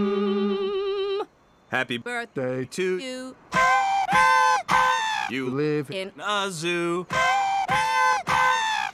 Mm, 0.00 0.56
Happy 1.68 1.98
birthday 1.98 2.64
to 2.64 2.98
you 2.98 3.34
you. 5.30 5.50
Live 5.50 5.90
in 5.90 6.12
A 6.24 6.48
zoo. 6.50 7.06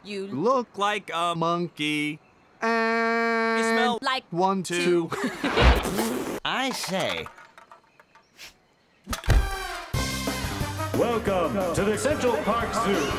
you 0.05 0.27
look 0.29 0.79
Like 0.79 1.11
a 1.13 1.35
monkey. 1.35 2.19
and 2.63 3.59
You 3.59 3.65
smell 3.65 3.99
like 4.01 4.25
one 4.31 4.63
two. 4.63 5.11
two. 5.11 5.11
I 6.47 6.71
say, 6.71 7.27
Welcome 10.99 11.75
to 11.75 11.85
the 11.85 11.99
Central 11.99 12.37
Park 12.39 12.73
Zoo. 12.73 13.13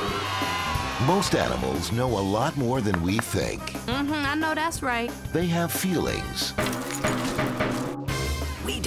Most 1.05 1.35
animals 1.35 1.91
know 1.91 2.07
a 2.07 2.19
lot 2.19 2.57
more 2.57 2.81
than 2.81 2.99
we 3.03 3.19
think. 3.19 3.61
Mm-hmm, 3.85 4.13
I 4.13 4.33
know 4.33 4.55
that's 4.55 4.81
right. 4.81 5.11
They 5.31 5.45
have 5.45 5.71
feelings, 5.71 6.53
we 6.57 6.86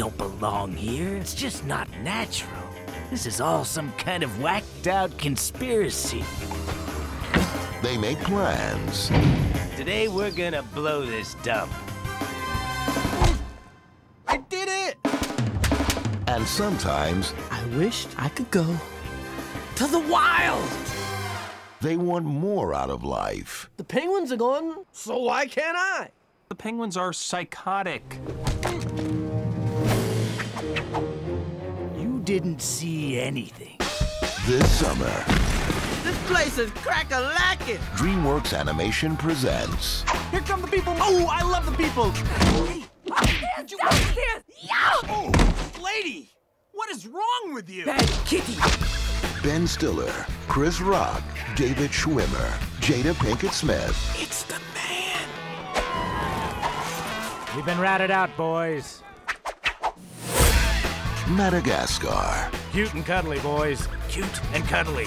don't 0.00 0.16
belong 0.16 0.72
here. 0.72 1.14
It's 1.18 1.34
just 1.34 1.66
not 1.66 1.86
natural. 2.02 2.62
This 3.10 3.26
is 3.26 3.38
all 3.38 3.66
some 3.66 3.92
kind 3.98 4.22
of 4.22 4.40
whacked 4.40 4.86
out 4.86 5.18
conspiracy. 5.18 6.24
they 7.82 7.98
make 7.98 8.18
plans, 8.20 9.10
Today 9.76 10.08
we're 10.08 10.30
gonna 10.30 10.62
blow 10.74 11.04
this 11.04 11.34
dump. 11.42 11.70
I 14.26 14.38
did 14.48 14.68
it! 14.70 14.96
and 16.28 16.46
sometimes 16.46 17.34
I 17.50 17.62
wished 17.76 18.08
I 18.16 18.30
could 18.30 18.50
go 18.50 18.74
to 19.76 19.86
the 19.86 20.00
wild. 20.00 20.66
they 21.82 21.98
want 21.98 22.24
more 22.24 22.72
out 22.72 22.88
of 22.88 23.04
life. 23.04 23.68
The 23.76 23.84
penguins 23.84 24.32
are 24.32 24.38
gone, 24.38 24.86
so 24.92 25.18
why 25.18 25.46
can't 25.46 25.76
I? 25.76 26.08
The 26.48 26.54
penguins 26.54 26.96
are 26.96 27.12
psychotic. 27.12 28.02
Didn't 32.30 32.62
see 32.62 33.18
anything. 33.18 33.76
This 34.46 34.70
summer, 34.78 35.24
This 36.04 36.16
place 36.28 36.58
is 36.58 36.70
crack-a-lacking. 36.70 37.78
DreamWorks 37.96 38.56
Animation 38.56 39.16
presents 39.16 40.04
Here 40.30 40.40
come 40.42 40.60
the 40.60 40.68
people. 40.68 40.94
Oh, 40.98 41.26
I 41.28 41.42
love 41.42 41.66
the 41.66 41.72
people. 41.72 42.12
Hey, 42.12 42.84
you 43.66 43.78
here? 44.14 44.42
Oh, 45.08 45.32
lady, 45.82 46.30
what 46.70 46.88
is 46.90 47.04
wrong 47.08 47.52
with 47.52 47.68
you? 47.68 47.86
Bad 47.86 48.08
kitty. 48.26 48.54
Ben 49.42 49.66
Stiller, 49.66 50.14
Chris 50.46 50.80
Rock, 50.80 51.24
David 51.56 51.90
Schwimmer, 51.90 52.48
Jada 52.78 53.12
Pinkett 53.14 53.52
Smith, 53.52 54.16
It's 54.16 54.44
the 54.44 54.60
man. 54.76 55.28
You've 57.56 57.66
been 57.66 57.80
ratted 57.80 58.12
out, 58.12 58.36
boys. 58.36 59.02
Madagascar, 61.30 62.50
Cute 62.72 62.92
and 62.94 63.06
cuddly, 63.06 63.38
boys. 63.38 63.86
Cute 64.08 64.40
and 64.52 64.64
cuddly. 64.64 65.06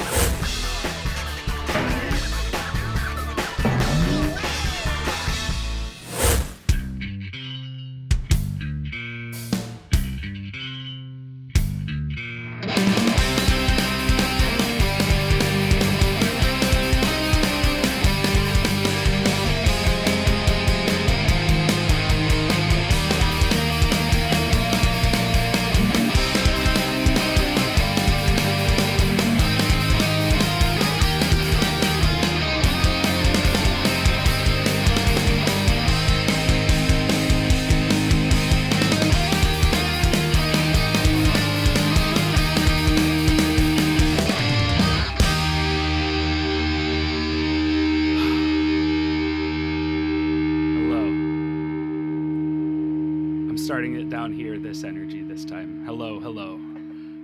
Down 54.23 54.31
here, 54.31 54.57
this 54.57 54.85
energy 54.85 55.21
this 55.21 55.43
time. 55.43 55.83
Hello, 55.85 56.17
hello. 56.17 56.57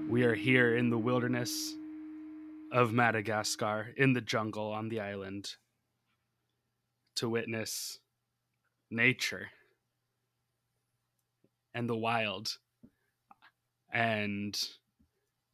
We 0.10 0.24
are 0.24 0.36
here 0.36 0.76
in 0.76 0.90
the 0.90 0.98
wilderness 0.98 1.74
of 2.74 2.92
Madagascar, 2.92 3.94
in 3.96 4.12
the 4.12 4.20
jungle 4.20 4.74
on 4.74 4.90
the 4.90 5.00
island, 5.00 5.56
to 7.16 7.30
witness 7.30 8.00
nature 8.92 9.48
and 11.74 11.88
the 11.88 11.96
wild 11.96 12.58
and 13.94 14.62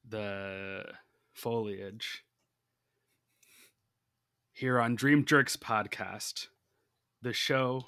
the 0.10 0.84
foliage. 1.32 2.24
Here 4.52 4.80
on 4.80 4.96
Dream 4.96 5.24
Jerks 5.24 5.58
podcast 5.58 6.48
the 7.22 7.34
show 7.34 7.84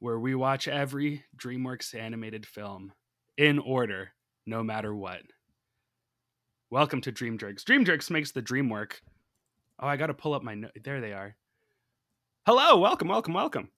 where 0.00 0.18
we 0.18 0.34
watch 0.34 0.66
every 0.66 1.24
DreamWorks 1.36 1.94
animated 1.94 2.46
film 2.46 2.92
in 3.36 3.58
order, 3.58 4.12
no 4.46 4.62
matter 4.62 4.94
what. 4.94 5.20
Welcome 6.70 7.00
to 7.02 7.12
Dream 7.12 7.38
Jerks. 7.38 7.64
Dream 7.64 7.84
Jerks 7.84 8.10
makes 8.10 8.32
the 8.32 8.42
dream 8.42 8.68
work. 8.68 9.00
Oh, 9.78 9.86
I 9.86 9.96
got 9.96 10.06
to 10.06 10.14
pull 10.14 10.34
up 10.34 10.42
my. 10.42 10.54
No- 10.54 10.70
there 10.82 11.00
they 11.00 11.12
are. 11.12 11.36
Hello, 12.46 12.78
welcome, 12.78 13.08
welcome, 13.08 13.34
welcome. 13.34 13.70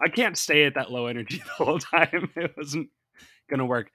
I 0.00 0.08
can't 0.08 0.36
stay 0.38 0.64
at 0.64 0.74
that 0.74 0.90
low 0.90 1.06
energy 1.06 1.38
the 1.58 1.64
whole 1.64 1.78
time. 1.78 2.30
It 2.36 2.54
wasn't 2.56 2.90
going 3.48 3.58
to 3.58 3.66
work. 3.66 3.90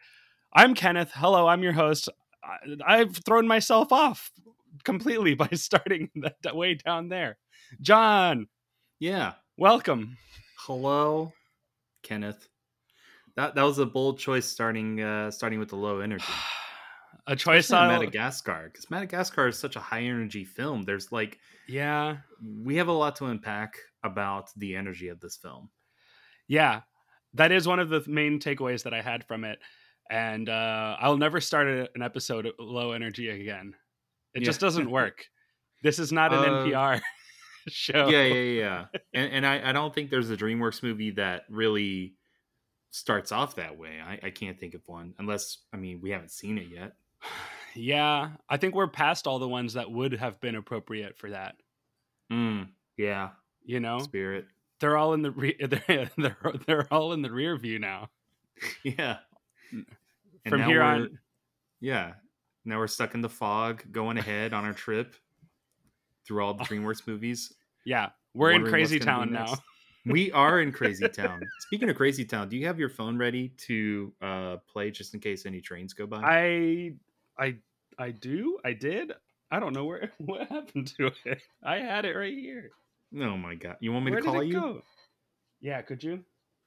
I'm 0.54 0.74
Kenneth. 0.76 1.12
Hello, 1.14 1.48
I'm 1.48 1.64
your 1.64 1.74
host. 1.74 2.10
I, 2.44 2.58
I've 3.00 3.16
thrown 3.18 3.48
myself 3.48 3.92
off 3.92 4.32
completely 4.84 5.34
by 5.36 5.50
starting 5.54 6.10
that 6.44 6.56
way 6.56 6.74
down 6.76 7.10
there. 7.10 7.38
John, 7.82 8.48
Yeah. 9.00 9.34
welcome. 9.58 10.18
Hello, 10.66 11.34
Kenneth. 12.04 12.48
That 13.36 13.56
that 13.56 13.64
was 13.64 13.80
a 13.80 13.86
bold 13.86 14.20
choice 14.20 14.46
starting 14.46 15.02
uh 15.02 15.32
starting 15.32 15.60
with 15.60 15.70
the 15.70 15.76
low 15.78 16.00
energy. 16.08 16.26
A 17.28 17.36
choice 17.36 17.72
on 17.72 17.88
Madagascar 17.90 18.70
because 18.72 18.90
Madagascar 18.90 19.48
is 19.48 19.58
such 19.58 19.76
a 19.76 19.80
high 19.80 20.02
energy 20.04 20.46
film. 20.46 20.84
There's 20.84 21.12
like 21.12 21.38
Yeah. 21.68 22.18
we 22.42 22.76
have 22.78 22.88
a 22.88 22.92
lot 22.94 23.16
to 23.18 23.26
unpack 23.26 23.78
about 24.04 24.50
the 24.58 24.76
energy 24.76 25.10
of 25.10 25.20
this 25.20 25.38
film. 25.38 25.70
Yeah. 26.48 26.82
That 27.36 27.52
is 27.52 27.68
one 27.68 27.80
of 27.80 27.90
the 27.90 28.04
main 28.08 28.40
takeaways 28.40 28.84
that 28.84 28.94
I 28.94 29.02
had 29.02 29.24
from 29.26 29.44
it. 29.44 29.60
And 30.10 30.50
uh, 30.50 30.98
I'll 31.00 31.18
never 31.18 31.40
start 31.40 31.68
a, 31.68 31.88
an 31.94 32.02
episode 32.02 32.52
low 32.58 32.94
energy 32.94 33.30
again. 33.30 33.76
It 34.34 34.42
just 34.42 34.60
doesn't 34.60 34.90
work. 34.90 35.24
This 35.84 36.00
is 36.00 36.12
not 36.12 36.34
an 36.34 36.40
Uh, 36.40 36.64
NPR 36.66 37.02
show. 37.68 38.08
Yeah, 38.10 38.24
yeah, 38.24 38.34
yeah. 38.62 38.86
and 39.14 39.32
and 39.34 39.46
I, 39.46 39.70
I 39.70 39.72
don't 39.72 39.94
think 39.94 40.10
there's 40.10 40.30
a 40.30 40.38
DreamWorks 40.38 40.82
movie 40.84 41.12
that 41.12 41.44
really 41.50 42.16
starts 42.92 43.32
off 43.32 43.56
that 43.56 43.78
way. 43.78 44.00
I, 44.04 44.20
I 44.28 44.30
can't 44.32 44.60
think 44.60 44.74
of 44.74 44.82
one 44.88 45.14
unless 45.20 45.60
I 45.74 45.78
mean 45.78 46.00
we 46.02 46.10
haven't 46.12 46.32
seen 46.32 46.58
it 46.58 46.68
yet. 46.72 46.94
Yeah. 47.76 48.32
I 48.50 48.58
think 48.58 48.74
we're 48.74 48.88
past 48.88 49.28
all 49.28 49.38
the 49.38 49.48
ones 49.48 49.74
that 49.74 49.92
would 49.92 50.14
have 50.14 50.42
been 50.42 50.56
appropriate 50.56 51.16
for 51.20 51.30
that. 51.30 51.56
Mm, 52.32 52.70
yeah, 52.98 53.30
You 53.64 53.80
know, 53.80 54.00
spirit. 54.00 54.48
they're 54.80 54.98
all 54.98 55.14
in 55.14 55.22
the 55.22 55.30
re- 55.30 55.56
they're, 55.88 56.10
they're 56.18 56.38
they're 56.66 56.88
all 56.92 57.14
in 57.14 57.22
the 57.22 57.32
rear 57.32 57.56
view 57.58 57.78
now. 57.78 58.10
Yeah. 58.84 59.18
From 60.48 60.60
now 60.62 60.68
here 60.68 60.82
on, 60.82 61.20
Yeah. 61.80 62.14
Now 62.66 62.80
we're 62.80 62.88
stuck 62.88 63.14
in 63.14 63.22
the 63.22 63.30
fog, 63.30 63.84
going 63.92 64.18
ahead 64.18 64.52
on 64.52 64.66
our 64.66 64.74
trip 64.74 65.16
through 66.30 66.46
all 66.46 66.54
the 66.54 66.64
DreamWorks 66.64 67.08
movies. 67.08 67.52
yeah, 67.86 68.10
we're 68.36 68.52
in 68.52 68.64
Crazy 68.66 69.00
Town 69.00 69.32
now. 69.32 69.56
We 70.06 70.32
are 70.44 70.62
in 70.62 70.72
Crazy 70.72 71.10
Town. 71.10 71.42
Speaking 71.62 71.90
of 71.90 71.96
Crazy 71.96 72.24
Town, 72.24 72.48
do 72.50 72.56
you 72.56 72.68
have 72.68 72.78
your 72.78 72.90
phone 72.90 73.18
ready 73.18 73.50
to 73.68 74.14
uh, 74.22 74.58
play 74.72 74.92
just 74.92 75.16
in 75.16 75.20
case 75.20 75.48
any 75.48 75.60
trains 75.60 75.94
go 75.94 76.06
by? 76.06 76.22
I 76.24 76.94
I 77.38 77.56
I 77.98 78.12
do. 78.12 78.60
I 78.64 78.74
did. 78.74 79.12
I 79.52 79.60
don't 79.60 79.74
know 79.74 79.86
where 79.86 80.12
what 80.20 80.48
happened 80.48 80.94
to 80.98 81.10
it. 81.26 81.42
I 81.64 81.78
had 81.80 82.06
it 82.06 82.16
right 82.16 82.32
here. 82.38 82.70
oh 83.20 83.36
my 83.38 83.56
god! 83.56 83.78
You 83.80 83.92
want 83.92 84.06
me 84.06 84.12
Where 84.12 84.22
to 84.22 84.26
call 84.28 84.44
you? 84.44 84.54
go? 84.54 84.82
Yeah, 85.62 85.82
could 85.82 86.04
you? 86.04 86.24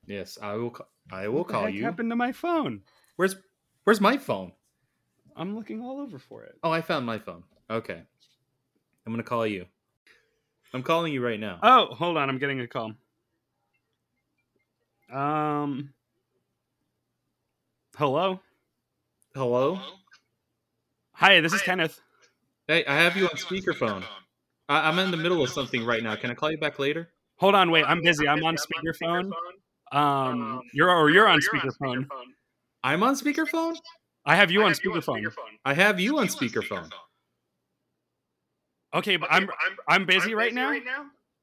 Yes, 0.07 0.37
I 0.43 0.55
will. 0.57 0.77
I 1.13 1.29
will 1.29 1.39
What 1.39 1.49
call 1.49 1.69
you. 1.69 1.85
happened 1.85 2.11
to 2.11 2.17
my 2.17 2.33
phone? 2.33 2.83
Where's 3.15 3.37
Where's 3.85 4.01
my 4.01 4.17
phone? 4.17 4.51
I'm 5.37 5.55
looking 5.57 5.81
all 5.81 6.01
over 6.01 6.19
for 6.19 6.43
it. 6.43 6.59
Oh, 6.65 6.71
I 6.73 6.81
found 6.83 7.07
my 7.07 7.19
phone. 7.19 7.45
Okay, 7.71 8.03
I'm 9.07 9.13
gonna 9.13 9.23
call 9.23 9.47
you. 9.47 9.67
I'm 10.75 10.83
calling 10.83 11.13
you 11.13 11.25
right 11.25 11.41
now. 11.41 11.59
Oh, 11.63 11.87
hold 11.95 12.17
on. 12.17 12.29
I'm 12.29 12.39
getting 12.39 12.61
a 12.61 12.67
call. 12.67 12.93
Um, 15.13 15.93
Hello. 17.97 18.41
Hello. 19.35 19.79
Hi, 21.15 21.41
this 21.41 21.53
is 21.53 21.63
Kenneth. 21.63 22.01
Hey, 22.67 22.85
I 22.87 22.97
have 22.97 23.17
you 23.17 23.25
on 23.25 23.37
speakerphone. 23.37 24.03
I, 24.69 24.89
I'm 24.89 24.99
in 24.99 25.11
the 25.11 25.17
middle 25.17 25.43
of 25.43 25.51
something 25.51 25.85
right 25.85 26.03
now. 26.03 26.17
Can 26.17 26.31
I 26.31 26.35
call 26.35 26.51
you 26.51 26.59
back 26.59 26.79
later? 26.79 27.11
Hold 27.37 27.55
on, 27.55 27.71
wait. 27.71 27.85
I'm 27.87 28.03
busy. 28.03 28.27
I'm 28.27 28.43
on 28.45 28.57
speakerphone. 28.57 29.31
Um, 29.91 30.63
you're 30.73 30.91
or 30.91 31.11
you're 31.11 31.29
on 31.29 31.41
speakerphone. 31.41 32.07
I'm 32.83 33.03
on 33.03 33.15
speakerphone. 33.15 33.77
I 34.25 34.37
have 34.37 34.51
you 34.51 34.63
on 34.63 34.73
speakerphone. 34.73 35.31
I 35.65 35.75
have 35.75 36.01
you 36.01 36.19
on 36.19 36.29
speakerphone. 36.29 36.91
Okay, 38.95 39.17
but 39.17 39.29
I'm 39.33 39.45
I'm 39.45 39.77
I'm 39.89 40.07
busy 40.07 40.35
right 40.35 40.53
now. 40.53 40.75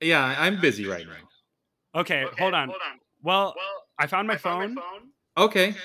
Yeah, 0.01 0.23
I- 0.23 0.45
I'm 0.47 0.61
busy 0.61 0.85
right 0.85 1.05
now. 1.05 1.99
Okay, 1.99 2.25
hold 2.37 2.53
on. 2.53 2.69
hold 2.69 2.81
on. 2.91 2.99
Well, 3.23 3.55
I 3.97 4.07
found 4.07 4.27
my 4.27 4.37
phone. 4.37 4.75
My 4.75 4.81
phone? 4.81 5.09
Okay. 5.37 5.75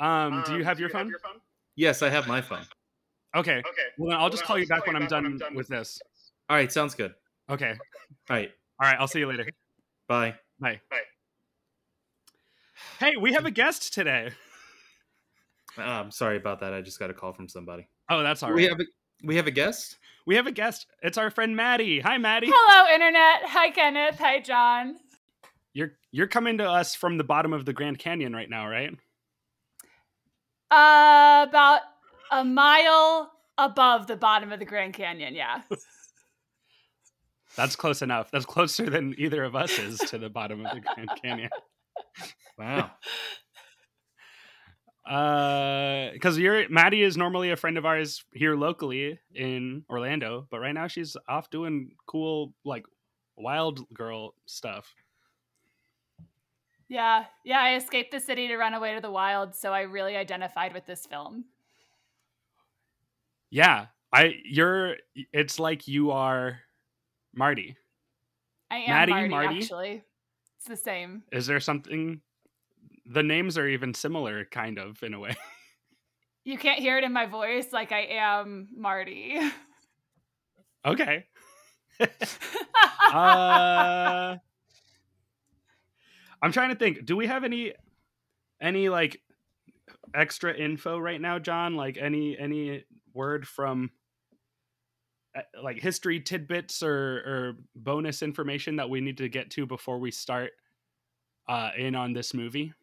Um, 0.00 0.42
do 0.46 0.56
you 0.56 0.64
have 0.64 0.78
your 0.80 0.88
phone? 0.88 1.08
Your 1.08 1.18
phone? 1.18 1.40
Yes, 1.76 2.02
I 2.02 2.08
have 2.10 2.26
my 2.28 2.40
phone. 2.40 2.64
Okay. 3.34 3.58
Okay. 3.58 3.66
Well, 3.98 4.10
then 4.10 4.18
I'll 4.20 4.30
just 4.30 4.44
call 4.44 4.58
you 4.58 4.66
back 4.66 4.86
when 4.86 4.94
I'm 4.96 5.06
done 5.06 5.38
with 5.54 5.68
this. 5.68 6.00
All 6.48 6.56
right, 6.56 6.70
sounds 6.72 6.94
good. 6.94 7.14
Okay. 7.50 7.70
All 8.30 8.36
right, 8.36 8.50
All 8.80 8.88
right. 8.88 8.96
I'll 8.98 9.08
see 9.08 9.18
you 9.18 9.26
later. 9.26 9.46
bye. 10.08 10.34
Bye. 10.60 10.80
Hey, 13.00 13.16
we 13.16 13.32
have 13.32 13.44
a 13.44 13.50
guest 13.50 13.92
today. 13.92 14.30
Uh, 15.76 15.82
I'm 15.82 16.10
sorry 16.12 16.36
about 16.36 16.60
that. 16.60 16.72
I 16.72 16.80
just 16.80 16.98
got 17.00 17.10
a 17.10 17.14
call 17.14 17.32
from 17.32 17.48
somebody. 17.48 17.88
Oh, 18.08 18.22
that's 18.22 18.42
all 18.42 18.50
right. 18.50 18.56
We 18.56 18.64
have 18.64 18.78
a 18.80 18.84
we 19.24 19.36
have 19.36 19.46
a 19.48 19.50
guest. 19.50 19.96
We 20.26 20.36
have 20.36 20.46
a 20.46 20.52
guest. 20.52 20.86
It's 21.02 21.18
our 21.18 21.30
friend 21.30 21.54
Maddie. 21.54 22.00
Hi, 22.00 22.16
Maddie. 22.18 22.50
Hello, 22.50 22.92
Internet. 22.94 23.42
Hi, 23.44 23.70
Kenneth. 23.70 24.18
Hi, 24.18 24.40
John. 24.40 24.96
You're 25.74 25.92
you're 26.12 26.28
coming 26.28 26.58
to 26.58 26.70
us 26.70 26.94
from 26.94 27.18
the 27.18 27.24
bottom 27.24 27.52
of 27.52 27.64
the 27.64 27.72
Grand 27.72 27.98
Canyon 27.98 28.34
right 28.34 28.48
now, 28.48 28.68
right? 28.68 28.90
Uh, 30.70 31.46
about 31.48 31.80
a 32.30 32.44
mile 32.44 33.32
above 33.58 34.06
the 34.06 34.16
bottom 34.16 34.52
of 34.52 34.60
the 34.60 34.64
Grand 34.64 34.94
Canyon. 34.94 35.34
Yeah. 35.34 35.62
That's 37.56 37.76
close 37.76 38.02
enough. 38.02 38.30
That's 38.30 38.46
closer 38.46 38.88
than 38.88 39.14
either 39.18 39.44
of 39.44 39.54
us 39.54 39.78
is 39.78 39.98
to 39.98 40.18
the 40.18 40.30
bottom 40.30 40.64
of 40.64 40.74
the 40.74 40.80
Grand 40.80 41.10
Canyon. 41.22 41.50
Wow. 42.56 42.92
Uh, 45.06 46.10
because 46.12 46.38
you're 46.38 46.66
Maddie 46.70 47.02
is 47.02 47.16
normally 47.16 47.50
a 47.50 47.56
friend 47.56 47.76
of 47.76 47.84
ours 47.84 48.24
here 48.32 48.56
locally 48.56 49.18
in 49.34 49.84
Orlando, 49.90 50.46
but 50.50 50.60
right 50.60 50.72
now 50.72 50.86
she's 50.86 51.14
off 51.28 51.50
doing 51.50 51.90
cool 52.06 52.54
like 52.64 52.86
wild 53.36 53.86
girl 53.92 54.34
stuff. 54.46 54.94
Yeah. 56.88 57.24
Yeah. 57.44 57.60
I 57.60 57.76
escaped 57.76 58.12
the 58.12 58.20
city 58.20 58.48
to 58.48 58.56
run 58.56 58.72
away 58.72 58.94
to 58.94 59.00
the 59.00 59.10
wild, 59.10 59.54
so 59.54 59.72
I 59.72 59.82
really 59.82 60.16
identified 60.16 60.72
with 60.72 60.86
this 60.86 61.04
film. 61.04 61.44
Yeah, 63.50 63.86
I 64.12 64.34
you're. 64.44 64.96
It's 65.32 65.60
like 65.60 65.86
you 65.86 66.10
are 66.10 66.58
Marty. 67.32 67.76
I 68.70 68.78
am 68.78 68.90
Maddie, 68.90 69.12
Marty, 69.12 69.28
Marty? 69.28 69.58
actually. 69.58 70.02
It's 70.56 70.66
the 70.66 70.76
same. 70.76 71.22
Is 71.30 71.46
there 71.46 71.60
something? 71.60 72.20
The 73.06 73.22
names 73.22 73.58
are 73.58 73.68
even 73.68 73.94
similar, 73.94 74.44
kind 74.46 74.78
of 74.78 75.02
in 75.02 75.14
a 75.14 75.20
way. 75.20 75.36
You 76.44 76.58
can't 76.58 76.78
hear 76.78 76.98
it 76.98 77.04
in 77.04 77.12
my 77.12 77.24
voice 77.24 77.72
like 77.72 77.90
I 77.90 78.02
am 78.10 78.68
Marty. 78.76 79.40
Okay. 80.84 81.24
uh, 82.00 82.06
I'm 86.42 86.52
trying 86.52 86.68
to 86.68 86.74
think. 86.74 87.06
Do 87.06 87.16
we 87.16 87.26
have 87.26 87.44
any 87.44 87.72
any 88.60 88.90
like 88.90 89.22
extra 90.14 90.54
info 90.54 90.98
right 90.98 91.20
now, 91.20 91.38
John? 91.38 91.76
Like 91.76 91.96
any 91.96 92.38
any 92.38 92.84
word 93.14 93.48
from 93.48 93.90
uh, 95.34 95.40
like 95.62 95.78
history 95.78 96.20
tidbits 96.20 96.82
or 96.82 96.92
or 96.92 97.56
bonus 97.74 98.22
information 98.22 98.76
that 98.76 98.90
we 98.90 99.00
need 99.00 99.16
to 99.18 99.30
get 99.30 99.50
to 99.52 99.64
before 99.64 99.98
we 99.98 100.10
start 100.10 100.52
uh 101.48 101.70
in 101.78 101.94
on 101.94 102.12
this 102.12 102.34
movie? 102.34 102.74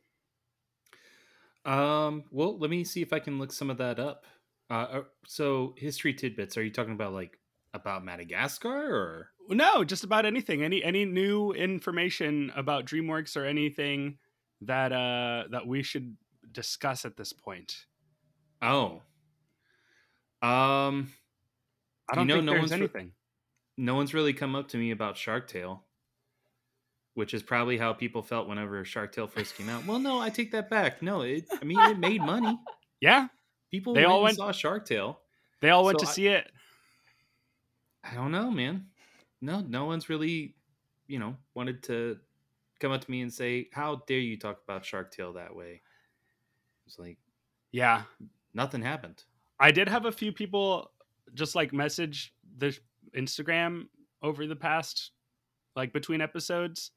Um. 1.65 2.23
Well, 2.31 2.57
let 2.57 2.69
me 2.69 2.83
see 2.83 3.01
if 3.01 3.13
I 3.13 3.19
can 3.19 3.37
look 3.39 3.51
some 3.51 3.69
of 3.69 3.77
that 3.77 3.99
up. 3.99 4.25
Uh. 4.69 4.73
uh, 4.73 5.03
So, 5.27 5.75
history 5.77 6.13
tidbits. 6.13 6.57
Are 6.57 6.63
you 6.63 6.71
talking 6.71 6.93
about 6.93 7.13
like 7.13 7.37
about 7.73 8.03
Madagascar 8.03 8.95
or? 8.95 9.29
No, 9.49 9.83
just 9.83 10.03
about 10.03 10.25
anything. 10.25 10.63
Any 10.63 10.83
any 10.83 11.05
new 11.05 11.51
information 11.51 12.51
about 12.55 12.85
DreamWorks 12.85 13.35
or 13.37 13.45
anything 13.45 14.17
that 14.61 14.91
uh 14.91 15.45
that 15.51 15.67
we 15.67 15.83
should 15.83 16.15
discuss 16.51 17.05
at 17.05 17.17
this 17.17 17.33
point. 17.33 17.85
Oh. 18.61 19.01
Um. 20.41 21.11
I 22.11 22.15
don't 22.15 22.27
You 22.27 22.35
know, 22.35 22.35
think 22.35 22.45
no 22.45 22.51
there's 22.53 22.61
one's 22.61 22.71
re- 22.71 22.77
anything. 22.77 23.11
No 23.77 23.95
one's 23.95 24.13
really 24.13 24.33
come 24.33 24.55
up 24.55 24.67
to 24.69 24.77
me 24.77 24.91
about 24.91 25.15
Shark 25.17 25.47
Tale, 25.47 25.83
which 27.13 27.33
is 27.33 27.43
probably 27.43 27.77
how 27.77 27.91
people 27.93 28.21
felt 28.21 28.47
whenever 28.47 28.83
Shark 28.85 29.11
Tale 29.13 29.27
first 29.27 29.55
came 29.55 29.69
out. 29.69 29.85
Well, 29.85 29.99
no, 29.99 30.19
I 30.19 30.29
take 30.29 30.51
that 30.51 30.69
back. 30.69 31.01
No, 31.01 31.21
it. 31.21 31.45
I 31.61 31.65
mean, 31.65 31.79
it 31.79 31.97
made 31.99 32.21
money. 32.21 32.57
Yeah, 32.99 33.27
People 33.69 33.93
They 33.93 34.01
went 34.01 34.11
all 34.11 34.23
went- 34.23 34.35
saw 34.37 34.51
Shark 34.51 34.85
Tale. 34.85 35.19
they 35.61 35.69
all 35.69 35.85
went 35.85 35.99
So 35.99 36.05
to 36.05 36.09
I- 36.11 36.13
see 36.13 36.27
it. 36.27 36.51
I 38.03 38.13
don't 38.15 38.31
know, 38.31 38.49
man. 38.51 38.87
No, 39.41 39.61
no 39.61 39.85
one's 39.85 40.09
really, 40.09 40.55
you 41.07 41.19
know, 41.19 41.37
wanted 41.53 41.83
to 41.83 42.19
come 42.79 42.91
up 42.91 43.01
to 43.03 43.09
me 43.11 43.21
and 43.21 43.31
say, 43.33 43.69
"How 43.73 43.97
dare 44.07 44.19
you 44.19 44.37
talk 44.37 44.61
about 44.63 44.85
Shark 44.85 45.11
Tale 45.11 45.33
that 45.33 45.55
way?" 45.55 45.81
It's 46.85 46.97
like 46.99 47.17
Yeah, 47.71 48.03
nothing 48.53 48.81
happened. 48.81 49.23
I 49.59 49.71
did 49.71 49.87
have 49.87 50.05
a 50.05 50.11
few 50.11 50.33
people 50.33 50.91
just 51.33 51.55
like 51.55 51.71
message 51.71 52.33
the 52.57 52.77
Instagram 53.15 53.87
over 54.21 54.45
the 54.45 54.55
past 54.57 55.11
like 55.75 55.93
between 55.93 56.19
episodes 56.19 56.91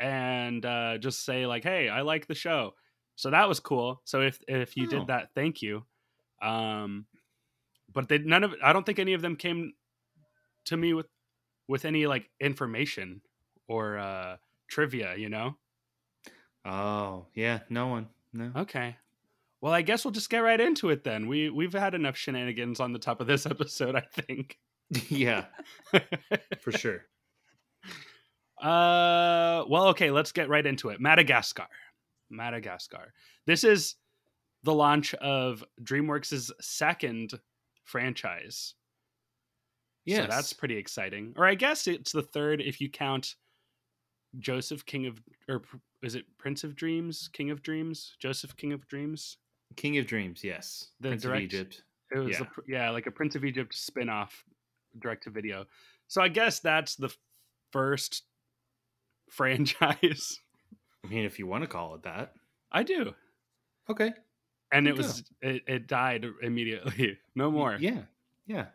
and 0.00 0.64
uh 0.66 0.98
just 0.98 1.24
say 1.24 1.46
like, 1.46 1.64
"Hey, 1.64 1.88
I 1.88 2.02
like 2.02 2.26
the 2.26 2.34
show." 2.34 2.74
So 3.16 3.30
that 3.30 3.48
was 3.48 3.60
cool. 3.60 4.02
So 4.04 4.22
if 4.22 4.40
if 4.48 4.76
you 4.76 4.86
Oh. 4.86 4.88
did 4.88 5.08
that, 5.08 5.30
thank 5.34 5.62
you. 5.62 5.86
Um 6.42 7.06
but 7.92 8.08
they 8.08 8.18
none 8.18 8.44
of 8.44 8.54
I 8.62 8.72
don't 8.72 8.86
think 8.86 8.98
any 8.98 9.14
of 9.14 9.22
them 9.22 9.36
came 9.36 9.74
to 10.66 10.76
me 10.76 10.94
with 10.94 11.08
with 11.68 11.84
any 11.84 12.06
like 12.06 12.30
information 12.40 13.22
or 13.68 13.98
uh 13.98 14.38
trivia, 14.68 15.16
you 15.16 15.28
know? 15.28 15.56
Oh, 16.64 17.26
yeah, 17.34 17.60
no 17.68 17.86
one. 17.88 18.08
No. 18.32 18.52
Okay. 18.56 18.96
Well, 19.60 19.72
I 19.72 19.82
guess 19.82 20.04
we'll 20.04 20.12
just 20.12 20.30
get 20.30 20.40
right 20.40 20.60
into 20.60 20.90
it 20.90 21.04
then. 21.04 21.28
We 21.28 21.50
we've 21.50 21.72
had 21.72 21.94
enough 21.94 22.16
shenanigans 22.16 22.80
on 22.80 22.92
the 22.92 22.98
top 22.98 23.20
of 23.20 23.26
this 23.26 23.46
episode, 23.46 23.96
I 23.96 24.02
think. 24.02 24.58
yeah, 25.08 25.46
for 26.60 26.72
sure. 26.72 27.06
Uh, 28.60 29.64
well, 29.68 29.88
okay, 29.88 30.10
let's 30.10 30.32
get 30.32 30.48
right 30.48 30.64
into 30.66 30.88
it. 30.90 31.00
Madagascar. 31.00 31.66
Madagascar. 32.30 33.12
This 33.46 33.64
is 33.64 33.96
the 34.62 34.74
launch 34.74 35.14
of 35.14 35.64
DreamWorks' 35.82 36.50
second 36.60 37.32
franchise. 37.84 38.74
Yes. 40.04 40.22
So 40.22 40.26
that's 40.28 40.52
pretty 40.52 40.76
exciting. 40.76 41.34
Or 41.36 41.46
I 41.46 41.54
guess 41.54 41.86
it's 41.86 42.12
the 42.12 42.22
third 42.22 42.60
if 42.60 42.80
you 42.80 42.88
count 42.90 43.34
Joseph 44.38 44.84
King 44.86 45.06
of 45.06 45.20
or 45.48 45.62
is 46.02 46.14
it 46.14 46.24
Prince 46.38 46.64
of 46.64 46.76
Dreams, 46.76 47.28
King 47.32 47.50
of 47.50 47.62
Dreams, 47.62 48.14
Joseph 48.18 48.56
King 48.56 48.72
of 48.72 48.86
Dreams? 48.88 49.36
King 49.76 49.98
of 49.98 50.06
Dreams. 50.06 50.42
Yes, 50.42 50.88
The 51.00 51.08
Prince 51.10 51.22
direct- 51.22 51.38
of 51.38 51.44
Egypt. 51.44 51.82
It 52.12 52.18
was 52.18 52.30
Yeah. 52.30 52.38
yeah. 52.40 52.46
A, 52.46 52.84
yeah, 52.86 52.90
like 52.90 53.06
a 53.06 53.10
Prince 53.10 53.34
of 53.36 53.44
Egypt 53.44 53.72
spin-off 53.74 54.44
direct 54.98 55.24
to 55.24 55.30
video. 55.30 55.66
So 56.08 56.20
I 56.22 56.28
guess 56.28 56.58
that's 56.60 56.96
the 56.96 57.14
first 57.72 58.24
franchise. 59.30 60.40
I 61.04 61.08
mean, 61.08 61.24
if 61.24 61.38
you 61.38 61.46
want 61.46 61.62
to 61.62 61.68
call 61.68 61.94
it 61.94 62.02
that. 62.02 62.32
I 62.70 62.82
do. 62.82 63.14
Okay. 63.88 64.12
And 64.72 64.86
it 64.86 64.96
was 64.96 65.24
it, 65.40 65.62
it 65.66 65.86
died 65.88 66.26
immediately. 66.42 67.18
No 67.34 67.50
more. 67.50 67.76
Yeah. 67.80 68.02
Yeah. 68.46 68.66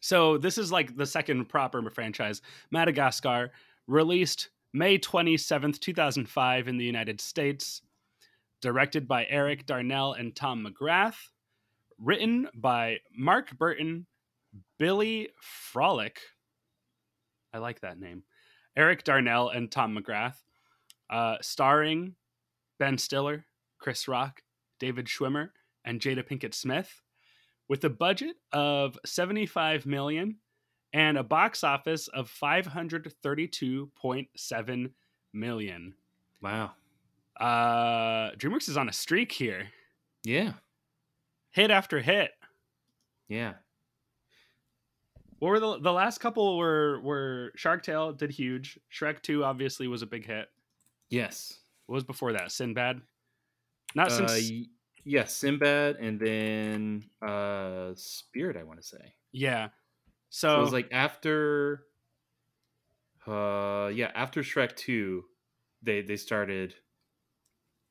So 0.00 0.38
this 0.38 0.58
is 0.58 0.70
like 0.70 0.96
the 0.96 1.06
second 1.06 1.46
proper 1.46 1.88
franchise. 1.90 2.42
Madagascar 2.70 3.50
released 3.86 4.50
May 4.72 4.98
27th, 4.98 5.80
2005 5.80 6.68
in 6.68 6.76
the 6.76 6.84
United 6.84 7.20
States. 7.20 7.82
Directed 8.60 9.08
by 9.08 9.26
Eric 9.28 9.66
Darnell 9.66 10.12
and 10.12 10.36
Tom 10.36 10.64
McGrath. 10.64 11.16
Written 11.98 12.48
by 12.54 12.98
Mark 13.16 13.56
Burton, 13.58 14.06
Billy 14.78 15.28
Frolick. 15.40 16.18
I 17.52 17.58
like 17.58 17.80
that 17.80 17.98
name. 17.98 18.22
Eric 18.76 19.04
Darnell 19.04 19.48
and 19.48 19.70
Tom 19.70 19.96
McGrath. 19.96 20.36
Uh, 21.10 21.36
starring 21.42 22.14
Ben 22.78 22.96
Stiller, 22.98 23.44
Chris 23.78 24.08
Rock, 24.08 24.42
David 24.80 25.06
Schwimmer, 25.06 25.50
and 25.84 26.00
Jada 26.00 26.26
Pinkett 26.26 26.54
Smith 26.54 27.02
with 27.68 27.84
a 27.84 27.90
budget 27.90 28.36
of 28.52 28.98
75 29.04 29.86
million 29.86 30.36
and 30.92 31.16
a 31.16 31.22
box 31.22 31.62
office 31.64 32.08
of 32.08 32.30
532.7 32.30 34.90
million. 35.32 35.94
Wow. 36.42 36.72
Uh 37.40 38.32
DreamWorks 38.32 38.68
is 38.68 38.76
on 38.76 38.90
a 38.90 38.92
streak 38.92 39.32
here. 39.32 39.68
Yeah. 40.22 40.52
Hit 41.50 41.70
after 41.70 42.00
hit. 42.00 42.32
Yeah. 43.28 43.54
What 45.42 45.48
were 45.48 45.58
the 45.58 45.80
the 45.80 45.92
last 45.92 46.18
couple 46.18 46.56
were 46.56 47.00
were 47.00 47.50
Shark 47.56 47.82
Tale 47.82 48.12
did 48.12 48.30
huge. 48.30 48.78
Shrek 48.92 49.22
2 49.22 49.42
obviously 49.42 49.88
was 49.88 50.00
a 50.02 50.06
big 50.06 50.24
hit. 50.24 50.46
Yes. 51.10 51.58
What 51.86 51.94
was 51.96 52.04
before 52.04 52.32
that? 52.34 52.52
Sinbad? 52.52 53.02
Not 53.96 54.12
Uh, 54.12 54.28
since 54.28 54.50
y- 54.52 54.66
yeah, 55.02 55.24
Sinbad 55.24 55.96
and 55.96 56.20
then 56.20 57.10
uh 57.20 57.90
Spirit, 57.96 58.56
I 58.56 58.62
want 58.62 58.80
to 58.80 58.86
say. 58.86 59.14
Yeah. 59.32 59.70
So 60.30 60.48
So, 60.48 60.58
it 60.58 60.60
was 60.62 60.72
like 60.72 60.92
after 60.92 61.86
uh 63.26 63.90
yeah, 63.92 64.12
after 64.14 64.42
Shrek 64.42 64.76
2, 64.76 65.24
they 65.82 66.02
they 66.02 66.16
started 66.16 66.76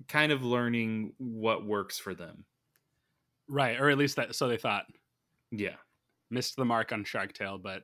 kind 0.08 0.32
of 0.32 0.42
learning 0.42 1.16
what 1.18 1.66
works 1.66 2.00
for 2.00 2.16
them. 2.16 2.46
right, 3.50 3.78
or 3.78 3.90
at 3.90 3.98
least 3.98 4.16
that 4.16 4.36
so 4.36 4.48
they 4.48 4.56
thought. 4.56 4.86
Yeah. 5.52 5.76
Missed 6.32 6.56
the 6.56 6.66
mark 6.66 6.94
on 6.94 7.04
Shark 7.04 7.34
Tale, 7.34 7.58
but 7.58 7.84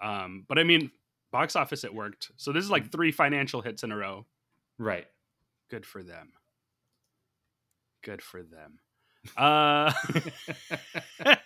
um 0.00 0.44
but 0.48 0.58
I 0.58 0.64
mean 0.64 0.90
box 1.32 1.56
office 1.56 1.82
it 1.82 1.94
worked. 1.94 2.30
So 2.36 2.52
this 2.52 2.62
is 2.62 2.70
like 2.70 2.92
three 2.92 3.10
financial 3.10 3.62
hits 3.62 3.82
in 3.82 3.90
a 3.90 3.96
row. 3.96 4.26
Right. 4.78 5.06
Good 5.70 5.86
for 5.86 6.02
them. 6.02 6.32
Good 8.04 8.20
for 8.20 8.42
them. 8.42 8.78
Uh 9.36 9.92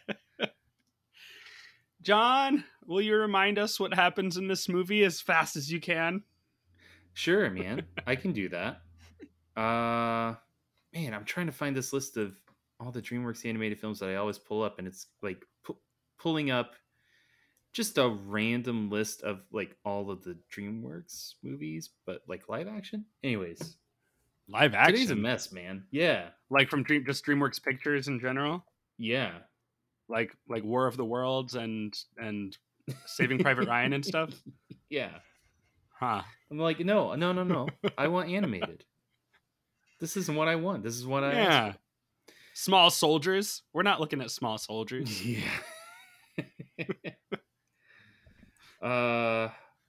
John, 2.03 2.65
will 2.85 3.01
you 3.01 3.15
remind 3.15 3.59
us 3.59 3.79
what 3.79 3.95
happens 3.95 4.37
in 4.37 4.49
this 4.49 4.69
movie 4.69 5.05
as 5.05 5.21
fast 5.21 5.55
as 5.55 5.71
you 5.71 5.81
can? 5.81 6.23
Sure, 7.13 7.49
man. 7.51 7.83
I 8.07 8.17
can 8.17 8.33
do 8.33 8.49
that. 8.49 8.81
Uh 9.57 10.35
man, 10.93 11.15
I'm 11.15 11.25
trying 11.25 11.47
to 11.47 11.53
find 11.53 11.77
this 11.77 11.93
list 11.93 12.17
of 12.17 12.35
all 12.81 12.91
the 12.91 13.03
DreamWorks 13.03 13.45
animated 13.47 13.79
films 13.79 14.01
that 14.01 14.09
I 14.09 14.17
always 14.17 14.39
pull 14.39 14.63
up 14.63 14.79
and 14.79 14.89
it's 14.89 15.07
like 15.23 15.47
pulling 16.21 16.51
up 16.51 16.73
just 17.73 17.99
a 17.99 18.09
random 18.09 18.91
list 18.91 19.23
of 19.23 19.41
like 19.53 19.77
all 19.85 20.11
of 20.11 20.23
the 20.25 20.37
DreamWorks 20.53 21.35
movies, 21.43 21.91
but 22.07 22.23
like 22.29 22.49
live 22.49 22.69
action. 22.69 23.05
Anyways, 23.23 23.77
Live 24.49 24.75
action. 24.75 24.95
today's 24.95 25.11
a 25.11 25.17
mess, 25.17 25.53
man. 25.53 25.85
Yeah. 25.93 26.31
Like 26.51 26.69
from 26.69 26.83
Dream 26.83 27.05
just 27.07 27.25
DreamWorks 27.25 27.63
Pictures 27.63 28.09
in 28.09 28.19
general. 28.19 28.65
Yeah. 28.99 29.31
Like 30.09 30.37
like 30.49 30.65
War 30.65 30.87
of 30.89 30.97
the 30.97 31.05
Worlds 31.05 31.55
and 31.55 31.97
and 32.19 32.57
Saving 33.07 33.39
Private 33.43 33.69
Ryan 33.69 33.93
and 33.93 34.05
stuff. 34.05 34.31
Yeah. 34.89 35.11
Huh. 35.99 36.23
I'm 36.51 36.59
like, 36.59 36.81
no, 36.81 37.15
no, 37.15 37.31
no, 37.33 37.45
no. 37.45 37.69
I 37.97 38.09
want 38.09 38.31
animated. 38.31 38.85
This 40.01 40.17
isn't 40.17 40.35
what 40.35 40.49
I 40.49 40.57
want. 40.57 40.83
This 40.83 40.97
is 40.97 41.07
what 41.07 41.23
I 41.23 41.33
Yeah. 41.35 41.73
Small 42.55 42.91
soldiers. 42.91 43.63
We're 43.73 43.85
not 43.85 44.01
looking 44.01 44.21
at 44.21 44.33
small 44.33 44.59
soldiers. 44.59 45.23
Yeah. 45.25 45.45
Uh 48.83 49.49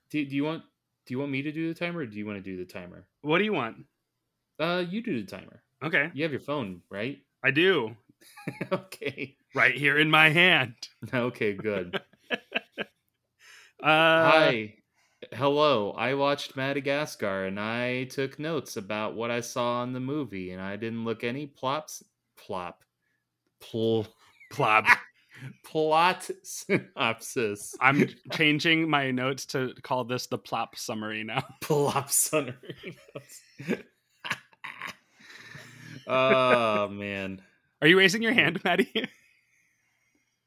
do, 0.10 0.26
do 0.26 0.36
you 0.36 0.44
want 0.44 0.64
do 1.06 1.14
you 1.14 1.20
want 1.20 1.32
me 1.32 1.42
to 1.42 1.52
do 1.52 1.74
the 1.74 1.80
timer 1.80 2.00
or 2.00 2.06
do 2.06 2.18
you 2.18 2.26
want 2.26 2.44
to 2.44 2.44
do 2.44 2.58
the 2.58 2.72
timer? 2.72 3.08
What 3.22 3.40
do 3.40 3.44
you 3.44 3.54
want? 3.54 3.78
Uh 4.60 4.84
you 4.88 5.02
do 5.02 5.22
the 5.24 5.30
timer. 5.30 5.62
Okay. 5.84 6.12
You 6.14 6.24
have 6.24 6.32
your 6.32 6.42
phone, 6.42 6.82
right? 6.90 7.20
I 7.44 7.52
do. 7.52 7.96
okay. 8.72 9.36
Right 9.56 9.76
here 9.76 9.98
in 9.98 10.10
my 10.10 10.30
hand. 10.30 10.76
Okay, 11.14 11.54
good. 11.54 12.00
Uh 13.84 14.30
Hi. 14.30 14.74
Hello. 15.34 15.92
I 15.92 16.14
watched 16.14 16.56
Madagascar 16.56 17.46
and 17.46 17.60
I 17.60 18.04
took 18.06 18.38
notes 18.38 18.78
about 18.78 19.16
what 19.16 19.32
I 19.32 19.42
saw 19.42 19.82
in 19.82 19.94
the 19.94 20.00
movie 20.00 20.52
and 20.52 20.62
I 20.62 20.76
didn't 20.76 21.04
look 21.04 21.24
any 21.24 21.48
plops 21.48 22.04
plop 22.38 22.84
Pull 23.62 24.08
plop. 24.52 24.86
Plot 25.64 26.30
synopsis. 26.44 27.76
I'm 27.80 28.10
changing 28.32 28.90
my 28.90 29.12
notes 29.12 29.46
to 29.48 29.74
call 29.82 30.04
this 30.04 30.28
the 30.28 30.38
plop 30.38 30.78
summary 30.78 31.24
now. 31.24 31.44
Plop 31.62 32.12
summary 32.12 32.56
oh 36.08 36.88
man. 36.90 37.42
Are 37.82 37.88
you 37.88 37.98
raising 37.98 38.22
your 38.22 38.34
hand, 38.34 38.64
Maddie? 38.64 38.92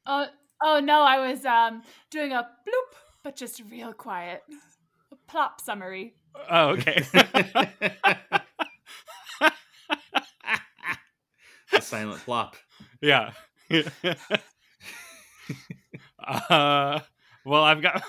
Oh, 0.06 0.26
oh 0.62 0.80
no, 0.80 1.00
I 1.00 1.30
was 1.30 1.46
um 1.46 1.82
doing 2.10 2.32
a 2.32 2.42
bloop, 2.42 2.96
but 3.22 3.36
just 3.36 3.62
real 3.70 3.94
quiet. 3.94 4.42
A 5.10 5.16
plop 5.26 5.62
summary. 5.62 6.12
Oh, 6.50 6.72
okay. 6.72 7.02
a 11.72 11.80
silent 11.80 12.20
plop. 12.20 12.56
yeah. 13.00 13.32
Uh, 16.26 17.00
well, 17.44 17.64
I've 17.64 17.82
got. 17.82 18.02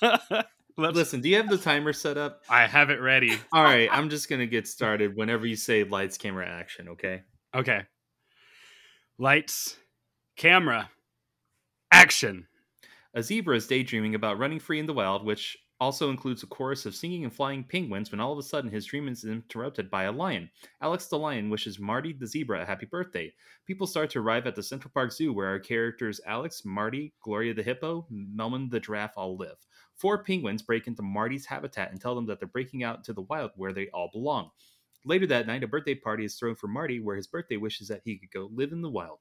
Listen, 0.76 1.20
do 1.20 1.28
you 1.28 1.36
have 1.36 1.48
the 1.48 1.58
timer 1.58 1.92
set 1.92 2.16
up? 2.16 2.42
I 2.48 2.66
have 2.66 2.90
it 2.90 3.00
ready. 3.00 3.36
All 3.52 3.62
right, 3.62 3.88
I'm 3.92 4.08
just 4.08 4.28
gonna 4.30 4.46
get 4.46 4.66
started 4.66 5.14
whenever 5.14 5.46
you 5.46 5.56
say 5.56 5.84
lights, 5.84 6.16
camera, 6.16 6.48
action. 6.48 6.88
Okay. 6.90 7.22
Okay. 7.54 7.82
Lights, 9.18 9.76
camera, 10.36 10.90
action. 11.92 12.46
A 13.12 13.22
zebra 13.22 13.56
is 13.56 13.66
daydreaming 13.66 14.14
about 14.14 14.38
running 14.38 14.60
free 14.60 14.78
in 14.78 14.86
the 14.86 14.94
wild, 14.94 15.24
which 15.24 15.58
also 15.80 16.10
includes 16.10 16.42
a 16.42 16.46
chorus 16.46 16.84
of 16.84 16.94
singing 16.94 17.24
and 17.24 17.32
flying 17.32 17.64
penguins 17.64 18.10
when 18.10 18.20
all 18.20 18.32
of 18.32 18.38
a 18.38 18.42
sudden 18.42 18.70
his 18.70 18.84
dream 18.84 19.08
is 19.08 19.24
interrupted 19.24 19.90
by 19.90 20.04
a 20.04 20.12
lion. 20.12 20.50
Alex 20.82 21.06
the 21.06 21.18
lion 21.18 21.48
wishes 21.48 21.78
Marty 21.78 22.12
the 22.12 22.26
zebra 22.26 22.62
a 22.62 22.66
happy 22.66 22.86
birthday. 22.86 23.32
People 23.66 23.86
start 23.86 24.10
to 24.10 24.18
arrive 24.18 24.46
at 24.46 24.54
the 24.54 24.62
Central 24.62 24.90
Park 24.92 25.10
Zoo 25.10 25.32
where 25.32 25.46
our 25.46 25.58
characters 25.58 26.20
Alex, 26.26 26.64
Marty, 26.64 27.14
Gloria 27.22 27.54
the 27.54 27.62
hippo, 27.62 28.06
Melman 28.12 28.70
the 28.70 28.78
giraffe 28.78 29.16
all 29.16 29.36
live. 29.36 29.56
Four 29.96 30.22
penguins 30.22 30.62
break 30.62 30.86
into 30.86 31.02
Marty's 31.02 31.46
habitat 31.46 31.90
and 31.90 32.00
tell 32.00 32.14
them 32.14 32.26
that 32.26 32.40
they're 32.40 32.48
breaking 32.48 32.84
out 32.84 32.98
into 32.98 33.12
the 33.12 33.22
wild 33.22 33.52
where 33.56 33.72
they 33.72 33.88
all 33.88 34.10
belong. 34.12 34.50
Later 35.06 35.26
that 35.28 35.46
night, 35.46 35.62
a 35.62 35.66
birthday 35.66 35.94
party 35.94 36.26
is 36.26 36.34
thrown 36.34 36.54
for 36.54 36.68
Marty 36.68 37.00
where 37.00 37.16
his 37.16 37.26
birthday 37.26 37.56
wishes 37.56 37.88
that 37.88 38.02
he 38.04 38.18
could 38.18 38.30
go 38.30 38.50
live 38.52 38.72
in 38.72 38.82
the 38.82 38.90
wild. 38.90 39.20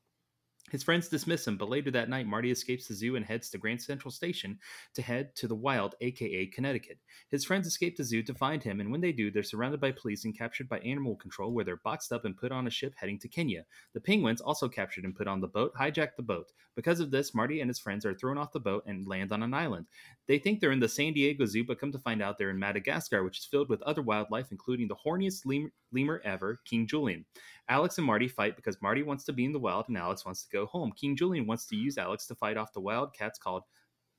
His 0.72 0.84
friends 0.84 1.08
dismiss 1.08 1.48
him, 1.48 1.58
but 1.58 1.70
later 1.70 1.92
that 1.92 2.10
night, 2.10 2.28
Marty 2.28 2.52
escapes 2.52 2.88
the 2.88 2.94
zoo 2.94 3.16
and 3.16 3.26
heads 3.26 3.50
to 3.50 3.58
Grand 3.58 3.82
Central 3.82 4.12
Station 4.12 4.60
to 4.94 5.02
head 5.02 5.36
to 5.36 5.48
the 5.48 5.56
wild, 5.56 5.96
aka 6.02 6.46
Connecticut. 6.48 7.00
His 7.30 7.46
friends 7.46 7.68
escape 7.68 7.98
the 7.98 8.04
zoo 8.04 8.22
to 8.24 8.34
find 8.34 8.64
him, 8.64 8.80
and 8.80 8.92
when 8.92 9.02
they 9.02 9.12
do, 9.12 9.32
they're 9.32 9.44
surrounded 9.44 9.80
by 9.82 9.92
police 9.92 10.26
and 10.26 10.38
captured 10.38 10.70
by 10.70 10.80
animal 10.80 11.16
control, 11.16 11.54
where 11.54 11.66
they're 11.66 11.78
boxed 11.78 12.12
up 12.12 12.26
and 12.26 12.38
put 12.38 12.52
on 12.52 12.68
a 12.68 12.72
ship 12.72 12.94
heading 12.98 13.20
to 13.20 13.28
Kenya. 13.28 13.66
The 13.94 14.02
penguins, 14.02 14.42
also 14.42 14.70
captured 14.70 15.06
and 15.06 15.16
put 15.16 15.28
on 15.28 15.42
the 15.42 15.48
boat, 15.48 15.74
hijack 15.80 16.16
the 16.16 16.24
boat. 16.24 16.52
Because 16.76 17.00
of 17.00 17.12
this, 17.12 17.36
Marty 17.36 17.60
and 17.62 17.70
his 17.70 17.80
friends 17.80 18.06
are 18.06 18.14
thrown 18.14 18.38
off 18.38 18.54
the 18.54 18.60
boat 18.60 18.84
and 18.86 19.08
land 19.08 19.32
on 19.32 19.44
an 19.44 19.54
island. 19.54 19.88
They 20.28 20.40
think 20.40 20.60
they're 20.60 20.72
in 20.72 20.80
the 20.80 20.88
San 20.88 21.14
Diego 21.14 21.46
Zoo, 21.46 21.64
but 21.64 21.80
come 21.80 21.92
to 21.92 22.00
find 22.00 22.22
out 22.22 22.38
they're 22.38 22.52
in 22.52 22.60
Madagascar, 22.60 23.24
which 23.24 23.40
is 23.40 23.46
filled 23.46 23.70
with 23.70 23.82
other 23.82 24.02
wildlife, 24.02 24.52
including 24.52 24.88
the 24.88 24.96
horniest 24.96 25.46
lem- 25.46 25.72
lemur 25.91 26.22
ever, 26.24 26.60
King 26.65 26.88
Julien. 26.88 27.25
Alex 27.67 27.98
and 27.98 28.08
Marty 28.08 28.27
fight 28.27 28.55
because 28.55 28.81
Marty 28.81 29.03
wants 29.03 29.24
to 29.25 29.34
be 29.34 29.46
in 29.46 29.51
the 29.51 29.60
wild 29.60 29.86
and 29.88 29.98
Alex 29.98 30.25
wants 30.25 30.43
to 30.43 30.50
go 30.50 30.65
home. 30.65 30.91
King 30.91 31.15
Julien 31.15 31.46
wants 31.46 31.65
to 31.67 31.75
use 31.75 31.98
Alex 31.98 32.25
to 32.27 32.36
fight 32.36 32.58
off 32.58 32.74
the 32.74 32.81
wild 32.81 33.13
cats 33.13 33.38
called 33.38 33.63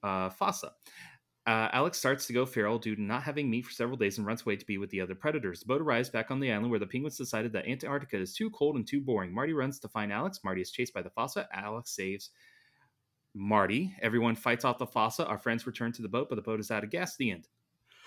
uh, 0.03 0.31
Fossa. 0.31 0.73
Uh, 1.47 1.69
Alex 1.73 1.99
starts 1.99 2.27
to 2.27 2.33
go 2.33 2.45
feral 2.45 2.79
due 2.79 2.95
to 2.95 3.03
not 3.03 3.23
having 3.23 3.51
meat 3.51 3.65
for 3.65 3.73
several 3.73 3.97
days 3.97 4.19
and 4.19 4.27
runs 4.27 4.43
away 4.43 4.57
to 4.57 4.67
be 4.67 4.79
with 4.79 4.91
the 4.91 5.01
other 5.01 5.15
predators. 5.15 5.61
The 5.61 5.67
boat 5.67 5.81
arrives 5.81 6.11
back 6.11 6.31
on 6.31 6.39
the 6.39 6.53
island 6.53 6.71
where 6.71 6.79
the 6.79 6.87
penguins 6.87 7.17
decided 7.17 7.53
that 7.55 7.67
Antarctica 7.67 8.19
is 8.19 8.35
too 8.35 8.51
cold 8.51 8.77
and 8.77 8.87
too 8.87 9.01
boring. 9.01 9.35
Marty 9.35 9.53
runs 9.53 9.81
to 9.81 9.89
find 9.89 10.13
Alex. 10.13 10.41
Marty 10.45 10.61
is 10.61 10.71
chased 10.71 10.95
by 10.95 11.03
the 11.03 11.11
Fossa. 11.11 11.49
Alex 11.53 11.91
saves 11.91 12.31
Marty. 13.35 13.95
Everyone 14.03 14.37
fights 14.37 14.65
off 14.65 14.79
the 14.79 14.87
Fossa. 14.87 15.27
Our 15.27 15.39
friends 15.39 15.67
return 15.67 15.93
to 15.93 16.03
the 16.03 16.09
boat, 16.09 16.29
but 16.29 16.37
the 16.37 16.43
boat 16.43 16.61
is 16.61 16.71
out 16.71 16.85
of 16.85 16.91
gas. 16.91 17.17
The 17.17 17.31
end. 17.31 17.49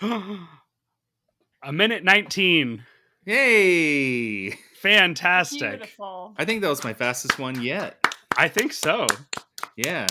a 1.62 1.72
minute 1.72 2.04
19. 2.04 2.84
Yay! 3.26 4.50
Fantastic. 4.80 5.70
Beautiful. 5.80 6.34
I 6.36 6.44
think 6.44 6.60
that 6.62 6.68
was 6.68 6.84
my 6.84 6.92
fastest 6.92 7.38
one 7.38 7.60
yet. 7.62 7.96
I 8.36 8.48
think 8.48 8.72
so. 8.72 9.06
Yeah, 9.76 10.06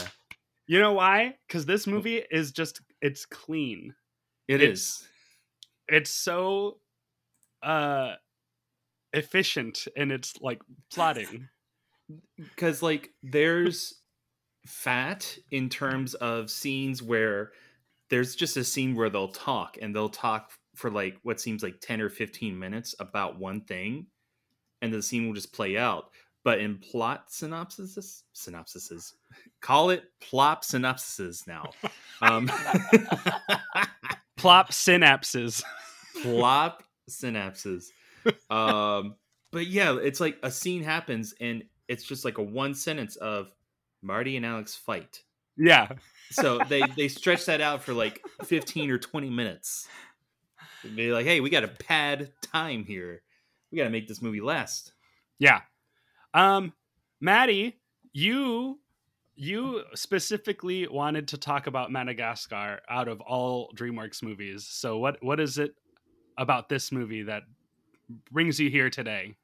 You 0.68 0.80
know 0.80 0.94
why? 0.94 1.36
Because 1.48 1.66
this 1.66 1.86
movie 1.88 2.24
is 2.32 2.52
just, 2.52 2.82
it's 3.02 3.26
clean. 3.26 3.94
it 4.48 4.62
It's- 4.62 4.78
is. 4.80 5.08
It's 5.90 6.12
so 6.12 6.78
uh 7.62 8.14
efficient 9.12 9.88
in 9.96 10.12
its 10.12 10.34
like 10.42 10.62
plotting. 10.94 11.50
because 12.38 12.82
like 12.82 13.10
there's 13.22 14.02
fat 14.66 15.38
in 15.52 15.68
terms 15.70 16.14
of 16.16 16.50
scenes 16.50 17.04
where 17.04 17.52
there's 18.10 18.36
just 18.36 18.56
a 18.58 18.64
scene 18.64 18.96
where 18.96 19.10
they'll 19.10 19.28
talk 19.28 19.78
and 19.82 19.94
they'll 19.96 20.08
talk 20.10 20.52
for 20.76 20.90
like 20.90 21.18
what 21.24 21.40
seems 21.40 21.64
like 21.64 21.80
10 21.80 22.02
or 22.02 22.10
15 22.10 22.58
minutes 22.58 22.96
about 23.00 23.40
one 23.40 23.62
thing 23.62 24.08
and 24.82 24.94
the 24.94 25.02
scene 25.02 25.28
will 25.28 25.34
just 25.34 25.54
play 25.54 25.78
out 25.78 26.10
but 26.44 26.60
in 26.60 26.78
plot 26.78 27.30
synopsises 27.30 28.24
synopsises 28.36 29.14
call 29.62 29.90
it 29.90 30.06
plop 30.20 30.64
synopsises 30.64 31.48
now 31.48 31.70
um 32.22 32.50
Plop 34.38 34.72
synapses. 34.72 35.64
plop 36.22 36.84
synapses 37.10 37.92
um 38.50 39.16
but 39.52 39.68
yeah 39.68 39.98
it's 39.98 40.20
like 40.20 40.38
a 40.44 40.52
scene 40.52 40.84
happens 40.84 41.34
and 41.40 41.64
it's 41.88 42.04
just 42.04 42.26
like 42.26 42.38
a 42.38 42.44
one 42.44 42.74
sentence 42.74 43.16
of 43.18 43.52
Marty 44.04 44.36
and 44.38 44.46
Alex 44.46 44.76
fight. 44.76 45.22
Yeah. 45.58 45.88
So 46.32 46.60
they 46.68 46.82
they 46.98 47.08
stretch 47.08 47.46
that 47.46 47.62
out 47.62 47.82
for 47.82 47.94
like 47.94 48.22
15 48.44 48.90
or 48.92 48.98
20 48.98 49.30
minutes. 49.30 49.88
They'd 50.84 50.96
be 50.96 51.12
like, 51.12 51.26
"Hey, 51.26 51.40
we 51.40 51.50
got 51.50 51.62
to 51.62 51.68
pad 51.68 52.32
time 52.42 52.86
here. 52.86 53.22
We 53.72 53.78
got 53.78 53.86
to 53.86 53.90
make 53.90 54.08
this 54.08 54.22
movie 54.22 54.42
last." 54.42 54.94
Yeah. 55.40 55.62
Um, 56.34 56.74
Maddie, 57.20 57.80
you 58.12 58.80
you 59.36 59.84
specifically 59.96 60.88
wanted 60.88 61.28
to 61.30 61.38
talk 61.38 61.68
about 61.68 61.92
Madagascar 61.92 62.82
out 62.88 63.08
of 63.08 63.20
all 63.22 63.72
DreamWorks 63.76 64.22
movies. 64.22 64.68
So 64.68 64.98
what 64.98 65.18
what 65.24 65.40
is 65.40 65.58
it 65.58 65.76
about 66.38 66.70
this 66.70 66.92
movie 66.92 67.24
that 67.24 67.44
brings 68.32 68.60
you 68.60 68.70
here 68.70 68.90
today? 68.90 69.36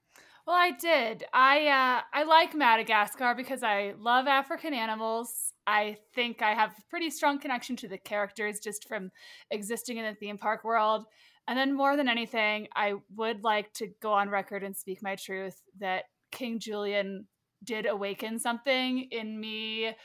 Well, 0.45 0.57
I 0.57 0.71
did. 0.71 1.25
I 1.31 1.67
uh, 1.67 2.01
I 2.11 2.23
like 2.23 2.55
Madagascar 2.55 3.35
because 3.35 3.61
I 3.61 3.93
love 3.99 4.27
African 4.27 4.73
animals. 4.73 5.53
I 5.67 5.97
think 6.15 6.41
I 6.41 6.55
have 6.55 6.71
a 6.71 6.81
pretty 6.89 7.11
strong 7.11 7.39
connection 7.39 7.75
to 7.77 7.87
the 7.87 7.99
characters 7.99 8.59
just 8.59 8.87
from 8.87 9.11
existing 9.51 9.97
in 9.97 10.05
the 10.05 10.15
theme 10.15 10.39
park 10.39 10.63
world. 10.63 11.05
And 11.49 11.57
then 11.57 11.73
more 11.73 11.97
than 11.97 12.07
anything, 12.07 12.67
I 12.75 12.93
would 13.15 13.43
like 13.43 13.73
to 13.73 13.87
go 14.03 14.13
on 14.13 14.29
record 14.29 14.63
and 14.63 14.77
speak 14.77 15.01
my 15.01 15.15
truth 15.15 15.59
that 15.79 16.03
King 16.31 16.59
Julien 16.59 17.25
did 17.63 17.87
awaken 17.87 18.37
something 18.37 19.07
in 19.11 19.39
me 19.39 19.95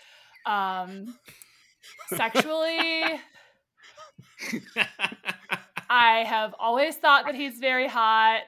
um 0.47 1.15
sexually. 2.09 3.21
I 5.91 6.25
have 6.27 6.55
always 6.59 6.97
thought 6.97 7.27
that 7.27 7.35
he's 7.35 7.59
very 7.59 7.89
hot. 7.89 8.41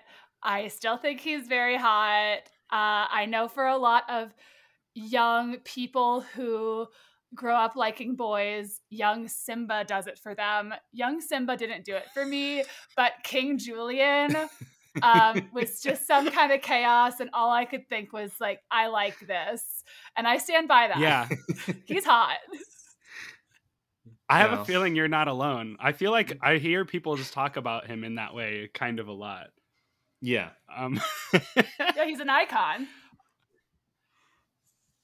I 0.42 0.68
still 0.68 0.96
think 0.96 1.20
he's 1.20 1.46
very 1.48 1.76
hot. 1.76 2.38
Uh, 2.72 3.04
I 3.12 3.26
know 3.28 3.46
for 3.46 3.66
a 3.66 3.76
lot 3.76 4.04
of 4.08 4.32
young 4.94 5.58
people 5.64 6.22
who 6.22 6.86
grow 7.36 7.54
up 7.54 7.76
liking 7.76 8.16
boys, 8.16 8.80
young 8.90 9.28
Simba 9.28 9.84
does 9.84 10.06
it 10.08 10.18
for 10.18 10.34
them. 10.34 10.74
Young 10.92 11.20
Simba 11.20 11.56
didn't 11.56 11.84
do 11.84 11.94
it 11.94 12.06
for 12.12 12.24
me, 12.26 12.64
but 12.96 13.12
King 13.22 13.58
Julien 13.58 14.34
um, 15.02 15.48
was 15.54 15.80
just 15.82 16.06
some 16.06 16.30
kind 16.30 16.50
of 16.52 16.62
chaos, 16.62 17.20
and 17.20 17.30
all 17.32 17.50
I 17.52 17.64
could 17.66 17.88
think 17.88 18.12
was 18.12 18.32
like, 18.40 18.60
I 18.70 18.88
like 18.88 19.18
this, 19.26 19.84
and 20.16 20.26
I 20.26 20.38
stand 20.38 20.66
by 20.66 20.88
that. 20.88 20.98
Yeah. 20.98 21.28
he's 21.86 22.04
hot. 22.04 22.38
I 24.28 24.38
have 24.40 24.52
Wow. 24.52 24.62
a 24.62 24.64
feeling 24.64 24.96
you're 24.96 25.06
not 25.06 25.28
alone. 25.28 25.76
I 25.78 25.92
feel 25.92 26.10
like 26.10 26.36
I 26.42 26.56
hear 26.56 26.84
people 26.84 27.14
just 27.16 27.32
talk 27.32 27.56
about 27.56 27.86
him 27.86 28.02
in 28.02 28.16
that 28.16 28.34
way 28.34 28.68
kind 28.74 28.98
of 28.98 29.06
a 29.06 29.12
lot. 29.12 29.48
Yeah. 30.20 30.50
Um 30.74 31.00
Yeah, 31.78 32.04
he's 32.06 32.18
an 32.20 32.30
icon. 32.30 32.88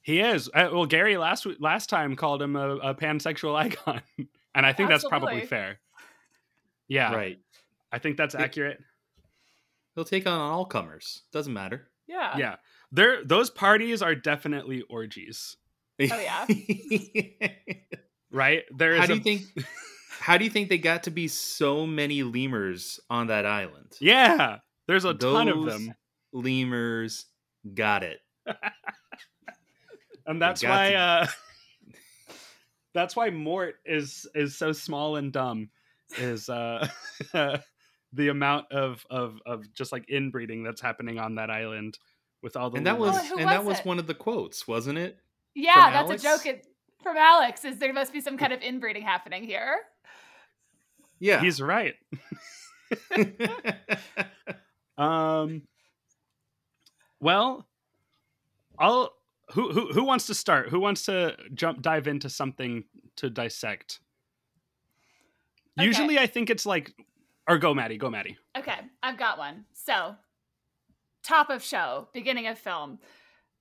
He 0.03 0.21
is. 0.21 0.49
Uh, 0.53 0.69
well, 0.73 0.87
Gary 0.87 1.17
last 1.17 1.47
last 1.61 1.89
time 1.89 2.17
called 2.17 2.43
him 2.43 2.57
a, 2.57 2.77
a 2.77 2.95
pansexual 2.95 3.55
icon, 3.65 4.03
and 4.55 4.67
I 4.67 4.73
think 4.73 4.89
that's 4.89 5.07
probably 5.07 5.47
fair. 5.47 5.79
Yeah, 6.89 7.15
Right. 7.15 7.39
I 7.93 7.99
think 7.99 8.17
that's 8.17 8.35
It- 8.35 8.41
accurate. 8.41 8.81
He'll 9.95 10.05
take 10.05 10.27
on 10.27 10.41
all 10.41 10.65
comers. 10.65 11.23
Doesn't 11.33 11.53
matter. 11.53 11.89
Yeah. 12.09 12.37
Yeah, 12.37 12.57
there. 12.91 13.25
Those 13.25 13.49
parties 13.51 14.03
are 14.03 14.15
definitely 14.15 14.83
orgies, 14.91 15.57
Oh 16.01 16.05
yeah. 16.05 16.47
right? 18.31 18.65
There 18.77 18.95
is. 18.95 19.01
how 19.01 19.07
do 19.07 19.13
a- 19.13 19.17
you 19.17 19.23
think? 19.23 19.43
How 20.19 20.37
do 20.39 20.45
you 20.45 20.51
think 20.51 20.69
they 20.69 20.79
got 20.79 21.03
to 21.05 21.11
be 21.11 21.27
so 21.29 21.87
many 21.87 22.23
lemurs 22.23 23.01
on 23.11 23.27
that 23.29 23.45
island? 23.47 23.93
Yeah, 24.01 24.59
there's 24.87 25.05
a 25.05 25.15
ton 25.15 25.49
of 25.49 25.65
them, 25.65 25.95
Lemurs 26.33 27.27
got 27.75 28.03
it. 28.03 28.21
and 30.27 30.41
that's 30.41 30.63
why. 30.63 30.91
to- 30.91 30.97
uh 30.97 31.27
That's 32.95 33.17
why 33.17 33.31
Mort 33.31 33.77
is 33.87 34.27
is 34.35 34.57
so 34.57 34.73
small 34.73 35.17
and 35.17 35.33
dumb. 35.33 35.71
Is 36.19 36.49
uh 36.51 36.87
the 38.13 38.29
amount 38.29 38.71
of 38.71 39.07
of 39.09 39.39
of 39.47 39.73
just 39.73 39.93
like 39.93 40.05
inbreeding 40.11 40.63
that's 40.63 40.81
happening 40.83 41.19
on 41.19 41.37
that 41.37 41.49
island 41.51 41.99
with 42.43 42.55
all 42.57 42.69
the 42.69 42.77
And 42.77 42.87
that 42.87 42.99
was 42.99 43.15
lemurs. 43.15 43.31
who 43.31 43.39
and 43.39 43.49
that 43.49 43.61
was 43.65 43.69
was 43.77 43.79
it? 43.81 43.87
one 43.87 43.99
of 43.99 44.07
the 44.07 44.15
quotes, 44.15 44.69
wasn't 44.69 44.99
it? 44.99 45.19
Yeah, 45.55 45.73
From 45.85 45.93
that's 45.93 46.09
Alex? 46.11 46.23
a 46.23 46.27
joke 46.27 46.47
it, 46.47 46.67
from 47.03 47.17
Alex. 47.17 47.65
Is 47.65 47.79
there 47.79 47.93
must 47.95 48.13
be 48.13 48.21
some 48.21 48.37
kind 48.37 48.53
of 48.53 48.61
inbreeding 48.61 49.03
happening 49.03 49.45
here? 49.45 49.77
Yeah. 51.19 51.41
He's 51.41 51.61
right. 51.63 51.95
Um. 54.99 55.63
Well, 57.21 57.67
I'll. 58.79 59.13
Who 59.53 59.73
who 59.73 59.93
who 59.93 60.05
wants 60.05 60.27
to 60.27 60.35
start? 60.35 60.71
Who 60.71 60.81
wants 60.81 61.05
to 61.07 61.37
jump 61.55 61.83
dive 61.83 62.07
into 62.07 62.29
something 62.29 62.85
to 63.17 63.29
dissect? 63.29 64.01
Okay. 65.79 65.87
Usually, 65.87 66.19
I 66.19 66.27
think 66.27 66.51
it's 66.51 66.67
like, 66.67 66.95
or 67.49 67.59
go, 67.59 67.73
Maddie. 67.75 67.97
Go, 67.97 68.11
Maddie. 68.11 68.37
Okay, 68.57 68.79
I've 69.03 69.19
got 69.19 69.39
one. 69.39 69.65
So, 69.73 70.17
top 71.23 71.51
of 71.51 71.63
show, 71.63 72.09
beginning 72.13 72.47
of 72.47 72.59
film. 72.59 72.99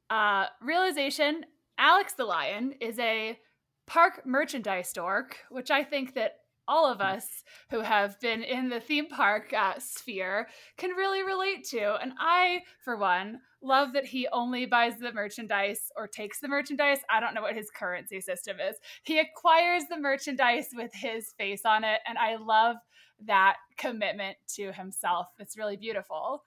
Uh, 0.10 0.48
realization 0.62 1.46
Alex 1.78 2.14
the 2.14 2.26
Lion 2.26 2.76
is 2.80 3.00
a 3.00 3.40
park 3.88 4.26
merchandise 4.26 4.94
dork, 4.94 5.38
which 5.50 5.72
I 5.72 5.84
think 5.84 6.16
that 6.16 6.41
all 6.72 6.90
of 6.90 7.02
us 7.02 7.28
who 7.70 7.82
have 7.82 8.18
been 8.22 8.44
in 8.44 8.70
the 8.70 8.80
theme 8.80 9.08
park 9.08 9.52
uh, 9.54 9.74
sphere 9.78 10.48
can 10.78 10.92
really 10.92 11.22
relate 11.22 11.66
to. 11.66 11.96
And 12.02 12.14
I, 12.18 12.62
for 12.84 12.96
one, 12.96 13.42
love 13.62 13.92
that 13.92 14.06
he 14.06 14.26
only 14.32 14.66
buys 14.66 14.98
the 14.98 15.12
merchandise 15.12 15.92
or 15.98 16.08
takes 16.08 16.40
the 16.40 16.48
merchandise. 16.48 17.00
I 17.10 17.20
don't 17.20 17.34
know 17.34 17.42
what 17.42 17.58
his 17.58 17.70
currency 17.70 18.22
system 18.22 18.58
is. 18.62 18.78
He 19.04 19.20
acquires 19.20 19.84
the 19.90 20.00
merchandise 20.00 20.70
with 20.74 20.94
his 20.94 21.34
face 21.38 21.66
on 21.66 21.84
it. 21.84 22.00
And 22.08 22.18
I 22.18 22.38
love 22.38 22.78
that 23.26 23.58
commitment 23.78 24.38
to 24.56 24.72
himself. 24.72 25.28
It's 25.40 25.58
really 25.58 25.76
beautiful. 25.76 26.46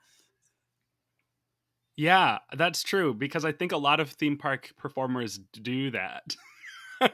Yeah, 1.96 2.38
that's 2.56 2.82
true 2.82 3.12
because 3.12 3.44
I 3.44 3.52
think 3.52 3.72
a 3.72 3.76
lot 3.76 4.00
of 4.00 4.10
theme 4.10 4.38
park 4.38 4.72
performers 4.78 5.38
do 5.52 5.90
that. 5.90 6.34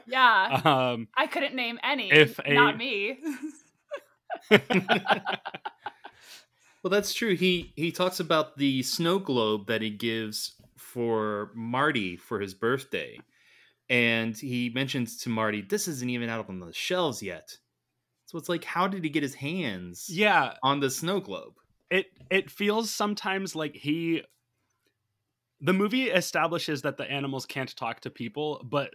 Yeah. 0.07 0.61
um, 0.93 1.07
I 1.15 1.27
couldn't 1.27 1.55
name 1.55 1.79
any. 1.83 2.11
If 2.11 2.39
a- 2.39 2.53
Not 2.53 2.77
me. 2.77 3.19
Well, 6.83 6.89
that's 6.89 7.13
true. 7.13 7.35
He 7.35 7.73
he 7.75 7.91
talks 7.91 8.19
about 8.19 8.57
the 8.57 8.81
snow 8.81 9.19
globe 9.19 9.67
that 9.67 9.83
he 9.83 9.91
gives 9.91 10.55
for 10.77 11.51
Marty 11.53 12.17
for 12.17 12.39
his 12.39 12.55
birthday. 12.55 13.19
And 13.87 14.35
he 14.35 14.71
mentions 14.73 15.17
to 15.17 15.29
Marty, 15.29 15.61
this 15.61 15.87
isn't 15.87 16.09
even 16.09 16.27
out 16.27 16.49
on 16.49 16.59
the 16.59 16.73
shelves 16.73 17.21
yet. 17.21 17.55
So 18.25 18.39
it's 18.39 18.49
like, 18.49 18.63
how 18.63 18.87
did 18.87 19.03
he 19.03 19.11
get 19.11 19.21
his 19.21 19.35
hands 19.35 20.07
yeah, 20.09 20.55
on 20.63 20.79
the 20.79 20.89
snow 20.89 21.19
globe? 21.19 21.53
it 21.91 22.07
it 22.31 22.49
feels 22.49 22.89
sometimes 22.89 23.55
like 23.55 23.75
he 23.75 24.23
the 25.59 25.73
movie 25.73 26.09
establishes 26.09 26.81
that 26.81 26.97
the 26.97 27.03
animals 27.11 27.45
can't 27.45 27.75
talk 27.75 27.99
to 27.99 28.09
people 28.09 28.65
but 28.67 28.89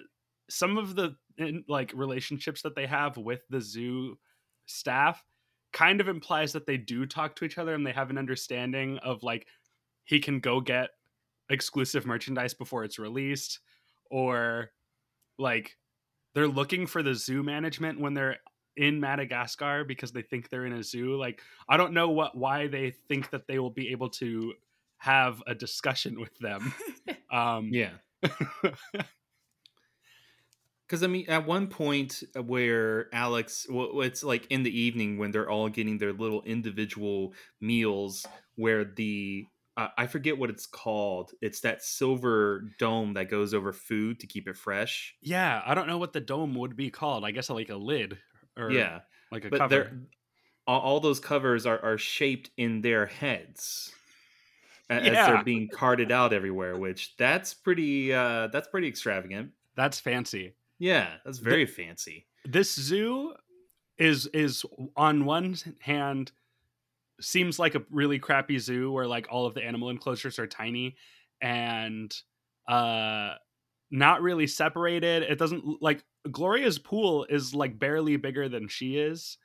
some 0.48 0.78
of 0.78 0.94
the 0.94 1.16
in, 1.38 1.64
like 1.68 1.92
relationships 1.94 2.62
that 2.62 2.74
they 2.74 2.87
have 2.87 3.16
with 3.16 3.42
the 3.50 3.61
zoo 3.61 4.18
staff 4.66 5.22
kind 5.72 6.00
of 6.00 6.09
implies 6.09 6.52
that 6.52 6.66
they 6.66 6.76
do 6.76 7.04
talk 7.04 7.37
to 7.37 7.44
each 7.44 7.59
other 7.59 7.74
and 7.74 7.87
they 7.87 7.92
have 7.92 8.11
an 8.11 8.18
understanding 8.18 8.98
of 8.98 9.22
like 9.22 9.46
he 10.04 10.18
can 10.18 10.40
go 10.40 10.61
get 10.61 10.90
exclusive 11.50 12.06
merchandise 12.06 12.54
before 12.54 12.85
it's 12.85 12.98
released 12.98 13.61
or 14.11 14.70
like 15.38 15.76
they're 16.35 16.48
looking 16.48 16.87
for 16.87 17.02
the 17.02 17.14
zoo 17.14 17.42
management 17.42 18.00
when 18.00 18.14
they're 18.14 18.37
in 18.76 19.00
Madagascar 19.00 19.85
because 19.85 20.12
they 20.12 20.22
think 20.22 20.48
they're 20.48 20.66
in 20.66 20.72
a 20.72 20.82
zoo 20.82 21.16
like 21.16 21.42
I 21.68 21.76
don't 21.76 21.92
know 21.92 22.11
what 22.11 22.37
why 22.37 22.66
they 22.66 22.92
think 23.09 23.30
that 23.30 23.46
they 23.46 23.59
will 23.59 23.70
be 23.70 23.90
able 23.90 24.11
to 24.11 24.54
have 24.98 25.42
a 25.46 25.54
discussion 25.54 26.18
with 26.20 26.37
them. 26.38 26.72
Um, 27.28 27.70
Yeah. 27.72 27.90
Because 30.87 31.03
I 31.03 31.09
mean, 31.09 31.25
at 31.29 31.46
one 31.46 31.66
point 31.66 32.22
uh, 32.37 32.42
where 32.42 33.12
Alex, 33.14 33.66
well, 33.68 34.01
it's 34.03 34.22
like 34.22 34.46
in 34.51 34.62
the 34.62 34.79
evening 34.81 35.18
when 35.18 35.33
they're 35.33 35.51
all 35.51 35.68
getting 35.68 35.99
their 35.99 36.12
little 36.12 36.42
individual 36.42 37.35
meals, 37.61 38.25
where 38.55 38.85
the 38.85 39.46
uh, 39.77 39.88
I 39.99 40.07
forget 40.07 40.38
what 40.38 40.49
it's 40.49 40.64
called. 40.66 41.33
It's 41.42 41.61
that 41.61 41.83
silver 41.83 42.62
dome 42.79 43.14
that 43.14 43.29
goes 43.29 43.53
over 43.53 43.72
food 43.72 44.20
to 44.20 44.27
keep 44.27 44.49
it 44.49 44.57
fresh. 44.57 45.14
yeah, 45.20 45.61
I 45.66 45.75
don't 45.75 45.87
know 45.88 45.99
what 45.99 46.12
the 46.12 46.20
dome 46.20 46.55
would 46.55 46.77
be 46.77 46.90
called. 46.90 47.25
I 47.25 47.33
guess 47.33 47.51
like 47.51 47.68
a 47.68 47.77
lid 47.77 48.18
or 48.57 48.70
yeah, 48.70 49.01
like 49.33 49.44
a 49.44 49.51
but 49.51 49.59
cover. 49.59 49.90
all, 50.66 50.81
all 50.81 51.01
those 51.01 51.20
covers 51.20 51.66
are 51.66 51.81
are 51.85 51.99
shaped 51.99 52.51
in 52.57 52.81
their 52.81 53.07
heads. 53.07 53.92
As 54.88 55.05
Yeah. 55.05 55.27
they're 55.33 55.44
being 55.44 55.68
carted 55.68 56.12
out 56.12 56.33
everywhere, 56.33 56.77
which 56.77 57.16
that's 57.16 57.53
pretty 57.55 58.14
uh 58.14 58.46
that's 58.49 58.68
pretty 58.68 58.87
extravagant. 58.88 59.51
That's 59.75 59.99
fancy. 60.01 60.55
Yeah, 60.78 61.08
that's 61.24 61.38
very 61.38 61.66
fancy. 61.66 62.26
This 62.44 62.72
zoo 62.74 63.34
is 63.98 64.26
is 64.26 64.64
on 64.96 65.24
one 65.24 65.56
hand 65.80 66.32
seems 67.20 67.58
like 67.58 67.74
a 67.74 67.82
really 67.90 68.18
crappy 68.18 68.58
zoo 68.58 68.92
where 68.92 69.06
like 69.06 69.26
all 69.30 69.46
of 69.46 69.54
the 69.54 69.64
animal 69.64 69.88
enclosures 69.88 70.38
are 70.38 70.46
tiny 70.46 70.96
and 71.40 72.14
uh 72.68 73.34
not 73.90 74.20
really 74.20 74.46
separated. 74.46 75.22
It 75.22 75.38
doesn't 75.38 75.80
like 75.80 76.02
Gloria's 76.30 76.78
pool 76.78 77.24
is 77.28 77.54
like 77.54 77.78
barely 77.78 78.16
bigger 78.16 78.48
than 78.48 78.68
she 78.68 78.98
is. 78.98 79.38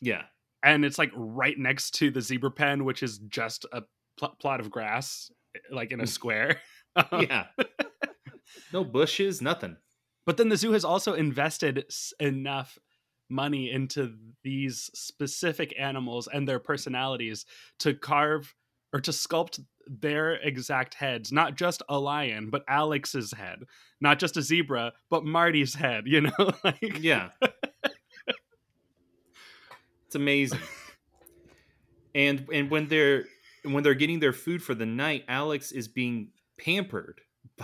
Yeah. 0.00 0.22
And 0.64 0.84
it's 0.84 0.98
like 0.98 1.10
right 1.14 1.58
next 1.58 1.92
to 1.96 2.10
the 2.10 2.20
zebra 2.20 2.52
pen, 2.52 2.84
which 2.84 3.02
is 3.02 3.18
just 3.18 3.66
a 3.72 3.82
pl- 4.16 4.36
plot 4.40 4.60
of 4.60 4.70
grass, 4.70 5.30
like 5.70 5.90
in 5.90 6.00
a 6.00 6.06
square. 6.06 6.60
yeah. 7.12 7.46
no 8.72 8.84
bushes, 8.84 9.42
nothing. 9.42 9.76
But 10.24 10.36
then 10.36 10.48
the 10.48 10.56
zoo 10.56 10.72
has 10.72 10.84
also 10.84 11.14
invested 11.14 11.84
enough 12.20 12.78
money 13.28 13.70
into 13.70 14.14
these 14.44 14.90
specific 14.94 15.74
animals 15.78 16.28
and 16.32 16.46
their 16.46 16.58
personalities 16.58 17.46
to 17.80 17.94
carve 17.94 18.54
or 18.92 19.00
to 19.00 19.10
sculpt 19.10 19.60
their 19.86 20.34
exact 20.34 20.94
heads, 20.94 21.32
not 21.32 21.56
just 21.56 21.82
a 21.88 21.98
lion, 21.98 22.50
but 22.50 22.62
Alex's 22.68 23.32
head, 23.32 23.64
not 24.00 24.18
just 24.18 24.36
a 24.36 24.42
zebra, 24.42 24.92
but 25.10 25.24
Marty's 25.24 25.74
head, 25.74 26.04
you 26.06 26.20
know? 26.38 26.50
like 26.62 26.98
Yeah. 27.00 27.30
it's 30.06 30.14
amazing. 30.14 30.60
And 32.14 32.46
and 32.52 32.70
when 32.70 32.88
they're 32.88 33.24
when 33.64 33.82
they're 33.82 33.94
getting 33.94 34.20
their 34.20 34.32
food 34.34 34.62
for 34.62 34.74
the 34.74 34.86
night, 34.86 35.24
Alex 35.26 35.72
is 35.72 35.88
being 35.88 36.32
pampered 36.58 37.22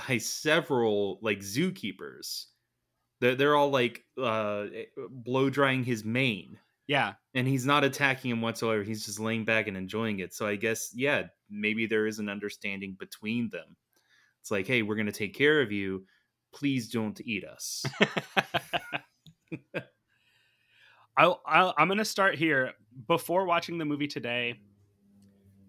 by 0.09 0.19
several 0.19 1.19
like 1.23 1.41
zookeepers. 1.41 2.47
They're 3.21 3.35
they're 3.35 3.57
all 3.57 3.71
like 3.71 4.05
uh 4.21 4.67
blow 5.11 5.51
drying 5.51 5.85
his 5.85 6.05
mane. 6.05 6.59
Yeah. 6.87 7.15
And 7.35 7.47
he's 7.47 7.67
not 7.67 7.85
attacking 7.85 8.31
him 8.31 8.41
whatsoever. 8.41 8.83
He's 8.83 9.05
just 9.05 9.21
laying 9.21 9.45
back 9.45 9.67
and 9.69 9.77
enjoying 9.77 10.21
it. 10.21 10.33
So 10.33 10.47
I 10.47 10.57
guess, 10.57 10.91
yeah, 10.95 11.25
maybe 11.51 11.87
there 11.87 12.07
is 12.07 12.19
an 12.19 12.31
understanding 12.31 12.97
between 12.99 13.51
them. 13.51 13.77
It's 14.41 14.51
like, 14.51 14.67
hey, 14.67 14.83
we're 14.83 14.97
gonna 14.97 15.13
take 15.13 15.35
care 15.35 15.61
of 15.61 15.71
you. 15.71 16.07
Please 16.55 16.89
don't 16.89 17.21
eat 17.21 17.45
us. 17.45 17.85
I'll, 21.17 21.43
I'll 21.47 21.75
I'm 21.77 21.89
gonna 21.89 22.05
start 22.05 22.37
here. 22.37 22.73
Before 23.07 23.45
watching 23.45 23.79
the 23.79 23.85
movie 23.85 24.09
today, 24.09 24.59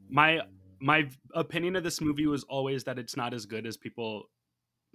my 0.10 0.42
my 0.80 1.10
opinion 1.34 1.76
of 1.76 1.84
this 1.84 2.02
movie 2.02 2.28
was 2.28 2.44
always 2.46 2.84
that 2.86 3.00
it's 3.00 3.18
not 3.18 3.34
as 3.34 3.46
good 3.46 3.66
as 3.66 3.78
people 3.78 4.30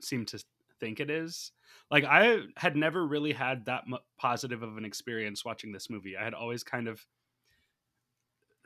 seem 0.01 0.25
to 0.27 0.43
think 0.81 1.01
it 1.01 1.11
is. 1.11 1.53
Like 1.91 2.05
I 2.05 2.41
had 2.57 2.77
never 2.77 3.07
really 3.07 3.33
had 3.33 3.67
that 3.67 3.85
m- 3.87 3.99
positive 4.19 4.63
of 4.63 4.77
an 4.77 4.85
experience 4.85 5.45
watching 5.45 5.73
this 5.73 5.91
movie. 5.91 6.17
I 6.17 6.25
had 6.25 6.35
always 6.35 6.65
kind 6.65 6.89
of 6.89 7.05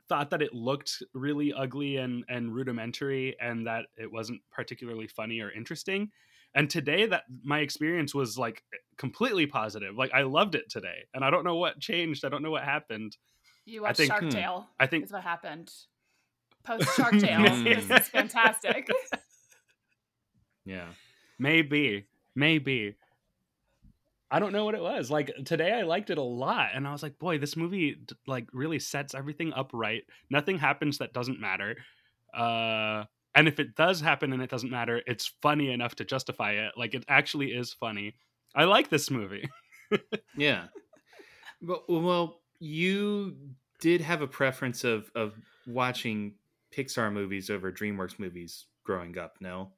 thought 0.09 0.31
that 0.31 0.41
it 0.43 0.55
looked 0.55 1.03
really 1.13 1.53
ugly 1.53 1.97
and 1.97 2.25
and 2.29 2.55
rudimentary 2.55 3.37
and 3.41 3.67
that 3.67 3.87
it 3.97 4.11
wasn't 4.11 4.41
particularly 4.51 5.07
funny 5.07 5.41
or 5.41 5.51
interesting. 5.51 6.11
And 6.55 6.71
today 6.71 7.07
that 7.07 7.25
my 7.43 7.59
experience 7.61 8.15
was 8.15 8.39
like 8.39 8.63
completely 8.97 9.47
positive. 9.47 9.97
Like 9.97 10.13
I 10.15 10.23
loved 10.23 10.55
it 10.55 10.71
today. 10.71 11.05
And 11.13 11.23
I 11.25 11.31
don't 11.31 11.45
know 11.45 11.57
what 11.57 11.79
changed. 11.79 12.25
I 12.25 12.31
don't 12.31 12.43
know 12.43 12.51
what 12.51 12.65
happened. 12.65 13.17
You 13.67 13.81
I 13.85 13.89
watched 13.89 13.99
think- 13.99 14.11
Shark 14.11 14.23
hmm, 14.25 14.29
Tale. 14.31 14.67
I 14.81 14.87
think 14.87 15.05
is 15.05 15.13
what 15.13 15.23
happened. 15.23 15.71
Post 16.69 16.95
Shark 16.97 17.13
Tale. 17.19 17.65
this 17.65 17.91
is 17.91 18.09
fantastic. 18.09 18.89
yeah. 20.65 20.89
Maybe, 21.39 22.07
maybe. 22.35 22.97
I 24.31 24.39
don't 24.41 24.53
know 24.53 24.65
what 24.67 24.75
it 24.75 24.83
was. 24.83 25.11
Like 25.11 25.31
today, 25.47 25.73
I 25.73 25.83
liked 25.83 26.11
it 26.11 26.19
a 26.19 26.23
lot, 26.23 26.71
and 26.75 26.87
I 26.87 26.93
was 26.93 27.03
like, 27.03 27.19
"Boy, 27.19 27.39
this 27.39 27.57
movie 27.57 27.97
like 28.27 28.47
really 28.53 28.79
sets 28.79 29.15
everything 29.15 29.53
up 29.55 29.71
right. 29.73 30.03
Nothing 30.29 30.59
happens 30.59 30.99
that 30.99 31.15
doesn't 31.15 31.41
matter. 31.41 31.77
Uh, 32.35 33.05
and 33.35 33.49
if 33.49 33.59
it 33.59 33.75
does 33.75 34.01
happen 34.03 34.33
and 34.35 34.43
it 34.43 34.51
doesn't 34.51 34.71
matter, 34.71 35.01
it's 35.07 35.33
funny 35.41 35.73
enough 35.73 35.95
to 35.97 36.05
justify 36.05 36.53
it. 36.53 36.73
Like 36.77 36.95
it 36.95 37.05
actually 37.09 37.53
is 37.53 37.73
funny. 37.73 38.17
I 38.55 38.65
like 38.65 38.91
this 38.91 39.11
movie. 39.11 39.49
Yeah. 40.37 40.65
Well, 41.63 41.85
well, 41.89 42.41
you 42.61 43.37
did 43.81 44.03
have 44.03 44.21
a 44.21 44.27
preference 44.27 44.85
of 44.85 45.11
of 45.15 45.33
watching 45.67 46.35
Pixar 46.77 47.13
movies 47.13 47.51
over 47.51 47.73
DreamWorks 47.73 48.19
movies 48.19 48.67
growing 48.85 49.19
up, 49.19 49.35
no? 49.41 49.73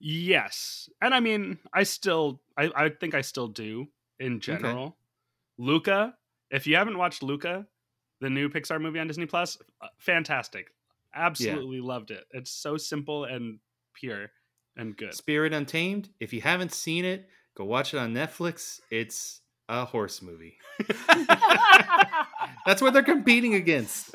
Yes, 0.00 0.88
and 1.02 1.14
I 1.14 1.20
mean, 1.20 1.58
I 1.74 1.82
still, 1.82 2.40
I, 2.56 2.70
I 2.74 2.88
think 2.88 3.14
I 3.14 3.20
still 3.20 3.48
do 3.48 3.86
in 4.18 4.40
general. 4.40 4.96
Luca, 5.58 6.14
if 6.50 6.66
you 6.66 6.76
haven't 6.76 6.96
watched 6.96 7.22
Luca, 7.22 7.66
the 8.20 8.30
new 8.30 8.48
Pixar 8.48 8.80
movie 8.80 8.98
on 8.98 9.06
Disney 9.08 9.26
Plus, 9.26 9.58
uh, 9.82 9.88
fantastic. 9.98 10.68
Absolutely 11.14 11.80
loved 11.80 12.10
it. 12.10 12.24
It's 12.30 12.50
so 12.50 12.76
simple 12.76 13.24
and 13.24 13.58
pure 13.94 14.30
and 14.76 14.96
good. 14.96 15.14
Spirit 15.14 15.52
Untamed. 15.52 16.08
If 16.20 16.32
you 16.32 16.40
haven't 16.40 16.72
seen 16.72 17.04
it, 17.04 17.28
go 17.56 17.64
watch 17.64 17.92
it 17.92 17.98
on 17.98 18.14
Netflix. 18.14 18.80
It's 18.90 19.40
a 19.68 19.84
horse 19.84 20.22
movie. 20.22 20.56
That's 22.66 22.82
what 22.82 22.92
they're 22.92 23.02
competing 23.02 23.54
against. 23.54 24.09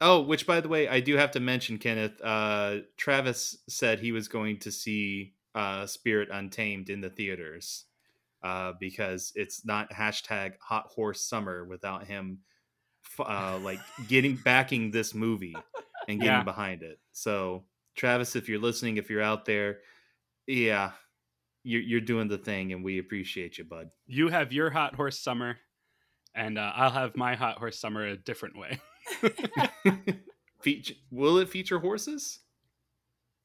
Oh, 0.00 0.22
which 0.22 0.46
by 0.46 0.60
the 0.60 0.68
way, 0.68 0.88
I 0.88 1.00
do 1.00 1.16
have 1.16 1.32
to 1.32 1.40
mention, 1.40 1.78
Kenneth. 1.78 2.20
Uh, 2.22 2.78
Travis 2.96 3.56
said 3.68 3.98
he 4.00 4.12
was 4.12 4.28
going 4.28 4.58
to 4.60 4.70
see 4.70 5.34
uh, 5.54 5.86
Spirit 5.86 6.28
Untamed 6.30 6.90
in 6.90 7.00
the 7.00 7.10
theaters 7.10 7.84
uh, 8.42 8.72
because 8.78 9.32
it's 9.34 9.64
not 9.64 9.90
hashtag 9.90 10.52
Hot 10.60 10.86
Horse 10.86 11.20
Summer 11.22 11.64
without 11.64 12.06
him, 12.06 12.38
uh, 13.18 13.58
like 13.62 13.80
getting 14.08 14.36
backing 14.44 14.90
this 14.90 15.14
movie 15.14 15.56
and 16.06 16.20
getting 16.20 16.38
Yeah. 16.38 16.42
behind 16.44 16.82
it. 16.82 16.98
So, 17.12 17.64
Travis, 17.96 18.36
if 18.36 18.48
you're 18.48 18.60
listening, 18.60 18.96
if 18.96 19.10
you're 19.10 19.22
out 19.22 19.44
there, 19.44 19.78
yeah, 20.46 20.92
you're 21.64 21.82
you're 21.82 22.00
doing 22.00 22.28
the 22.28 22.38
thing, 22.38 22.72
and 22.72 22.84
we 22.84 22.98
appreciate 22.98 23.58
you, 23.58 23.64
bud. 23.64 23.90
You 24.06 24.28
have 24.28 24.52
your 24.52 24.70
hot 24.70 24.94
horse 24.94 25.18
summer, 25.18 25.58
and 26.34 26.56
uh, 26.58 26.72
I'll 26.74 26.90
have 26.90 27.16
my 27.16 27.34
hot 27.34 27.58
horse 27.58 27.78
summer 27.78 28.06
a 28.06 28.16
different 28.16 28.56
way. 28.56 28.78
Feature, 30.60 30.94
will 31.10 31.38
it 31.38 31.48
feature 31.48 31.78
horses? 31.78 32.40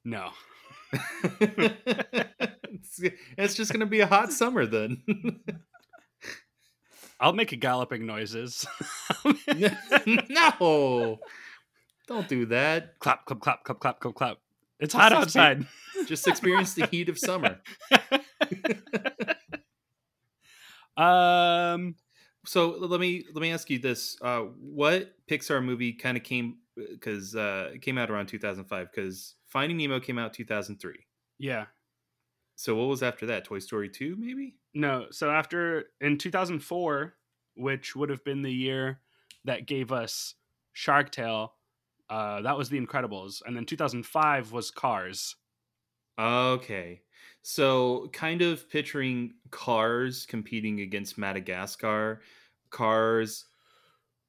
No. 0.03 0.31
it's, 0.91 2.99
it's 3.37 3.55
just 3.55 3.71
gonna 3.71 3.85
be 3.85 3.99
a 3.99 4.07
hot 4.07 4.33
summer 4.33 4.65
then. 4.65 5.03
I'll 7.19 7.33
make 7.33 7.51
a 7.51 7.55
galloping 7.55 8.05
noises. 8.05 8.65
no, 10.29 11.19
don't 12.07 12.27
do 12.27 12.45
that. 12.47 12.99
clap, 12.99 13.25
clap, 13.25 13.39
clap, 13.39 13.63
clap, 13.63 13.79
clap, 13.79 13.99
clap, 13.99 14.15
clap. 14.15 14.37
It's 14.79 14.93
hot 14.93 15.11
expe- 15.11 15.15
outside. 15.15 15.65
Just 16.07 16.27
experience 16.27 16.73
the 16.73 16.87
heat 16.87 17.09
of 17.09 17.17
summer. 17.17 17.59
um, 20.97 21.95
So 22.45 22.71
let 22.71 22.99
me 22.99 23.25
let 23.33 23.41
me 23.41 23.51
ask 23.51 23.69
you 23.69 23.79
this: 23.79 24.17
uh, 24.21 24.41
What 24.41 25.13
Pixar 25.27 25.63
movie 25.63 25.93
kind 25.93 26.17
of 26.17 26.23
came 26.23 26.57
because 26.75 27.35
uh, 27.35 27.71
it 27.73 27.81
came 27.81 27.97
out 27.97 28.09
around 28.11 28.27
2005? 28.27 28.91
Because 28.91 29.35
Finding 29.47 29.77
Nemo 29.77 29.99
came 29.99 30.17
out 30.17 30.33
2003. 30.33 31.05
yeah. 31.39 31.65
So 32.55 32.75
what 32.75 32.87
was 32.87 33.01
after 33.01 33.25
that? 33.27 33.45
Toy 33.45 33.57
Story 33.59 33.89
2, 33.89 34.15
maybe? 34.15 34.55
No, 34.75 35.07
so 35.09 35.31
after 35.31 35.85
in 36.01 36.19
2004, 36.19 37.15
which 37.55 37.95
would 37.95 38.09
have 38.11 38.23
been 38.23 38.43
the 38.43 38.53
year 38.53 38.99
that 39.43 39.65
gave 39.65 39.91
us 39.91 40.35
Shark 40.71 41.11
Tale, 41.11 41.53
uh, 42.11 42.41
that 42.41 42.55
was 42.55 42.69
The 42.69 42.79
Incredibles, 42.79 43.41
and 43.45 43.57
then 43.57 43.65
2005 43.65 44.51
was 44.51 44.69
Cars. 44.69 45.35
Okay. 46.19 47.01
So, 47.43 48.07
kind 48.13 48.41
of 48.41 48.69
picturing 48.69 49.33
Cars 49.51 50.25
competing 50.25 50.79
against 50.79 51.17
Madagascar. 51.17 52.21
Cars 52.69 53.45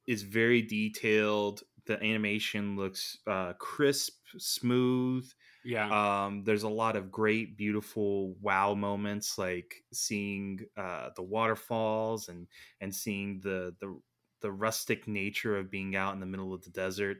is 0.06 0.22
very 0.22 0.62
detailed. 0.62 1.62
The 1.86 1.98
animation 2.02 2.76
looks 2.76 3.18
uh, 3.26 3.54
crisp, 3.54 4.14
smooth. 4.38 5.30
Yeah, 5.64 5.90
Um, 5.90 6.44
there's 6.44 6.62
a 6.64 6.68
lot 6.68 6.96
of 6.96 7.12
great, 7.12 7.56
beautiful 7.58 8.34
wow 8.36 8.74
moments, 8.74 9.38
like 9.38 9.84
seeing 9.92 10.60
uh, 10.76 11.10
the 11.16 11.22
waterfalls 11.22 12.28
and 12.28 12.48
and 12.80 12.94
seeing 12.94 13.40
the 13.40 13.76
the 13.80 14.00
the 14.40 14.52
rustic 14.52 15.08
nature 15.08 15.56
of 15.58 15.70
being 15.70 15.96
out 15.96 16.14
in 16.14 16.20
the 16.20 16.26
middle 16.26 16.54
of 16.54 16.62
the 16.62 16.70
desert 16.70 17.18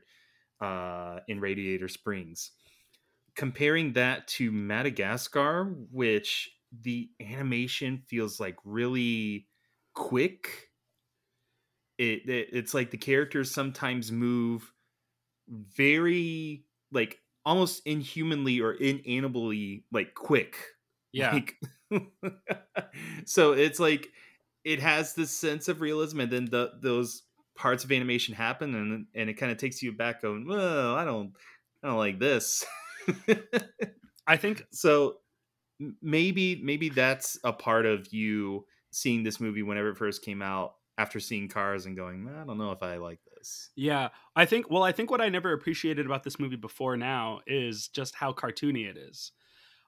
uh, 0.61 1.21
in 1.29 1.41
Radiator 1.41 1.89
Springs. 1.89 2.53
Comparing 3.37 3.95
that 3.95 4.29
to 4.29 4.53
Madagascar, 4.53 5.65
which 5.91 6.51
the 6.73 7.11
animation 7.21 7.99
feels 7.99 8.39
like 8.39 8.57
really 8.65 9.49
quick. 9.95 10.71
It, 11.99 12.29
it 12.29 12.49
it's 12.53 12.75
like 12.75 12.91
the 12.91 12.97
characters 12.97 13.51
sometimes 13.51 14.11
move 14.11 14.73
very 15.49 16.65
like 16.93 17.21
almost 17.45 17.83
inhumanly 17.87 18.61
or 18.61 18.73
inanimably 18.73 19.85
like 19.93 20.15
quick. 20.15 20.57
yeah, 21.13 21.33
Like, 21.33 21.57
so 23.25 23.53
it's 23.53 23.79
like 23.79 24.09
it 24.65 24.81
has 24.81 25.15
this 25.15 25.31
sense 25.31 25.69
of 25.69 25.81
realism 25.81 26.21
and 26.21 26.33
then 26.33 26.45
the 26.47 26.73
those 26.81 27.23
parts 27.57 27.85
of 27.85 27.93
animation 27.93 28.35
happen 28.35 28.75
and 28.75 29.07
and 29.15 29.31
it 29.31 29.35
kind 29.35 29.53
of 29.53 29.59
takes 29.59 29.81
you 29.83 29.93
back 29.93 30.23
going 30.23 30.47
well 30.47 30.95
i 30.97 31.05
don't 31.05 31.35
i 31.83 31.89
don't 31.89 31.99
like 31.99 32.19
this 32.19 32.65
I 34.27 34.37
think 34.37 34.65
so 34.71 35.17
maybe 36.01 36.61
maybe 36.63 36.89
that's 36.89 37.39
a 37.45 37.53
part 37.53 37.87
of 37.87 38.13
you 38.13 38.65
seeing 38.93 39.23
this 39.23 39.41
movie 39.41 39.63
whenever 39.63 39.91
it 39.91 39.97
first 39.97 40.23
came 40.23 40.41
out 40.41 40.75
after 40.99 41.19
seeing 41.19 41.49
cars 41.49 41.87
and 41.87 41.97
going 41.97 42.29
i 42.29 42.45
don't 42.45 42.57
know 42.57 42.71
if 42.71 42.81
i 42.81 42.97
like 42.97 43.19
this 43.25 43.35
Yeah, 43.77 44.09
I 44.35 44.47
think. 44.47 44.71
Well, 44.71 44.83
I 44.83 44.93
think 44.93 45.11
what 45.11 45.21
I 45.21 45.29
never 45.29 45.53
appreciated 45.53 46.07
about 46.07 46.23
this 46.23 46.39
movie 46.39 46.57
before 46.57 46.97
now 46.97 47.41
is 47.47 47.89
just 47.89 48.15
how 48.15 48.33
cartoony 48.33 48.89
it 48.89 48.97
is. 48.97 49.33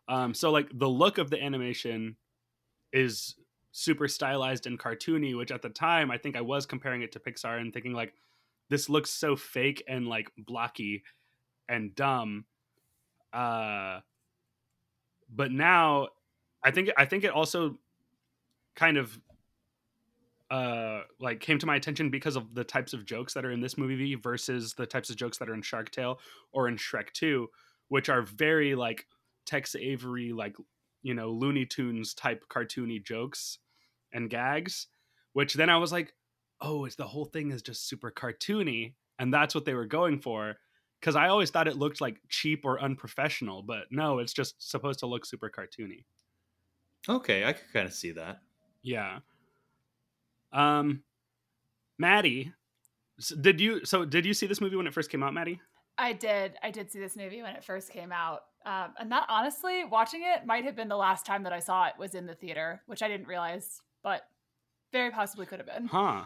Um, 0.09 0.35
so 0.35 0.50
like 0.50 0.68
the 0.72 0.88
look 0.88 1.18
of 1.18 1.31
the 1.31 1.42
animation 1.42 2.16
is 2.92 3.35
super 3.72 4.09
stylized 4.09 4.66
and 4.66 4.79
cartoony, 4.79 5.37
which 5.37 5.50
at 5.50 5.62
the 5.62 5.68
time 5.68 6.11
I 6.11 6.18
think 6.18 6.37
I 6.37 6.42
was 6.42 6.66
comparing 6.66 7.02
it 7.02 7.12
to 7.12 7.20
Pixar 7.20 7.61
and 7.61 7.72
thinking 7.72 7.92
like 7.92 8.14
this 8.70 8.88
looks 8.88 9.11
so 9.11 9.37
fake 9.37 9.83
and 9.88 10.07
like 10.07 10.31
blocky 10.37 11.02
and 11.68 11.94
dumb. 11.94 12.44
Uh, 13.33 14.01
but 15.35 15.51
now 15.53 16.09
I 16.62 16.71
think 16.71 16.91
I 16.97 17.05
think 17.05 17.25
it 17.25 17.31
also 17.31 17.79
kind 18.75 18.97
of 18.97 19.19
uh 20.51 21.01
like 21.19 21.41
came 21.41 21.59
to 21.59 21.67
my 21.67 21.75
attention 21.75 22.11
because 22.11 22.37
of 22.37 22.55
the 22.55 22.62
types 22.62 22.93
of 22.93 23.05
jokes 23.05 23.35
that 23.35 23.45
are 23.45 23.51
in 23.51 23.61
this 23.61 23.77
movie 23.77 24.15
versus 24.15 24.75
the 24.75 24.87
types 24.87 25.11
of 25.11 25.17
jokes 25.17 25.39
that 25.39 25.49
are 25.49 25.55
in 25.55 25.62
Shark 25.62 25.91
Tale 25.91 26.21
or 26.53 26.69
in 26.69 26.77
Shrek 26.77 27.12
2 27.12 27.49
which 27.89 28.09
are 28.09 28.23
very 28.23 28.75
like 28.75 29.07
Tex 29.45 29.75
Avery 29.75 30.33
like 30.33 30.55
you 31.03 31.15
know 31.15 31.31
Looney 31.31 31.67
Tunes 31.67 32.15
type 32.15 32.45
cartoony 32.49 33.05
jokes 33.05 33.59
and 34.12 34.31
gags 34.31 34.87
which 35.33 35.55
then 35.55 35.69
I 35.71 35.79
was 35.79 35.91
like 35.91 36.15
oh 36.61 36.85
it's 36.85 36.97
the 36.97 37.09
whole 37.09 37.25
thing 37.25 37.51
is 37.51 37.62
just 37.62 37.89
super 37.89 38.12
cartoony 38.12 38.95
and 39.19 39.35
that's 39.35 39.55
what 39.55 39.65
they 39.65 39.75
were 39.75 39.87
going 39.87 40.21
for 40.21 40.57
cuz 41.07 41.16
I 41.16 41.29
always 41.29 41.51
thought 41.51 41.69
it 41.69 41.77
looked 41.77 42.01
like 42.01 42.21
cheap 42.29 42.64
or 42.64 42.81
unprofessional 42.81 43.62
but 43.62 43.90
no 43.90 44.19
it's 44.19 44.33
just 44.33 44.55
supposed 44.59 44.99
to 45.01 45.07
look 45.07 45.25
super 45.25 45.49
cartoony 45.49 46.05
okay 47.09 47.45
i 47.45 47.53
could 47.53 47.73
kind 47.73 47.87
of 47.87 47.95
see 47.95 48.11
that 48.12 48.40
yeah. 48.87 49.19
Um, 50.53 51.03
Maddie, 51.99 52.53
did 53.40 53.61
you? 53.61 53.85
So 53.85 54.05
did 54.05 54.25
you 54.25 54.33
see 54.33 54.47
this 54.47 54.61
movie 54.61 54.77
when 54.77 54.87
it 54.87 54.95
first 54.95 55.11
came 55.11 55.25
out, 55.25 55.35
Maddie? 55.35 55.61
I 55.99 56.12
did. 56.12 56.55
I 56.62 56.71
did 56.71 56.92
see 56.92 57.01
this 57.01 57.16
movie 57.16 57.42
when 57.42 57.57
it 57.57 57.64
first 57.64 57.90
came 57.90 58.12
out. 58.12 58.42
Um, 58.64 58.95
and 59.01 59.11
that 59.11 59.27
honestly, 59.29 59.85
watching 59.85 60.23
it 60.23 60.47
might 60.47 60.64
have 60.64 60.77
been 60.77 60.88
the 60.88 60.97
last 60.97 61.27
time 61.27 61.42
that 61.42 61.53
I 61.53 61.59
saw 61.59 61.87
it 61.87 61.95
was 61.99 62.14
in 62.14 62.27
the 62.27 62.35
theater, 62.35 62.81
which 62.87 63.03
I 63.03 63.09
didn't 63.09 63.27
realize, 63.27 63.83
but 64.05 64.23
very 64.92 65.11
possibly 65.11 65.47
could 65.47 65.59
have 65.59 65.66
been. 65.66 65.87
Huh. 65.87 66.25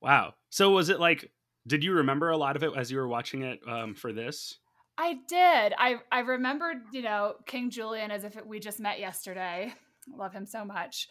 Wow. 0.00 0.34
So 0.48 0.70
was 0.70 0.90
it 0.90 1.00
like? 1.00 1.28
Did 1.66 1.84
you 1.84 1.92
remember 1.94 2.30
a 2.30 2.36
lot 2.36 2.56
of 2.56 2.62
it 2.62 2.72
as 2.76 2.90
you 2.90 2.98
were 2.98 3.08
watching 3.08 3.42
it 3.42 3.60
um, 3.68 3.94
for 3.94 4.12
this? 4.12 4.58
I 4.98 5.14
did. 5.26 5.72
I 5.78 5.96
I 6.10 6.20
remembered, 6.20 6.78
you 6.92 7.02
know, 7.02 7.34
King 7.46 7.70
Julien 7.70 8.10
as 8.10 8.24
if 8.24 8.36
it, 8.36 8.46
we 8.46 8.60
just 8.60 8.80
met 8.80 9.00
yesterday. 9.00 9.72
Love 10.16 10.32
him 10.32 10.46
so 10.46 10.64
much. 10.64 11.08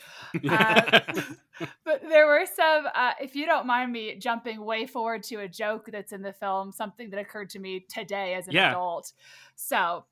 Uh, 0.47 0.83
but 1.85 2.01
there 2.01 2.27
were 2.27 2.45
some, 2.45 2.87
uh, 2.93 3.13
if 3.21 3.35
you 3.35 3.45
don't 3.45 3.65
mind 3.65 3.91
me 3.91 4.15
jumping 4.17 4.63
way 4.65 4.85
forward 4.85 5.23
to 5.23 5.37
a 5.37 5.47
joke 5.47 5.89
that's 5.91 6.11
in 6.11 6.21
the 6.21 6.33
film, 6.33 6.73
something 6.73 7.09
that 7.09 7.19
occurred 7.19 7.49
to 7.51 7.59
me 7.59 7.85
today 7.87 8.33
as 8.33 8.47
an 8.49 8.53
Yeah. 8.53 8.71
adult. 8.71 9.13
So, 9.55 10.05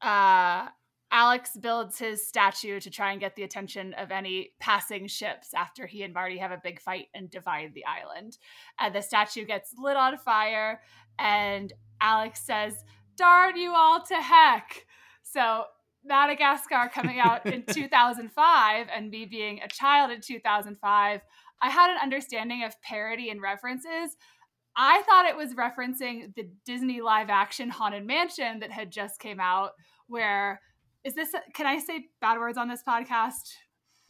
uh, 0.00 0.68
Alex 1.10 1.56
builds 1.58 1.98
his 1.98 2.26
statue 2.26 2.80
to 2.80 2.90
try 2.90 3.12
and 3.12 3.20
get 3.20 3.34
the 3.34 3.42
attention 3.42 3.94
of 3.94 4.10
any 4.10 4.50
passing 4.60 5.06
ships 5.06 5.54
after 5.54 5.86
he 5.86 6.02
and 6.02 6.12
Marty 6.12 6.36
have 6.38 6.52
a 6.52 6.60
big 6.62 6.80
fight 6.80 7.06
and 7.14 7.30
divide 7.30 7.72
the 7.74 7.84
island. 7.86 8.36
And 8.78 8.94
the 8.94 9.00
statue 9.00 9.46
gets 9.46 9.74
lit 9.78 9.96
on 9.96 10.18
fire, 10.18 10.82
and 11.18 11.72
Alex 12.00 12.42
says, 12.42 12.84
Darn 13.16 13.56
you 13.56 13.74
all 13.74 14.02
to 14.02 14.14
heck. 14.14 14.86
So 15.22 15.64
Madagascar 16.04 16.90
coming 16.92 17.18
out 17.18 17.46
in 17.46 17.62
2005 17.72 18.86
and 18.94 19.10
me 19.10 19.24
being 19.24 19.60
a 19.60 19.68
child 19.68 20.10
in 20.10 20.20
2005, 20.20 21.20
I 21.60 21.70
had 21.70 21.90
an 21.90 21.98
understanding 22.02 22.64
of 22.64 22.80
parody 22.82 23.30
and 23.30 23.42
references. 23.42 24.16
I 24.76 25.02
thought 25.02 25.26
it 25.26 25.36
was 25.36 25.54
referencing 25.54 26.34
the 26.36 26.48
Disney 26.64 27.00
live 27.00 27.30
action 27.30 27.68
Haunted 27.68 28.06
Mansion 28.06 28.60
that 28.60 28.70
had 28.70 28.92
just 28.92 29.18
came 29.18 29.40
out 29.40 29.72
where 30.06 30.60
is 31.04 31.14
this 31.14 31.34
can 31.54 31.66
I 31.66 31.78
say 31.78 32.06
bad 32.20 32.38
words 32.38 32.58
on 32.58 32.68
this 32.68 32.82
podcast? 32.86 33.52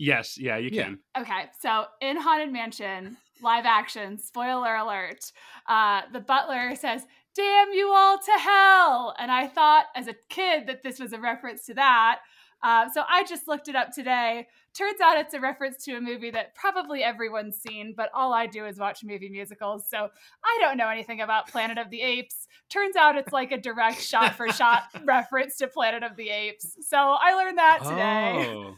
yes. 0.00 0.38
Yeah, 0.38 0.56
you 0.58 0.70
Yeah. 0.72 0.84
can. 0.84 0.98
Okay, 1.18 1.46
so 1.60 1.86
in 2.00 2.16
Haunted 2.16 2.52
Mansion, 2.52 3.16
live 3.42 3.64
action, 3.66 4.16
spoiler 4.18 4.76
alert, 4.76 5.32
uh, 5.66 6.02
the 6.12 6.20
butler 6.20 6.74
says, 6.76 7.04
Damn 7.34 7.72
you 7.72 7.88
all 7.92 8.18
to 8.18 8.32
hell! 8.38 9.14
And 9.18 9.30
I 9.30 9.46
thought 9.46 9.86
as 9.94 10.08
a 10.08 10.14
kid 10.28 10.66
that 10.66 10.82
this 10.82 10.98
was 10.98 11.12
a 11.12 11.20
reference 11.20 11.64
to 11.66 11.74
that. 11.74 12.20
Uh, 12.62 12.88
so 12.92 13.02
I 13.08 13.24
just 13.24 13.46
looked 13.46 13.68
it 13.68 13.76
up 13.76 13.92
today. 13.92 14.46
Turns 14.74 15.00
out 15.00 15.18
it's 15.18 15.34
a 15.34 15.40
reference 15.40 15.84
to 15.84 15.94
a 15.96 16.00
movie 16.00 16.30
that 16.30 16.54
probably 16.54 17.02
everyone's 17.02 17.56
seen, 17.56 17.94
but 17.96 18.10
all 18.14 18.32
I 18.32 18.46
do 18.46 18.66
is 18.66 18.78
watch 18.78 19.04
movie 19.04 19.28
musicals. 19.28 19.84
So 19.88 20.08
I 20.44 20.58
don't 20.60 20.76
know 20.76 20.88
anything 20.88 21.20
about 21.20 21.48
Planet 21.48 21.78
of 21.78 21.90
the 21.90 22.00
Apes. 22.00 22.46
Turns 22.68 22.96
out 22.96 23.16
it's 23.16 23.32
like 23.32 23.52
a 23.52 23.58
direct 23.58 24.02
shot 24.02 24.34
for 24.34 24.48
shot 24.50 24.82
reference 25.04 25.56
to 25.58 25.68
Planet 25.68 26.02
of 26.02 26.16
the 26.16 26.28
Apes. 26.30 26.76
So 26.88 26.96
I 26.96 27.34
learned 27.34 27.58
that 27.58 27.78
today. 27.82 28.50
Oh. 28.50 28.74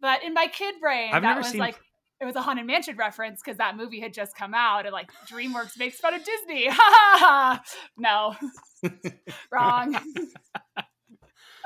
But 0.00 0.22
in 0.22 0.34
my 0.34 0.46
kid 0.48 0.76
brain, 0.80 1.10
I've 1.12 1.22
that 1.22 1.36
was 1.38 1.48
seen- 1.48 1.60
like 1.60 1.78
it 2.20 2.26
was 2.26 2.36
a 2.36 2.42
haunted 2.42 2.66
mansion 2.66 2.96
reference 2.96 3.40
because 3.42 3.58
that 3.58 3.76
movie 3.76 4.00
had 4.00 4.14
just 4.14 4.36
come 4.36 4.54
out 4.54 4.86
and 4.86 4.92
like 4.92 5.10
DreamWorks 5.30 5.78
makes 5.78 5.98
fun 5.98 6.14
of 6.14 6.22
Disney. 6.24 6.68
No, 7.98 8.34
wrong. 9.50 9.96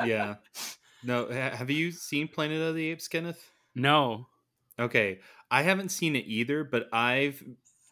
yeah 0.04 0.36
no 1.02 1.28
have 1.28 1.70
you 1.70 1.90
seen 1.92 2.28
planet 2.28 2.60
of 2.60 2.74
the 2.74 2.88
apes 2.88 3.08
kenneth 3.08 3.52
No. 3.74 4.28
Okay, 4.78 5.20
I 5.50 5.62
haven't 5.62 5.88
seen 5.88 6.14
it 6.14 6.26
either, 6.26 6.62
but 6.62 6.88
I've 6.92 7.42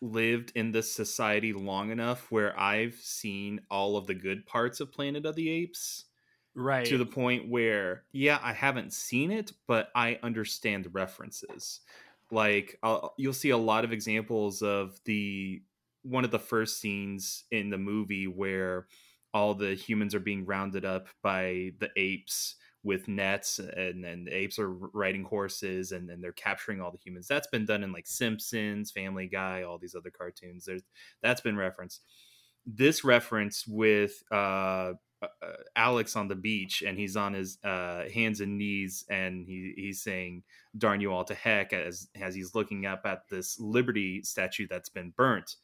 lived 0.00 0.52
in 0.54 0.70
this 0.72 0.92
society 0.92 1.52
long 1.52 1.90
enough 1.90 2.30
where 2.30 2.58
I've 2.58 2.94
seen 2.96 3.60
all 3.70 3.96
of 3.96 4.06
the 4.06 4.14
good 4.14 4.46
parts 4.46 4.78
of 4.80 4.92
Planet 4.92 5.26
of 5.26 5.34
the 5.34 5.48
Apes 5.50 6.04
Right. 6.56 6.84
to 6.84 6.98
the 6.98 7.06
point 7.06 7.50
where, 7.50 8.06
yeah, 8.12 8.40
I 8.42 8.52
haven't 8.52 8.92
seen 8.94 9.30
it, 9.32 9.52
but 9.66 9.90
I 9.94 10.20
understand 10.22 10.84
the 10.86 10.90
references. 10.90 11.80
Like, 12.30 12.78
i 12.82 13.08
you'll 13.18 13.32
see 13.32 13.50
a 13.50 13.58
lot 13.58 13.84
of 13.84 13.92
examples 13.92 14.62
of 14.62 15.00
the 15.04 15.64
one 16.02 16.24
of 16.24 16.30
the 16.30 16.38
first 16.38 16.80
scenes 16.80 17.44
in 17.50 17.70
the 17.70 17.78
movie 17.78 18.26
where 18.28 18.88
all 19.34 19.54
the 19.54 19.74
humans 19.74 20.14
are 20.14 20.20
being 20.20 20.46
rounded 20.46 20.84
up 20.84 21.08
by 21.22 21.72
the 21.78 21.90
apes 21.96 22.56
with 22.86 23.08
nets 23.08 23.58
and 23.58 24.04
the 24.04 24.32
apes 24.32 24.60
are 24.60 24.70
riding 24.70 25.24
horses 25.24 25.90
and 25.90 26.08
then 26.08 26.20
they're 26.20 26.30
capturing 26.30 26.80
all 26.80 26.92
the 26.92 26.98
humans. 27.04 27.26
That's 27.26 27.48
been 27.48 27.66
done 27.66 27.82
in 27.82 27.92
like 27.92 28.06
simpsons 28.06 28.92
family 28.92 29.26
guy 29.26 29.64
all 29.64 29.76
these 29.76 29.96
other 29.96 30.12
cartoons. 30.16 30.64
There's 30.64 30.84
that's 31.20 31.40
been 31.40 31.56
referenced. 31.56 32.04
This 32.64 33.02
reference 33.02 33.66
with 33.66 34.22
uh, 34.30 34.92
uh 35.22 35.56
alex 35.74 36.14
on 36.14 36.28
the 36.28 36.34
beach 36.36 36.82
and 36.86 36.98
he's 36.98 37.16
on 37.16 37.32
his 37.32 37.58
uh 37.64 38.04
hands 38.12 38.40
and 38.40 38.56
knees 38.58 39.02
and 39.08 39.46
he 39.46 39.72
he's 39.74 40.02
saying 40.02 40.42
darn 40.76 41.00
you 41.00 41.10
all 41.10 41.24
to 41.24 41.34
heck 41.34 41.72
as 41.72 42.06
as 42.20 42.34
he's 42.34 42.54
looking 42.54 42.86
up 42.86 43.00
at 43.04 43.22
this 43.30 43.58
liberty 43.58 44.22
statue 44.22 44.66
that's 44.68 44.90
been 44.90 45.12
burnt. 45.16 45.56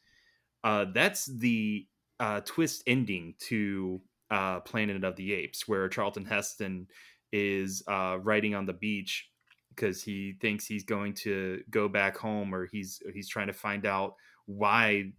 Uh 0.63 0.85
that's 0.93 1.25
the 1.25 1.87
uh 2.19 2.41
twist 2.41 2.83
ending 2.85 3.33
to 3.39 4.01
uh 4.29 4.59
planet 4.61 5.03
of 5.03 5.15
the 5.15 5.33
apes 5.33 5.67
where 5.67 5.87
charlton 5.87 6.25
heston 6.25 6.87
is 7.33 7.83
uh, 7.87 8.19
writing 8.21 8.55
on 8.55 8.65
the 8.65 8.73
beach 8.73 9.27
because 9.75 10.03
he 10.03 10.35
thinks 10.39 10.65
he's 10.65 10.83
going 10.83 11.15
to 11.15 11.61
go 11.69 11.89
back 11.89 12.15
home 12.15 12.53
or 12.53 12.67
he's 12.67 13.01
he's 13.11 13.27
trying 13.27 13.47
to 13.47 13.53
find 13.53 13.85
out 13.85 14.13
why 14.45 15.11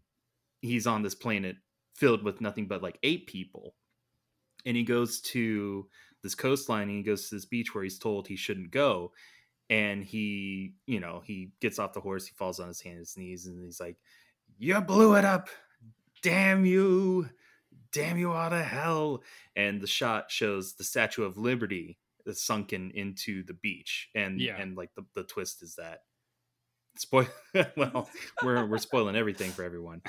he's 0.63 0.87
on 0.87 1.03
this 1.03 1.15
planet 1.15 1.57
filled 1.97 2.23
with 2.23 2.41
nothing 2.41 2.67
but 2.67 2.83
like 2.83 2.99
eight 3.03 3.27
people. 3.27 3.75
And 4.65 4.77
he 4.77 4.85
goes 4.85 5.21
to 5.23 5.89
this 6.23 6.35
coastline 6.35 6.89
and 6.89 6.99
he 6.99 7.03
goes 7.03 7.29
to 7.29 7.35
this 7.35 7.45
beach 7.45 7.75
where 7.75 7.85
he's 7.85 7.99
told 7.99 8.27
he 8.27 8.37
shouldn't 8.37 8.71
go. 8.71 9.13
And 9.69 10.05
he 10.05 10.75
you 10.87 11.01
know 11.01 11.21
he 11.25 11.51
gets 11.61 11.81
off 11.81 11.93
the 11.93 12.01
horse 12.01 12.27
he 12.27 12.35
falls 12.35 12.61
on 12.61 12.69
his 12.69 12.81
hands 12.81 13.15
and 13.17 13.27
knees 13.27 13.47
and 13.47 13.63
he's 13.65 13.81
like 13.81 13.97
you 14.57 14.81
blew 14.81 15.17
it 15.17 15.25
up. 15.25 15.49
Damn 16.23 16.65
you. 16.65 17.29
Damn 17.93 18.19
you 18.19 18.33
all 18.33 18.51
to 18.51 18.63
hell. 18.63 19.23
And 19.57 19.81
the 19.81 19.87
shot 19.87 20.31
shows 20.31 20.75
the 20.75 20.85
statue 20.85 21.25
of 21.25 21.37
liberty 21.37 21.99
sunken 22.33 22.91
into 22.95 23.43
the 23.43 23.53
beach 23.53 24.09
and 24.15 24.41
Yeah. 24.41 24.57
and 24.57 24.77
like 24.77 24.91
the, 24.97 25.05
the 25.15 25.25
twist 25.25 25.63
is 25.63 25.75
that 25.75 26.01
spoil 26.97 27.27
well 27.77 28.09
we're 28.43 28.65
we're 28.65 28.79
spoiling 28.79 29.17
everything 29.17 29.51
for 29.51 29.65
everyone 29.65 30.01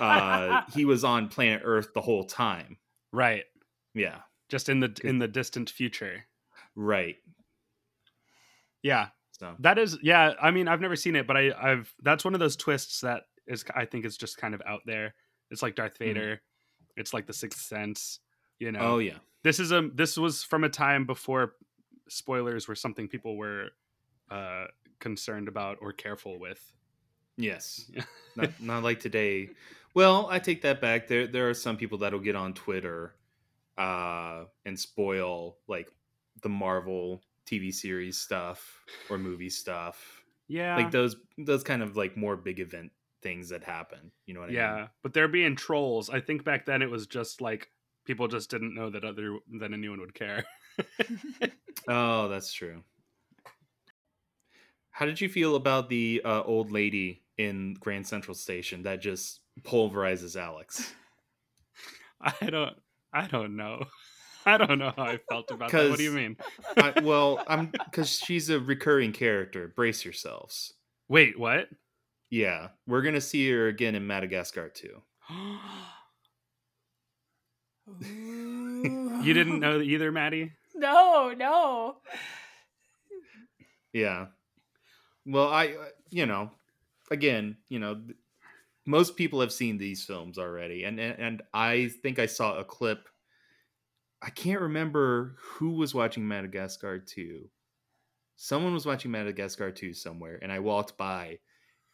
uh 0.00 0.62
he 0.74 0.84
was 0.84 1.04
on 1.04 1.28
planet 1.28 1.62
earth 1.64 1.94
the 1.94 2.00
whole 2.00 2.24
time 2.24 2.76
right. 3.12 3.44
yeah 3.94 4.18
Just 4.48 4.68
in 4.68 4.80
the 4.80 4.92
in 5.04 5.18
the 5.20 5.28
distant 5.28 5.70
future. 5.70 6.24
right 6.74 7.16
Yeah. 8.82 9.08
So 9.38 9.54
That 9.60 9.78
is, 9.78 9.98
yeah. 10.02 10.32
I 10.40 10.50
mean, 10.50 10.66
I've 10.68 10.80
never 10.80 10.96
seen 10.96 11.14
it, 11.16 11.26
but 11.26 11.36
I, 11.36 11.52
I've. 11.60 11.92
That's 12.02 12.24
one 12.24 12.32
of 12.34 12.40
those 12.40 12.56
twists 12.56 13.00
that 13.02 13.24
is, 13.46 13.64
I 13.74 13.84
think, 13.84 14.04
is 14.06 14.16
just 14.16 14.38
kind 14.38 14.54
of 14.54 14.62
out 14.66 14.80
there. 14.86 15.14
It's 15.50 15.62
like 15.62 15.74
Darth 15.76 15.98
Vader. 15.98 16.40
It's 16.96 17.12
like 17.12 17.26
the 17.26 17.32
Sixth 17.34 17.60
Sense. 17.60 18.20
You 18.58 18.72
know. 18.72 18.80
oh 18.80 18.98
yeah, 18.98 19.18
This 19.46 19.60
is 19.60 19.70
a. 19.70 19.88
This 19.94 20.18
was 20.18 20.42
from 20.42 20.64
a 20.64 20.68
time 20.68 21.06
before 21.06 21.54
spoilers 22.08 22.66
were 22.66 22.74
something 22.74 23.06
people 23.06 23.36
were 23.36 23.68
uh 24.28 24.64
concerned 24.98 25.46
about 25.46 25.78
or 25.80 25.92
careful 25.92 26.40
with. 26.40 26.72
yes, 27.36 27.88
not, 28.36 28.50
not 28.60 28.82
like 28.82 28.98
today. 28.98 29.50
Well, 29.94 30.26
I 30.28 30.40
take 30.40 30.62
that 30.62 30.80
back. 30.80 31.06
There 31.06 31.28
there 31.28 31.48
are 31.48 31.54
some 31.54 31.76
people 31.76 31.98
that'll 31.98 32.18
get 32.18 32.34
on 32.34 32.54
Twitter 32.54 33.14
uh 33.78 34.46
and 34.64 34.76
spoil 34.76 35.58
like 35.68 35.86
the 36.42 36.48
Marvel 36.48 37.22
TV 37.48 37.72
series 37.72 38.18
stuff 38.18 38.84
or 39.08 39.16
movie 39.16 39.48
stuff. 39.48 40.24
Yeah. 40.48 40.74
Like 40.74 40.90
those 40.90 41.14
those 41.38 41.62
kind 41.62 41.84
of 41.84 41.96
like 41.96 42.16
more 42.16 42.36
big 42.36 42.58
event 42.58 42.90
things 43.22 43.50
that 43.50 43.62
happen. 43.62 44.10
You 44.26 44.34
know 44.34 44.40
what 44.40 44.50
I 44.50 44.54
yeah, 44.54 44.70
mean? 44.70 44.78
Yeah, 44.78 44.86
but 45.04 45.14
there 45.14 45.28
being 45.28 45.54
trolls. 45.54 46.10
I 46.10 46.18
think 46.18 46.42
back 46.42 46.66
then 46.66 46.82
it 46.82 46.90
was 46.90 47.06
just 47.06 47.40
like 47.40 47.70
people 48.06 48.28
just 48.28 48.50
didn't 48.50 48.74
know 48.74 48.88
that 48.90 49.04
other 49.04 49.38
that 49.60 49.72
anyone 49.72 50.00
would 50.00 50.14
care. 50.14 50.44
Oh, 51.88 52.28
that's 52.28 52.52
true. 52.52 52.82
How 54.90 55.06
did 55.06 55.20
you 55.20 55.28
feel 55.28 55.56
about 55.56 55.88
the 55.88 56.22
uh, 56.24 56.42
old 56.42 56.72
lady 56.72 57.22
in 57.38 57.74
Grand 57.80 58.06
Central 58.06 58.34
Station 58.34 58.82
that 58.84 59.00
just 59.00 59.40
pulverizes 59.62 60.40
Alex? 60.40 60.94
I 62.20 62.50
don't. 62.50 62.74
I 63.12 63.26
don't 63.26 63.56
know. 63.56 63.84
I 64.46 64.56
don't 64.56 64.78
know 64.78 64.92
how 64.96 65.02
I 65.02 65.18
felt 65.28 65.50
about 65.50 65.72
that. 65.72 65.90
What 65.90 65.98
do 65.98 66.04
you 66.04 66.12
mean? 66.12 66.36
I, 66.76 67.00
well, 67.02 67.42
I'm 67.48 67.66
because 67.66 68.10
she's 68.10 68.48
a 68.48 68.60
recurring 68.60 69.12
character. 69.12 69.72
Brace 69.74 70.04
yourselves. 70.04 70.72
Wait, 71.08 71.38
what? 71.38 71.68
Yeah, 72.30 72.68
we're 72.86 73.02
gonna 73.02 73.20
see 73.20 73.50
her 73.50 73.68
again 73.68 73.96
in 73.96 74.06
Madagascar 74.06 74.68
too. 74.68 75.02
you 78.00 79.34
didn't 79.34 79.60
know 79.60 79.80
either, 79.80 80.12
Maddie? 80.12 80.52
No, 80.78 81.32
no. 81.34 81.96
Yeah. 83.94 84.26
Well, 85.24 85.48
I, 85.48 85.68
uh, 85.68 85.86
you 86.10 86.26
know, 86.26 86.50
again, 87.10 87.56
you 87.70 87.78
know, 87.78 88.02
most 88.86 89.16
people 89.16 89.40
have 89.40 89.52
seen 89.52 89.78
these 89.78 90.04
films 90.04 90.36
already, 90.36 90.84
and 90.84 91.00
and, 91.00 91.18
and 91.18 91.42
I 91.54 91.88
think 92.02 92.18
I 92.18 92.26
saw 92.26 92.58
a 92.58 92.64
clip. 92.64 93.08
I 94.20 94.28
can't 94.28 94.60
remember 94.60 95.36
who 95.40 95.70
was 95.70 95.94
watching 95.94 96.28
Madagascar 96.28 96.98
2. 96.98 97.48
Someone 98.36 98.74
was 98.74 98.84
watching 98.84 99.10
Madagascar 99.10 99.70
2 99.70 99.94
somewhere, 99.94 100.38
and 100.42 100.52
I 100.52 100.58
walked 100.58 100.98
by, 100.98 101.38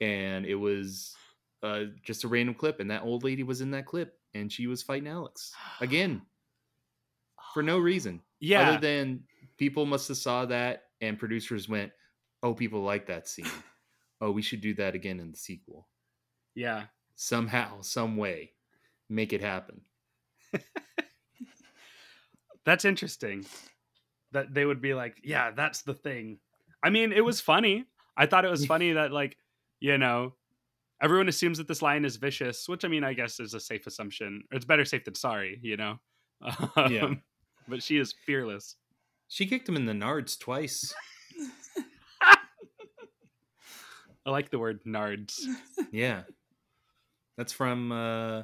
and 0.00 0.44
it 0.44 0.56
was 0.56 1.14
uh, 1.62 1.84
just 2.02 2.24
a 2.24 2.28
random 2.28 2.56
clip, 2.56 2.80
and 2.80 2.90
that 2.90 3.04
old 3.04 3.22
lady 3.22 3.44
was 3.44 3.60
in 3.60 3.70
that 3.70 3.86
clip, 3.86 4.18
and 4.34 4.50
she 4.50 4.66
was 4.66 4.82
fighting 4.82 5.08
Alex 5.08 5.52
again 5.80 6.22
for 7.54 7.62
no 7.62 7.78
reason 7.78 8.20
Yeah. 8.40 8.70
other 8.70 8.80
than 8.80 9.24
people 9.58 9.86
must 9.86 10.08
have 10.08 10.16
saw 10.16 10.46
that 10.46 10.84
and 11.00 11.18
producers 11.18 11.68
went 11.68 11.92
oh 12.42 12.54
people 12.54 12.82
like 12.82 13.06
that 13.06 13.28
scene 13.28 13.46
oh 14.20 14.30
we 14.30 14.42
should 14.42 14.60
do 14.60 14.74
that 14.74 14.94
again 14.94 15.20
in 15.20 15.30
the 15.30 15.36
sequel 15.36 15.88
yeah. 16.54 16.84
somehow 17.14 17.80
some 17.82 18.16
way 18.16 18.52
make 19.08 19.32
it 19.32 19.40
happen 19.40 19.82
That's 22.64 22.84
interesting. 22.84 23.44
That 24.32 24.54
they 24.54 24.64
would 24.64 24.80
be 24.80 24.94
like, 24.94 25.16
yeah, 25.22 25.50
that's 25.50 25.82
the 25.82 25.94
thing. 25.94 26.38
I 26.82 26.90
mean, 26.90 27.12
it 27.12 27.20
was 27.24 27.40
funny. 27.40 27.84
I 28.16 28.26
thought 28.26 28.44
it 28.44 28.50
was 28.50 28.66
funny 28.66 28.92
that 28.94 29.12
like, 29.12 29.36
you 29.80 29.98
know, 29.98 30.34
everyone 31.02 31.28
assumes 31.28 31.58
that 31.58 31.68
this 31.68 31.82
lion 31.82 32.04
is 32.04 32.16
vicious, 32.16 32.68
which 32.68 32.84
I 32.84 32.88
mean, 32.88 33.04
I 33.04 33.12
guess 33.12 33.40
is 33.40 33.54
a 33.54 33.60
safe 33.60 33.86
assumption. 33.86 34.42
It's 34.52 34.64
better 34.64 34.84
safe 34.84 35.04
than 35.04 35.14
sorry, 35.14 35.58
you 35.62 35.76
know. 35.76 35.98
Yeah. 36.88 37.04
Um, 37.04 37.22
But 37.68 37.82
she 37.82 37.96
is 37.98 38.14
fearless. 38.26 38.76
she 39.28 39.46
kicked 39.46 39.68
him 39.68 39.76
in 39.76 39.86
the 39.86 39.92
nards 39.92 40.38
twice 40.38 40.92
I 44.26 44.30
like 44.30 44.50
the 44.50 44.58
word 44.58 44.80
nards. 44.84 45.38
yeah 45.90 46.22
that's 47.36 47.52
from 47.52 47.90
uh 47.92 48.42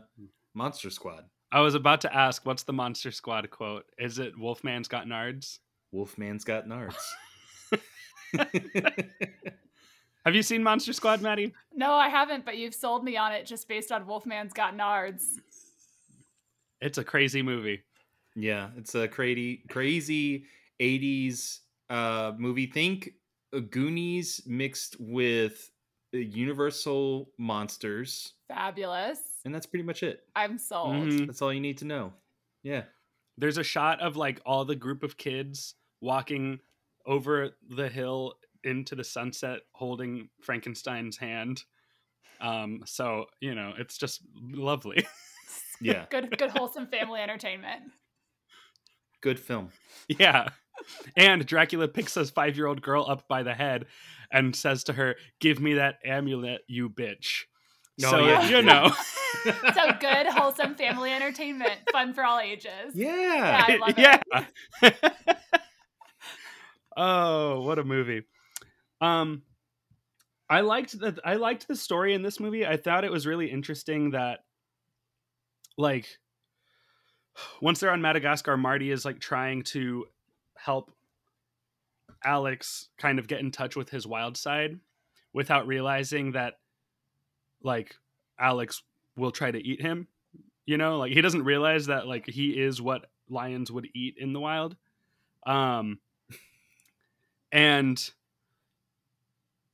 monster 0.54 0.90
squad 0.90 1.24
I 1.50 1.60
was 1.60 1.74
about 1.74 2.02
to 2.02 2.14
ask, 2.14 2.44
what's 2.44 2.64
the 2.64 2.74
Monster 2.74 3.10
Squad 3.10 3.48
quote? 3.48 3.86
Is 3.98 4.18
it 4.18 4.34
Wolfman's 4.38 4.86
got 4.86 5.06
nards? 5.06 5.58
wolfman's 5.94 6.44
got 6.44 6.66
nards 6.68 6.94
Have 10.24 10.34
you 10.34 10.42
seen 10.42 10.62
Monster 10.62 10.92
Squad, 10.92 11.22
Maddie? 11.22 11.52
No, 11.74 11.92
I 11.92 12.08
haven't, 12.08 12.44
but 12.44 12.58
you've 12.58 12.74
sold 12.74 13.04
me 13.04 13.16
on 13.16 13.32
it 13.32 13.46
just 13.46 13.68
based 13.68 13.90
on 13.92 14.04
Wolfman's 14.06 14.52
Got 14.52 14.76
Nards. 14.76 15.24
It's 16.80 16.98
a 16.98 17.04
crazy 17.04 17.42
movie. 17.42 17.82
yeah 18.36 18.68
it's 18.76 18.94
a 18.94 19.08
crazy 19.08 19.62
crazy 19.68 20.44
80s 20.80 21.58
uh 21.90 22.32
movie 22.38 22.66
think 22.66 23.14
uh, 23.52 23.58
goonies 23.58 24.40
mixed 24.46 24.94
with 25.00 25.72
uh, 26.14 26.18
universal 26.18 27.30
monsters 27.36 28.34
Fabulous. 28.46 29.18
and 29.44 29.52
that's 29.52 29.66
pretty 29.66 29.82
much 29.82 30.04
it 30.04 30.22
I'm 30.36 30.56
sold. 30.56 30.94
Mhm. 30.94 31.26
That's 31.26 31.42
all 31.42 31.52
you 31.52 31.58
need 31.60 31.78
to 31.78 31.84
know. 31.84 32.12
Yeah. 32.62 32.82
There's 33.38 33.58
a 33.58 33.64
shot 33.64 34.00
of 34.00 34.16
like 34.16 34.40
all 34.46 34.64
the 34.64 34.76
group 34.76 35.02
of 35.02 35.16
kids 35.16 35.74
walking 36.00 36.60
over 37.06 37.56
the 37.70 37.88
hill 37.88 38.34
into 38.64 38.94
the 38.94 39.04
sunset 39.04 39.60
holding 39.72 40.28
Frankenstein's 40.42 41.16
hand. 41.16 41.64
Um, 42.40 42.82
so, 42.86 43.26
you 43.40 43.54
know, 43.54 43.72
it's 43.78 43.98
just 43.98 44.20
lovely. 44.52 45.06
Yeah. 45.80 46.06
Good 46.10 46.36
good 46.38 46.50
wholesome 46.50 46.86
family 46.88 47.20
entertainment. 47.20 47.82
Good 49.20 49.38
film. 49.38 49.70
yeah. 50.08 50.48
And 51.16 51.44
Dracula 51.44 51.88
picks 51.88 52.14
his 52.14 52.30
five 52.30 52.56
year 52.56 52.66
old 52.66 52.82
girl 52.82 53.04
up 53.08 53.26
by 53.28 53.42
the 53.42 53.54
head 53.54 53.86
and 54.30 54.54
says 54.54 54.84
to 54.84 54.92
her, 54.92 55.16
Give 55.40 55.60
me 55.60 55.74
that 55.74 55.96
amulet, 56.04 56.62
you 56.68 56.88
bitch. 56.88 57.44
Oh, 58.04 58.10
so, 58.10 58.26
yeah. 58.26 58.48
you 58.48 58.62
know. 58.62 58.92
So 59.44 59.92
good 60.00 60.26
wholesome 60.26 60.74
family 60.74 61.12
entertainment, 61.12 61.78
fun 61.92 62.12
for 62.12 62.24
all 62.24 62.40
ages. 62.40 62.92
Yeah. 62.94 63.64
I 63.68 63.76
love 63.76 63.94
it. 63.96 63.98
yeah. 64.82 64.90
oh, 66.96 67.60
what 67.60 67.78
a 67.78 67.84
movie. 67.84 68.22
Um 69.00 69.42
I 70.50 70.60
liked 70.60 70.98
that 71.00 71.18
I 71.24 71.34
liked 71.34 71.68
the 71.68 71.76
story 71.76 72.14
in 72.14 72.22
this 72.22 72.40
movie. 72.40 72.66
I 72.66 72.76
thought 72.76 73.04
it 73.04 73.12
was 73.12 73.26
really 73.26 73.50
interesting 73.50 74.10
that 74.12 74.40
like 75.76 76.18
once 77.60 77.80
they're 77.80 77.92
on 77.92 78.02
Madagascar, 78.02 78.56
Marty 78.56 78.90
is 78.90 79.04
like 79.04 79.20
trying 79.20 79.62
to 79.62 80.06
help 80.56 80.90
Alex 82.24 82.88
kind 82.98 83.18
of 83.18 83.28
get 83.28 83.40
in 83.40 83.50
touch 83.50 83.76
with 83.76 83.90
his 83.90 84.06
wild 84.06 84.36
side 84.36 84.78
without 85.32 85.66
realizing 85.66 86.32
that 86.32 86.54
like 87.62 87.94
Alex 88.38 88.82
will 89.16 89.30
try 89.30 89.50
to 89.50 89.58
eat 89.58 89.80
him. 89.80 90.08
You 90.66 90.78
know, 90.78 90.98
like 90.98 91.12
he 91.12 91.20
doesn't 91.20 91.44
realize 91.44 91.86
that 91.86 92.06
like 92.06 92.26
he 92.26 92.50
is 92.50 92.80
what 92.80 93.06
lions 93.28 93.70
would 93.70 93.88
eat 93.94 94.16
in 94.18 94.32
the 94.32 94.40
wild. 94.40 94.76
Um 95.46 96.00
and 97.52 98.10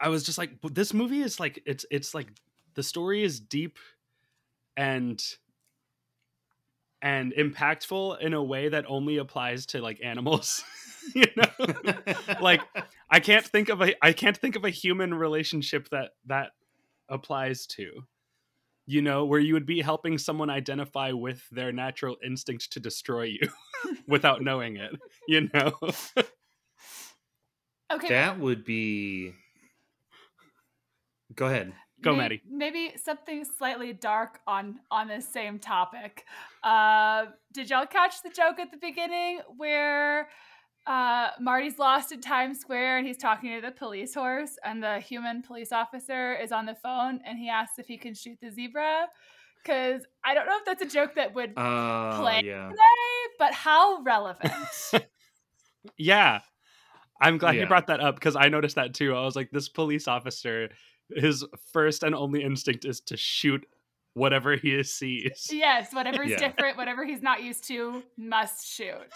I 0.01 0.09
was 0.09 0.25
just 0.25 0.39
like 0.39 0.51
this 0.63 0.93
movie 0.93 1.21
is 1.21 1.39
like 1.41 1.63
it's 1.67 1.87
it's 1.91 2.15
like 2.15 2.29
the 2.75 2.83
story 2.83 3.23
is 3.23 3.41
deep 3.41 3.79
and 4.77 5.23
and 7.01 7.35
impactful 7.35 8.21
in 8.21 8.33
a 8.33 8.43
way 8.43 8.69
that 8.71 8.87
only 8.89 9.19
applies 9.19 9.67
to 9.67 9.81
like 9.81 10.01
animals. 10.03 10.65
you 11.15 11.27
know? 11.37 12.05
like 12.41 12.63
I 13.11 13.21
can't 13.21 13.47
think 13.47 13.69
of 13.69 13.83
a 13.83 13.95
I 14.05 14.13
can't 14.13 14.37
think 14.37 14.57
of 14.57 14.65
a 14.65 14.71
human 14.71 15.15
relationship 15.15 15.89
that 15.91 16.13
that 16.27 16.53
applies 17.09 17.67
to. 17.69 18.05
You 18.87 19.01
know, 19.01 19.25
where 19.25 19.41
you 19.41 19.55
would 19.55 19.65
be 19.65 19.81
helping 19.81 20.19
someone 20.19 20.51
identify 20.51 21.13
with 21.13 21.43
their 21.51 21.73
natural 21.73 22.17
instinct 22.23 22.73
to 22.73 22.81
destroy 22.81 23.23
you 23.23 23.49
without 24.07 24.43
knowing 24.43 24.77
it, 24.77 24.93
you 25.27 25.49
know? 25.55 25.73
Okay. 27.91 28.09
that 28.09 28.39
would 28.39 28.65
be. 28.65 29.35
Go 31.35 31.47
ahead. 31.47 31.73
Go, 32.03 32.13
May- 32.13 32.19
Maddie. 32.19 32.43
Maybe 32.49 32.93
something 33.03 33.45
slightly 33.45 33.93
dark 33.93 34.41
on 34.47 34.81
on 34.91 35.09
this 35.09 35.27
same 35.27 35.59
topic. 35.59 36.25
Uh, 36.63 37.27
did 37.53 37.71
y'all 37.71 37.87
catch 37.87 38.23
the 38.23 38.31
joke 38.31 38.59
at 38.59 38.71
the 38.71 38.77
beginning 38.77 39.41
where 39.57 40.29
uh, 40.87 41.31
Marty's 41.41 41.79
lost 41.79 42.13
in 42.13 42.21
Times 42.21 42.59
Square 42.61 42.99
and 42.99 43.07
he's 43.07 43.17
talking 43.17 43.55
to 43.55 43.61
the 43.67 43.73
police 43.73 44.13
horse, 44.15 44.59
and 44.65 44.83
the 44.83 44.99
human 45.01 45.43
police 45.43 45.73
officer 45.73 46.35
is 46.35 46.53
on 46.53 46.67
the 46.67 46.75
phone 46.75 47.21
and 47.25 47.39
he 47.39 47.49
asks 47.49 47.79
if 47.79 47.87
he 47.87 47.97
can 47.97 48.13
shoot 48.15 48.37
the 48.43 48.51
zebra? 48.51 49.07
Because 49.63 50.03
I 50.23 50.35
don't 50.35 50.45
know 50.47 50.59
if 50.59 50.65
that's 50.67 50.83
a 50.83 50.87
joke 50.95 51.15
that 51.15 51.35
would 51.35 51.55
Uh, 51.57 52.21
Play. 52.21 52.43
yeah. 52.45 52.69
today, 52.69 53.35
but 53.39 53.55
how 53.55 54.03
relevant? 54.03 54.53
Yeah. 55.97 56.41
I'm 57.21 57.39
glad 57.39 57.57
you 57.57 57.67
brought 57.67 57.87
that 57.87 58.01
up 58.01 58.15
because 58.17 58.37
I 58.37 58.49
noticed 58.49 58.77
that 58.77 58.93
too. 58.95 59.15
I 59.15 59.23
was 59.23 59.37
like, 59.37 59.51
this 59.51 59.69
police 59.69 60.09
officer, 60.09 60.71
his 61.11 61.45
first 61.73 62.03
and 62.03 62.15
only 62.15 62.43
instinct 62.43 62.85
is 62.85 63.01
to 63.03 63.17
shoot 63.17 63.65
whatever 64.15 64.57
he 64.57 64.83
sees. 64.85 65.49
Yes, 65.51 65.93
whatever's 65.93 66.31
Yeah. 66.31 66.37
different, 66.39 66.77
whatever 66.77 67.05
he's 67.05 67.23
not 67.23 67.43
used 67.43 67.67
to, 67.69 68.03
must 68.17 68.67
shoot. 68.67 69.13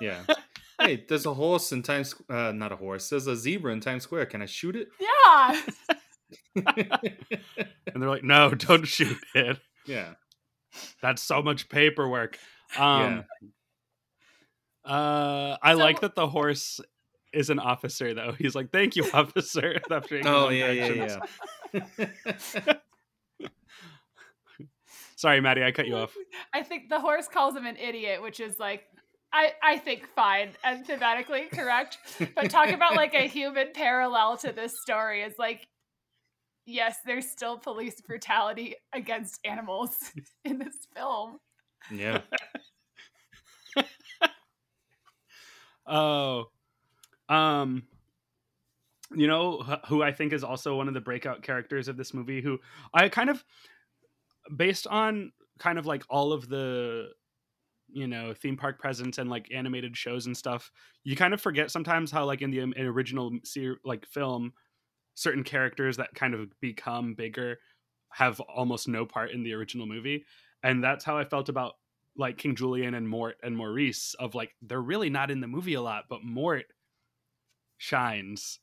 Yeah. 0.00 0.22
hey, 0.80 1.04
there's 1.08 1.26
a 1.26 1.34
horse 1.34 1.72
in 1.72 1.82
Times. 1.82 2.14
Uh, 2.28 2.52
not 2.52 2.72
a 2.72 2.76
horse. 2.76 3.08
There's 3.10 3.26
a 3.26 3.36
zebra 3.36 3.72
in 3.72 3.80
Times 3.80 4.04
Square. 4.04 4.26
Can 4.26 4.40
I 4.42 4.46
shoot 4.46 4.76
it? 4.76 4.88
Yeah. 5.00 5.60
And 7.92 8.00
they're 8.02 8.08
like, 8.08 8.24
no, 8.24 8.50
don't 8.50 8.84
shoot 8.86 9.16
it. 9.34 9.58
yeah. 9.86 10.14
That's 11.02 11.22
so 11.22 11.42
much 11.42 11.68
paperwork. 11.68 12.38
Um, 12.78 13.24
uh, 14.84 15.56
I 15.62 15.72
So- 15.72 15.78
like 15.78 16.00
that 16.00 16.14
the 16.14 16.28
horse 16.28 16.80
is 17.32 17.50
an 17.50 17.58
officer, 17.58 18.14
though. 18.14 18.32
He's 18.38 18.54
like, 18.54 18.70
thank 18.70 18.96
you, 18.96 19.04
officer. 19.14 19.80
after 19.90 20.20
Oh 20.24 20.48
goes 20.48 20.54
yeah, 20.54 20.70
yeah, 20.70 21.18
yeah. 21.72 22.74
Sorry, 25.16 25.40
Maddie, 25.42 25.62
I 25.62 25.70
cut 25.70 25.86
you 25.86 25.96
off. 25.96 26.14
I 26.54 26.62
think 26.62 26.88
the 26.88 26.98
horse 26.98 27.28
calls 27.28 27.54
him 27.54 27.66
an 27.66 27.76
idiot, 27.76 28.22
which 28.22 28.40
is 28.40 28.58
like 28.58 28.84
I, 29.32 29.52
I 29.62 29.76
think 29.76 30.08
fine 30.16 30.52
and 30.64 30.86
thematically 30.86 31.50
correct. 31.50 31.98
But 32.34 32.50
talk 32.50 32.70
about 32.70 32.94
like 32.96 33.14
a 33.14 33.28
human 33.28 33.68
parallel 33.74 34.38
to 34.38 34.52
this 34.52 34.80
story 34.80 35.22
is 35.22 35.34
like 35.38 35.68
yes, 36.64 36.96
there's 37.04 37.28
still 37.28 37.58
police 37.58 38.00
brutality 38.00 38.76
against 38.94 39.40
animals 39.44 39.94
in 40.44 40.58
this 40.58 40.86
film. 40.94 41.38
yeah. 41.90 42.20
Oh, 45.86 46.44
um, 47.30 47.84
you 49.14 49.26
know 49.26 49.62
who 49.86 50.02
I 50.02 50.12
think 50.12 50.32
is 50.32 50.44
also 50.44 50.76
one 50.76 50.88
of 50.88 50.94
the 50.94 51.00
breakout 51.00 51.42
characters 51.42 51.88
of 51.88 51.96
this 51.96 52.12
movie. 52.12 52.42
Who 52.42 52.58
I 52.92 53.08
kind 53.08 53.30
of, 53.30 53.42
based 54.54 54.86
on 54.86 55.32
kind 55.58 55.78
of 55.78 55.86
like 55.86 56.04
all 56.10 56.32
of 56.32 56.48
the, 56.48 57.08
you 57.88 58.06
know, 58.06 58.34
theme 58.34 58.56
park 58.56 58.78
presence 58.78 59.18
and 59.18 59.30
like 59.30 59.48
animated 59.54 59.96
shows 59.96 60.26
and 60.26 60.36
stuff. 60.36 60.70
You 61.04 61.16
kind 61.16 61.34
of 61.34 61.40
forget 61.40 61.70
sometimes 61.70 62.10
how 62.10 62.24
like 62.24 62.42
in 62.42 62.50
the 62.50 62.60
um, 62.60 62.74
original 62.76 63.32
ser- 63.44 63.80
like 63.84 64.06
film, 64.06 64.52
certain 65.14 65.44
characters 65.44 65.96
that 65.96 66.14
kind 66.14 66.34
of 66.34 66.48
become 66.60 67.14
bigger 67.14 67.58
have 68.12 68.40
almost 68.40 68.88
no 68.88 69.06
part 69.06 69.30
in 69.30 69.44
the 69.44 69.52
original 69.52 69.86
movie, 69.86 70.24
and 70.62 70.82
that's 70.82 71.04
how 71.04 71.16
I 71.16 71.24
felt 71.24 71.48
about 71.48 71.74
like 72.16 72.38
King 72.38 72.56
Julien 72.56 72.94
and 72.94 73.08
Mort 73.08 73.36
and 73.42 73.56
Maurice 73.56 74.14
of 74.18 74.34
like 74.34 74.54
they're 74.62 74.80
really 74.80 75.10
not 75.10 75.30
in 75.30 75.40
the 75.40 75.46
movie 75.46 75.74
a 75.74 75.82
lot, 75.82 76.04
but 76.08 76.24
Mort 76.24 76.66
shines. 77.80 78.60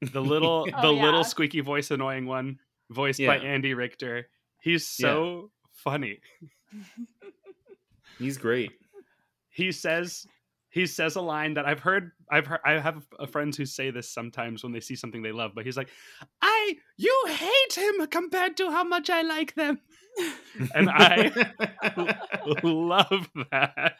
The 0.00 0.20
little 0.32 0.66
Oh, 0.72 0.80
the 0.82 0.94
yeah. 0.96 1.02
little 1.04 1.24
squeaky 1.24 1.60
voice 1.60 1.90
annoying 1.90 2.26
one 2.26 2.60
voiced 2.88 3.18
by 3.20 3.38
Andy 3.38 3.74
Richter. 3.74 4.28
He's 4.60 4.86
so 4.86 5.50
funny. 5.72 6.20
He's 8.18 8.38
great. 8.38 8.70
He 9.50 9.72
says 9.72 10.24
he 10.70 10.86
says 10.86 11.16
a 11.16 11.20
line 11.20 11.54
that 11.54 11.66
I've 11.66 11.80
heard 11.80 12.12
I've 12.30 12.46
heard 12.46 12.60
I 12.64 12.78
have 12.78 13.04
friends 13.30 13.56
who 13.56 13.66
say 13.66 13.90
this 13.90 14.08
sometimes 14.08 14.62
when 14.62 14.72
they 14.72 14.80
see 14.80 14.94
something 14.94 15.22
they 15.22 15.32
love, 15.32 15.52
but 15.54 15.64
he's 15.64 15.76
like, 15.76 15.88
"I 16.40 16.76
you 16.96 17.24
hate 17.28 17.74
him 17.76 18.06
compared 18.06 18.56
to 18.58 18.70
how 18.70 18.84
much 18.84 19.10
I 19.10 19.22
like 19.22 19.54
them." 19.54 19.80
And 20.74 20.88
I 20.90 21.32
love 22.62 23.28
that. 23.50 23.96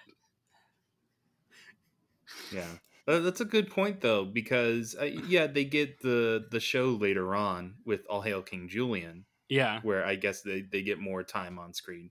Yeah, 2.53 2.71
that's 3.07 3.41
a 3.41 3.45
good 3.45 3.71
point 3.71 4.01
though, 4.01 4.25
because 4.25 4.97
uh, 5.01 5.05
yeah, 5.05 5.47
they 5.47 5.65
get 5.65 6.01
the 6.01 6.47
the 6.51 6.61
show 6.61 6.91
later 6.91 7.35
on 7.35 7.75
with 7.85 8.01
All 8.09 8.23
Hail 8.23 8.43
King 8.43 8.69
Julien, 8.69 9.25
Yeah. 9.49 9.81
where 9.83 10.05
I 10.05 10.15
guess 10.17 10.43
they 10.43 10.63
they 10.63 10.83
get 10.83 10.99
more 10.99 11.23
time 11.23 11.59
on 11.59 11.75
screen, 11.75 12.11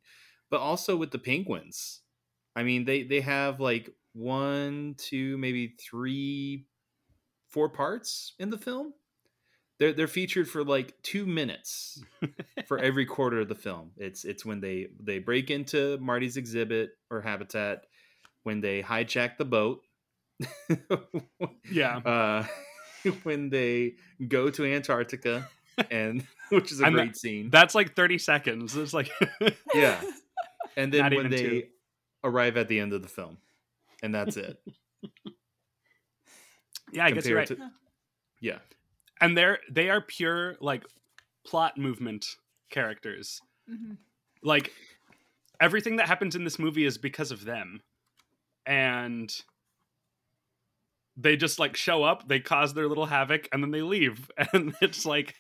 but 0.50 0.60
also 0.60 0.96
with 0.96 1.12
the 1.12 1.20
Penguins. 1.20 2.02
I 2.56 2.64
mean, 2.64 2.86
they 2.86 3.04
they 3.04 3.22
have 3.22 3.60
like 3.60 3.90
one, 4.14 4.96
two, 4.98 5.38
maybe 5.40 5.76
three, 5.80 6.68
four 7.50 7.70
parts 7.70 8.34
in 8.38 8.52
the 8.52 8.58
film. 8.60 8.94
They're 9.80 9.94
they're 9.94 10.08
featured 10.08 10.48
for 10.48 10.64
like 10.64 10.94
two 11.02 11.26
minutes 11.26 12.04
for 12.68 12.78
every 12.78 13.08
quarter 13.08 13.40
of 13.42 13.50
the 13.50 13.56
film. 13.56 13.92
It's 13.98 14.24
it's 14.24 14.46
when 14.46 14.62
they 14.62 14.90
they 15.00 15.18
break 15.18 15.50
into 15.50 15.98
Marty's 15.98 16.38
exhibit 16.38 16.92
or 17.10 17.22
habitat, 17.22 17.86
when 18.44 18.62
they 18.62 18.84
hijack 18.84 19.38
the 19.38 19.46
boat. 19.46 19.82
Yeah. 21.72 21.98
uh, 22.06 22.46
when 23.24 23.50
they 23.50 23.96
go 24.28 24.50
to 24.50 24.66
Antarctica, 24.66 25.50
and 25.92 26.26
which 26.50 26.72
is 26.72 26.80
a 26.82 26.86
And 26.86 26.96
great 26.96 27.18
scene. 27.18 27.50
That's 27.50 27.76
like 27.76 27.96
30 27.96 28.18
seconds. 28.18 28.76
It's 28.78 28.94
like 28.94 29.12
yeah, 29.74 30.02
and 30.78 30.94
then 30.94 31.02
Not 31.02 31.14
when 31.16 31.30
they 31.30 31.44
two. 31.44 31.64
arrive 32.24 32.58
at 32.58 32.68
the 32.68 32.80
end 32.80 32.94
of 32.94 33.02
the 33.02 33.10
film, 33.10 33.38
and 34.02 34.14
that's 34.14 34.38
it. 34.38 34.62
Yeah, 36.92 37.06
I 37.06 37.12
guess 37.12 37.26
you're 37.26 37.38
right. 37.38 37.48
To- 37.48 37.72
yeah, 38.40 38.60
and 39.20 39.38
they're 39.38 39.60
they 39.70 39.90
are 39.90 40.02
pure 40.02 40.56
like 40.62 40.86
plot 41.46 41.78
movement 41.78 42.26
characters. 42.70 43.42
Mhm. 43.70 43.98
Like 44.44 44.72
everything 45.60 45.98
that 45.98 46.08
happens 46.08 46.36
in 46.36 46.44
this 46.44 46.60
movie 46.60 46.86
is 46.86 46.98
because 46.98 47.32
of 47.32 47.46
them. 47.46 47.82
And 48.66 49.34
they 51.18 51.38
just 51.38 51.60
like 51.60 51.76
show 51.76 52.04
up, 52.04 52.28
they 52.28 52.40
cause 52.40 52.74
their 52.74 52.88
little 52.88 53.06
havoc 53.06 53.48
and 53.52 53.64
then 53.64 53.72
they 53.72 53.82
leave. 53.82 54.30
And 54.54 54.76
it's 54.82 55.06
like 55.06 55.36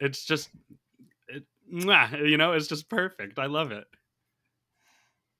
it's 0.00 0.24
just 0.24 0.50
it, 1.28 1.44
you 1.68 2.36
know, 2.36 2.52
it's 2.52 2.68
just 2.68 2.88
perfect. 2.88 3.38
I 3.38 3.46
love 3.46 3.72
it. 3.72 3.86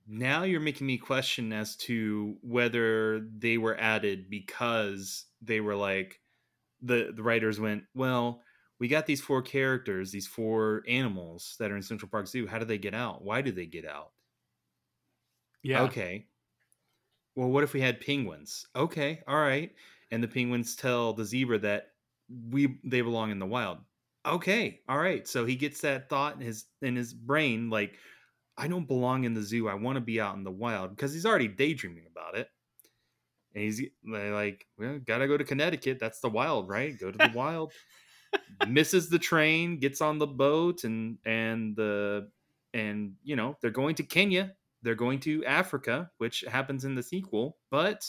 now 0.06 0.42
you're 0.42 0.60
making 0.60 0.86
me 0.86 0.96
question 0.98 1.52
as 1.52 1.76
to 1.76 2.36
whether 2.42 3.20
they 3.20 3.58
were 3.58 3.78
added 3.78 4.30
because 4.30 5.26
they 5.42 5.60
were 5.60 5.74
like 5.76 6.20
the 6.82 7.12
the 7.14 7.22
writers 7.22 7.60
went 7.60 7.84
well 7.94 8.42
we 8.78 8.88
got 8.88 9.06
these 9.06 9.20
four 9.20 9.42
characters 9.42 10.12
these 10.12 10.26
four 10.26 10.82
animals 10.88 11.56
that 11.58 11.70
are 11.70 11.76
in 11.76 11.82
central 11.82 12.10
park 12.10 12.26
zoo 12.28 12.46
how 12.46 12.58
do 12.58 12.64
they 12.64 12.78
get 12.78 12.94
out 12.94 13.24
why 13.24 13.42
do 13.42 13.52
they 13.52 13.66
get 13.66 13.86
out 13.86 14.12
Yeah. 15.62 15.82
okay 15.82 16.28
well 17.38 17.48
what 17.48 17.62
if 17.62 17.72
we 17.72 17.80
had 17.80 18.00
penguins? 18.00 18.66
Okay 18.74 19.22
all 19.28 19.38
right. 19.38 19.70
And 20.10 20.22
the 20.22 20.28
penguins 20.28 20.74
tell 20.74 21.12
the 21.12 21.24
zebra 21.24 21.60
that 21.60 21.92
we 22.50 22.80
they 22.84 23.00
belong 23.00 23.30
in 23.30 23.38
the 23.38 23.46
wild. 23.46 23.78
Okay 24.26 24.80
all 24.88 24.98
right. 24.98 25.26
So 25.26 25.46
he 25.46 25.54
gets 25.54 25.80
that 25.82 26.08
thought 26.08 26.34
in 26.34 26.40
his 26.40 26.64
in 26.82 26.96
his 26.96 27.14
brain 27.14 27.70
like 27.70 27.94
i 28.56 28.66
don't 28.66 28.88
belong 28.88 29.22
in 29.22 29.34
the 29.34 29.42
zoo. 29.42 29.68
I 29.68 29.74
want 29.74 29.94
to 29.94 30.00
be 30.00 30.20
out 30.20 30.34
in 30.34 30.42
the 30.42 30.50
wild 30.50 30.90
because 30.90 31.14
he's 31.14 31.24
already 31.24 31.46
daydreaming 31.46 32.06
about 32.10 32.36
it. 32.36 32.48
And 33.54 33.62
he's 33.62 33.82
like 34.04 34.66
well 34.76 34.98
gotta 34.98 35.28
go 35.28 35.36
to 35.36 35.44
connecticut. 35.44 36.00
That's 36.00 36.18
the 36.18 36.28
wild 36.28 36.68
right? 36.68 36.98
Go 36.98 37.12
to 37.12 37.18
the 37.18 37.32
wild. 37.32 37.72
Misses 38.68 39.08
the 39.08 39.18
train 39.18 39.78
gets 39.78 40.00
on 40.00 40.18
the 40.18 40.26
boat 40.26 40.82
and 40.82 41.18
and 41.24 41.76
the 41.76 42.30
and 42.74 43.12
you 43.22 43.36
know 43.36 43.56
they're 43.62 43.70
going 43.70 43.94
to 43.94 44.02
kenya 44.02 44.52
they're 44.82 44.94
going 44.94 45.18
to 45.20 45.44
africa 45.44 46.10
which 46.18 46.44
happens 46.48 46.84
in 46.84 46.94
the 46.94 47.02
sequel 47.02 47.56
but 47.70 48.08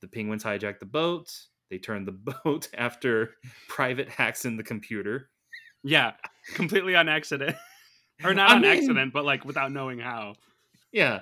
the 0.00 0.08
penguins 0.08 0.42
hijack 0.44 0.78
the 0.78 0.86
boat 0.86 1.30
they 1.70 1.78
turn 1.78 2.04
the 2.04 2.12
boat 2.44 2.68
after 2.76 3.30
private 3.68 4.08
hacks 4.08 4.44
in 4.44 4.56
the 4.56 4.62
computer 4.62 5.30
Yeah. 5.82 6.12
Completely 6.54 6.94
on 6.94 7.08
accident. 7.08 7.56
or 8.24 8.34
not 8.34 8.50
I 8.50 8.54
on 8.56 8.60
mean- 8.62 8.70
accident, 8.70 9.12
but 9.12 9.24
like 9.24 9.44
without 9.44 9.72
knowing 9.72 9.98
how. 9.98 10.34
yeah 10.92 11.20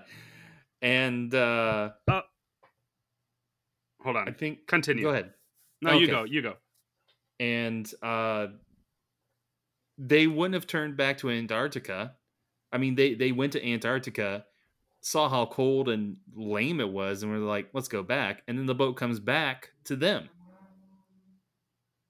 and 0.83 1.33
uh 1.35 1.91
Hold 4.03 4.16
on. 4.16 4.29
i 4.29 4.33
think 4.33 4.66
Continue. 4.66 5.05
go 5.05 5.11
ahead 5.11 5.31
No, 5.81 5.93
you 5.99 6.07
go. 6.09 6.25
You 6.25 6.43
go. 6.43 6.55
and 7.39 7.89
uh 8.03 8.49
they 9.99 10.27
wouldn't 10.27 10.55
have 10.55 10.66
turned 10.66 10.97
back 10.97 11.18
to 11.18 11.31
antarctica 11.31 12.14
i 12.73 12.79
mean 12.79 12.95
they 12.95 13.14
they 13.14 13.31
went 13.33 13.53
to 13.53 13.64
antarctica 13.64 14.45
saw 15.03 15.29
how 15.29 15.45
cold 15.45 15.89
and 15.89 16.17
lame 16.35 16.81
it 16.81 16.89
was 16.89 17.23
and 17.23 17.31
we're 17.31 17.39
like 17.39 17.69
let's 17.75 17.89
go 17.89 18.03
back 18.03 18.43
and 18.49 18.57
then 18.59 18.67
the 18.67 18.75
boat 18.75 18.97
comes 18.97 19.19
back 19.21 19.71
to 19.85 19.97
them 19.97 20.29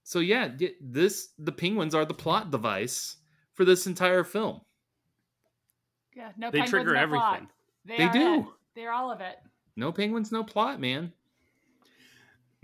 so 0.04 0.18
yeah 0.20 0.48
this 0.80 1.28
the 1.38 1.50
penguins 1.52 1.94
are 1.94 2.04
the 2.04 2.12
plot 2.14 2.50
device 2.50 3.16
for 3.54 3.64
this 3.64 3.86
entire 3.86 4.24
film 4.24 4.60
Yeah, 6.14 6.32
no 6.36 6.50
They 6.50 6.58
penguins, 6.60 6.70
trigger 6.70 6.92
no 6.94 7.06
plot. 7.08 7.34
everything. 7.34 7.48
They, 7.86 7.96
They 7.96 8.08
do. 8.12 8.40
it. 8.40 8.46
They're 8.74 8.92
all 8.92 9.10
of 9.10 9.20
it. 9.20 9.36
no 9.74 9.90
penguins 9.92 10.30
no 10.30 10.44
plot 10.44 10.80
man 10.80 11.12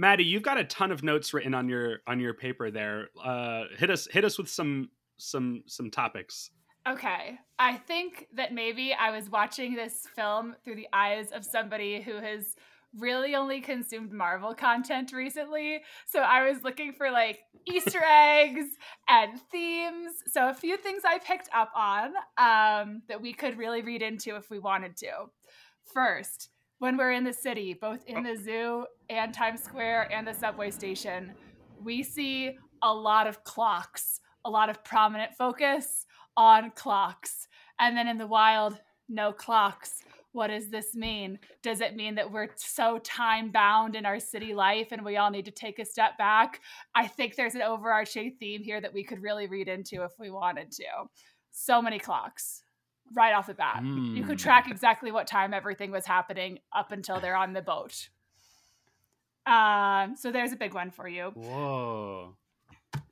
Maddie, 0.01 0.23
you've 0.25 0.45
got 0.45 0.59
a 0.59 0.65
ton 0.65 0.93
of 0.93 1.03
notes 1.03 1.35
written 1.35 1.55
on 1.55 1.69
your 1.69 2.03
on 2.07 2.21
your 2.21 2.33
paper 2.33 2.71
there. 2.71 3.09
Uh, 3.21 3.65
hit 3.79 3.91
us 3.91 4.07
hit 4.09 4.25
us 4.25 4.39
with 4.39 4.49
some 4.49 4.91
some 5.17 5.65
some 5.67 5.91
topics. 5.91 6.51
Okay. 6.87 7.39
I 7.59 7.77
think 7.77 8.29
that 8.35 8.53
maybe 8.53 8.95
I 8.95 9.11
was 9.11 9.31
watching 9.31 9.75
this 9.75 10.07
film 10.15 10.55
through 10.65 10.77
the 10.77 10.89
eyes 10.93 11.31
of 11.33 11.45
somebody 11.45 12.01
who 12.01 12.17
has 12.17 12.55
really 12.97 13.35
only 13.35 13.61
consumed 13.61 14.13
Marvel 14.13 14.55
content 14.55 15.13
recently. 15.13 15.83
So 16.07 16.21
I 16.21 16.49
was 16.49 16.63
looking 16.63 16.93
for 16.93 17.11
like 17.11 17.41
Easter 17.67 18.03
eggs 18.03 18.67
and 19.09 19.41
themes. 19.51 20.13
So 20.27 20.49
a 20.49 20.55
few 20.55 20.77
things 20.77 21.03
I 21.05 21.19
picked 21.19 21.49
up 21.55 21.71
on 21.77 22.13
um, 22.39 23.03
that 23.09 23.21
we 23.21 23.33
could 23.33 23.59
really 23.59 23.83
read 23.83 24.03
into 24.03 24.37
if 24.37 24.51
we 24.51 24.59
wanted 24.59 24.97
to. 24.99 25.11
First, 25.93 26.51
when 26.79 26.97
we're 26.97 27.13
in 27.13 27.25
the 27.25 27.33
city, 27.33 27.75
both 27.75 28.05
in 28.07 28.23
the 28.23 28.37
zoo 28.37 28.87
and 29.11 29.35
Times 29.35 29.63
Square 29.63 30.13
and 30.13 30.27
the 30.27 30.33
subway 30.33 30.71
station, 30.71 31.33
we 31.83 32.03
see 32.03 32.57
a 32.83 32.93
lot 32.93 33.27
of 33.27 33.43
clocks, 33.45 34.21
a 34.45 34.51
lot 34.51 34.71
of 34.71 34.85
prominent 34.85 35.35
focus 35.35 36.07
on 36.39 36.71
clocks. 36.71 37.49
And 37.81 37.97
then 37.97 38.07
in 38.09 38.17
the 38.17 38.27
wild, 38.27 38.79
no 39.09 39.33
clocks. 39.33 40.03
What 40.33 40.49
does 40.49 40.69
this 40.69 40.95
mean? 40.95 41.39
Does 41.63 41.81
it 41.81 41.97
mean 41.97 42.15
that 42.15 42.31
we're 42.31 42.49
so 42.55 42.99
time 42.99 43.51
bound 43.51 43.97
in 43.97 44.07
our 44.07 44.21
city 44.21 44.55
life 44.55 44.89
and 44.93 45.05
we 45.05 45.17
all 45.17 45.31
need 45.31 45.47
to 45.47 45.51
take 45.51 45.79
a 45.81 45.85
step 45.85 46.17
back? 46.17 46.61
I 46.95 47.09
think 47.09 47.35
there's 47.35 47.57
an 47.57 47.63
overarching 47.63 48.37
theme 48.39 48.63
here 48.63 48.81
that 48.81 48.93
we 48.95 49.03
could 49.03 49.21
really 49.21 49.47
read 49.49 49.67
into 49.69 50.05
if 50.05 50.13
we 50.19 50.31
wanted 50.31 50.71
to. 50.73 50.85
So 51.51 51.83
many 51.83 51.99
clocks 51.99 52.63
right 53.15 53.35
off 53.35 53.47
the 53.49 53.55
bat. 53.55 53.83
You 53.83 54.23
could 54.23 54.39
Mm. 54.39 54.43
track 54.43 54.71
exactly 54.71 55.11
what 55.11 55.27
time 55.27 55.53
everything 55.55 55.91
was 55.91 56.07
happening 56.07 56.61
up 56.73 56.93
until 56.93 57.19
they're 57.21 57.35
on 57.37 57.53
the 57.55 57.63
boat. 57.63 58.11
Um, 59.47 60.15
so 60.15 60.31
there's 60.31 60.53
a 60.53 60.57
big 60.57 60.75
one 60.75 60.91
for 60.91 61.09
you. 61.09 61.31
Whoa. 61.31 62.37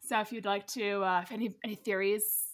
So 0.03 0.21
if 0.21 0.33
you'd 0.33 0.45
like 0.45 0.67
to, 0.69 1.03
uh, 1.03 1.23
if 1.23 1.33
any 1.33 1.57
any 1.65 1.75
theories, 1.75 2.46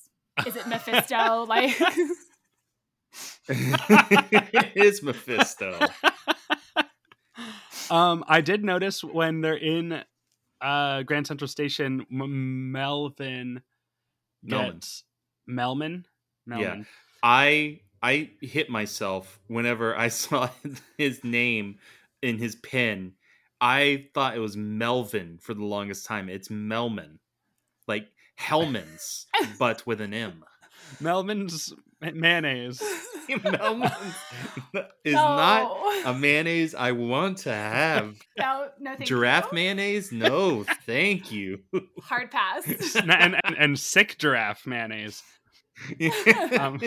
is 0.47 0.57
it 0.57 0.67
Mephisto? 0.67 1.45
like, 1.47 1.75
it 3.49 4.73
is 4.77 5.03
Mephisto. 5.03 5.79
Um, 7.91 8.25
I 8.27 8.41
did 8.41 8.65
notice 8.65 9.05
when 9.05 9.41
they're 9.41 9.57
in 9.57 10.03
uh 10.61 11.03
Grand 11.03 11.27
Central 11.27 11.49
Station, 11.49 12.07
M- 12.11 12.73
Melvin 12.73 13.63
Melman. 14.47 14.73
gets 14.75 15.05
Melman. 15.49 16.05
Melman. 16.49 16.61
Yeah. 16.61 16.83
I 17.23 17.81
I 18.03 18.31
hit 18.41 18.71
myself 18.71 19.39
whenever 19.49 19.97
I 19.97 20.09
saw 20.23 20.49
his 20.97 21.23
name 21.25 21.79
in 22.23 22.39
his 22.39 22.57
pen. 22.57 23.13
I 23.61 24.09
thought 24.15 24.35
it 24.37 24.41
was 24.41 24.57
Melvin 24.57 25.39
for 25.41 25.55
the 25.55 25.65
longest 25.65 26.07
time. 26.07 26.29
It's 26.29 26.49
Melman, 26.49 27.19
like 27.87 28.09
Hellmann's, 28.39 29.27
but 29.59 29.87
with 29.87 30.01
an 30.01 30.15
M. 30.15 30.45
Melman's 31.01 31.73
mayonnaise. 32.01 32.83
Melman 33.29 33.95
is 35.05 35.15
no, 35.15 35.37
not 35.37 36.07
a 36.07 36.15
mayonnaise 36.15 36.75
I 36.75 36.93
want 36.93 37.39
to 37.39 37.53
have. 37.53 38.17
no, 38.39 38.69
no, 38.81 38.97
thank 38.97 39.07
Giraffe 39.07 39.49
you. 39.53 39.57
mayonnaise? 39.57 40.13
No, 40.13 40.65
thank 40.87 41.31
you. 41.31 41.61
Hard 42.03 42.31
pass. 42.31 42.67
and, 42.97 43.11
and, 43.45 43.57
and 43.57 43.79
sick 43.79 44.19
giraffe 44.19 44.67
mayonnaise. 44.67 45.23
Um, 46.59 46.81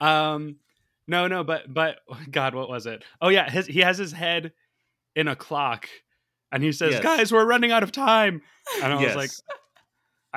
um, 0.00 0.56
no, 1.08 1.26
no, 1.26 1.44
but 1.44 1.72
but 1.72 1.98
God, 2.30 2.54
what 2.54 2.68
was 2.68 2.86
it? 2.86 3.04
Oh 3.20 3.28
yeah, 3.28 3.50
his, 3.50 3.66
he 3.66 3.80
has 3.80 3.98
his 3.98 4.12
head 4.12 4.52
in 5.14 5.28
a 5.28 5.36
clock, 5.36 5.88
and 6.52 6.62
he 6.62 6.72
says, 6.72 6.94
Yes. 6.94 7.02
"Guys, 7.02 7.32
we're 7.32 7.44
running 7.46 7.72
out 7.72 7.82
of 7.82 7.92
time." 7.92 8.42
And 8.82 8.92
I 8.92 9.02
was 9.02 9.14
like, 9.14 9.30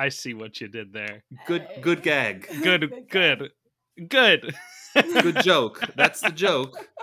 "I 0.00 0.08
see 0.08 0.34
what 0.34 0.60
you 0.60 0.68
did 0.68 0.92
there. 0.92 1.22
good 1.46 1.66
good 1.80 2.02
gag. 2.02 2.48
Good, 2.62 3.08
good, 3.10 3.50
good." 4.08 4.54
Good 4.94 5.42
joke. 5.42 5.80
That's 5.96 6.20
the 6.20 6.30
joke. 6.30 6.88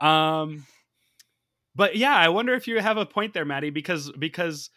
Um, 0.00 0.66
but 1.74 1.96
yeah, 1.96 2.14
I 2.14 2.28
wonder 2.28 2.52
if 2.52 2.66
you 2.68 2.78
have 2.78 2.98
a 2.98 3.06
point 3.06 3.32
there, 3.32 3.46
Maddie, 3.46 3.70
because 3.70 4.12
because 4.18 4.68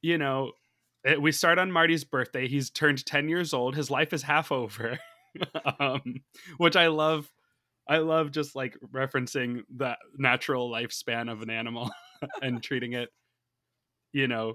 you 0.00 0.16
know 0.16 0.52
it, 1.04 1.20
we 1.20 1.32
start 1.32 1.58
on 1.58 1.70
Marty's 1.70 2.04
birthday. 2.04 2.48
He's 2.48 2.70
turned 2.70 3.04
ten 3.04 3.28
years 3.28 3.52
old. 3.52 3.74
His 3.74 3.90
life 3.90 4.14
is 4.14 4.22
half 4.22 4.50
over, 4.50 4.98
um, 5.78 6.22
which 6.56 6.76
I 6.76 6.86
love. 6.86 7.30
I 7.86 7.98
love 7.98 8.30
just 8.30 8.54
like 8.54 8.78
referencing 8.94 9.62
the 9.76 9.96
natural 10.16 10.70
lifespan 10.70 11.30
of 11.30 11.42
an 11.42 11.50
animal 11.50 11.90
and 12.40 12.62
treating 12.62 12.92
it, 12.94 13.10
you 14.12 14.28
know, 14.28 14.54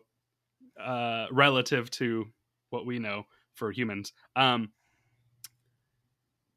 uh, 0.83 1.27
relative 1.31 1.89
to 1.91 2.25
what 2.69 2.85
we 2.85 2.99
know 2.99 3.23
for 3.53 3.71
humans. 3.71 4.13
Um, 4.35 4.71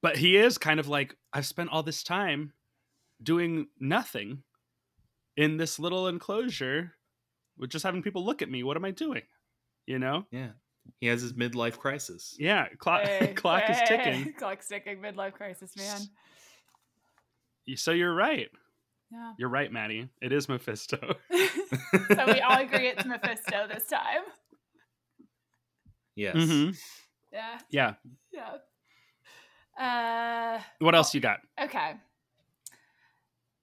but 0.02 0.16
he 0.16 0.36
is 0.36 0.58
kind 0.58 0.80
of 0.80 0.88
like 0.88 1.16
I've 1.32 1.46
spent 1.46 1.70
all 1.70 1.82
this 1.82 2.02
time 2.02 2.52
doing 3.22 3.66
nothing 3.80 4.42
in 5.36 5.56
this 5.56 5.78
little 5.78 6.08
enclosure 6.08 6.94
with 7.56 7.70
just 7.70 7.84
having 7.84 8.02
people 8.02 8.24
look 8.24 8.42
at 8.42 8.50
me. 8.50 8.62
What 8.62 8.76
am 8.76 8.84
I 8.84 8.90
doing? 8.90 9.22
You 9.86 9.98
know? 9.98 10.26
Yeah. 10.30 10.50
He 11.00 11.06
has 11.08 11.22
his 11.22 11.34
midlife 11.34 11.78
crisis. 11.78 12.34
Yeah, 12.38 12.66
clock 12.78 13.02
Hey, 13.02 13.32
clock 13.36 13.64
is 13.68 13.76
hey, 13.78 13.84
ticking. 13.86 14.32
Clock's 14.38 14.68
ticking. 14.68 14.98
Midlife 14.98 15.34
crisis, 15.34 15.76
man. 15.76 16.00
So 17.76 17.90
you're 17.90 18.14
right. 18.14 18.48
Yeah. 19.10 19.32
You're 19.38 19.48
right, 19.48 19.72
Maddie. 19.72 20.08
It 20.20 20.32
is 20.32 20.48
Mephisto. 20.48 20.98
so 21.30 22.26
we 22.26 22.40
all 22.40 22.60
agree 22.60 22.88
it's 22.88 23.04
Mephisto 23.04 23.66
this 23.68 23.86
time. 23.86 24.22
Yes. 26.14 26.36
Mhm. 26.36 26.78
Yeah. 27.32 27.58
Yeah. 27.70 27.94
Yeah. 28.32 28.56
Uh. 29.78 30.60
What 30.80 30.94
else 30.94 31.14
you 31.14 31.20
got? 31.20 31.40
Okay. 31.60 31.94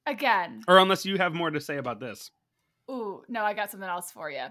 Again. 0.08 0.62
Or 0.68 0.78
unless 0.78 1.06
you 1.06 1.18
have 1.18 1.34
more 1.34 1.52
to 1.52 1.60
say 1.60 1.78
about 1.78 2.00
this. 2.00 2.32
Ooh, 2.90 3.24
no, 3.28 3.44
I 3.44 3.54
got 3.54 3.72
something 3.72 3.90
else 3.90 4.12
for 4.12 4.30
you. 4.30 4.46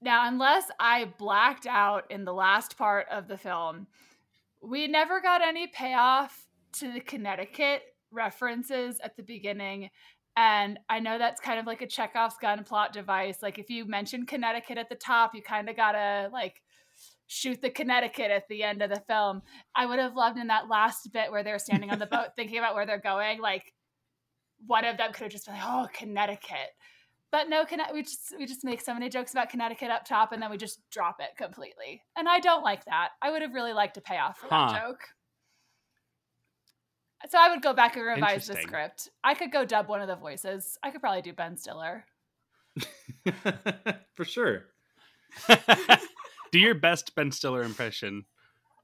Now, 0.00 0.26
unless 0.26 0.64
I 0.80 1.12
blacked 1.18 1.66
out 1.66 2.10
in 2.10 2.24
the 2.24 2.32
last 2.32 2.76
part 2.76 3.06
of 3.10 3.28
the 3.28 3.36
film, 3.36 3.86
we 4.62 4.88
never 4.88 5.20
got 5.20 5.42
any 5.42 5.66
payoff 5.66 6.46
to 6.78 6.90
the 6.92 7.00
Connecticut 7.00 7.82
references 8.12 9.00
at 9.02 9.16
the 9.16 9.22
beginning. 9.22 9.90
And 10.36 10.78
I 10.88 11.00
know 11.00 11.18
that's 11.18 11.40
kind 11.40 11.58
of 11.60 11.66
like 11.66 11.82
a 11.82 11.86
Chekhov's 11.86 12.36
gun 12.40 12.64
plot 12.64 12.92
device. 12.92 13.42
Like 13.42 13.58
if 13.58 13.68
you 13.68 13.84
mention 13.84 14.24
Connecticut 14.26 14.78
at 14.78 14.88
the 14.88 14.94
top, 14.94 15.34
you 15.34 15.42
kind 15.42 15.68
of 15.68 15.76
gotta 15.76 16.30
like 16.32 16.62
shoot 17.26 17.60
the 17.60 17.70
Connecticut 17.70 18.30
at 18.30 18.48
the 18.48 18.62
end 18.62 18.82
of 18.82 18.90
the 18.90 19.02
film. 19.08 19.42
I 19.74 19.86
would 19.86 19.98
have 19.98 20.14
loved 20.16 20.38
in 20.38 20.46
that 20.48 20.68
last 20.68 21.12
bit 21.12 21.30
where 21.30 21.42
they're 21.42 21.58
standing 21.58 21.90
on 21.90 21.98
the 21.98 22.06
boat 22.06 22.28
thinking 22.36 22.58
about 22.58 22.74
where 22.74 22.86
they're 22.86 22.98
going, 23.00 23.40
like 23.40 23.72
one 24.66 24.84
of 24.84 24.96
them 24.96 25.12
could 25.12 25.24
have 25.24 25.32
just 25.32 25.46
been 25.46 25.54
like, 25.54 25.64
"Oh, 25.66 25.88
Connecticut," 25.92 26.70
but 27.30 27.48
no, 27.48 27.64
Conne- 27.64 27.92
we 27.92 28.02
just 28.02 28.32
we 28.38 28.46
just 28.46 28.64
make 28.64 28.80
so 28.80 28.94
many 28.94 29.08
jokes 29.08 29.32
about 29.32 29.50
Connecticut 29.50 29.90
up 29.90 30.04
top, 30.04 30.32
and 30.32 30.40
then 30.42 30.50
we 30.50 30.56
just 30.56 30.78
drop 30.90 31.16
it 31.20 31.36
completely. 31.36 32.00
And 32.16 32.28
I 32.28 32.38
don't 32.38 32.62
like 32.62 32.84
that. 32.84 33.10
I 33.20 33.30
would 33.30 33.42
have 33.42 33.52
really 33.54 33.72
liked 33.72 33.94
to 33.94 34.00
pay 34.00 34.18
off 34.18 34.38
for 34.38 34.46
Huh. 34.48 34.68
that 34.72 34.80
joke. 34.86 35.00
So 37.30 37.38
I 37.38 37.48
would 37.50 37.62
go 37.62 37.72
back 37.72 37.96
and 37.96 38.04
revise 38.04 38.46
the 38.46 38.56
script. 38.56 39.08
I 39.22 39.34
could 39.34 39.52
go 39.52 39.64
dub 39.64 39.88
one 39.88 40.00
of 40.00 40.08
the 40.08 40.16
voices. 40.16 40.78
I 40.82 40.90
could 40.90 41.00
probably 41.00 41.22
do 41.22 41.32
Ben 41.32 41.56
Stiller. 41.56 42.04
For 44.14 44.24
sure. 44.24 44.64
Do 46.52 46.58
your 46.58 46.74
best 46.74 47.14
Ben 47.14 47.30
Stiller 47.32 47.62
impression. 47.62 48.24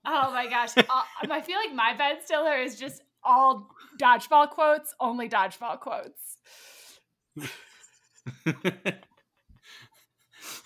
Oh 0.07 0.33
my 0.33 0.47
gosh. 0.49 0.71
Uh, 0.79 1.03
I 1.31 1.41
feel 1.41 1.59
like 1.59 1.75
my 1.75 1.95
Ben 1.97 2.17
Stiller 2.25 2.57
is 2.57 2.79
just 2.79 3.03
all 3.23 3.69
dodgeball 4.01 4.51
quotes, 4.51 4.95
only 5.01 5.29
dodgeball 5.29 5.81
quotes. 5.81 6.39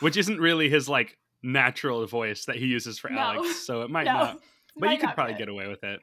Which 0.00 0.16
isn't 0.16 0.40
really 0.40 0.68
his 0.68 0.88
like 0.88 1.18
natural 1.42 2.06
voice 2.06 2.44
that 2.44 2.56
he 2.56 2.66
uses 2.66 2.98
for 2.98 3.10
No. 3.10 3.18
Alex, 3.18 3.66
so 3.66 3.82
it 3.82 3.90
might 3.90 4.04
No, 4.04 4.12
not. 4.12 4.40
But 4.76 4.86
might 4.86 4.92
you 4.92 4.98
could 5.06 5.14
probably 5.14 5.34
get 5.34 5.48
away 5.48 5.68
with 5.68 5.82
it. 5.82 6.00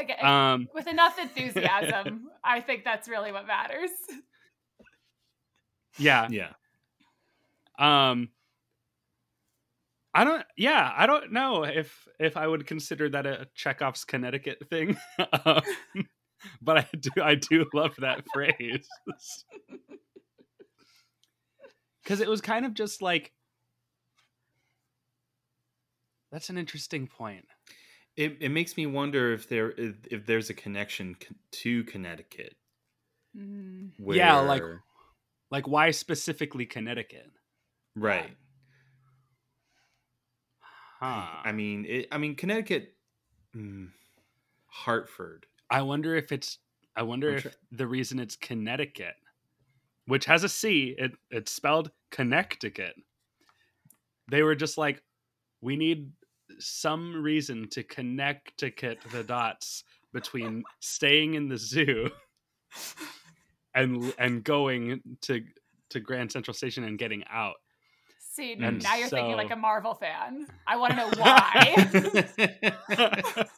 Okay. 0.00 0.14
Um 0.14 0.68
With 0.74 0.86
enough 0.86 1.18
enthusiasm, 1.20 2.28
I 2.44 2.60
think 2.60 2.84
that's 2.84 3.08
really 3.08 3.32
what 3.32 3.46
matters. 3.46 3.90
yeah. 5.98 6.28
yeah. 6.30 6.52
Um 7.78 8.30
I 10.14 10.24
don't 10.24 10.44
yeah, 10.56 10.92
I 10.96 11.06
don't 11.06 11.32
know 11.32 11.64
if 11.64 12.08
if 12.18 12.36
I 12.36 12.46
would 12.46 12.66
consider 12.66 13.08
that 13.10 13.26
a 13.26 13.46
Chekhov's 13.54 14.04
Connecticut 14.04 14.68
thing. 14.68 14.96
um, 15.44 15.62
but 16.62 16.78
I 16.78 16.88
do 16.98 17.10
I 17.22 17.34
do 17.34 17.66
love 17.74 17.94
that 17.98 18.24
phrase. 18.32 18.88
Cuz 22.04 22.20
it 22.20 22.28
was 22.28 22.40
kind 22.40 22.64
of 22.64 22.74
just 22.74 23.02
like 23.02 23.32
That's 26.30 26.50
an 26.50 26.58
interesting 26.58 27.06
point. 27.06 27.46
It, 28.18 28.38
it 28.40 28.48
makes 28.48 28.76
me 28.76 28.84
wonder 28.86 29.32
if 29.32 29.48
there 29.48 29.70
if, 29.70 29.94
if 30.10 30.26
there's 30.26 30.50
a 30.50 30.54
connection 30.54 31.16
to 31.52 31.84
Connecticut. 31.84 32.56
Mm. 33.36 33.90
Yeah, 34.00 34.40
like- 34.40 34.62
Like 35.52 35.68
why 35.68 35.90
specifically 35.92 36.66
Connecticut? 36.66 37.30
right. 37.94 38.36
Huh. 41.00 41.26
I 41.44 41.52
mean, 41.52 41.84
it, 41.88 42.08
I 42.10 42.18
mean 42.18 42.34
Connecticut, 42.34 42.94
mm, 43.56 43.88
Hartford. 44.66 45.46
I 45.70 45.82
wonder 45.82 46.16
if 46.16 46.32
it's 46.32 46.58
I 46.96 47.02
wonder 47.02 47.30
I'm 47.30 47.36
if 47.36 47.42
try- 47.44 47.52
the 47.70 47.86
reason 47.86 48.18
it's 48.18 48.34
Connecticut, 48.34 49.14
which 50.06 50.24
has 50.24 50.42
a 50.42 50.48
C, 50.48 50.96
it 50.98 51.12
it's 51.30 51.52
spelled 51.52 51.92
Connecticut. 52.10 52.94
They 54.28 54.42
were 54.42 54.56
just 54.56 54.76
like, 54.76 55.02
we 55.60 55.76
need 55.76 56.10
some 56.60 57.22
reason 57.22 57.68
to 57.70 57.82
connect 57.82 58.58
the 58.60 59.24
dots 59.24 59.84
between 60.12 60.64
staying 60.80 61.34
in 61.34 61.48
the 61.48 61.58
zoo 61.58 62.10
and 63.74 64.12
and 64.18 64.42
going 64.44 65.00
to 65.22 65.42
to 65.90 66.00
Grand 66.00 66.30
Central 66.32 66.54
Station 66.54 66.84
and 66.84 66.98
getting 66.98 67.24
out. 67.30 67.54
See, 68.18 68.52
And 68.52 68.82
now 68.82 68.94
you're 68.94 69.08
thinking 69.08 69.36
like 69.36 69.50
a 69.50 69.56
Marvel 69.56 69.94
fan. 69.94 70.46
I 70.66 70.76
want 70.76 70.92
to 70.92 70.96
know 70.98 71.10
why. 71.16 71.74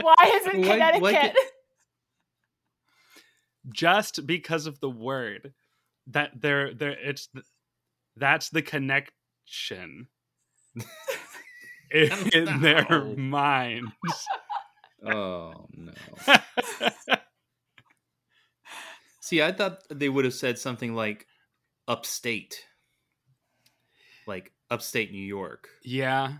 why 0.00 0.14
is 0.24 0.46
it 0.46 0.56
Why- 0.58 0.62
Connecticut? 0.62 1.02
why 1.02 1.34
just 3.74 4.26
because 4.26 4.66
of 4.66 4.80
the 4.80 4.88
word 4.90 5.52
that 6.06 6.30
they're 6.40 6.72
there 6.72 6.90
it's 6.98 7.26
th- 7.28 7.44
that's 8.16 8.48
the 8.48 8.62
connection 8.62 10.08
in, 11.90 12.10
in 12.32 12.60
their 12.60 13.04
minds 13.16 13.90
oh 15.06 15.66
no. 15.72 15.92
See, 19.20 19.42
I 19.42 19.52
thought 19.52 19.82
they 19.90 20.08
would 20.08 20.24
have 20.24 20.34
said 20.34 20.58
something 20.58 20.94
like 20.94 21.26
upstate. 21.86 22.64
Like 24.26 24.52
upstate 24.70 25.12
New 25.12 25.18
York, 25.18 25.68
yeah 25.82 26.34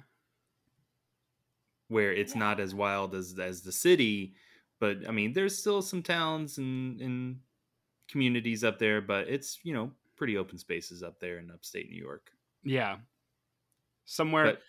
where 1.88 2.12
it's 2.12 2.36
not 2.36 2.60
as 2.60 2.72
wild 2.74 3.14
as 3.16 3.36
as 3.38 3.62
the 3.62 3.72
city, 3.72 4.34
but 4.78 4.98
I 5.08 5.10
mean 5.10 5.32
there's 5.32 5.58
still 5.58 5.82
some 5.82 6.02
towns 6.02 6.58
and, 6.58 7.00
and 7.00 7.40
communities 8.08 8.62
up 8.62 8.78
there, 8.78 9.00
but 9.00 9.28
it's, 9.28 9.58
you 9.64 9.74
know, 9.74 9.90
pretty 10.16 10.36
open 10.36 10.56
spaces 10.58 11.02
up 11.02 11.18
there 11.18 11.38
in 11.38 11.50
upstate 11.50 11.90
New 11.90 12.00
York. 12.00 12.30
yeah 12.62 12.96
somewhere 14.04 14.44
But 14.44 14.62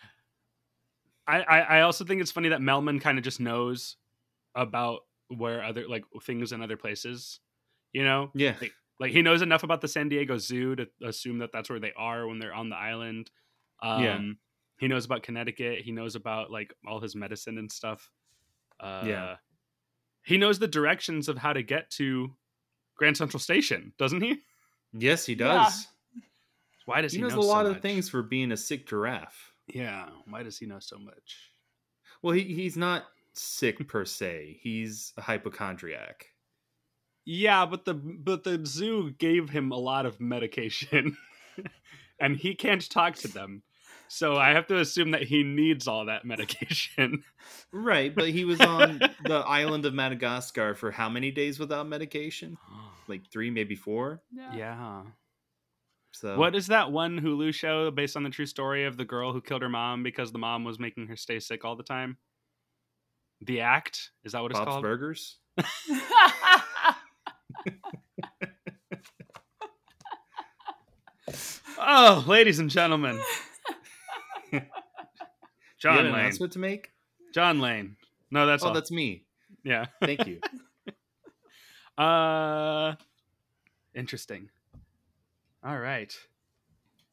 I, 1.31 1.41
I 1.41 1.59
i 1.77 1.81
also 1.81 2.05
think 2.05 2.21
it's 2.21 2.31
funny 2.31 2.49
that 2.49 2.61
melman 2.61 3.01
kind 3.01 3.17
of 3.17 3.23
just 3.23 3.39
knows 3.39 3.97
about 4.55 5.01
where 5.29 5.63
other 5.63 5.87
like 5.87 6.03
things 6.23 6.51
in 6.51 6.61
other 6.61 6.77
places 6.77 7.39
you 7.93 8.03
know 8.03 8.31
yeah. 8.35 8.55
like, 8.61 8.73
like 8.99 9.11
he 9.11 9.21
knows 9.21 9.41
enough 9.41 9.63
about 9.63 9.81
the 9.81 9.87
san 9.87 10.09
diego 10.09 10.37
zoo 10.37 10.75
to 10.75 10.87
assume 11.03 11.39
that 11.39 11.51
that's 11.53 11.69
where 11.69 11.79
they 11.79 11.93
are 11.97 12.27
when 12.27 12.39
they're 12.39 12.53
on 12.53 12.69
the 12.69 12.75
island 12.77 13.31
um 13.81 14.03
Yeah. 14.03 14.21
he 14.79 14.87
knows 14.87 15.05
about 15.05 15.23
connecticut 15.23 15.81
he 15.81 15.91
knows 15.91 16.15
about 16.15 16.51
like 16.51 16.73
all 16.87 16.99
his 16.99 17.15
medicine 17.15 17.57
and 17.57 17.71
stuff 17.71 18.11
uh 18.79 19.03
Yeah. 19.07 19.37
he 20.23 20.37
knows 20.37 20.59
the 20.59 20.67
directions 20.67 21.29
of 21.29 21.37
how 21.37 21.53
to 21.53 21.63
get 21.63 21.89
to 21.91 22.35
grand 22.95 23.17
central 23.17 23.39
station 23.39 23.93
doesn't 23.97 24.21
he 24.21 24.41
Yes, 24.93 25.25
he 25.25 25.35
Yeah. 25.35 25.63
does. 25.63 25.87
why 26.85 27.01
does 27.01 27.13
He, 27.13 27.17
he, 27.17 27.23
knows 27.23 27.33
know 27.33 27.39
a 27.39 27.43
so 27.43 27.47
lot 27.47 27.65
of 27.65 27.73
much? 27.73 27.81
things 27.81 28.09
for 28.09 28.21
being 28.23 28.51
a 28.51 28.57
sick 28.57 28.87
giraffe. 28.87 29.50
Yeah 29.67 30.09
why 30.27 30.43
does 30.43 30.57
he 30.57 30.65
know 30.65 30.79
so 30.79 30.97
much 30.97 31.51
Well, 32.21 32.33
he, 32.33 32.43
he's 32.43 32.77
not 32.77 33.05
sick 33.33 33.87
per 33.87 34.05
se. 34.05 34.59
He's 34.61 35.13
a 35.17 35.21
hypochondriac. 35.21 36.27
Yeah, 37.25 37.65
but 37.65 37.85
the 37.85 37.93
but 37.93 38.43
the 38.43 38.61
zoo 38.65 39.11
gave 39.11 39.49
him 39.49 39.71
a 39.71 39.77
lot 39.77 40.05
of 40.05 40.19
medication, 40.19 41.17
and 42.19 42.35
he 42.35 42.55
can't 42.55 42.87
talk 42.89 43.15
to 43.17 43.27
them. 43.27 43.63
So 44.07 44.35
I 44.35 44.49
have 44.49 44.67
to 44.67 44.77
assume 44.77 45.11
that 45.11 45.23
he 45.23 45.43
needs 45.43 45.87
all 45.87 46.05
that 46.05 46.25
medication. 46.25 47.23
Right, 47.71 48.13
but 48.13 48.29
he 48.29 48.43
was 48.43 48.59
on 48.59 48.99
the 49.23 49.35
island 49.47 49.85
of 49.85 49.93
Madagascar 49.93 50.75
for 50.75 50.91
how 50.91 51.09
many 51.09 51.31
days 51.31 51.59
without 51.59 51.87
medication? 51.87 52.57
Like 53.07 53.29
three, 53.29 53.49
maybe 53.49 53.75
four. 53.75 54.21
Yeah. 54.31 54.55
yeah. 54.55 55.01
So 56.13 56.37
What 56.37 56.55
is 56.55 56.67
that 56.67 56.91
one 56.91 57.19
Hulu 57.19 57.53
show 57.53 57.89
based 57.91 58.15
on 58.17 58.23
the 58.23 58.29
true 58.29 58.45
story 58.45 58.85
of 58.85 58.97
the 58.97 59.05
girl 59.05 59.33
who 59.33 59.41
killed 59.41 59.61
her 59.61 59.69
mom 59.69 60.03
because 60.03 60.31
the 60.31 60.39
mom 60.39 60.63
was 60.63 60.77
making 60.79 61.07
her 61.07 61.15
stay 61.15 61.39
sick 61.39 61.63
all 61.65 61.75
the 61.75 61.83
time? 61.83 62.17
The 63.41 63.61
Act 63.61 64.11
is 64.23 64.33
that 64.33 64.41
what 64.41 64.51
it's 64.51 64.59
Bob's 64.59 64.69
called? 64.69 64.83
Burgers? 64.83 65.37
Oh, 71.83 72.23
ladies 72.27 72.59
and 72.59 72.69
gentlemen, 72.69 73.19
John 75.79 75.97
an 75.97 76.05
Lane. 76.05 76.13
announcement 76.15 76.53
to 76.53 76.59
make? 76.59 76.91
John 77.33 77.59
Lane. 77.59 77.95
No, 78.29 78.45
that's 78.45 78.63
oh, 78.63 78.67
all. 78.67 78.73
that's 78.73 78.91
me. 78.91 79.23
yeah. 79.63 79.85
Thank 80.01 80.27
you. 80.27 80.39
Uh, 81.97 82.95
interesting. 83.93 84.49
All 85.63 85.79
right. 85.79 86.13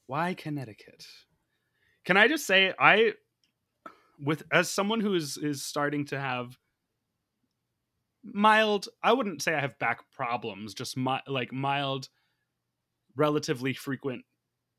Why 0.07 0.35
Connecticut? 0.35 1.07
Can 2.05 2.17
I 2.17 2.29
just 2.29 2.47
say 2.47 2.73
I, 2.79 3.13
with 4.19 4.43
as 4.51 4.71
someone 4.71 5.01
who 5.01 5.15
is 5.15 5.37
is 5.37 5.65
starting 5.65 6.07
to 6.07 6.19
have 6.19 6.57
mild, 8.25 8.89
I 9.03 9.13
wouldn't 9.13 9.43
say 9.43 9.55
I 9.55 9.61
have 9.61 9.79
back 9.79 10.11
problems, 10.11 10.73
just 10.73 10.97
mi- 10.97 11.21
like 11.27 11.53
mild, 11.53 12.09
relatively 13.17 13.75
frequent 13.75 14.25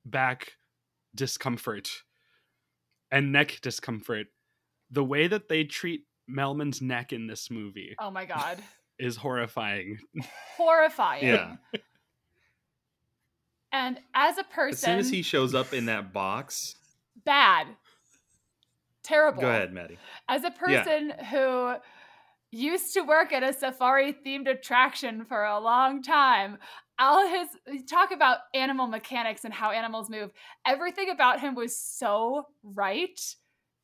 back 0.05 0.53
discomfort 1.15 1.89
and 3.11 3.31
neck 3.31 3.59
discomfort. 3.61 4.27
The 4.89 5.03
way 5.03 5.27
that 5.27 5.49
they 5.49 5.63
treat 5.63 6.05
Melman's 6.27 6.81
neck 6.81 7.13
in 7.13 7.27
this 7.27 7.51
movie 7.51 7.95
oh 7.99 8.09
my 8.09 8.25
god. 8.25 8.63
is 8.99 9.15
horrifying. 9.15 9.99
Horrifying. 10.57 11.27
Yeah. 11.27 11.55
And 13.71 13.99
as 14.13 14.37
a 14.37 14.43
person, 14.43 14.71
As 14.73 14.79
soon 14.79 14.99
as 14.99 15.09
he 15.09 15.21
shows 15.21 15.53
up 15.53 15.73
in 15.73 15.85
that 15.85 16.11
box, 16.13 16.75
bad. 17.23 17.67
Terrible. 19.03 19.41
go 19.41 19.49
ahead, 19.49 19.73
Maddie. 19.73 19.97
As 20.27 20.43
a 20.43 20.53
Yeah. 20.67 20.83
person 20.83 21.09
who 21.31 21.75
used 22.51 22.93
to 22.95 23.01
work 23.01 23.31
at 23.31 23.43
a 23.43 23.53
safari 23.53 24.13
themed 24.13 24.47
attraction 24.49 25.23
for 25.25 25.45
a 25.45 25.59
long 25.59 26.01
time, 26.01 26.57
all 26.97 27.25
his 27.27 27.47
talk 27.87 28.11
about 28.11 28.39
animal 28.53 28.87
mechanics 28.87 29.45
and 29.45 29.53
how 29.53 29.71
animals 29.71 30.09
move, 30.09 30.31
everything 30.65 31.09
about 31.09 31.39
him 31.39 31.55
was 31.55 31.77
so 31.77 32.47
right. 32.63 33.19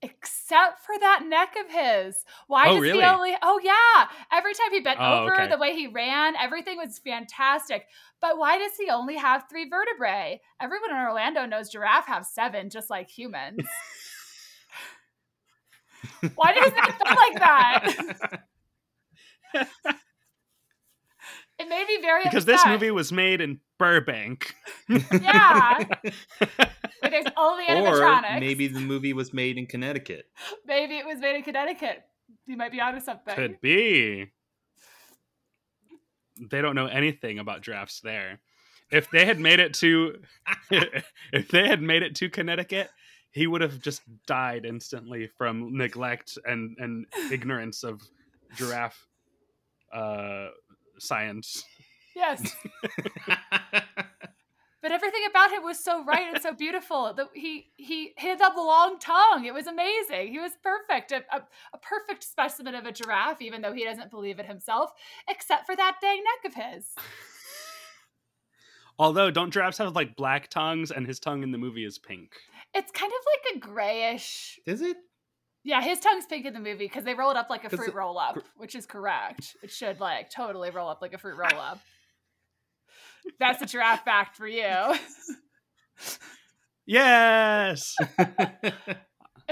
Except 0.06 0.80
for 0.86 0.98
that 1.00 1.24
neck 1.28 1.56
of 1.60 1.72
his. 1.72 2.24
Why 2.48 2.68
Oh, 2.70 2.74
does 2.74 2.82
really? 2.82 3.00
he 3.00 3.06
only 3.06 3.34
oh 3.42 3.60
yeah. 3.64 4.08
Every 4.32 4.54
time 4.54 4.72
he 4.72 4.80
bent 4.82 5.00
Oh, 5.02 5.24
over, 5.24 5.34
okay. 5.34 5.48
the 5.50 5.58
way 5.58 5.74
he 5.74 5.88
ran, 5.88 6.36
everything 6.36 6.78
was 6.78 7.00
fantastic. 7.00 7.88
But 8.22 8.38
why 8.38 8.58
does 8.60 8.74
he 8.78 8.90
only 8.90 9.16
have 9.18 9.46
three 9.50 9.68
vertebrae? 9.68 10.42
Everyone 10.62 10.92
in 10.92 10.98
Orlando 10.98 11.46
knows 11.46 11.70
giraffe 11.70 12.06
have 12.08 12.26
seven, 12.26 12.70
just 12.70 12.90
like 12.90 13.10
humans. 13.10 13.60
Why 16.36 16.54
does 16.54 16.72
it 16.72 16.94
feel 16.94 17.16
like 17.16 17.40
that? 17.40 18.42
It 21.58 21.70
made 21.70 21.88
me 21.88 22.02
very 22.02 22.24
because 22.26 22.44
this 22.44 22.66
movie 22.66 22.92
was 22.92 23.14
made 23.14 23.40
in 23.40 23.62
Burbank. 23.78 24.56
yeah, 24.90 25.78
where 26.38 27.10
there's 27.10 27.26
only 27.38 27.66
Or 27.66 28.00
animatronics. 28.00 28.40
maybe 28.40 28.68
the 28.68 28.80
movie 28.80 29.14
was 29.14 29.34
made 29.34 29.58
in 29.58 29.66
Connecticut. 29.68 30.26
maybe 30.66 30.98
it 30.98 31.06
was 31.06 31.20
made 31.20 31.36
in 31.36 31.44
Connecticut. 31.44 32.04
You 32.48 32.58
might 32.58 32.72
be 32.72 32.80
onto 32.82 33.00
something. 33.02 33.36
Could 33.36 33.60
be. 33.62 34.32
They 36.50 36.62
don't 36.62 36.76
know 36.76 36.88
anything 36.88 37.40
about 37.40 37.62
drafts 37.62 38.02
there. 38.02 38.40
If 38.92 39.10
they 39.10 39.26
had 39.26 39.40
made 39.40 39.60
it 39.60 39.74
to 39.76 40.22
if 40.72 41.48
they 41.50 41.68
had 41.68 41.82
made 41.82 42.04
it 42.04 42.16
to 42.16 42.30
Connecticut, 42.30 42.90
he 43.32 43.48
would 43.48 43.62
have 43.62 43.82
just 43.82 44.02
died 44.28 44.66
instantly 44.66 45.28
from 45.38 45.78
neglect 45.78 46.38
and 46.46 46.76
and 46.80 47.06
ignorance 47.32 47.84
of 47.84 48.02
giraffe 48.56 49.08
uh 49.94 50.48
science. 51.00 51.64
Yes, 52.16 52.56
but 54.82 54.92
everything 54.92 55.24
about 55.30 55.52
him 55.52 55.64
was 55.64 55.84
so 55.84 56.04
right 56.06 56.34
and 56.34 56.42
so 56.42 56.54
beautiful. 56.54 57.14
The, 57.14 57.28
he 57.34 57.72
he 57.76 58.14
he 58.18 58.30
had 58.30 58.40
that 58.40 58.56
long 58.56 59.00
tongue. 59.00 59.46
It 59.46 59.54
was 59.54 59.68
amazing. 59.68 60.32
He 60.32 60.40
was 60.40 60.54
perfect, 60.64 61.12
a, 61.12 61.24
a, 61.36 61.42
a 61.74 61.78
perfect 61.78 62.24
specimen 62.24 62.74
of 62.74 62.86
a 62.86 62.92
giraffe, 62.92 63.42
even 63.42 63.62
though 63.62 63.74
he 63.74 63.84
doesn't 63.84 64.12
believe 64.12 64.40
it 64.40 64.46
himself. 64.46 64.92
Except 65.28 65.66
for 65.66 65.76
that 65.76 65.98
dang 66.02 66.24
neck 66.24 66.54
of 66.54 66.64
his. 66.74 66.96
Although 68.98 69.30
don't 69.30 69.52
giraffes 69.52 69.80
have 69.80 69.94
like 69.94 70.16
black 70.16 70.50
tongues 70.50 70.92
and 70.92 71.06
his 71.06 71.20
tongue 71.20 71.44
in 71.44 71.52
the 71.52 71.58
movie 71.58 71.84
is 71.84 71.98
pink. 72.00 72.32
It's 72.74 72.92
kind 72.92 73.12
of 73.12 73.20
like 73.34 73.56
a 73.56 73.60
grayish. 73.60 74.60
Is 74.66 74.82
it? 74.82 74.98
Yeah, 75.66 75.82
his 75.82 76.00
tongue's 76.00 76.28
pink 76.28 76.46
in 76.46 76.54
the 76.54 76.60
movie 76.60 76.86
because 76.86 77.04
they 77.04 77.16
roll 77.16 77.32
it 77.32 77.38
up 77.38 77.50
like 77.50 77.66
a 77.66 77.70
fruit 77.70 77.90
it- 77.90 77.96
roll 77.96 78.18
up, 78.18 78.38
which 78.56 78.76
is 78.76 78.86
correct. 78.86 79.56
It 79.64 79.72
should 79.72 80.00
like 80.00 80.30
totally 80.30 80.70
roll 80.70 80.88
up 80.88 81.02
like 81.02 81.14
a 81.14 81.18
fruit 81.18 81.36
roll 81.38 81.60
up. 81.60 81.80
That's 83.40 83.62
a 83.62 83.66
giraffe 83.66 84.04
fact 84.04 84.36
for 84.38 84.48
you. 84.48 84.66
Yes. 86.88 87.96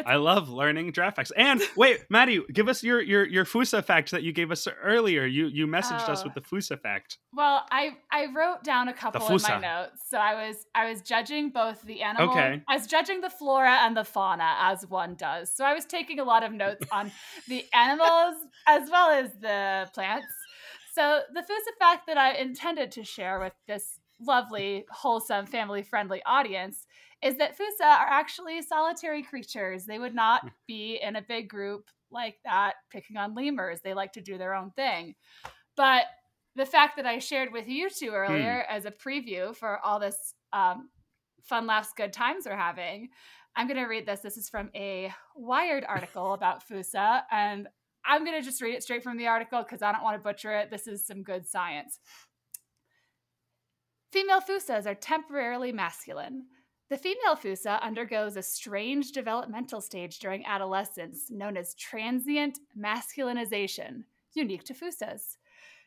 I 0.05 0.15
love 0.15 0.49
learning 0.49 0.91
draft 0.91 1.15
facts. 1.17 1.31
And 1.37 1.61
wait, 1.75 2.01
Maddie, 2.09 2.41
give 2.51 2.67
us 2.67 2.83
your 2.83 3.01
your 3.01 3.25
your 3.25 3.45
Fossa 3.45 3.81
fact 3.81 4.11
that 4.11 4.23
you 4.23 4.31
gave 4.33 4.51
us 4.51 4.67
earlier. 4.83 5.25
You 5.25 5.47
you 5.47 5.67
messaged 5.67 6.07
us 6.09 6.21
Oh. 6.21 6.25
with 6.25 6.33
the 6.33 6.41
Fossa 6.41 6.77
fact. 6.77 7.17
Well, 7.31 7.65
I 7.71 7.97
I 8.11 8.27
wrote 8.35 8.63
down 8.63 8.87
a 8.87 8.93
couple 8.93 9.25
in 9.27 9.41
my 9.41 9.59
notes. 9.59 10.01
So 10.09 10.17
I 10.17 10.47
was 10.47 10.65
I 10.75 10.89
was 10.89 11.01
judging 11.01 11.49
both 11.49 11.81
the 11.83 12.01
animal 12.01 12.29
Okay. 12.31 12.61
I 12.67 12.75
was 12.75 12.87
judging 12.87 13.21
the 13.21 13.29
flora 13.29 13.79
and 13.81 13.95
the 13.95 14.03
fauna 14.03 14.55
as 14.59 14.87
one 14.87 15.15
does. 15.15 15.51
So 15.55 15.63
I 15.63 15.73
was 15.73 15.85
taking 15.85 16.19
a 16.19 16.23
lot 16.23 16.43
of 16.43 16.51
notes 16.51 16.85
on 16.91 17.11
the 17.47 17.63
animals 17.73 18.35
as 18.67 18.89
well 18.89 19.09
as 19.11 19.31
the 19.41 19.89
plants. 19.93 20.27
So 20.93 21.21
the 21.33 21.41
Fossa 21.41 21.71
fact 21.79 22.05
that 22.05 22.17
I 22.17 22.33
intended 22.33 22.91
to 22.91 23.03
share 23.03 23.39
with 23.39 23.53
this 23.67 23.99
lovely, 24.21 24.85
wholesome, 24.91 25.47
family-friendly 25.47 26.21
audience 26.27 26.85
is 27.23 27.35
that 27.37 27.57
Fossa 27.57 27.83
are 27.83 28.05
actually 28.07 28.61
solitary 28.61 29.23
creatures. 29.23 29.85
They 29.85 29.97
would 29.97 30.13
not 30.13 30.47
be 30.67 30.99
in 31.01 31.15
a 31.15 31.21
big 31.23 31.49
group 31.49 31.89
like 32.11 32.35
that 32.45 32.75
picking 32.91 33.17
on 33.17 33.33
lemurs. 33.33 33.79
They 33.83 33.95
like 33.95 34.13
to 34.13 34.21
do 34.21 34.37
their 34.37 34.53
own 34.53 34.69
thing. 34.75 35.15
But 35.75 36.03
the 36.55 36.65
fact 36.67 36.95
that 36.97 37.07
I 37.07 37.17
shared 37.17 37.51
with 37.51 37.67
you 37.67 37.89
two 37.89 38.11
earlier 38.11 38.63
as 38.69 38.85
a 38.85 38.91
preview 38.91 39.55
for 39.55 39.79
all 39.79 39.99
this 39.99 40.35
um, 40.53 40.89
fun 41.41 41.65
laughs, 41.65 41.89
good 41.97 42.13
times 42.13 42.45
we're 42.45 42.55
having, 42.55 43.09
I'm 43.55 43.65
going 43.67 43.77
to 43.77 43.85
read 43.85 44.05
this. 44.05 44.19
This 44.19 44.37
is 44.37 44.47
from 44.47 44.69
a 44.75 45.11
Wired 45.35 45.85
article 45.87 46.33
about 46.33 46.61
Fossa, 46.61 47.23
and 47.31 47.67
I'm 48.05 48.25
going 48.25 48.39
to 48.39 48.45
just 48.45 48.61
read 48.61 48.75
it 48.75 48.83
straight 48.83 49.03
from 49.03 49.17
the 49.17 49.27
article 49.27 49.63
because 49.63 49.81
I 49.81 49.91
don't 49.91 50.03
want 50.03 50.15
to 50.17 50.23
butcher 50.23 50.51
it. 50.53 50.69
This 50.69 50.87
is 50.87 51.05
some 51.05 51.23
good 51.23 51.47
science. 51.47 51.99
Female 54.11 54.41
Fossas 54.41 54.85
are 54.85 54.95
temporarily 54.95 55.71
masculine. 55.71 56.45
The 56.89 56.97
female 56.97 57.35
Fossa 57.35 57.79
undergoes 57.81 58.37
a 58.37 58.43
strange 58.43 59.11
developmental 59.11 59.81
stage 59.81 60.19
during 60.19 60.45
adolescence 60.45 61.31
known 61.31 61.57
as 61.57 61.73
transient 61.73 62.59
masculinization, 62.77 64.03
unique 64.33 64.63
to 64.65 64.73
Fossas. 64.73 65.37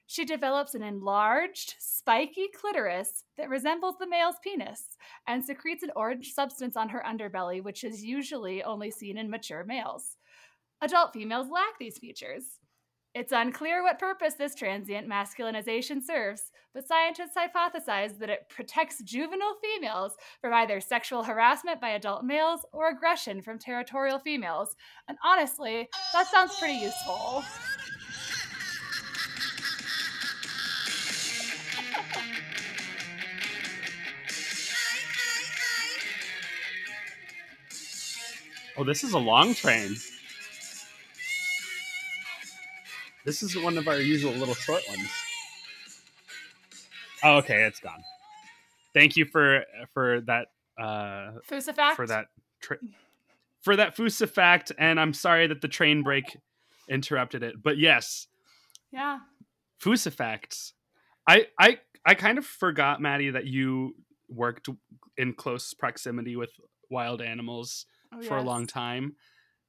She 0.08 0.24
develops 0.24 0.74
an 0.74 0.82
enlarged, 0.82 1.74
spiky 1.78 2.48
clitoris 2.48 3.24
that 3.36 3.48
resembles 3.48 3.96
the 3.98 4.08
male's 4.08 4.36
penis 4.42 4.96
and 5.26 5.44
secretes 5.44 5.82
an 5.82 5.90
orange 5.96 6.32
substance 6.32 6.76
on 6.76 6.88
her 6.88 7.04
underbelly, 7.06 7.62
which 7.62 7.84
is 7.84 8.04
usually 8.04 8.62
only 8.62 8.90
seen 8.90 9.18
in 9.18 9.28
mature 9.30 9.64
males. 9.64 10.16
Adult 10.82 11.14
females 11.14 11.48
lack 11.50 11.78
these 11.78 11.96
features. 11.96 12.60
It's 13.14 13.32
unclear 13.32 13.82
what 13.82 13.98
purpose 13.98 14.34
this 14.34 14.54
transient 14.54 15.08
masculinization 15.08 16.02
serves, 16.02 16.50
but 16.74 16.86
scientists 16.86 17.34
hypothesize 17.34 18.18
that 18.18 18.28
it 18.28 18.50
protects 18.50 19.02
juvenile 19.02 19.56
females 19.62 20.16
from 20.42 20.52
either 20.52 20.82
sexual 20.82 21.22
harassment 21.22 21.80
by 21.80 21.90
adult 21.90 22.24
males 22.24 22.60
or 22.74 22.90
aggression 22.90 23.40
from 23.40 23.58
territorial 23.58 24.18
females. 24.18 24.76
And 25.08 25.16
honestly, 25.24 25.88
that 26.12 26.26
sounds 26.26 26.58
pretty 26.58 26.74
useful. 26.74 27.42
Oh, 38.76 38.84
this 38.84 39.02
is 39.02 39.14
a 39.14 39.18
long 39.18 39.54
train. 39.54 39.96
This 43.26 43.42
is 43.42 43.56
one 43.60 43.76
of 43.76 43.88
our 43.88 43.98
usual 43.98 44.32
little 44.32 44.54
short 44.54 44.82
ones. 44.88 45.08
Oh, 47.24 47.38
okay, 47.38 47.64
it's 47.64 47.80
gone. 47.80 48.02
Thank 48.94 49.16
you 49.16 49.24
for 49.24 49.64
for 49.92 50.20
that 50.22 50.46
uh 50.80 51.32
Fossa 51.44 51.72
fact? 51.72 51.96
for 51.96 52.06
that 52.06 52.26
tra- 52.60 52.78
for 53.62 53.74
that 53.76 53.96
Fossa 53.96 54.26
fact 54.28 54.70
and 54.78 55.00
I'm 55.00 55.12
sorry 55.12 55.48
that 55.48 55.60
the 55.60 55.68
train 55.68 56.02
break 56.04 56.36
interrupted 56.88 57.42
it. 57.42 57.56
But 57.62 57.78
yes, 57.78 58.28
Yeah. 58.92 59.18
Fossa 59.80 60.10
facts. 60.12 60.72
I 61.26 61.48
I 61.58 61.80
I 62.04 62.14
kind 62.14 62.38
of 62.38 62.46
forgot 62.46 63.00
Maddie 63.00 63.30
that 63.30 63.46
you 63.46 63.96
worked 64.28 64.68
in 65.16 65.34
close 65.34 65.74
proximity 65.74 66.36
with 66.36 66.50
wild 66.90 67.20
animals 67.20 67.86
Oh, 68.12 68.22
for 68.22 68.36
a 68.36 68.42
long 68.42 68.68
time 68.68 69.16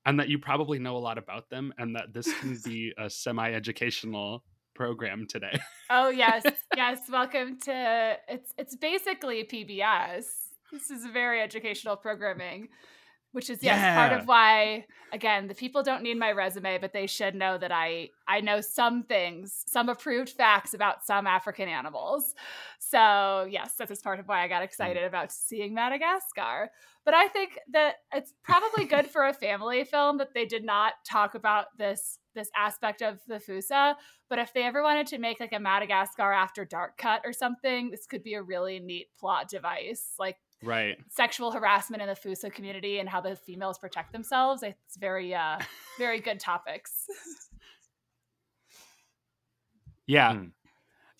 and 0.08 0.20
that 0.22 0.30
you 0.30 0.40
probably 0.40 0.80
know 0.80 0.96
a 0.96 1.00
lot 1.00 1.18
about 1.18 1.50
them 1.50 1.74
and 1.78 1.96
that 1.96 2.14
this 2.14 2.34
can 2.40 2.58
be 2.64 2.94
a 2.98 3.10
semi-educational 3.10 4.44
program 4.74 5.28
today. 5.30 5.60
Oh 5.90 6.10
yes, 6.10 6.44
yes. 6.76 7.00
Welcome 7.10 7.60
to 7.64 8.18
it's 8.28 8.54
it's 8.58 8.76
basically 8.76 9.46
PBS. 9.46 10.26
This 10.70 10.92
is 10.92 11.06
very 11.06 11.40
educational 11.42 11.96
programming, 11.96 12.68
which 13.38 13.52
is 13.52 13.62
yes 13.62 13.96
part 13.96 14.20
of 14.20 14.28
why 14.28 14.84
again 15.14 15.48
the 15.48 15.54
people 15.54 15.84
don't 15.84 16.02
need 16.02 16.18
my 16.18 16.32
resume, 16.32 16.80
but 16.80 16.92
they 16.92 17.06
should 17.06 17.36
know 17.36 17.56
that 17.56 17.72
I 17.72 18.10
I 18.28 18.42
know 18.42 18.62
some 18.62 19.04
things, 19.04 19.64
some 19.68 19.90
approved 19.90 20.32
facts 20.32 20.74
about 20.74 21.06
some 21.06 21.28
African 21.28 21.70
animals. 21.70 22.34
So 22.80 23.48
yes, 23.48 23.76
that 23.76 23.92
is 23.92 24.02
part 24.02 24.20
of 24.20 24.28
why 24.28 24.44
I 24.44 24.48
got 24.48 24.62
hmm. 24.62 24.64
excited 24.64 25.04
about 25.04 25.32
seeing 25.32 25.76
Madagascar. 25.76 26.72
But 27.06 27.14
I 27.14 27.28
think 27.28 27.60
that 27.74 27.98
it's 28.12 28.34
probably 28.44 28.86
good 28.86 29.06
for 29.14 29.28
a 29.28 29.34
family 29.36 29.84
film 29.84 30.18
that 30.18 30.34
they 30.34 30.46
did 30.46 30.66
not 30.66 30.94
talk 31.08 31.36
about 31.36 31.68
this 31.78 32.18
this 32.34 32.50
aspect 32.58 33.04
of 33.04 33.20
the 33.28 33.40
Fossa. 33.40 33.96
But 34.30 34.40
if 34.40 34.52
they 34.52 34.64
ever 34.64 34.82
wanted 34.82 35.06
to 35.08 35.20
make 35.20 35.40
like 35.40 35.54
a 35.54 35.60
Madagascar 35.60 36.34
after 36.34 36.66
dark 36.66 36.98
cut 36.98 37.22
or 37.24 37.34
something, 37.34 37.92
this 37.92 38.08
could 38.08 38.24
be 38.24 38.34
a 38.34 38.42
really 38.42 38.80
neat 38.80 39.10
plot 39.20 39.48
device. 39.48 40.14
Like 40.18 40.38
right. 40.64 40.98
sexual 41.10 41.52
harassment 41.52 42.02
in 42.02 42.08
the 42.08 42.16
Fossa 42.16 42.50
community 42.50 43.00
and 43.00 43.08
how 43.10 43.22
the 43.22 43.36
females 43.36 43.78
protect 43.78 44.12
themselves. 44.12 44.64
It's 44.64 44.98
very 44.98 45.34
uh 45.34 45.60
very 45.98 46.20
good 46.20 46.40
topics. 46.40 47.06
Yeah. 50.06 50.34
Hmm. 50.34 50.46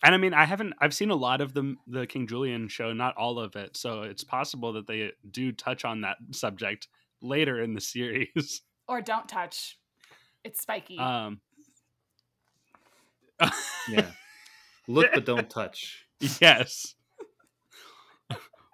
And 0.04 0.14
I 0.14 0.18
mean, 0.20 0.34
I 0.34 0.46
haven't. 0.46 0.74
I've 0.80 0.94
seen 0.94 1.10
a 1.10 1.16
lot 1.16 1.42
of 1.42 1.54
the 1.54 1.76
the 1.88 2.06
King 2.06 2.28
Julien 2.28 2.68
show, 2.68 2.94
not 2.94 3.18
all 3.18 3.40
of 3.40 3.56
it. 3.56 3.76
So 3.76 4.04
it's 4.04 4.24
possible 4.24 4.74
that 4.74 4.88
they 4.88 5.12
do 5.30 5.52
touch 5.52 5.86
on 5.86 6.02
that 6.02 6.18
subject 6.32 6.88
later 7.22 7.62
in 7.62 7.74
the 7.74 7.82
series. 7.82 8.62
or 8.88 9.02
don't 9.02 9.28
touch. 9.28 9.80
It's 10.44 10.62
spiky. 10.62 11.00
Um, 11.00 11.42
Yeah. 13.90 14.12
Look 14.88 15.12
but 15.14 15.26
don't 15.26 15.50
touch. 15.50 16.06
yes. 16.42 16.96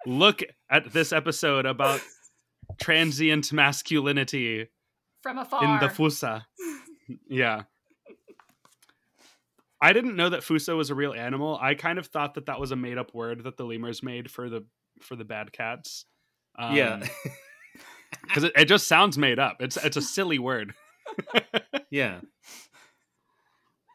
Look 0.06 0.42
at 0.70 0.92
this 0.92 1.12
episode 1.12 1.66
about 1.66 2.00
transient 2.80 3.52
masculinity 3.52 4.68
From 5.22 5.38
afar. 5.38 5.64
in 5.64 5.80
the 5.80 5.88
Fossa. 5.88 6.46
Yeah. 7.28 7.62
I 9.80 9.92
didn't 9.92 10.16
know 10.16 10.30
that 10.30 10.42
Fossa 10.42 10.74
was 10.74 10.90
a 10.90 10.94
real 10.94 11.12
animal. 11.12 11.58
I 11.60 11.74
kind 11.74 11.98
of 11.98 12.06
thought 12.06 12.34
that 12.34 12.46
that 12.46 12.58
was 12.58 12.70
a 12.70 12.76
made 12.76 12.96
up 12.96 13.14
word 13.14 13.44
that 13.44 13.56
the 13.56 13.64
lemurs 13.64 14.02
made 14.02 14.30
for 14.30 14.48
the 14.48 14.64
for 15.02 15.16
the 15.16 15.24
bad 15.24 15.52
cats. 15.52 16.06
Um, 16.58 16.74
yeah. 16.74 17.06
because 18.22 18.44
it, 18.44 18.52
it 18.56 18.64
just 18.66 18.86
sounds 18.86 19.18
made 19.18 19.38
up. 19.38 19.56
It's 19.60 19.76
it's 19.76 19.96
a 19.96 20.02
silly 20.02 20.38
word. 20.38 20.74
yeah. 21.90 22.20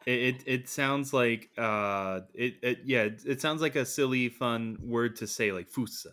It, 0.06 0.18
it 0.36 0.42
it 0.46 0.68
sounds 0.68 1.12
like 1.12 1.50
uh 1.58 2.22
it, 2.34 2.54
it 2.62 2.78
yeah 2.84 3.02
it, 3.02 3.22
it 3.26 3.40
sounds 3.40 3.60
like 3.60 3.76
a 3.76 3.84
silly 3.84 4.28
fun 4.28 4.78
word 4.82 5.16
to 5.16 5.26
say 5.26 5.52
like 5.52 5.68
fossa. 5.68 6.12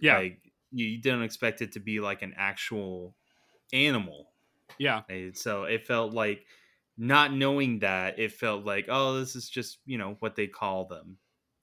Yeah, 0.00 0.18
like 0.18 0.52
you, 0.70 0.86
you 0.86 1.02
don't 1.02 1.22
expect 1.22 1.62
it 1.62 1.72
to 1.72 1.80
be 1.80 2.00
like 2.00 2.22
an 2.22 2.34
actual 2.36 3.16
animal. 3.72 4.32
Yeah, 4.78 5.02
And 5.08 5.36
so 5.36 5.64
it 5.64 5.86
felt 5.86 6.12
like 6.14 6.46
not 6.96 7.32
knowing 7.32 7.80
that 7.80 8.18
it 8.18 8.32
felt 8.32 8.64
like 8.64 8.86
oh 8.88 9.18
this 9.18 9.36
is 9.36 9.48
just 9.50 9.78
you 9.86 9.98
know 9.98 10.16
what 10.20 10.36
they 10.36 10.46
call 10.48 10.86
them. 10.86 11.18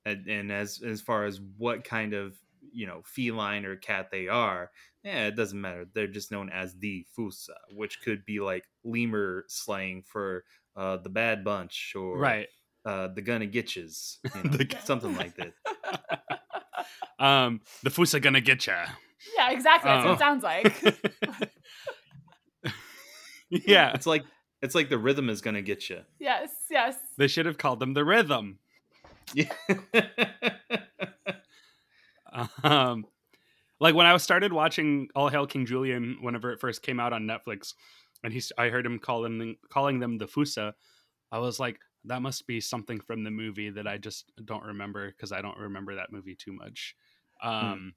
And, 0.06 0.28
and 0.28 0.52
as 0.52 0.82
as 0.82 1.02
far 1.02 1.26
as 1.26 1.42
what 1.42 1.84
kind 1.84 2.14
of 2.14 2.40
you 2.72 2.88
know 2.88 3.02
feline 3.04 3.66
or 3.66 3.76
cat 3.76 4.12
they 4.12 4.28
are 4.28 4.72
yeah 5.04 5.28
it 5.28 5.36
doesn't 5.36 5.60
matter. 5.60 5.86
They're 5.86 6.08
just 6.08 6.32
known 6.32 6.50
as 6.50 6.78
the 6.78 7.06
fossa 7.16 7.56
which 7.72 8.02
could 8.02 8.26
be 8.26 8.40
like 8.40 8.66
lemur 8.84 9.46
slang 9.48 10.04
for 10.04 10.46
uh 10.76 10.98
the 10.98 11.10
bad 11.10 11.44
bunch 11.44 11.94
or 11.96 12.18
right. 12.18 12.48
uh 12.86 13.08
the 13.10 13.22
gonna 13.22 13.48
getches 13.48 14.18
you 14.36 14.44
know, 14.44 14.50
The- 14.58 14.76
something 14.84 15.16
like 15.16 15.36
that 15.38 15.54
Um, 17.20 17.60
the 17.84 17.90
Fossa 17.90 18.20
gonna 18.22 18.40
get 18.42 18.66
ya. 18.66 18.86
yeah, 19.38 19.52
exactly. 19.52 19.92
That's 19.92 20.06
what 20.06 20.12
Oh. 20.12 20.14
it 20.14 20.20
sounds 20.20 20.44
like. 20.44 20.74
yeah, 23.68 23.92
it's 23.94 24.06
like 24.08 24.24
it's 24.62 24.74
like 24.76 24.90
the 24.90 24.98
rhythm 24.98 25.30
is 25.30 25.42
gonna 25.42 25.62
get 25.62 25.90
you 25.90 26.00
yes, 26.20 26.50
yes. 26.72 26.96
they 27.18 27.28
should 27.28 27.46
have 27.46 27.58
called 27.58 27.80
them 27.82 27.94
the 27.94 28.06
Rhythm. 28.06 28.60
yeah 29.34 29.52
Um, 32.64 33.06
like 33.80 33.96
when 33.96 34.06
I 34.06 34.16
started 34.18 34.54
watching 34.54 35.10
All 35.16 35.30
Hail 35.30 35.48
King 35.48 35.66
Julien 35.66 36.18
whenever 36.22 36.52
it 36.52 36.60
first 36.60 36.82
came 36.84 37.00
out 37.00 37.12
on 37.14 37.24
Netflix, 37.24 37.74
and 38.24 38.34
he's 38.34 38.52
I 38.58 38.70
heard 38.70 38.86
him 38.86 39.00
calling 39.00 39.38
them, 39.38 39.56
calling 39.70 40.00
them 40.00 40.18
the 40.18 40.28
Fossa. 40.28 40.76
I 41.32 41.40
was 41.40 41.60
like, 41.60 41.80
that 42.06 42.22
must 42.22 42.48
be 42.48 42.60
something 42.62 43.00
from 43.00 43.24
the 43.24 43.32
movie 43.32 43.70
that 43.70 43.88
I 43.88 43.98
just 43.98 44.32
don't 44.46 44.64
remember 44.64 45.08
because 45.08 45.32
I 45.32 45.42
don't 45.42 45.58
remember 45.58 45.96
that 45.96 46.12
movie 46.12 46.36
too 46.36 46.54
much. 46.54 46.96
Um, 47.44 47.94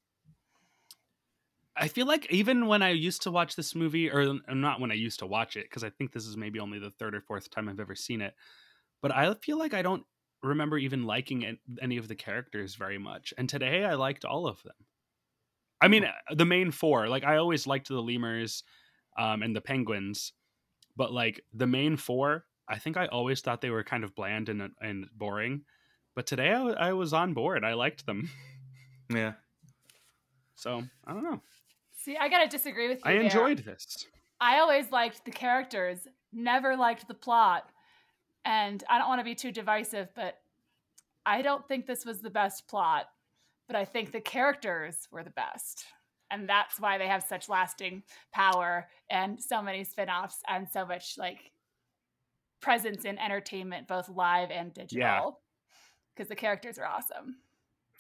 I 1.77 1.89
feel 1.89 2.07
like 2.07 2.31
even 2.31 2.67
when 2.67 2.83
I 2.83 2.91
used 2.91 3.23
to 3.23 3.31
watch 3.31 3.57
this 3.57 3.75
movie, 3.75 4.11
or 4.11 4.35
not 4.49 4.81
when 4.81 4.91
I 4.91 4.95
used 4.95 5.21
to 5.21 5.27
watch 5.27 5.57
it, 5.57 5.65
because 5.65 5.83
I 5.83 5.91
think 5.91 6.13
this 6.13 6.27
is 6.27 6.37
maybe 6.37 6.61
only 6.61 6.79
the 6.79 6.91
third 6.91 7.15
or 7.15 7.23
fourth 7.23 7.51
time 7.51 7.69
I've 7.69 7.81
ever 7.81 7.95
seen 7.95 8.21
it, 8.21 8.35
but 9.01 9.15
I 9.15 9.33
feel 9.35 9.59
like 9.59 9.73
I 9.73 9.83
don't 9.83 10.05
remember 10.43 10.77
even 10.77 11.05
liking 11.05 11.59
any 11.81 11.97
of 11.97 12.09
the 12.09 12.15
characters 12.15 12.75
very 12.75 12.99
much. 12.99 13.33
And 13.39 13.49
today 13.49 13.85
I 13.85 13.95
liked 13.95 14.25
all 14.25 14.47
of 14.47 14.63
them. 14.63 14.75
I 15.81 15.89
mean, 15.89 16.05
uh, 16.05 16.35
the 16.35 16.45
main 16.45 16.71
four, 16.71 17.09
like 17.09 17.25
I 17.25 17.39
always 17.39 17.67
liked 17.67 17.89
the 17.89 18.01
lemurs 18.01 18.63
um, 19.19 19.43
and 19.43 19.55
the 19.55 19.61
penguins, 19.61 20.33
but 20.97 21.13
like 21.13 21.45
the 21.53 21.67
main 21.67 21.97
four, 21.97 22.45
I 22.69 22.79
think 22.79 22.97
I 22.97 23.07
always 23.07 23.41
thought 23.41 23.61
they 23.61 23.71
were 23.71 23.85
kind 23.85 24.05
of 24.05 24.15
bland 24.15 24.49
and, 24.49 24.71
and 24.81 25.07
boring. 25.15 25.63
But 26.15 26.27
today 26.27 26.53
I, 26.53 26.89
I 26.89 26.93
was 26.93 27.13
on 27.13 27.35
board. 27.35 27.65
I 27.65 27.75
liked 27.75 28.07
them. 28.07 28.31
Yeah. 29.15 29.33
So 30.55 30.83
I 31.07 31.13
don't 31.13 31.25
know. 31.25 31.43
See, 31.97 32.17
I 32.17 32.29
gotta 32.29 32.49
disagree 32.49 32.89
with 32.89 32.99
you. 33.05 33.11
I 33.11 33.15
there. 33.15 33.23
enjoyed 33.25 33.59
this. 33.59 34.07
I 34.41 34.61
always 34.61 34.91
liked 34.91 35.25
the 35.25 35.31
characters, 35.31 36.09
never 36.33 36.77
liked 36.77 37.09
the 37.09 37.15
plot. 37.15 37.69
And 38.45 38.83
I 38.89 38.99
don't 38.99 39.09
want 39.09 39.21
to 39.21 39.25
be 39.25 39.35
too 39.35 39.53
divisive, 39.53 40.09
but 40.15 40.39
I 41.25 41.43
don't 41.43 41.67
think 41.69 41.87
this 41.87 42.05
was 42.05 42.21
the 42.21 42.31
best 42.31 42.67
plot, 42.69 43.07
but 43.67 43.77
I 43.77 43.85
think 43.85 44.11
the 44.11 44.21
characters 44.21 45.09
were 45.13 45.23
the 45.23 45.31
best. 45.31 45.85
And 46.33 46.49
that's 46.49 46.81
why 46.81 46.97
they 46.99 47.07
have 47.07 47.23
such 47.23 47.49
lasting 47.49 48.03
power 48.33 48.89
and 49.11 49.41
so 49.41 49.61
many 49.63 49.85
spin-offs 49.85 50.39
and 50.49 50.67
so 50.73 50.87
much 50.87 51.19
like 51.19 51.53
presence 52.61 53.05
in 53.05 53.19
entertainment, 53.19 53.87
both 53.87 54.09
live 54.09 54.51
and 54.51 54.73
digital. 54.73 54.99
Yeah. 54.99 55.31
Because 56.15 56.29
the 56.29 56.37
characters 56.37 56.79
are 56.79 56.87
awesome. 56.87 57.37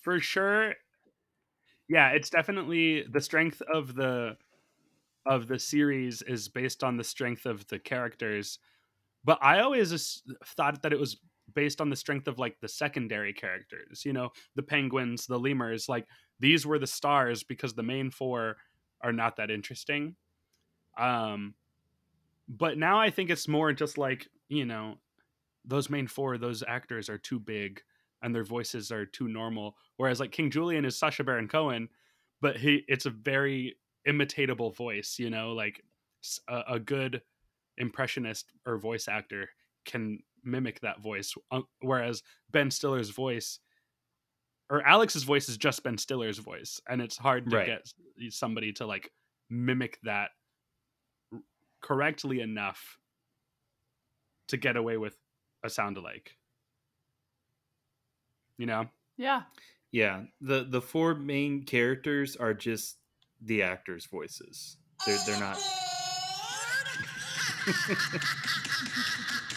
For 0.01 0.18
sure. 0.18 0.74
Yeah, 1.89 2.11
it's 2.11 2.30
definitely 2.30 3.05
the 3.11 3.20
strength 3.20 3.61
of 3.72 3.95
the 3.95 4.37
of 5.26 5.47
the 5.47 5.59
series 5.59 6.22
is 6.22 6.49
based 6.49 6.83
on 6.83 6.97
the 6.97 7.05
strength 7.05 7.47
of 7.47 7.66
the 7.68 7.78
characters. 7.78 8.59
But 9.24 9.39
I 9.41 9.61
always 9.61 10.22
thought 10.57 10.83
that 10.83 10.93
it 10.93 10.99
was 10.99 11.18
based 11.55 11.80
on 11.80 11.91
the 11.91 11.97
strength 11.97 12.28
of 12.28 12.39
like 12.39 12.59
the 12.61 12.68
secondary 12.68 13.33
characters, 13.33 14.05
you 14.05 14.12
know, 14.12 14.30
the 14.57 14.62
penguins, 14.62 15.26
the 15.26 15.39
lemurs, 15.39 15.89
like 15.89 16.07
these 16.43 16.66
were 16.66 16.78
the 16.78 16.86
stars 16.86 17.45
because 17.45 17.74
the 17.74 17.82
main 17.82 18.11
four 18.11 18.57
are 19.01 19.12
not 19.12 19.36
that 19.36 19.51
interesting. 19.51 20.16
Um 20.99 21.55
but 22.49 22.76
now 22.76 23.01
I 23.01 23.09
think 23.09 23.30
it's 23.30 23.49
more 23.49 23.72
just 23.72 23.97
like, 23.97 24.26
you 24.49 24.66
know, 24.66 24.97
those 25.64 25.88
main 25.88 26.09
four, 26.09 26.36
those 26.36 26.64
actors 26.66 27.09
are 27.09 27.16
too 27.16 27.38
big 27.38 27.80
and 28.20 28.34
their 28.34 28.45
voices 28.45 28.90
are 28.90 29.07
too 29.07 29.28
normal. 29.28 29.76
Whereas 29.97 30.18
like 30.20 30.32
King 30.32 30.51
Julien 30.51 30.84
is 30.84 30.99
Sacha 30.99 31.22
Baron 31.22 31.49
Cohen, 31.49 31.88
but 32.40 32.57
he 32.57 32.84
it's 32.88 33.07
a 33.07 33.11
very 33.11 33.76
imitatable 34.07 34.74
voice, 34.74 35.16
you 35.20 35.30
know, 35.30 35.53
like 35.53 35.80
a, 36.49 36.62
a 36.72 36.78
good 36.80 37.22
impressionist 37.78 38.53
or 38.66 38.76
voice 38.76 39.07
actor 39.09 39.49
can 39.84 40.18
mimic 40.45 40.80
that 40.80 41.01
voice 41.01 41.34
uh, 41.53 41.61
whereas 41.80 42.22
ben 42.51 42.70
stiller's 42.70 43.11
voice 43.11 43.61
or 44.72 44.84
alex's 44.86 45.22
voice 45.22 45.48
is 45.48 45.56
just 45.56 45.82
ben 45.84 45.96
stiller's 45.98 46.38
voice 46.38 46.80
and 46.88 47.00
it's 47.00 47.16
hard 47.16 47.48
to 47.50 47.56
Right. 47.56 47.66
get 47.66 48.32
somebody 48.32 48.72
to 48.74 48.86
like 48.86 49.08
mimic 49.50 49.98
that 50.02 50.30
correctly 51.80 52.40
enough 52.40 52.98
to 54.48 54.56
get 54.56 54.76
away 54.76 54.96
with 54.96 55.16
a 55.62 55.70
sound 55.70 55.96
alike 55.96 56.36
you 58.58 58.66
know 58.66 58.86
Yeah. 59.16 59.42
Yeah, 59.92 60.22
the 60.40 60.64
the 60.64 60.80
four 60.80 61.14
main 61.14 61.64
characters 61.66 62.34
are 62.36 62.54
just 62.54 62.96
the 63.42 63.62
actors' 63.62 64.06
voices. 64.06 64.78
They're 65.04 65.18
they're 65.26 65.38
not. 65.38 65.58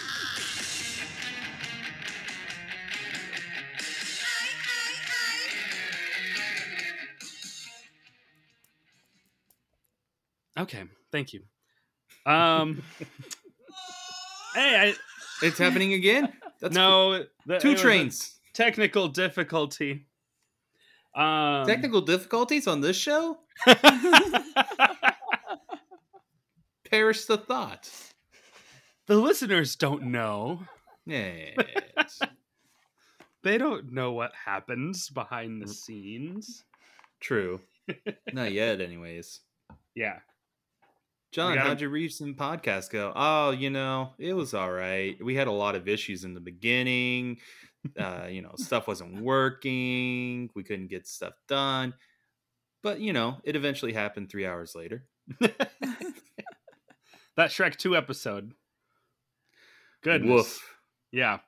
okay 10.57 10.83
thank 11.11 11.33
you 11.33 11.41
um 12.25 12.81
hey 14.55 14.75
i 14.91 14.93
It's 15.45 15.57
happening 15.59 15.93
again. 15.93 16.31
That's 16.61 16.73
no 16.75 17.25
the- 17.45 17.59
two 17.59 17.69
it 17.69 17.73
was 17.73 17.79
a 17.81 17.83
trains. 17.83 18.39
technical 18.53 19.07
difficulty 19.09 20.07
um 21.15 21.65
Technical 21.67 22.01
difficulties 22.01 22.67
on 22.67 22.81
this 22.81 22.95
show. 22.97 23.37
Perish 26.89 27.25
the 27.25 27.37
thought. 27.37 27.89
the 29.07 29.15
listeners 29.17 29.75
don't 29.75 30.03
know 30.03 30.61
Yes. 31.05 32.19
they 33.43 33.57
don't 33.59 33.91
know 33.93 34.13
what 34.13 34.31
happens 34.45 35.09
behind 35.09 35.61
the 35.61 35.67
scenes 35.67 36.63
True. 37.21 37.61
Not 38.33 38.51
yet, 38.51 38.81
anyways. 38.81 39.39
yeah 39.95 40.19
John, 41.35 41.57
how'd 41.57 41.81
your 41.81 41.89
recent 41.89 42.37
podcast 42.37 42.91
go? 42.91 43.11
Oh, 43.13 43.51
you 43.51 43.69
know, 43.69 44.13
it 44.17 44.31
was 44.33 44.53
all 44.53 44.71
right. 44.71 45.21
We 45.21 45.35
had 45.35 45.47
a 45.47 45.51
lot 45.51 45.75
of 45.75 45.85
issues 45.89 46.23
in 46.23 46.33
the 46.33 46.39
beginning. 46.39 47.39
Uh, 47.99 48.27
you 48.29 48.41
know, 48.41 48.53
stuff 48.55 48.87
wasn't 48.87 49.19
working. 49.21 50.49
We 50.55 50.63
couldn't 50.63 50.87
get 50.87 51.05
stuff 51.05 51.33
done. 51.49 51.93
But, 52.83 53.01
you 53.01 53.11
know, 53.11 53.35
it 53.43 53.57
eventually 53.57 53.91
happened 53.91 54.29
three 54.29 54.45
hours 54.45 54.75
later. 54.75 55.03
that 57.35 57.49
shrek 57.49 57.75
2 57.75 57.97
episode 57.97 58.53
goodness 60.03 60.29
Woof. 60.31 60.75
yeah 61.11 61.39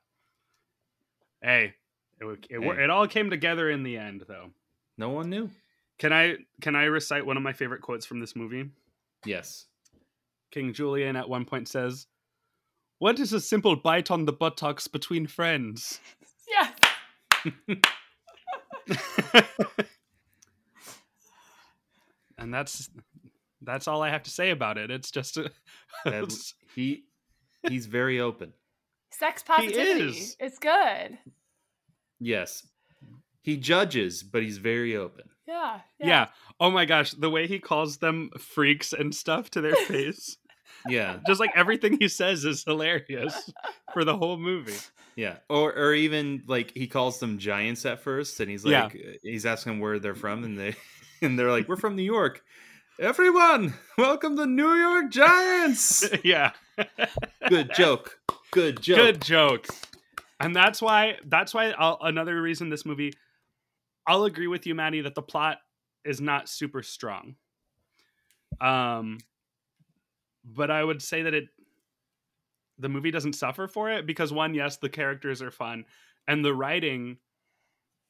hey 1.42 1.76
it, 2.20 2.26
it, 2.50 2.62
Hey. 2.62 2.84
it 2.84 2.90
all 2.90 3.08
came 3.08 3.30
together 3.30 3.70
in 3.70 3.84
the 3.84 3.96
end 3.98 4.26
though 4.28 4.50
No 4.98 5.10
one 5.12 5.30
knew. 5.30 5.50
can 6.00 6.12
i 6.12 6.38
can 6.60 6.76
i 6.76 6.86
recite 6.86 7.24
one 7.26 7.38
of 7.38 7.44
my 7.44 7.54
favorite 7.54 7.84
quotes 7.84 8.06
from 8.06 8.20
this 8.20 8.36
movie 8.36 8.72
Yes. 9.26 9.67
King 10.58 10.74
julien 10.74 11.16
at 11.16 11.30
one 11.30 11.46
point 11.46 11.68
says 11.68 12.08
what 13.00 13.20
is 13.20 13.32
a 13.32 13.40
simple 13.40 13.76
bite 13.76 14.10
on 14.10 14.26
the 14.26 14.34
buttocks 14.34 14.88
between 14.88 15.28
friends 15.28 16.00
Yeah. 16.50 16.72
and 22.38 22.54
that's 22.54 22.90
that's 23.62 23.88
all 23.88 24.02
i 24.02 24.10
have 24.10 24.24
to 24.24 24.30
say 24.32 24.50
about 24.50 24.78
it 24.78 24.90
it's 24.92 25.12
just 25.12 25.38
a, 25.38 25.52
That- 26.06 26.34
he 26.76 27.04
he's 27.68 27.86
very 27.88 28.20
open. 28.20 28.54
Sex 29.12 29.42
positivity. 29.44 30.10
is. 30.10 30.38
It's 30.40 30.60
good. 30.60 31.18
Yes. 32.20 32.66
He 33.42 33.58
judges, 33.58 34.22
but 34.22 34.44
he's 34.44 34.58
very 34.60 34.96
open. 34.96 35.30
Yeah. 35.48 35.80
yeah. 36.00 36.28
oh 36.60 36.70
my 36.70 36.86
gosh 36.86 37.12
the 37.12 37.30
way 37.30 37.48
he 37.48 37.58
calls 37.60 37.98
them 37.98 38.30
freaks 38.38 38.94
and 38.94 39.16
stuff 39.16 39.50
to 39.52 39.62
their 39.62 39.76
face 39.88 40.38
Yeah. 40.90 41.20
just 41.28 41.40
like 41.40 41.52
everything 41.56 41.98
he 42.00 42.08
says 42.08 42.46
is 42.46 42.64
hilarious 42.64 43.52
for 43.94 44.04
the 44.04 44.16
whole 44.18 44.38
movie 44.38 44.76
Yeah. 45.16 45.38
Or 45.50 45.74
or 45.74 45.94
even 45.94 46.44
like 46.48 46.72
he 46.76 46.88
calls 46.88 47.20
them 47.20 47.38
giants 47.38 47.86
at 47.86 48.02
first 48.02 48.40
and 48.40 48.50
he's 48.50 48.64
Yeah. 48.66 48.84
like 48.86 49.20
he's 49.24 49.46
asking 49.46 49.80
where 49.80 50.00
they're 50.00 50.16
from 50.16 50.44
and 50.44 50.58
they 50.58 50.76
and 51.22 51.38
they're 51.38 51.52
like, 51.52 51.68
We're 51.68 51.76
from 51.78 51.96
New 51.96 52.04
York. 52.04 52.44
Everyone, 53.00 53.74
welcome 53.98 54.36
to 54.38 54.46
New 54.48 54.74
York 54.74 55.12
Giants. 55.12 56.08
yeah 56.24 56.52
Good 57.48 57.72
joke. 57.76 58.20
Good 58.52 58.82
joke. 58.82 58.98
good 58.98 59.22
joke 59.22 59.68
and 60.40 60.56
that's 60.56 60.82
why 60.82 61.18
that's 61.26 61.54
why 61.54 61.72
I'll, 61.72 61.98
another 62.02 62.40
reason 62.42 62.70
this 62.70 62.86
movie 62.86 63.12
i'll 64.08 64.24
agree 64.24 64.48
with 64.48 64.66
you 64.68 64.74
maddie 64.76 65.02
that 65.02 65.16
the 65.16 65.22
plot 65.22 65.58
is 66.06 66.22
not 66.22 66.48
super 66.48 66.82
strong 66.82 67.36
um 68.62 69.18
but 70.56 70.72
i 70.72 70.84
would 70.84 71.02
say 71.02 71.22
that 71.22 71.34
it 71.34 71.46
the 72.80 72.90
movie 72.90 73.12
doesn't 73.12 73.34
suffer 73.34 73.68
for 73.68 73.92
it 73.92 74.06
because 74.06 74.32
one 74.32 74.54
yes 74.54 74.78
the 74.78 74.90
characters 74.90 75.42
are 75.42 75.52
fun 75.52 75.84
and 76.28 76.44
the 76.44 76.54
writing 76.54 77.18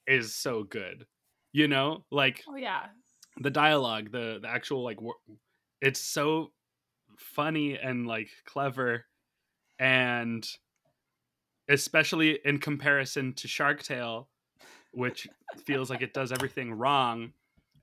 is 0.06 0.36
so 0.36 0.64
good 0.64 1.06
you 1.54 1.68
know 1.68 2.06
like 2.12 2.44
Oh 2.48 2.56
yeah. 2.56 2.88
the 3.40 3.50
dialogue 3.50 4.12
the 4.12 4.40
the 4.42 4.48
actual 4.48 4.84
like 4.84 5.00
it's 5.82 6.00
so 6.00 6.52
funny 7.18 7.78
and 7.78 8.08
like 8.08 8.30
clever 8.46 9.06
and 9.80 10.48
especially 11.70 12.40
in 12.46 12.58
comparison 12.60 13.34
to 13.34 13.48
Shark 13.48 13.84
Tale 13.84 14.30
which 14.94 15.28
feels 15.66 15.90
like 15.90 16.02
it 16.02 16.14
does 16.14 16.32
everything 16.32 16.74
wrong 16.74 17.32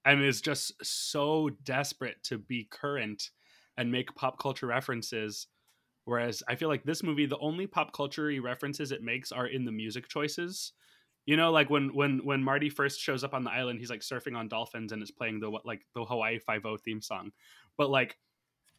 and 0.04 0.22
is 0.22 0.40
just 0.40 0.72
so 0.84 1.50
desperate 1.64 2.16
to 2.24 2.38
be 2.38 2.64
current 2.70 3.30
and 3.76 3.90
make 3.92 4.14
pop 4.14 4.38
culture 4.38 4.66
references 4.66 5.48
whereas 6.04 6.42
I 6.48 6.56
feel 6.56 6.68
like 6.68 6.84
this 6.84 7.02
movie 7.02 7.26
the 7.26 7.38
only 7.38 7.66
pop 7.66 7.92
culture 7.92 8.30
references 8.42 8.92
it 8.92 9.02
makes 9.02 9.32
are 9.32 9.46
in 9.46 9.64
the 9.64 9.72
music 9.72 10.08
choices 10.08 10.72
You 11.26 11.36
know, 11.38 11.52
like 11.52 11.70
when 11.70 11.94
when 11.94 12.24
when 12.24 12.44
Marty 12.44 12.70
first 12.70 13.00
shows 13.00 13.24
up 13.24 13.34
on 13.34 13.44
the 13.44 13.50
island, 13.52 13.80
he's 13.80 13.90
like 13.90 14.02
surfing 14.02 14.36
on 14.38 14.48
dolphins 14.48 14.92
and 14.92 15.02
is 15.02 15.10
playing 15.12 15.40
the 15.40 15.50
what 15.50 15.66
like 15.66 15.82
the 15.94 16.04
Hawaii 16.06 16.38
Five 16.38 16.66
O 16.66 16.76
theme 16.78 17.02
song. 17.02 17.32
But 17.78 17.90
like, 17.90 18.18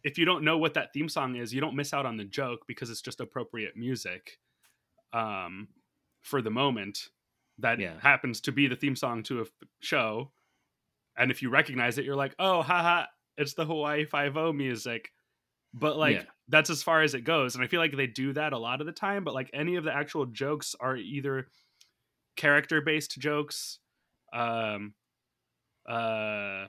if 0.03 0.17
you 0.17 0.25
don't 0.25 0.43
know 0.43 0.57
what 0.57 0.73
that 0.75 0.93
theme 0.93 1.09
song 1.09 1.35
is, 1.35 1.53
you 1.53 1.61
don't 1.61 1.75
miss 1.75 1.93
out 1.93 2.05
on 2.05 2.17
the 2.17 2.25
joke 2.25 2.65
because 2.67 2.89
it's 2.89 3.01
just 3.01 3.21
appropriate 3.21 3.75
music, 3.77 4.39
um, 5.13 5.69
for 6.21 6.41
the 6.41 6.51
moment 6.51 7.09
that 7.59 7.79
Yeah. 7.79 7.99
happens 7.99 8.41
to 8.41 8.51
be 8.51 8.67
the 8.67 8.75
theme 8.75 8.95
song 8.95 9.23
to 9.23 9.39
a 9.39 9.43
f- 9.43 9.51
show. 9.81 10.33
And 11.17 11.31
if 11.31 11.41
you 11.41 11.49
recognize 11.49 11.97
it, 11.97 12.05
you're 12.05 12.15
like, 12.15 12.35
oh, 12.39 12.61
haha, 12.61 13.05
it's 13.37 13.53
the 13.53 13.65
Hawaii 13.65 14.05
Five 14.05 14.37
O 14.37 14.53
music. 14.53 15.11
But 15.73 15.97
like 15.97 16.17
Yeah. 16.17 16.23
that's 16.47 16.69
as 16.69 16.83
far 16.83 17.01
as 17.01 17.13
it 17.13 17.21
goes, 17.21 17.55
and 17.55 17.63
I 17.63 17.67
feel 17.67 17.81
like 17.81 17.95
they 17.95 18.07
do 18.07 18.33
that 18.33 18.53
a 18.53 18.57
lot 18.57 18.81
of 18.81 18.87
the 18.87 18.93
time. 18.93 19.23
But 19.23 19.33
like 19.33 19.49
any 19.53 19.75
of 19.75 19.83
the 19.83 19.93
actual 19.93 20.25
jokes 20.25 20.75
are 20.79 20.95
either 20.95 21.47
character 22.35 22.81
based 22.81 23.17
jokes 23.17 23.79
um 24.33 24.93
uh 25.87 26.67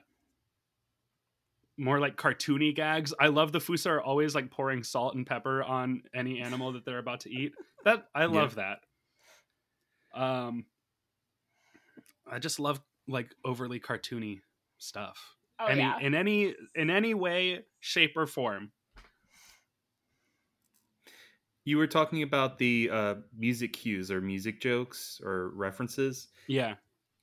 more 1.77 1.99
like 1.99 2.15
cartoony 2.15 2.73
gags 2.73 3.13
i 3.19 3.27
love 3.27 3.51
the 3.51 3.59
fossa 3.59 3.89
are 3.89 4.01
always 4.01 4.33
like 4.33 4.49
pouring 4.49 4.83
salt 4.83 5.15
and 5.15 5.27
pepper 5.27 5.63
on 5.63 6.01
any 6.15 6.39
animal 6.39 6.71
that 6.71 6.85
they're 6.85 6.97
about 6.99 7.19
to 7.21 7.29
eat 7.31 7.53
that 7.83 8.07
i 8.15 8.25
love 8.25 8.55
that 8.55 8.79
um 10.15 10.65
i 12.31 12.39
just 12.39 12.59
love 12.59 12.81
like 13.07 13.33
overly 13.45 13.79
cartoony 13.79 14.39
stuff 14.79 15.36
Oh 15.59 15.65
any 15.65 15.81
yeah. 15.81 15.99
in 15.99 16.13
any 16.15 16.55
in 16.75 16.89
any 16.89 17.13
way 17.13 17.65
shape 17.79 18.13
or 18.15 18.27
form 18.27 18.71
You 21.65 21.77
were 21.77 21.87
talking 21.87 22.23
about 22.23 22.59
the 22.59 22.89
uh, 22.89 23.15
music 23.37 23.73
cues 23.73 24.09
or 24.09 24.21
music 24.21 24.61
jokes 24.61 25.19
or 25.23 25.49
references. 25.49 26.29
yeah 26.47 26.75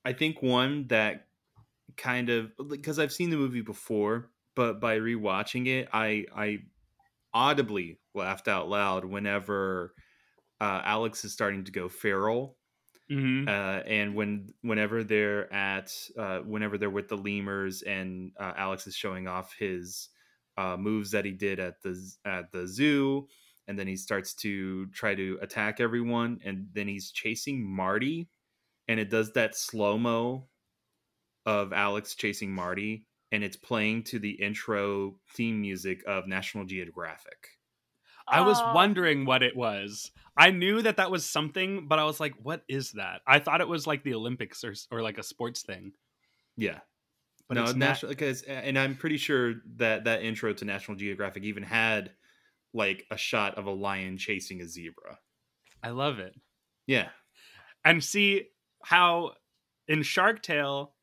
I 0.04 0.12
think 0.12 0.42
one 0.42 0.86
that 0.88 1.28
kind 1.96 2.28
of 2.28 2.52
because 2.68 2.98
I've 2.98 3.12
seen 3.12 3.30
the 3.30 3.36
movie 3.36 3.62
before, 3.62 4.30
but 4.54 4.80
by 4.80 4.98
rewatching 4.98 5.66
it, 5.66 5.88
I 5.92 6.26
I 6.36 6.58
audibly 7.32 7.98
laughed 8.14 8.48
out 8.48 8.68
loud 8.68 9.04
whenever 9.04 9.94
uh, 10.60 10.82
Alex 10.84 11.24
is 11.24 11.32
starting 11.32 11.64
to 11.64 11.72
go 11.72 11.88
feral, 11.88 12.58
hmm 13.08 13.46
uh, 13.46 13.82
and 13.86 14.14
when 14.14 14.54
whenever 14.62 15.04
they're 15.04 15.52
at 15.52 15.92
uh, 16.18 16.40
whenever 16.40 16.78
they're 16.78 16.90
with 16.90 17.08
the 17.08 17.16
lemurs 17.16 17.82
and 17.82 18.32
uh, 18.38 18.54
Alex 18.56 18.86
is 18.86 18.96
showing 18.96 19.28
off 19.28 19.54
his 19.58 20.08
uh, 20.56 20.76
moves 20.76 21.10
that 21.10 21.24
he 21.24 21.32
did 21.32 21.58
at 21.60 21.82
the 21.82 21.96
at 22.24 22.52
the 22.52 22.66
zoo, 22.66 23.28
and 23.68 23.78
then 23.78 23.86
he 23.86 23.96
starts 23.96 24.34
to 24.34 24.86
try 24.90 25.14
to 25.14 25.38
attack 25.42 25.80
everyone, 25.80 26.40
and 26.44 26.68
then 26.72 26.88
he's 26.88 27.10
chasing 27.10 27.64
Marty, 27.64 28.30
and 28.88 29.00
it 29.00 29.10
does 29.10 29.32
that 29.34 29.56
slow 29.56 29.98
mo 29.98 30.48
of 31.46 31.72
Alex 31.72 32.14
chasing 32.14 32.52
Marty, 32.52 33.06
and 33.32 33.44
it's 33.44 33.56
playing 33.56 34.04
to 34.04 34.18
the 34.18 34.32
intro 34.32 35.20
theme 35.30 35.60
music 35.60 36.02
of 36.06 36.26
National 36.26 36.64
Geographic. 36.64 37.48
I 38.26 38.40
was 38.42 38.58
Oh, 38.60 38.72
wondering 38.74 39.26
what 39.26 39.42
it 39.42 39.54
was. 39.56 40.10
I 40.36 40.50
knew 40.50 40.82
that 40.82 40.96
that 40.96 41.10
was 41.10 41.24
something, 41.28 41.86
but 41.88 41.98
I 41.98 42.04
was 42.04 42.18
like, 42.20 42.34
"What 42.42 42.64
is 42.68 42.92
that?" 42.92 43.20
I 43.26 43.38
thought 43.38 43.60
it 43.60 43.68
was 43.68 43.86
like 43.86 44.02
the 44.02 44.14
Olympics 44.14 44.64
or 44.64 44.74
or 44.90 45.02
like 45.02 45.18
a 45.18 45.22
sports 45.22 45.62
thing. 45.62 45.92
Yeah. 46.56 46.80
But 47.48 47.54
no, 47.56 47.62
it's 47.64 47.72
not. 47.74 47.78
national 47.78 48.10
because 48.10 48.42
and 48.42 48.78
I'm 48.78 48.96
pretty 48.96 49.18
sure 49.18 49.56
that 49.76 50.04
that 50.04 50.22
intro 50.22 50.52
to 50.54 50.64
National 50.64 50.96
Geographic 50.96 51.42
even 51.44 51.62
had 51.62 52.12
like 52.72 53.06
a 53.10 53.16
shot 53.16 53.56
of 53.56 53.66
a 53.66 53.70
lion 53.70 54.16
chasing 54.16 54.60
a 54.62 54.66
zebra. 54.66 55.18
I 55.82 55.90
love 55.90 56.18
it. 56.18 56.34
Yeah. 56.86 57.10
And 57.84 58.02
see 58.02 58.48
how 58.82 59.34
in 59.86 60.02
Shark 60.02 60.42
Tale, 60.42 60.94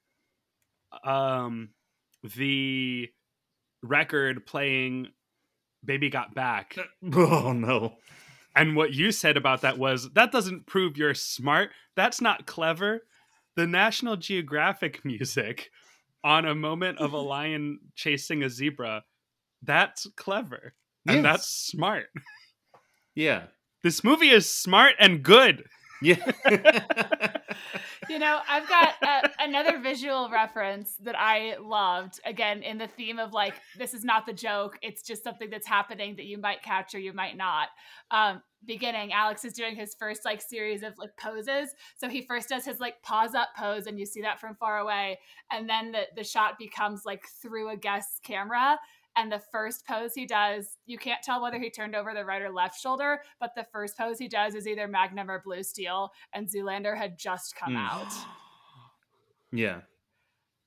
um, 1.03 1.69
the 2.24 3.09
record 3.84 4.45
playing 4.45 5.09
"Baby 5.84 6.09
Got 6.09 6.34
Back," 6.36 6.77
Oh 7.13 7.53
no. 7.53 7.97
and 8.55 8.75
what 8.75 8.93
you 8.93 9.11
said 9.11 9.38
about 9.38 9.61
that 9.61 9.77
was 9.77 10.11
that 10.13 10.32
doesn't 10.32 10.65
prove 10.67 10.97
you're 10.97 11.13
smart. 11.13 11.71
That's 11.95 12.21
not 12.21 12.45
clever. 12.45 13.01
The 13.55 13.67
National 13.67 14.15
Geographic 14.17 15.03
music 15.03 15.71
on 16.23 16.45
a 16.45 16.55
moment 16.55 16.99
of 16.99 17.13
a 17.13 17.17
lion 17.36 17.79
chasing 17.95 18.43
a 18.43 18.49
zebra, 18.49 19.03
that's 19.61 20.07
clever. 20.15 20.73
And 21.07 21.17
Yes. 21.17 21.23
that's 21.23 21.47
smart. 21.47 22.05
Yeah. 23.15 23.43
This 23.84 24.03
movie 24.03 24.29
is 24.29 24.47
smart 24.51 24.93
and 24.99 25.23
good. 25.23 25.65
Yeah. 26.01 26.31
You 28.09 28.19
know, 28.19 28.39
I've 28.49 28.67
got 28.67 28.95
another 29.39 29.79
visual 29.79 30.29
reference 30.29 30.95
that 31.01 31.15
I 31.17 31.55
loved. 31.61 32.19
Again, 32.25 32.61
in 32.61 32.77
the 32.77 32.87
theme 32.87 33.19
of 33.19 33.31
like, 33.31 33.53
this 33.77 33.93
is 33.93 34.03
not 34.03 34.25
the 34.25 34.33
joke; 34.33 34.77
it's 34.81 35.01
just 35.01 35.23
something 35.23 35.49
that's 35.49 35.67
happening 35.67 36.15
that 36.17 36.25
you 36.25 36.37
might 36.37 36.61
catch 36.61 36.93
or 36.93 36.99
you 36.99 37.13
might 37.13 37.37
not. 37.37 37.69
Um, 38.09 38.41
beginning, 38.65 39.13
Alex 39.13 39.45
is 39.45 39.53
doing 39.53 39.75
his 39.75 39.95
first 39.97 40.25
like 40.25 40.41
series 40.41 40.83
of 40.83 40.93
like 40.97 41.11
poses. 41.17 41.73
So 41.95 42.09
he 42.09 42.21
first 42.23 42.49
does 42.49 42.65
his 42.65 42.79
like 42.79 43.01
pause 43.03 43.33
up 43.33 43.49
pose, 43.57 43.87
and 43.87 43.97
you 43.99 44.05
see 44.05 44.21
that 44.23 44.41
from 44.41 44.55
far 44.55 44.79
away, 44.79 45.19
and 45.49 45.69
then 45.69 45.91
the 45.91 46.03
the 46.15 46.23
shot 46.23 46.57
becomes 46.57 47.03
like 47.05 47.23
through 47.41 47.69
a 47.69 47.77
guest's 47.77 48.19
camera. 48.19 48.77
And 49.18 49.32
the 49.32 49.41
first 49.51 49.86
pose 49.86 50.14
he 50.16 50.26
does, 50.26 50.78
you 50.86 50.97
can't 50.97 51.22
tell 51.22 51.41
whether 51.41 51.59
he 51.59 51.70
turned 51.70 51.95
over 51.95 52.14
the 52.14 52.24
right 52.24 52.41
or 52.41 52.49
left 52.49 52.80
shoulder, 52.80 53.22
but 53.41 53.51
the 53.55 53.66
first 53.74 53.97
pose 53.97 54.18
he 54.18 54.28
does 54.30 54.55
is 54.55 54.66
either 54.68 54.88
Magnum 54.88 55.30
or 55.30 55.41
Blue 55.43 55.64
Steel, 55.64 56.12
and 56.34 56.47
Zoolander 56.47 56.95
had 56.97 57.18
just 57.18 57.55
come 57.55 57.74
Hmm. 57.74 57.78
out. 57.78 58.14
yeah. 59.51 59.82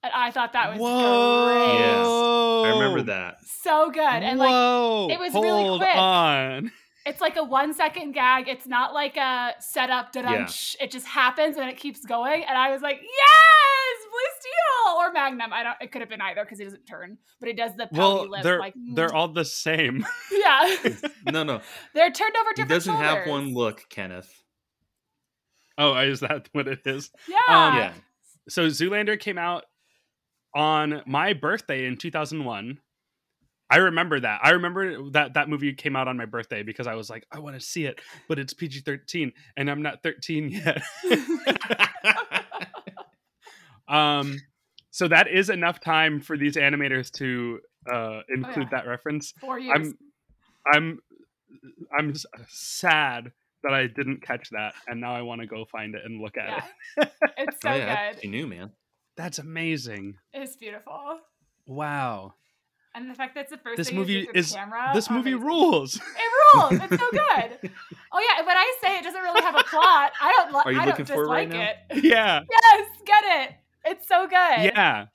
And 0.03 0.13
I 0.15 0.31
thought 0.31 0.53
that 0.53 0.73
was 0.73 0.79
Whoa. 0.81 1.79
Yes. 1.79 2.07
I 2.07 2.79
remember 2.79 3.03
that. 3.11 3.37
So 3.63 3.91
good. 3.91 4.03
And 4.03 4.39
like 4.39 5.11
it 5.13 5.19
was 5.19 5.33
Hold 5.33 5.45
really 5.45 5.79
quick. 5.79 5.97
on. 5.97 6.71
it's 7.07 7.23
like 7.23 7.37
a 7.37 7.45
one 7.45 7.73
second 7.73 8.13
gag. 8.13 8.47
It's 8.49 8.67
not 8.67 8.93
like 8.93 9.17
a 9.17 9.55
setup, 9.61 10.13
da 10.13 10.21
Yeah. 10.21 10.49
It 10.81 10.91
just 10.91 11.07
happens 11.07 11.57
and 11.57 11.71
it 11.71 11.79
keeps 11.79 12.05
going. 12.05 12.45
And 12.45 12.59
I 12.59 12.71
was 12.71 12.83
like, 12.83 13.01
yes, 13.01 13.97
Blue 14.11 14.51
Steel 14.95 15.09
or 15.09 15.13
Magnum. 15.13 15.53
I 15.53 15.63
don't. 15.63 15.77
It 15.81 15.93
could 15.93 16.01
have 16.03 16.09
been 16.09 16.21
either 16.21 16.45
because 16.45 16.59
he 16.59 16.65
doesn't 16.65 16.87
turn, 16.87 17.19
but 17.41 17.49
he 17.49 17.55
does 17.55 17.73
the 17.77 17.87
pouty 17.87 17.99
Well, 17.99 18.29
lip. 18.31 18.43
they're 18.43 18.59
like 18.59 18.75
they're 18.95 19.09
mm. 19.11 19.15
all 19.15 19.29
the 19.29 19.45
same. 19.45 20.07
yeah. 20.33 20.77
No, 21.33 21.43
no. 21.43 21.61
they're 21.95 22.11
turned 22.11 22.35
over 22.37 22.51
He 22.51 22.63
different. 22.63 22.69
doesn't 22.69 22.95
have 22.97 23.27
one 23.27 23.55
look, 23.55 23.83
Kenneth. 23.89 24.31
oh, 25.79 25.97
is 25.99 26.21
that 26.21 26.49
what 26.53 26.69
it 26.69 26.81
is? 26.87 27.11
Yeah. 27.29 27.37
Um, 27.49 27.77
Yeah. 27.77 27.93
So 28.49 28.67
Zoolander 28.67 29.19
came 29.19 29.39
out 29.39 29.65
on 30.55 31.03
my 31.07 31.33
birthday 31.33 31.87
in 31.87 31.97
2001. 31.97 32.79
I 33.71 33.77
remember 33.79 34.21
that. 34.21 34.41
I 34.43 34.51
remember 34.51 35.11
that 35.13 35.33
that 35.35 35.49
movie 35.49 35.73
came 35.73 35.97
out 35.97 36.07
on 36.09 36.19
my 36.19 36.27
birthday 36.27 36.63
because 36.63 36.87
I 36.87 36.95
was 36.95 37.09
like, 37.09 37.27
I 37.33 37.39
want 37.39 37.59
to 37.59 37.61
see 37.67 37.87
it, 37.87 38.01
but 38.29 38.39
it's 38.39 38.53
PG-13 38.53 39.33
and 39.57 39.71
I'm 39.71 39.81
not 39.81 40.03
13 40.03 40.51
yet. 40.51 40.83
um 43.89 44.39
so 44.95 45.09
that 45.09 45.27
is 45.27 45.51
enough 45.51 45.81
time 45.81 46.21
for 46.21 46.37
these 46.39 46.55
animators 46.55 47.11
to 47.11 47.59
uh 47.93 48.21
include 48.29 48.69
yeah. 48.71 48.79
that 48.79 48.87
reference. 48.87 49.33
Four 49.41 49.59
years. 49.59 49.75
I'm 49.77 49.99
I'm 50.73 50.99
I'm 51.99 52.15
sad 52.49 53.33
that 53.65 53.75
I 53.75 53.89
didn't 53.89 54.23
catch 54.23 54.51
that 54.51 54.75
and 54.87 55.01
now 55.01 55.13
I 55.17 55.23
want 55.23 55.41
to 55.41 55.49
go 55.49 55.65
find 55.65 55.97
it 55.97 56.03
and 56.05 56.21
look 56.23 56.37
at 56.37 56.47
Yeah. 56.49 57.03
it. 57.05 57.13
it's 57.39 57.61
so 57.61 57.71
oh, 57.71 57.75
yeah. 57.75 58.13
good. 58.13 58.23
You 58.23 58.31
knew, 58.31 58.47
man. 58.47 58.71
That's 59.17 59.39
amazing. 59.41 60.15
It's 60.33 60.55
beautiful. 60.57 61.19
Wow. 61.67 62.35
And 62.95 63.11
the 63.11 63.15
fact 63.15 63.35
that 63.35 63.43
it's 63.43 63.51
the 63.51 63.59
first 63.59 63.77
This 63.77 63.89
thing 63.89 63.97
you 63.97 64.03
movie 64.03 64.29
is 64.33 64.53
camera. 64.53 64.93
this 64.95 65.11
movie 65.11 65.33
amazing. 65.33 65.47
rules. 65.49 65.97
It 66.25 66.31
rules. 66.55 66.73
It's 66.85 67.03
so 67.03 67.11
good. 67.11 67.71
Oh 68.17 68.21
yeah, 68.21 68.47
when 68.47 68.57
I 68.57 68.75
say 68.81 68.97
it 68.99 69.03
doesn't 69.03 69.21
really 69.21 69.43
have 69.43 69.57
a 69.57 69.65
plot, 69.65 70.13
I 70.23 70.31
don't. 70.37 70.53
Li- 70.55 70.63
Are 70.67 70.73
you 70.73 70.79
I 70.81 70.85
looking 70.85 71.05
don't 71.05 71.17
for 71.17 71.25
it 71.25 71.29
right 71.29 71.49
dislike 71.51 71.77
now? 71.91 71.97
it. 71.97 72.05
yeah. 72.05 72.41
Yes, 72.49 72.89
get 73.05 73.25
it. 73.43 73.57
It's 73.85 74.07
so 74.09 74.27
good. 74.27 74.65
Yeah. 74.75 75.07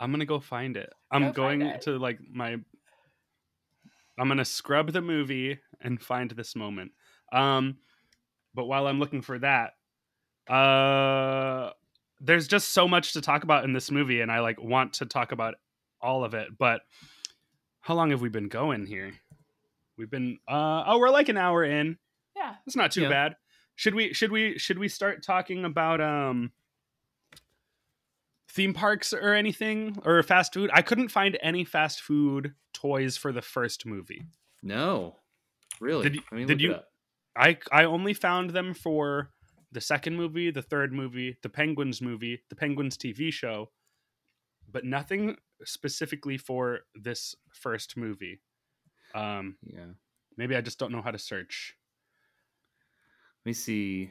I'm 0.00 0.10
gonna 0.12 0.26
go 0.26 0.38
find 0.40 0.76
it. 0.76 0.90
I'm 1.10 1.26
Go 1.26 1.32
going 1.32 1.62
it. 1.62 1.82
to 1.82 1.98
like 1.98 2.18
my 2.30 2.52
I'm 4.18 4.28
gonna 4.28 4.44
scrub 4.44 4.92
the 4.92 5.00
movie 5.02 5.58
and 5.80 6.00
find 6.00 6.30
this 6.30 6.54
moment. 6.54 6.92
Um 7.32 7.78
but 8.54 8.66
while 8.66 8.86
I'm 8.86 8.98
looking 9.00 9.22
for 9.22 9.38
that, 9.40 9.72
uh 10.52 11.70
there's 12.20 12.48
just 12.48 12.70
so 12.70 12.88
much 12.88 13.12
to 13.12 13.20
talk 13.20 13.44
about 13.44 13.64
in 13.64 13.72
this 13.72 13.90
movie 13.90 14.20
and 14.20 14.30
I 14.30 14.40
like 14.40 14.60
want 14.60 14.94
to 14.94 15.06
talk 15.06 15.32
about 15.32 15.54
all 16.00 16.24
of 16.24 16.34
it, 16.34 16.48
but 16.58 16.82
how 17.80 17.94
long 17.94 18.10
have 18.10 18.20
we 18.20 18.28
been 18.28 18.48
going 18.48 18.86
here? 18.86 19.12
We've 19.96 20.10
been 20.10 20.38
uh 20.46 20.84
oh 20.86 20.98
we're 20.98 21.10
like 21.10 21.28
an 21.28 21.36
hour 21.36 21.64
in. 21.64 21.98
Yeah. 22.36 22.54
It's 22.66 22.76
not 22.76 22.92
too 22.92 23.02
Yeah. 23.02 23.08
bad. 23.08 23.36
Should 23.78 23.94
we 23.94 24.12
should 24.12 24.32
we 24.32 24.58
should 24.58 24.76
we 24.80 24.88
start 24.88 25.22
talking 25.22 25.64
about 25.64 26.00
um 26.00 26.50
theme 28.48 28.74
parks 28.74 29.12
or 29.12 29.34
anything 29.34 29.96
or 30.04 30.20
fast 30.24 30.52
food? 30.52 30.68
I 30.72 30.82
couldn't 30.82 31.10
find 31.10 31.38
any 31.40 31.64
fast 31.64 32.00
food 32.00 32.54
toys 32.74 33.16
for 33.16 33.30
the 33.30 33.40
first 33.40 33.86
movie. 33.86 34.24
No. 34.64 35.14
Really? 35.80 36.02
Did 36.02 36.16
you- 36.16 36.22
Let 36.32 36.36
me 36.38 36.44
did 36.44 36.60
you- 36.60 36.80
I 37.36 37.56
I 37.70 37.84
only 37.84 38.14
found 38.14 38.50
them 38.50 38.74
for 38.74 39.30
the 39.70 39.80
second 39.80 40.16
movie, 40.16 40.50
the 40.50 40.62
third 40.62 40.92
movie, 40.92 41.38
the 41.42 41.48
Penguins 41.48 42.02
movie, 42.02 42.42
the 42.48 42.56
Penguins 42.56 42.96
TV 42.98 43.32
show, 43.32 43.70
but 44.68 44.84
nothing 44.84 45.36
specifically 45.64 46.36
for 46.36 46.80
this 46.96 47.36
first 47.52 47.96
movie. 47.96 48.40
Um, 49.14 49.56
Yeah. 49.62 49.92
maybe 50.36 50.56
I 50.56 50.62
just 50.62 50.80
don't 50.80 50.90
know 50.90 51.02
how 51.02 51.12
to 51.12 51.18
search. 51.18 51.76
Let 53.44 53.50
me 53.50 53.52
see. 53.52 54.10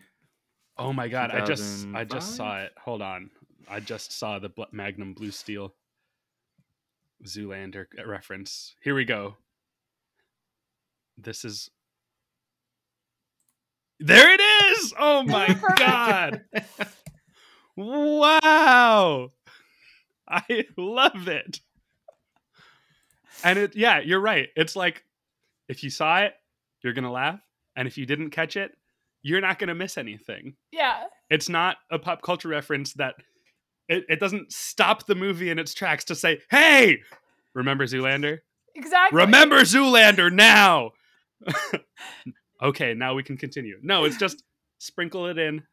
Oh 0.77 0.93
my 0.93 1.07
god, 1.07 1.31
I 1.31 1.43
just 1.45 1.87
I 1.93 2.03
just 2.03 2.35
saw 2.35 2.61
it. 2.61 2.73
Hold 2.83 3.01
on. 3.01 3.29
I 3.69 3.79
just 3.79 4.17
saw 4.17 4.39
the 4.39 4.49
Magnum 4.71 5.13
Blue 5.13 5.31
Steel 5.31 5.73
Zoolander 7.25 7.85
reference. 8.05 8.75
Here 8.81 8.95
we 8.95 9.05
go. 9.05 9.35
This 11.17 11.43
is 11.43 11.69
There 13.99 14.31
it 14.31 14.41
is. 14.41 14.93
Oh 14.97 15.23
my 15.27 15.59
god. 15.77 16.43
Wow. 17.75 19.31
I 20.27 20.65
love 20.77 21.27
it. 21.27 21.59
And 23.43 23.59
it 23.59 23.75
yeah, 23.75 23.99
you're 23.99 24.19
right. 24.19 24.49
It's 24.55 24.75
like 24.75 25.03
if 25.67 25.83
you 25.83 25.89
saw 25.89 26.19
it, 26.19 26.33
you're 26.81 26.93
going 26.93 27.03
to 27.03 27.11
laugh, 27.11 27.41
and 27.75 27.87
if 27.87 27.97
you 27.97 28.05
didn't 28.05 28.29
catch 28.29 28.55
it, 28.55 28.76
you're 29.27 29.41
not 29.41 29.59
going 29.59 29.67
to 29.67 29.75
miss 29.75 29.97
anything 29.97 30.55
Yeah. 30.71 31.03
it's 31.29 31.49
not 31.49 31.77
a 31.91 31.99
pop 31.99 32.21
culture 32.21 32.47
reference 32.47 32.93
that 32.93 33.15
it, 33.89 34.05
it 34.09 34.19
doesn't 34.19 34.51
stop 34.51 35.05
the 35.05 35.15
movie 35.15 35.49
in 35.49 35.59
its 35.59 35.73
tracks 35.73 36.03
to 36.05 36.15
say, 36.15 36.39
hey, 36.49 36.99
remember 37.53 37.85
Zoolander? 37.85 38.39
Exactly. 38.75 39.17
Remember 39.17 39.61
Zoolander 39.61 40.31
now. 40.31 40.91
okay, 42.61 42.93
now 42.93 43.13
we 43.13 43.23
can 43.23 43.37
continue. 43.37 43.77
No, 43.81 44.03
it's 44.05 44.17
just 44.17 44.43
sprinkle 44.79 45.27
it 45.27 45.37
in 45.37 45.63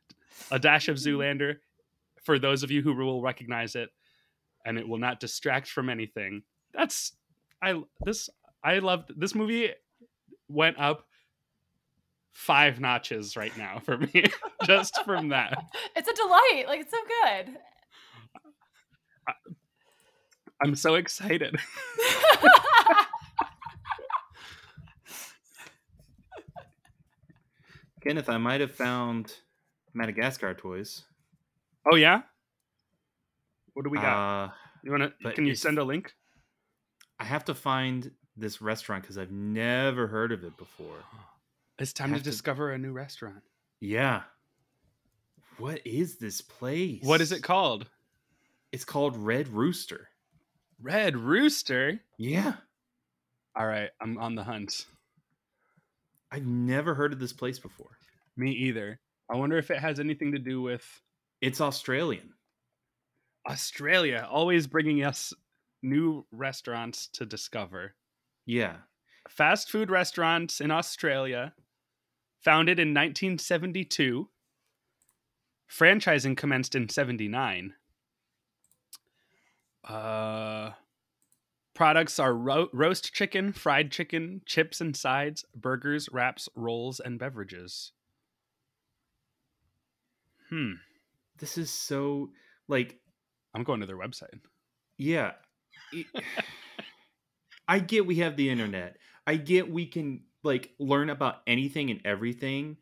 a 0.51 0.59
dash 0.59 0.89
of 0.89 0.97
Zoolander 0.97 1.57
for 2.25 2.39
those 2.39 2.63
of 2.63 2.71
you 2.71 2.83
who 2.83 2.95
will 2.95 3.21
recognize 3.23 3.75
it, 3.75 3.91
and 4.65 4.79
it 4.79 4.89
will 4.89 4.99
not 4.99 5.21
distract 5.21 5.69
from 5.69 5.89
anything. 5.91 6.43
That's 6.73 7.13
I 7.63 7.83
this 8.05 8.29
I 8.63 8.79
love 8.79 9.05
this 9.17 9.35
movie 9.35 9.71
went 10.49 10.79
up 10.79 11.07
five 12.35 12.79
notches 12.81 13.37
right 13.37 13.57
now 13.57 13.79
for 13.79 13.97
me 13.97 14.25
just 14.67 15.03
from 15.05 15.29
that. 15.31 15.57
It's 15.97 16.09
a 16.09 16.13
delight. 16.13 16.65
Like 16.67 16.81
it's 16.81 16.91
so 16.91 16.99
good. 17.23 17.57
I'm 20.63 20.75
so 20.75 20.97
excited. 20.97 21.57
Kenneth, 28.03 28.29
I 28.29 28.37
might 28.37 28.61
have 28.61 28.75
found 28.75 29.33
Madagascar 29.95 30.53
toys. 30.55 31.05
Oh 31.91 31.97
yeah. 31.97 32.23
What 33.73 33.85
do 33.85 33.91
we 33.91 33.97
got? 33.99 34.45
Uh, 34.45 34.51
you 34.83 34.91
want 34.91 35.15
to? 35.21 35.33
Can 35.33 35.47
you 35.47 35.55
send 35.55 35.79
a 35.79 35.85
link? 35.85 36.13
I 37.19 37.25
have 37.25 37.47
to 37.47 37.55
find 37.55 38.11
this 38.37 38.61
restaurant 38.61 39.03
because 39.03 39.17
I've 39.17 39.31
never 39.31 40.09
heard 40.09 40.33
of 40.33 40.45
it 40.45 40.57
before. 40.57 41.05
It's 41.79 41.93
time 41.93 42.13
to 42.13 42.19
to- 42.19 42.25
discover 42.25 42.73
a 42.73 42.79
new 42.79 42.93
restaurant. 42.93 43.43
Yeah. 43.81 44.23
What 45.59 45.81
is 45.87 46.17
this 46.19 46.41
place? 46.41 47.03
What 47.03 47.21
is 47.21 47.33
it 47.33 47.43
called? 47.43 47.89
It's 48.73 48.85
called 48.85 49.17
Red 49.17 49.49
Rooster. 49.49 50.09
Red 50.83 51.17
Rooster. 51.17 52.01
Yeah. 52.19 52.55
All 53.57 53.67
right, 53.67 53.91
I'm 54.01 54.19
on 54.19 54.35
the 54.35 54.43
hunt. 54.43 54.87
I've 56.33 56.47
never 56.47 56.95
heard 56.95 57.13
of 57.13 57.21
this 57.21 57.33
place 57.33 57.59
before. 57.61 57.97
Me 58.37 58.51
either. 58.51 58.99
I 59.31 59.37
wonder 59.37 59.57
if 59.59 59.71
it 59.71 59.79
has 59.79 60.01
anything 60.01 60.33
to 60.33 60.39
do 60.39 60.61
with 60.61 60.85
It's 61.41 61.61
Australian. 61.61 62.31
Australia, 63.49 64.27
always 64.29 64.67
bringing 64.67 65.05
us 65.05 65.33
new 65.83 66.27
restaurants 66.33 67.07
to 67.13 67.27
discover. 67.27 67.95
Yeah. 68.47 68.77
Fast 69.29 69.71
food 69.71 69.91
restaurants 69.91 70.61
in 70.61 70.71
Australia, 70.71 71.53
founded 72.45 72.79
in 72.79 72.89
1972. 72.89 74.29
Franchising 75.71 76.37
commenced 76.37 76.75
in 76.75 76.89
79. 76.89 77.75
Uh, 79.83 80.71
products 81.75 82.19
are 82.19 82.35
ro- 82.35 82.69
roast 82.73 83.13
chicken, 83.13 83.53
fried 83.53 83.91
chicken, 83.91 84.43
chips 84.47 84.81
and 84.81 84.97
sides, 84.97 85.45
burgers, 85.55 86.09
wraps, 86.13 86.49
rolls, 86.55 87.01
and 87.01 87.19
beverages. 87.19 87.93
Hmm. 90.51 90.73
This 91.39 91.59
is 91.59 91.71
so 91.71 92.31
like 92.69 92.99
I'm 93.55 93.65
going 93.65 93.81
to 93.81 93.87
their 93.87 93.99
website. 93.99 94.41
yeah. 94.99 95.33
I 97.67 97.79
get 97.79 98.07
we 98.07 98.17
have 98.17 98.37
the 98.37 98.51
internet. 98.51 98.99
I 99.27 99.37
get 99.37 99.71
we 99.71 99.87
can 99.87 100.25
like 100.45 100.73
learn 100.79 101.11
about 101.11 101.37
anything 101.47 101.91
and 101.91 102.01
everything, 102.05 102.77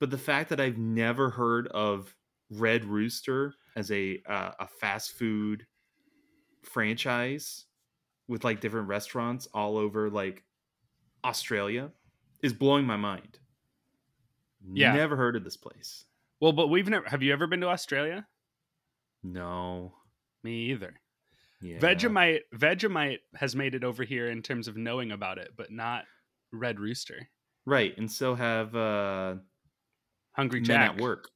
but 0.00 0.10
the 0.10 0.18
fact 0.18 0.50
that 0.50 0.60
I've 0.60 0.78
never 0.78 1.30
heard 1.30 1.68
of 1.68 2.14
Red 2.50 2.84
Rooster 2.84 3.54
as 3.74 3.90
a 3.90 4.20
uh, 4.26 4.52
a 4.60 4.66
fast 4.66 5.12
food 5.12 5.66
franchise 6.62 7.66
with 8.28 8.44
like 8.44 8.60
different 8.60 8.88
restaurants 8.88 9.46
all 9.54 9.76
over 9.76 10.10
like 10.10 10.42
Australia 11.24 11.90
is 12.42 12.52
blowing 12.52 12.84
my 12.86 12.96
mind. 12.96 13.38
Yeah. 14.72 14.92
Never 14.94 15.16
heard 15.16 15.36
of 15.36 15.44
this 15.44 15.56
place. 15.56 16.04
Well, 16.40 16.52
but 16.52 16.68
we've 16.68 16.88
never. 16.88 17.08
Have 17.08 17.22
you 17.22 17.32
ever 17.32 17.46
been 17.46 17.60
to 17.60 17.68
Australia? 17.68 18.26
No. 19.22 19.94
Me 20.42 20.70
either. 20.70 20.94
Yeah. 21.62 21.78
Vegemite 21.78 22.40
Vegemite 22.54 23.20
has 23.34 23.56
made 23.56 23.74
it 23.74 23.84
over 23.84 24.04
here 24.04 24.28
in 24.28 24.42
terms 24.42 24.68
of 24.68 24.76
knowing 24.76 25.12
about 25.12 25.38
it, 25.38 25.52
but 25.56 25.70
not 25.70 26.04
Red 26.52 26.80
Rooster. 26.80 27.28
Right, 27.64 27.96
and 27.98 28.10
so 28.10 28.34
have 28.34 28.74
uh 28.76 29.36
Hungry 30.32 30.60
Men 30.60 30.66
Jack 30.66 30.90
at 30.94 31.00
Work. 31.00 31.28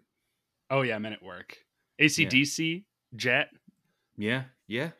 Oh 0.71 0.83
yeah, 0.83 0.99
Men 0.99 1.13
at 1.13 1.23
Work. 1.23 1.57
ACDC, 2.01 2.85
Jet, 3.17 3.49
Yeah, 4.17 4.45
yeah. 4.69 4.91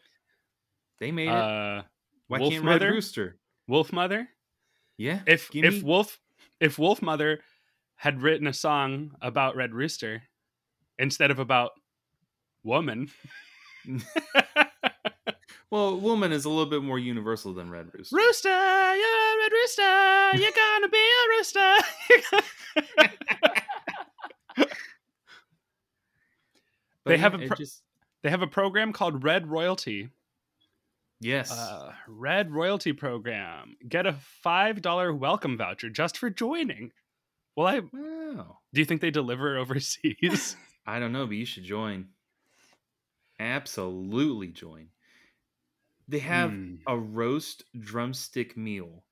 They 0.99 1.13
made 1.13 1.29
it. 1.29 1.35
uh, 1.35 1.83
Why 2.29 2.39
Wolf 2.41 2.53
can't 2.53 2.65
Mother? 2.65 2.87
Red 2.87 2.95
Rooster? 2.95 3.39
Wolf 3.69 3.93
Mother. 3.93 4.29
Yeah. 4.99 5.21
If 5.27 5.51
give 5.51 5.65
if 5.65 5.83
Wolf 5.83 6.19
if 6.61 6.79
Wolf 6.79 7.01
Mother 7.01 7.41
had 7.97 8.21
written 8.21 8.47
a 8.47 8.53
song 8.53 9.13
about 9.23 9.57
Red 9.57 9.73
Rooster 9.73 10.23
instead 10.99 11.31
of 11.31 11.39
about 11.39 11.71
woman, 12.65 13.09
well, 15.71 15.99
woman 15.99 16.33
is 16.33 16.45
a 16.45 16.49
little 16.49 16.67
bit 16.67 16.83
more 16.83 16.99
universal 16.99 17.53
than 17.55 17.71
Red 17.71 17.89
Rooster. 17.95 18.17
Rooster, 18.17 18.49
you're 18.49 19.35
a 19.35 19.37
red 19.39 19.53
rooster, 19.53 20.43
you're 20.43 20.53
gonna 20.53 20.89
be 20.89 20.99
a 20.99 21.29
rooster. 21.37 21.77
They 27.07 27.17
yeah, 27.17 27.21
have 27.23 27.35
a 27.35 27.47
pro- 27.47 27.57
just 27.57 27.83
they 28.23 28.31
have 28.31 28.43
a 28.43 28.47
program 28.47 28.93
called 28.93 29.25
Red 29.25 29.49
Royalty. 29.49 30.11
yes. 31.21 31.51
Uh, 31.51 31.93
Red 32.07 32.53
Royalty 32.53 32.93
Program. 32.93 33.77
Get 33.89 34.07
a 34.07 34.13
five 34.43 34.83
dollar 34.83 35.13
welcome 35.15 35.57
voucher 35.57 35.89
just 35.89 36.19
for 36.19 36.31
joining. 36.31 36.93
Well, 37.57 37.67
I 37.67 37.81
wow. 37.81 38.59
do 38.73 38.81
you 38.81 38.85
think 38.85 39.01
they 39.01 39.11
deliver 39.11 39.57
overseas? 39.59 40.57
I 40.87 40.99
don't 41.01 41.13
know, 41.13 41.27
but 41.27 41.37
you 41.37 41.47
should 41.47 41.65
join. 41.65 42.09
Absolutely 43.39 44.49
join. 44.49 44.89
They 46.11 46.19
have 46.19 46.59
Hmm. 46.59 46.77
a 46.87 46.99
roast 46.99 47.65
drumstick 47.81 48.55
meal. 48.55 49.07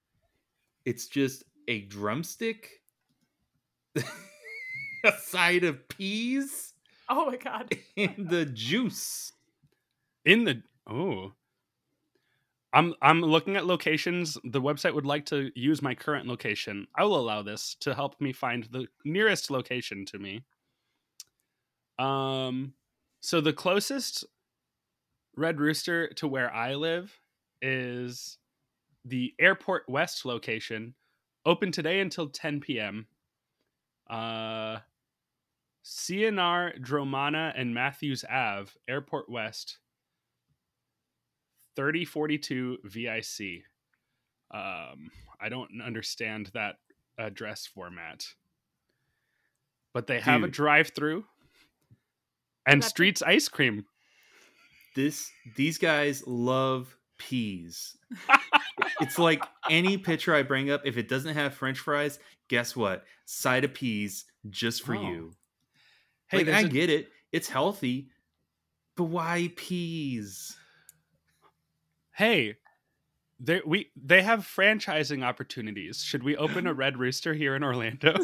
It's 0.85 1.09
just 1.09 1.45
a 1.69 1.83
drumstick, 1.87 2.85
a 5.05 5.13
side 5.13 5.65
of 5.65 5.89
peas, 5.89 6.75
Oh 7.09 7.27
my 7.27 7.37
god. 7.37 7.73
and 7.97 8.29
the 8.29 8.45
juice. 8.47 9.33
In 10.25 10.45
the 10.45 10.63
oh, 10.87 11.35
I'm 12.73 12.95
I'm 13.01 13.23
looking 13.23 13.57
at 13.57 13.67
locations. 13.67 14.37
The 14.45 14.61
website 14.61 14.95
would 14.95 15.07
like 15.07 15.25
to 15.27 15.51
use 15.55 15.81
my 15.81 15.95
current 15.95 16.27
location. 16.27 16.87
I 16.95 17.05
will 17.05 17.17
allow 17.19 17.43
this 17.43 17.75
to 17.81 17.95
help 17.95 18.21
me 18.21 18.33
find 18.33 18.65
the 18.65 18.89
nearest 19.05 19.51
location 19.51 20.05
to 20.07 20.19
me. 20.19 20.45
Um, 21.99 22.75
so 23.21 23.41
the 23.41 23.53
closest 23.53 24.25
Red 25.39 25.61
Rooster 25.61 26.09
to 26.17 26.27
where 26.27 26.53
I 26.53 26.75
live 26.75 27.17
is 27.63 28.39
the 29.05 29.35
Airport 29.39 29.89
West 29.89 30.25
location, 30.25 30.95
open 31.47 31.71
today 31.71 32.01
until 32.01 32.29
10 32.29 32.61
p.m. 32.61 33.07
Uh, 34.11 34.79
CNR, 35.85 36.81
Dromana, 36.83 37.53
and 37.57 37.73
Matthews 37.73 38.25
Ave, 38.29 38.71
Airport 38.89 39.31
West, 39.31 39.79
3042 41.77 42.79
VIC. 42.85 43.63
Um, 44.51 45.11
I 45.41 45.49
don't 45.49 45.71
understand 45.85 46.51
that 46.55 46.77
address 47.17 47.67
format. 47.67 48.27
but 49.93 50.07
they 50.07 50.21
have 50.21 50.43
a 50.43 50.49
drive-through 50.49 51.25
and 52.67 52.83
That's- 52.83 52.91
Streets 52.91 53.23
ice 53.23 53.49
cream. 53.49 53.87
This 54.99 55.31
these 55.55 55.79
guys 55.79 56.25
love 56.27 56.93
peas. 57.19 57.97
it's 59.01 59.17
like 59.17 59.45
any 59.71 59.97
picture 59.97 60.35
I 60.35 60.43
bring 60.43 60.73
up, 60.73 60.83
if 60.85 60.97
it 60.97 61.09
doesn't 61.09 61.35
have 61.37 61.55
French 61.55 61.79
fries, 61.79 62.19
guess 62.49 62.75
what? 62.75 63.05
Side 63.25 63.63
of 63.63 63.73
peas 63.75 64.25
just 64.51 64.83
for 64.85 64.97
Oh. 64.97 65.01
you. 65.09 65.33
Hey, 66.27 66.39
like 66.39 66.49
I 66.49 66.61
a- 66.63 66.69
get 66.69 66.91
it, 66.91 67.11
it's 67.31 67.49
healthy, 67.49 68.09
but 68.97 69.05
why 69.05 69.53
peas? 69.55 70.57
Hey, 72.17 72.57
they 73.39 73.63
we 73.65 73.93
they 73.95 74.23
have 74.23 74.41
franchising 74.41 75.23
opportunities. 75.25 76.03
Should 76.03 76.25
we 76.25 76.37
open 76.37 76.67
a 76.67 76.75
Red 76.75 76.99
Rooster 76.99 77.35
here 77.35 77.55
in 77.55 77.63
Orlando? 77.63 78.17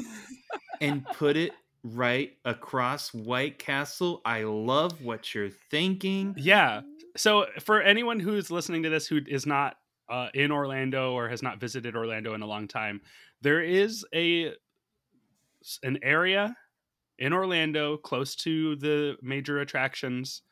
and 0.81 1.07
put 1.07 1.37
it 1.37 1.53
right 1.85 2.33
across 2.45 3.13
White 3.13 3.59
Castle. 3.59 4.23
I 4.25 4.43
love 4.43 5.03
what 5.03 5.35
you're 5.35 5.51
thinking. 5.71 6.35
yeah. 6.37 6.81
So 7.17 7.47
for 7.61 7.81
anyone 7.81 8.19
who's 8.19 8.51
listening 8.51 8.83
to 8.83 8.89
this 8.89 9.07
who 9.07 9.21
is 9.29 9.47
not 9.47 9.77
uh, 10.09 10.29
in 10.35 10.51
Orlando 10.51 11.13
or 11.13 11.29
has 11.29 11.43
not 11.43 11.61
visited 11.61 11.95
Orlando 11.95 12.35
in 12.35 12.43
a 12.43 12.47
long 12.47 12.67
time, 12.67 13.01
there 13.43 13.63
is 13.63 14.05
a 14.15 14.53
an 15.83 15.99
area 16.03 16.57
in 17.19 17.33
Orlando 17.33 17.97
close 17.97 18.35
to 18.37 18.77
the 18.77 19.17
major 19.23 19.61
attractions 19.61 20.43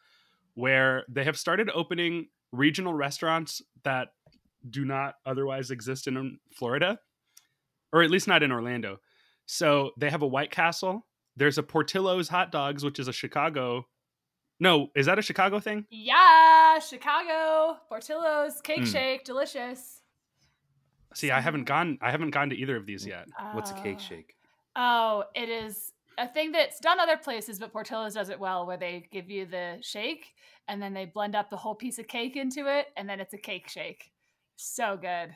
where 0.55 1.05
they 1.09 1.25
have 1.25 1.37
started 1.37 1.71
opening 1.75 2.29
regional 2.53 2.95
restaurants 2.95 3.61
that 3.83 4.09
do 4.71 4.85
not 4.85 5.17
otherwise 5.27 5.71
exist 5.71 6.07
in 6.07 6.39
Florida 6.55 6.99
or 7.93 8.03
at 8.03 8.11
least 8.11 8.29
not 8.29 8.43
in 8.43 8.53
Orlando. 8.53 8.99
So 9.47 9.91
they 9.99 10.11
have 10.11 10.23
a 10.23 10.27
White 10.27 10.51
Castle. 10.51 11.07
There's 11.37 11.59
a 11.59 11.63
Portillo's 11.63 12.29
hot 12.29 12.53
dogs, 12.53 12.85
which 12.85 12.99
is 12.99 13.09
a 13.09 13.13
Chicago. 13.13 13.87
No, 14.61 14.89
is 14.95 15.07
that 15.07 15.19
a 15.19 15.23
Chicago 15.23 15.59
thing? 15.61 15.87
Yeah, 15.91 16.79
Chicago, 16.79 17.79
Portillo's, 17.89 18.61
Cake 18.61 18.83
Mm. 18.83 18.93
Shake, 18.93 19.25
delicious. 19.25 20.03
See, 21.15 21.31
I 21.31 21.41
haven't 21.41 21.65
gone. 21.65 21.99
I 22.01 22.11
haven't 22.11 22.31
gone 22.31 22.51
to 22.51 22.57
either 22.57 22.77
of 22.77 22.87
these 22.87 23.07
yet. 23.07 23.29
What's 23.53 23.71
a 23.71 23.75
cake 23.83 23.97
Uh, 23.97 24.01
shake? 24.01 24.37
Oh, 24.77 25.25
it 25.35 25.49
is 25.49 25.93
a 26.17 26.27
thing 26.29 26.53
that's 26.53 26.81
done 26.81 27.01
other 27.01 27.17
places, 27.17 27.59
but 27.59 27.73
Portillo's 27.73 28.15
does 28.15 28.29
it 28.31 28.39
well, 28.39 28.67
where 28.67 28.77
they 28.77 29.09
give 29.11 29.31
you 29.31 29.45
the 29.47 29.79
shake 29.83 30.35
and 30.69 30.81
then 30.81 30.95
they 30.95 31.05
blend 31.07 31.35
up 31.35 31.51
the 31.51 31.57
whole 31.57 31.75
piece 31.75 31.99
of 31.99 32.07
cake 32.07 32.37
into 32.37 32.67
it, 32.67 32.87
and 32.97 33.09
then 33.09 33.21
it's 33.21 33.35
a 33.35 33.39
cake 33.39 33.69
shake. 33.69 34.13
So 34.57 34.97
good. 34.97 35.35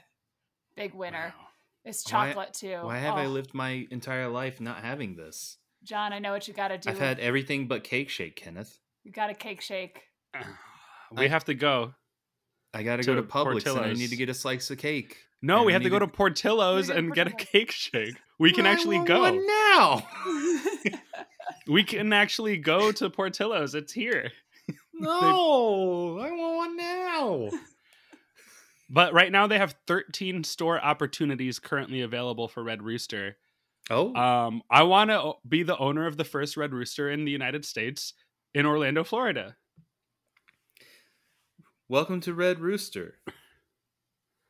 Big 0.76 0.94
winner. 0.94 1.34
Wow. 1.36 1.46
It's 1.84 2.04
Why- 2.10 2.28
chocolate 2.28 2.54
too. 2.54 2.78
Why 2.82 2.98
have 2.98 3.14
I 3.16 3.24
Oh, 3.26 3.30
lived 3.30 3.52
my 3.52 3.86
entire 3.90 4.28
life 4.28 4.60
not 4.60 4.82
having 4.84 5.16
this? 5.16 5.58
John, 5.84 6.12
I 6.12 6.18
know 6.18 6.32
what 6.32 6.48
you 6.48 6.54
got 6.54 6.68
to 6.68 6.78
do. 6.78 6.90
I've 6.90 6.98
had 6.98 7.18
everything 7.20 7.66
but 7.68 7.84
cake 7.84 8.08
shake, 8.08 8.36
Kenneth. 8.36 8.78
You 9.04 9.12
got 9.12 9.30
a 9.30 9.34
cake 9.34 9.60
shake. 9.60 10.00
We 11.12 11.26
I- 11.26 11.28
have 11.28 11.44
to 11.44 11.54
go. 11.54 11.94
I 12.74 12.82
got 12.82 12.96
to 12.96 13.02
To 13.02 13.06
go 13.06 13.14
to 13.14 13.22
Publix 13.22 13.64
and 13.70 13.78
I 13.86 13.92
need 13.92 14.10
to 14.10 14.16
get 14.16 14.28
a 14.28 14.34
slice 14.34 14.70
of 14.72 14.78
cake. 14.78 15.16
No, 15.40 15.58
And 15.58 15.66
we 15.66 15.72
I 15.72 15.74
have 15.74 15.82
to 15.82 15.88
go 15.88 16.00
to- 16.00 16.06
to 16.06 16.12
Portillo's 16.12 16.88
gotta 16.88 16.98
and 16.98 17.14
get 17.14 17.28
a 17.28 17.30
cake 17.30 17.70
shake. 17.70 18.16
We 18.40 18.52
can 18.52 18.66
I 18.66 18.70
actually 18.72 18.96
want 18.96 19.08
go. 19.08 19.20
one 19.20 19.46
now. 19.46 20.06
We 21.68 21.82
can 21.84 22.12
actually 22.12 22.56
go 22.58 22.92
to 22.92 23.08
Portillo's. 23.10 23.74
It's 23.74 23.92
here. 23.92 24.30
no, 24.94 26.18
I 26.20 26.30
want 26.30 26.56
one 26.56 26.76
now. 26.76 27.50
But 28.88 29.12
right 29.12 29.32
now 29.32 29.46
they 29.48 29.58
have 29.58 29.74
13 29.88 30.44
store 30.44 30.80
opportunities 30.84 31.58
currently 31.58 32.02
available 32.02 32.46
for 32.46 32.62
Red 32.62 32.82
Rooster. 32.82 33.36
Oh, 33.90 34.14
Um, 34.14 34.62
I 34.70 34.82
want 34.82 35.10
to 35.10 35.34
be 35.48 35.62
the 35.62 35.76
owner 35.78 36.06
of 36.06 36.16
the 36.16 36.24
first 36.24 36.56
Red 36.56 36.72
Rooster 36.72 37.10
in 37.10 37.24
the 37.24 37.30
United 37.30 37.64
States 37.64 38.14
in 38.54 38.66
Orlando, 38.66 39.04
Florida. 39.04 39.56
welcome 41.88 42.20
to 42.22 42.34
Red 42.34 42.58
Rooster. 42.58 43.18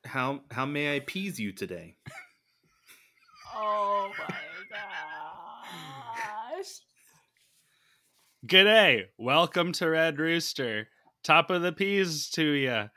How 0.06 0.40
how 0.50 0.64
may 0.64 0.88
I 0.88 0.94
appease 0.94 1.38
you 1.38 1.52
today? 1.52 1.96
Oh 3.54 4.10
my 4.18 4.34
gosh. 4.70 6.80
G'day. 8.46 9.04
Welcome 9.18 9.72
to 9.72 9.88
Red 9.88 10.18
Rooster. 10.18 10.88
Top 11.24 11.50
of 11.50 11.62
the 11.62 11.72
peas 11.72 12.30
to 12.30 12.44
you. 12.44 12.88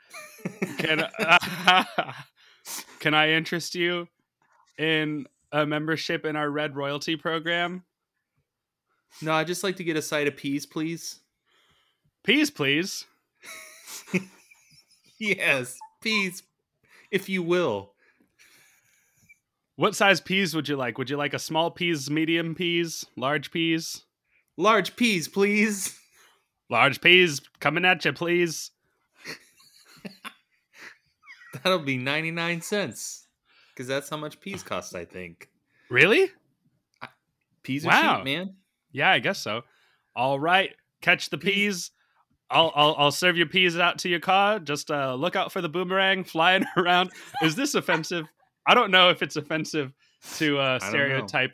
Can, 0.78 1.06
can 3.00 3.14
I 3.14 3.30
interest 3.30 3.74
you 3.74 4.06
in 4.78 5.26
a 5.52 5.66
membership 5.66 6.24
in 6.24 6.36
our 6.36 6.50
Red 6.50 6.76
Royalty 6.76 7.16
program? 7.16 7.84
No, 9.20 9.32
I'd 9.32 9.46
just 9.46 9.64
like 9.64 9.76
to 9.76 9.84
get 9.84 9.96
a 9.96 10.02
side 10.02 10.28
of 10.28 10.36
peas, 10.36 10.66
please. 10.66 11.20
Peas, 12.24 12.50
please. 12.50 13.04
Yes, 15.20 15.78
peas, 16.00 16.42
if 17.10 17.28
you 17.28 17.42
will. 17.42 17.92
What 19.76 19.94
size 19.94 20.18
peas 20.18 20.54
would 20.54 20.66
you 20.66 20.76
like? 20.76 20.96
Would 20.96 21.10
you 21.10 21.18
like 21.18 21.34
a 21.34 21.38
small 21.38 21.70
peas, 21.70 22.10
medium 22.10 22.54
peas, 22.54 23.04
large 23.16 23.50
peas? 23.50 24.04
Large 24.56 24.96
peas, 24.96 25.28
please. 25.28 25.98
Large 26.70 27.02
peas 27.02 27.42
coming 27.60 27.84
at 27.84 28.02
you, 28.06 28.14
please. 28.14 28.70
That'll 31.62 31.80
be 31.80 31.98
99 31.98 32.62
cents. 32.62 33.19
Because 33.80 33.88
that's 33.88 34.10
how 34.10 34.18
much 34.18 34.40
peas 34.40 34.62
cost, 34.62 34.94
I 34.94 35.06
think. 35.06 35.48
Really? 35.88 36.30
Peas 37.62 37.86
are 37.86 37.88
Wow. 37.88 38.16
cheap, 38.16 38.24
man. 38.26 38.56
Yeah, 38.92 39.10
I 39.10 39.20
guess 39.20 39.38
so. 39.38 39.62
All 40.14 40.38
right, 40.38 40.74
catch 41.00 41.30
the 41.30 41.38
peas. 41.38 41.90
I'll, 42.50 42.72
I'll 42.74 42.94
I'll 42.98 43.10
serve 43.10 43.38
your 43.38 43.46
peas 43.46 43.78
out 43.78 43.96
to 44.00 44.10
your 44.10 44.20
car. 44.20 44.58
Just 44.58 44.90
uh, 44.90 45.14
look 45.14 45.34
out 45.34 45.50
for 45.50 45.62
the 45.62 45.68
boomerang 45.70 46.24
flying 46.24 46.66
around. 46.76 47.10
Is 47.42 47.56
this 47.56 47.74
offensive? 47.74 48.26
I 48.66 48.74
don't 48.74 48.90
know 48.90 49.08
if 49.08 49.22
it's 49.22 49.36
offensive 49.36 49.94
to 50.36 50.58
uh, 50.58 50.78
I 50.82 50.86
stereotype 50.86 51.52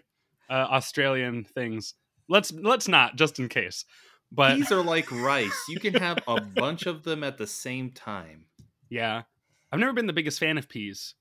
uh, 0.51 0.67
Australian 0.73 1.45
things. 1.45 1.95
Let's 2.29 2.51
let's 2.51 2.89
not, 2.89 3.15
just 3.15 3.39
in 3.39 3.49
case. 3.49 3.85
But 4.33 4.57
Peas 4.57 4.73
are 4.73 4.83
like 4.83 5.13
rice. 5.13 5.63
You 5.69 5.79
can 5.79 5.95
have 5.95 6.19
a 6.27 6.41
bunch 6.41 6.87
of 6.87 7.05
them 7.05 7.23
at 7.23 7.39
the 7.39 7.47
same 7.47 7.93
time. 7.93 8.47
yeah, 8.91 9.23
I've 9.71 9.79
never 9.79 9.93
been 9.93 10.09
the 10.09 10.13
biggest 10.13 10.41
fan 10.41 10.59
of 10.59 10.69
peas. 10.69 11.15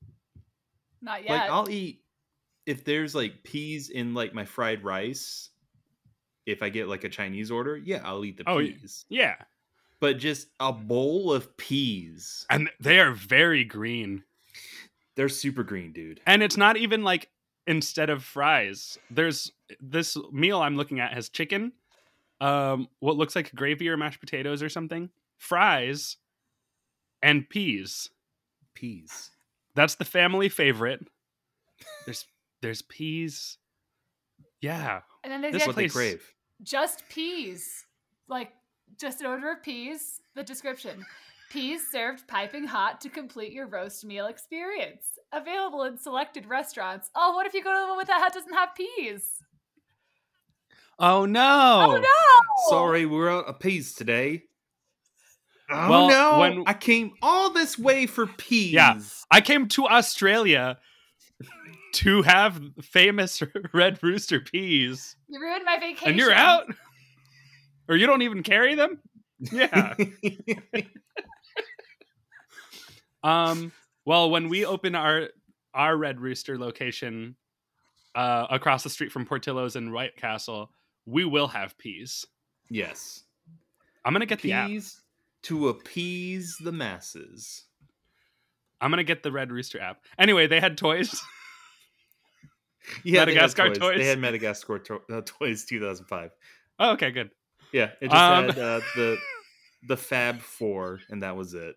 Not 1.06 1.24
yet. 1.24 1.30
Like 1.30 1.50
I'll 1.50 1.70
eat 1.70 2.02
if 2.66 2.84
there's 2.84 3.14
like 3.16 3.44
peas 3.44 3.90
in 3.90 4.14
like 4.14 4.34
my 4.34 4.44
fried 4.44 4.84
rice. 4.84 5.50
If 6.46 6.62
I 6.62 6.70
get 6.70 6.88
like 6.88 7.04
a 7.04 7.10
Chinese 7.10 7.50
order, 7.50 7.78
yeah, 7.78 8.02
I'll 8.04 8.24
eat 8.26 8.38
the 8.38 8.44
Oh, 8.48 8.60
peas. 8.60 9.06
Yeah, 9.10 9.36
But 10.00 10.18
just 10.20 10.48
a 10.60 10.72
bowl 10.74 11.32
of 11.34 11.56
peas. 11.58 12.46
and 12.50 12.70
they 12.80 13.00
are 13.00 13.12
very 13.14 13.64
green. 13.64 14.24
They're 15.16 15.30
super 15.30 15.64
green, 15.64 15.92
dude. 15.94 16.20
And 16.28 16.44
it's 16.44 16.58
not 16.58 16.78
even 16.78 17.04
like 17.04 17.30
instead 17.66 18.10
of 18.12 18.24
fries. 18.24 19.00
There's 19.10 19.52
this 19.80 20.18
meal 20.32 20.62
I'm 20.62 20.76
looking 20.78 21.00
at 21.00 21.14
has 21.14 21.30
chicken, 21.30 21.72
um, 22.42 22.90
what 23.00 23.16
looks 23.18 23.36
like 23.36 23.54
gravy 23.56 23.90
or 23.90 23.98
mashed 23.98 24.20
potatoes 24.20 24.62
or 24.62 24.70
something, 24.70 25.10
fries, 25.38 26.18
and 27.24 27.48
peas. 27.50 28.10
Peas. 28.76 29.32
That's 29.76 29.96
the 29.96 30.06
family 30.06 30.50
favorite. 30.50 31.06
There's 32.06 32.26
there's 32.62 32.82
peas. 32.82 33.58
Yeah. 34.62 35.02
and 35.24 35.32
then 35.32 35.42
they 35.42 35.52
this 35.52 35.60
get 35.60 35.68
What 35.68 35.76
they 35.76 35.90
crave. 35.90 36.34
just 36.64 37.08
peas. 37.10 37.86
Like 38.28 38.52
just 39.00 39.20
an 39.22 39.28
order 39.28 39.52
of 39.52 39.62
peas. 39.62 40.22
The 40.36 40.44
description. 40.44 41.06
Peas 41.52 41.82
served 41.92 42.28
piping 42.28 42.66
hot 42.66 43.00
to 43.02 43.10
complete 43.10 43.54
your 43.54 43.68
roast 43.68 44.04
meal 44.04 44.26
experience. 44.28 45.06
Available 45.32 45.84
in 45.84 45.98
selected 45.98 46.46
restaurants. 46.48 47.12
Oh, 47.16 47.34
what 47.36 47.46
if 47.46 47.54
you 47.54 47.64
go 47.64 47.72
to 47.74 47.80
the 47.82 47.88
one 47.88 47.98
with 47.98 48.08
that 48.08 48.20
hat 48.22 48.34
doesn't 48.34 48.54
have 48.54 48.70
peas? 48.76 49.44
Oh 50.98 51.26
no. 51.26 51.86
Oh, 51.90 51.98
no! 52.00 52.70
Sorry, 52.70 53.06
we're 53.06 53.30
out 53.30 53.46
of 53.46 53.60
peas 53.60 53.94
today. 53.94 54.44
Oh 55.70 55.90
Well, 55.90 56.08
no! 56.10 56.40
when- 56.40 56.64
I 56.68 56.74
came 56.74 57.14
all 57.22 57.50
this 57.52 57.78
way 57.78 58.06
for 58.06 58.28
peas. 58.28 58.72
Yeah. 58.74 59.00
I 59.32 59.42
came 59.42 59.68
to 59.70 59.88
Australia 59.88 60.78
to 61.94 62.22
have 62.24 62.62
famous 62.82 63.42
red 63.74 63.98
rooster 64.04 64.40
peas. 64.40 65.16
You 65.28 65.40
ruined 65.40 65.66
my 65.66 65.78
vacation. 65.80 66.10
And 66.10 66.18
you're 66.18 66.32
out? 66.34 66.66
Or 67.88 67.96
you 67.96 68.06
don't 68.08 68.22
even 68.22 68.44
carry 68.44 68.76
them? 68.76 69.00
Yeah. 69.40 69.96
Um. 73.24 73.72
Well, 74.06 74.30
when 74.30 74.50
we 74.50 74.66
open 74.66 74.94
our 74.96 75.30
our 75.74 75.98
Red 75.98 76.20
Rooster 76.22 76.58
location 76.60 77.36
uh, 78.14 78.46
across 78.50 78.84
the 78.84 78.90
street 78.90 79.12
from 79.12 79.26
Portillo's 79.26 79.76
and 79.76 79.92
White 79.92 80.16
Castle, 80.16 80.72
we 81.06 81.26
will 81.26 81.48
have 81.48 81.78
peas. 81.78 82.26
yes. 82.70 83.24
I'm 84.06 84.14
gonna 84.14 84.28
get 84.28 84.42
the 84.42 84.52
app. 84.54 84.70
To 85.46 85.68
appease 85.70 86.58
the 86.64 86.72
masses. 86.72 87.66
I'm 88.82 88.90
gonna 88.92 89.04
get 89.04 89.24
the 89.24 89.32
Red 89.32 89.52
Rooster 89.52 89.80
app. 89.80 90.02
Anyway, 90.20 90.48
they 90.48 90.60
had 90.60 90.78
toys. 90.78 91.20
Yeah, 93.04 93.22
Madagascar 93.26 93.70
toys. 93.70 93.78
toys. 93.80 93.98
They 93.98 94.06
had 94.06 94.20
Madagascar 94.20 94.78
to- 94.78 95.02
uh, 95.12 95.22
toys 95.26 95.66
2005. 95.66 96.30
Oh, 96.78 96.92
okay, 96.92 97.10
good. 97.10 97.32
Yeah, 97.72 97.92
it 98.00 98.12
just 98.12 98.14
Um, 98.16 98.46
had 98.46 98.60
uh, 98.60 98.80
the 98.96 99.18
the 99.88 99.98
Fab 99.98 100.40
Four, 100.40 101.00
and 101.10 101.24
that 101.24 101.36
was 101.36 101.56
it. 101.56 101.76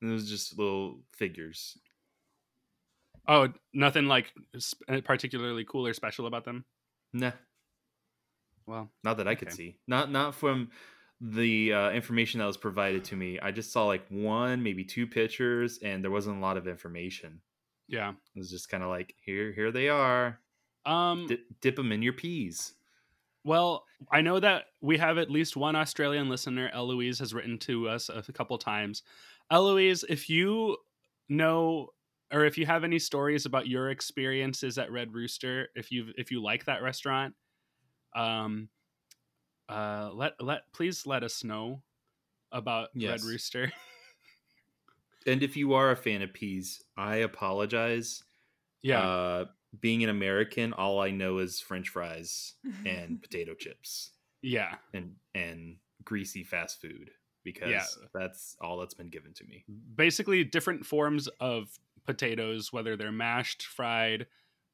And 0.00 0.10
it 0.10 0.14
was 0.14 0.28
just 0.28 0.58
little 0.58 1.02
figures. 1.12 1.76
Oh, 3.26 3.48
nothing 3.74 4.06
like 4.06 4.32
particularly 5.04 5.66
cool 5.68 5.86
or 5.86 5.92
special 5.92 6.26
about 6.26 6.44
them. 6.46 6.64
Nah, 7.12 7.32
Well, 8.66 8.90
not 9.04 9.18
that 9.18 9.28
I 9.28 9.34
could 9.34 9.52
see. 9.52 9.76
Not 9.86 10.10
not 10.10 10.34
from 10.34 10.70
the 11.20 11.72
uh, 11.72 11.90
information 11.90 12.40
that 12.40 12.46
was 12.46 12.56
provided 12.56 13.04
to 13.04 13.16
me. 13.16 13.38
I 13.40 13.50
just 13.50 13.72
saw 13.72 13.86
like 13.86 14.06
one, 14.08 14.62
maybe 14.62 14.84
two 14.84 15.06
pictures, 15.06 15.78
and 15.82 16.02
there 16.02 16.10
wasn't 16.10 16.38
a 16.38 16.40
lot 16.40 16.56
of 16.56 16.68
information. 16.68 17.40
yeah. 17.88 18.10
It 18.10 18.38
was 18.38 18.50
just 18.50 18.68
kind 18.68 18.82
of 18.82 18.88
like 18.88 19.14
here, 19.20 19.52
here 19.52 19.72
they 19.72 19.88
are. 19.88 20.38
Um, 20.86 21.26
Dip, 21.26 21.40
dip 21.60 21.76
them 21.76 21.92
in 21.92 22.02
your 22.02 22.12
peas. 22.12 22.74
Well, 23.44 23.84
I 24.12 24.20
know 24.20 24.38
that 24.40 24.66
we 24.80 24.98
have 24.98 25.18
at 25.18 25.30
least 25.30 25.56
one 25.56 25.74
Australian 25.76 26.28
listener. 26.28 26.70
Eloise 26.72 27.18
has 27.18 27.34
written 27.34 27.58
to 27.60 27.88
us 27.88 28.10
a 28.10 28.32
couple 28.32 28.56
times. 28.58 29.02
Eloise, 29.50 30.04
if 30.08 30.28
you 30.28 30.76
know 31.28 31.88
or 32.32 32.44
if 32.44 32.58
you 32.58 32.66
have 32.66 32.84
any 32.84 32.98
stories 32.98 33.46
about 33.46 33.66
your 33.66 33.90
experiences 33.90 34.76
at 34.76 34.92
Red 34.92 35.14
Rooster, 35.14 35.68
if 35.74 35.90
you 35.90 36.12
if 36.16 36.30
you 36.30 36.42
like 36.42 36.66
that 36.66 36.82
restaurant, 36.82 37.34
um, 38.14 38.68
uh, 39.68 40.10
let 40.14 40.40
let 40.42 40.72
please 40.72 41.06
let 41.06 41.22
us 41.22 41.44
know 41.44 41.82
about 42.52 42.88
Yes. 42.94 43.22
Red 43.22 43.30
Rooster. 43.30 43.72
And 45.26 45.42
if 45.42 45.56
you 45.56 45.74
are 45.74 45.90
a 45.90 45.96
fan 45.96 46.22
of 46.22 46.32
peas, 46.32 46.82
I 46.96 47.16
apologize. 47.16 48.24
yeah, 48.82 49.00
Uh, 49.06 49.44
being 49.80 50.02
an 50.02 50.08
American, 50.08 50.72
all 50.72 51.00
I 51.00 51.10
know 51.10 51.38
is 51.38 51.60
French 51.60 51.90
fries 51.90 52.54
and 52.86 53.20
potato 53.20 53.54
chips 53.54 54.12
yeah. 54.40 54.76
and 54.94 55.16
and 55.34 55.76
greasy 56.04 56.44
fast 56.44 56.80
food 56.80 57.10
because 57.44 57.68
Yeah. 57.70 57.84
that's 58.14 58.56
all 58.60 58.78
that's 58.78 58.94
been 58.94 59.10
given 59.10 59.34
to 59.34 59.44
me. 59.44 59.64
Basically, 59.94 60.44
different 60.44 60.86
forms 60.86 61.28
of 61.40 61.78
potatoes, 62.06 62.72
whether 62.72 62.96
they're 62.96 63.12
mashed, 63.12 63.62
fried, 63.66 64.26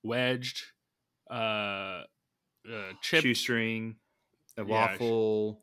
wedged, 0.04 0.66
uh, 1.28 1.34
uh 1.34 2.04
chipped. 3.02 3.24
Shoestring, 3.24 3.96
a 4.56 4.64
Yeah, 4.64 4.66
waffle. 4.66 5.62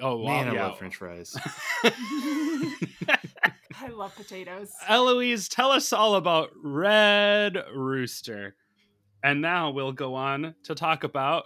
Oh, 0.00 0.24
Man, 0.24 0.46
wow, 0.46 0.52
I 0.52 0.66
love 0.68 0.78
French 0.78 0.96
fries. 0.96 1.36
I 3.80 3.88
love 3.90 4.14
potatoes. 4.14 4.70
Eloise, 4.88 5.48
tell 5.48 5.70
us 5.70 5.92
all 5.92 6.16
about 6.16 6.50
Red 6.62 7.56
Rooster. 7.74 8.56
And 9.22 9.40
now 9.40 9.70
we'll 9.70 9.92
go 9.92 10.14
on 10.14 10.54
to 10.64 10.74
talk 10.74 11.04
about 11.04 11.44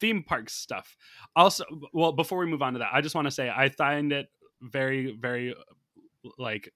theme 0.00 0.22
park 0.22 0.50
stuff. 0.50 0.96
Also, 1.34 1.64
well, 1.92 2.12
before 2.12 2.38
we 2.38 2.46
move 2.46 2.62
on 2.62 2.74
to 2.74 2.78
that, 2.80 2.90
I 2.92 3.00
just 3.00 3.14
want 3.14 3.26
to 3.26 3.30
say 3.30 3.48
I 3.48 3.68
find 3.70 4.12
it 4.12 4.26
very, 4.60 5.16
very 5.18 5.54
like 6.38 6.72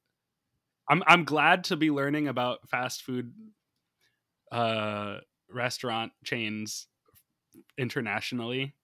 I'm 0.89 1.03
I'm 1.07 1.25
glad 1.25 1.65
to 1.65 1.77
be 1.77 1.91
learning 1.91 2.29
about 2.29 2.69
fast 2.69 3.03
food 3.03 3.33
uh 4.53 5.19
restaurant 5.51 6.13
chains 6.25 6.87
internationally 7.79 8.63
f- 8.63 8.80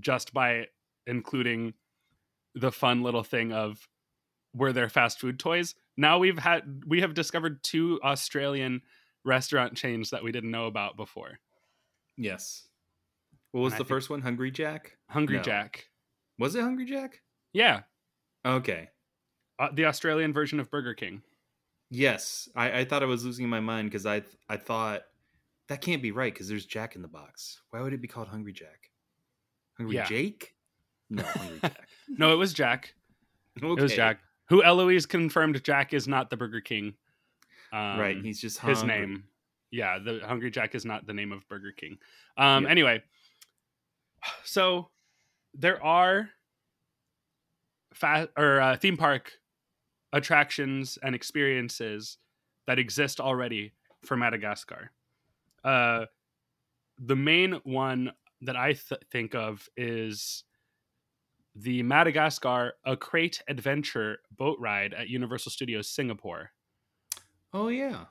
just 0.00 0.32
by 0.32 0.66
including 1.06 1.74
the 2.54 2.72
fun 2.72 3.02
little 3.02 3.22
thing 3.24 3.52
of 3.52 3.88
were 4.54 4.72
there 4.72 4.88
fast 4.88 5.18
food 5.20 5.38
toys 5.38 5.74
now 5.96 6.18
we've 6.18 6.38
had 6.38 6.82
we 6.86 7.00
have 7.00 7.14
discovered 7.14 7.62
two 7.62 8.00
australian 8.04 8.80
restaurant 9.24 9.74
chains 9.76 10.10
that 10.10 10.22
we 10.22 10.30
didn't 10.32 10.50
know 10.50 10.66
about 10.66 10.96
before 10.96 11.38
yes. 12.16 12.68
What 13.52 13.60
was 13.62 13.72
And 13.74 13.80
the 13.80 13.84
first 13.84 14.10
one? 14.10 14.20
Hungry 14.22 14.50
Jack? 14.50 14.96
hungry 15.08 15.36
No. 15.36 15.42
jack 15.42 15.86
Was 16.38 16.54
it 16.54 16.62
Hungry 16.62 16.84
Jack? 16.86 17.20
yeah 17.52 17.80
Okay. 18.44 18.88
uh, 19.58 19.68
the 19.72 19.86
australian 19.86 20.32
version 20.32 20.60
of 20.60 20.70
burger 20.70 20.94
king 20.94 21.22
Yes, 21.90 22.48
I, 22.56 22.80
I 22.80 22.84
thought 22.84 23.02
I 23.04 23.06
was 23.06 23.24
losing 23.24 23.48
my 23.48 23.60
mind 23.60 23.88
because 23.90 24.04
I 24.06 24.22
I 24.48 24.56
thought 24.56 25.02
that 25.68 25.80
can't 25.80 26.02
be 26.02 26.10
right 26.10 26.32
because 26.32 26.48
there's 26.48 26.66
Jack 26.66 26.96
in 26.96 27.02
the 27.02 27.08
box. 27.08 27.60
Why 27.70 27.82
would 27.82 27.92
it 27.92 28.00
be 28.00 28.08
called 28.08 28.28
Hungry 28.28 28.52
Jack? 28.52 28.90
Hungry 29.76 29.96
Yeah. 29.96 30.04
Jake? 30.04 30.54
No, 31.10 31.22
Hungry 31.22 31.58
Jack. 31.62 31.88
no 32.08 32.32
it 32.32 32.36
was 32.36 32.52
jack 32.52 32.94
okay. 33.62 33.72
it 33.78 33.82
was 33.82 33.94
jack 33.94 34.20
who 34.48 34.62
eloise 34.62 35.06
confirmed 35.06 35.62
jack 35.64 35.92
is 35.94 36.06
not 36.08 36.30
the 36.30 36.36
burger 36.36 36.60
king 36.60 36.94
um, 37.72 37.98
right, 37.98 38.16
he's 38.22 38.40
just 38.40 38.58
his 38.60 38.82
name 38.84 39.24
yeah 39.70 39.98
the 39.98 40.20
hungry 40.24 40.50
jack 40.50 40.74
is 40.74 40.84
not 40.84 41.06
the 41.06 41.12
name 41.12 41.32
of 41.32 41.46
burger 41.48 41.72
king 41.72 41.98
um 42.36 42.66
anyway 42.66 43.02
so 44.44 44.88
there 45.54 45.82
are 45.84 46.30
fa- 47.92 48.28
or 48.36 48.60
uh, 48.60 48.76
theme 48.76 48.96
park 48.96 49.32
attractions 50.12 50.98
and 51.02 51.14
experiences 51.14 52.18
that 52.66 52.78
exist 52.78 53.20
already 53.20 53.72
for 54.04 54.16
madagascar 54.16 54.90
uh 55.64 56.04
the 56.98 57.16
main 57.16 57.52
one 57.64 58.12
that 58.44 58.56
i 58.56 58.72
th- 58.72 59.00
think 59.10 59.34
of 59.34 59.68
is 59.76 60.44
the 61.54 61.82
madagascar 61.82 62.74
a 62.84 62.96
crate 62.96 63.42
adventure 63.48 64.18
boat 64.30 64.58
ride 64.60 64.92
at 64.94 65.08
universal 65.08 65.50
studios 65.50 65.88
singapore 65.88 66.50
Oh 67.54 67.68
yeah. 67.68 68.08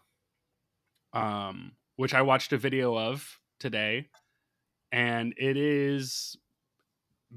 um, 1.13 1.77
which 1.95 2.13
I 2.13 2.21
watched 2.21 2.53
a 2.53 2.57
video 2.57 2.97
of 2.97 3.39
today, 3.59 4.09
and 4.91 5.33
it 5.37 5.57
is 5.57 6.37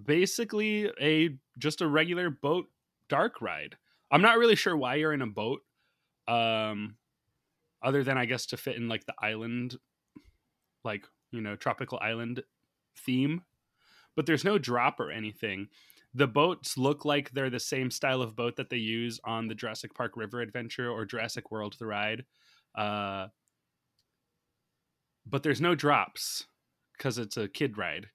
basically 0.04 0.90
a 1.00 1.38
just 1.58 1.80
a 1.80 1.88
regular 1.88 2.30
boat 2.30 2.66
dark 3.08 3.40
ride. 3.40 3.76
I'm 4.10 4.22
not 4.22 4.38
really 4.38 4.56
sure 4.56 4.76
why 4.76 4.96
you're 4.96 5.12
in 5.12 5.22
a 5.22 5.26
boat, 5.26 5.62
um, 6.28 6.98
other 7.82 8.04
than 8.04 8.18
I 8.18 8.26
guess 8.26 8.46
to 8.46 8.56
fit 8.56 8.76
in 8.76 8.88
like 8.88 9.06
the 9.06 9.14
island, 9.20 9.76
like 10.84 11.06
you 11.30 11.40
know 11.40 11.56
tropical 11.56 11.98
island 12.00 12.42
theme. 12.96 13.42
But 14.14 14.26
there's 14.26 14.44
no 14.44 14.58
drop 14.58 14.98
or 15.00 15.10
anything. 15.10 15.68
The 16.14 16.26
boats 16.26 16.78
look 16.78 17.04
like 17.04 17.30
they're 17.30 17.50
the 17.50 17.60
same 17.60 17.90
style 17.90 18.22
of 18.22 18.36
boat 18.36 18.56
that 18.56 18.70
they 18.70 18.78
use 18.78 19.20
on 19.24 19.48
the 19.48 19.54
Jurassic 19.54 19.94
Park 19.94 20.12
River 20.16 20.40
Adventure 20.40 20.90
or 20.90 21.04
Jurassic 21.04 21.50
World 21.50 21.76
the 21.78 21.86
ride. 21.86 22.24
Uh, 22.74 23.26
but 25.26 25.42
there's 25.42 25.60
no 25.60 25.74
drops 25.74 26.46
because 26.96 27.18
it's 27.18 27.36
a 27.36 27.48
kid 27.48 27.76
ride. 27.76 28.08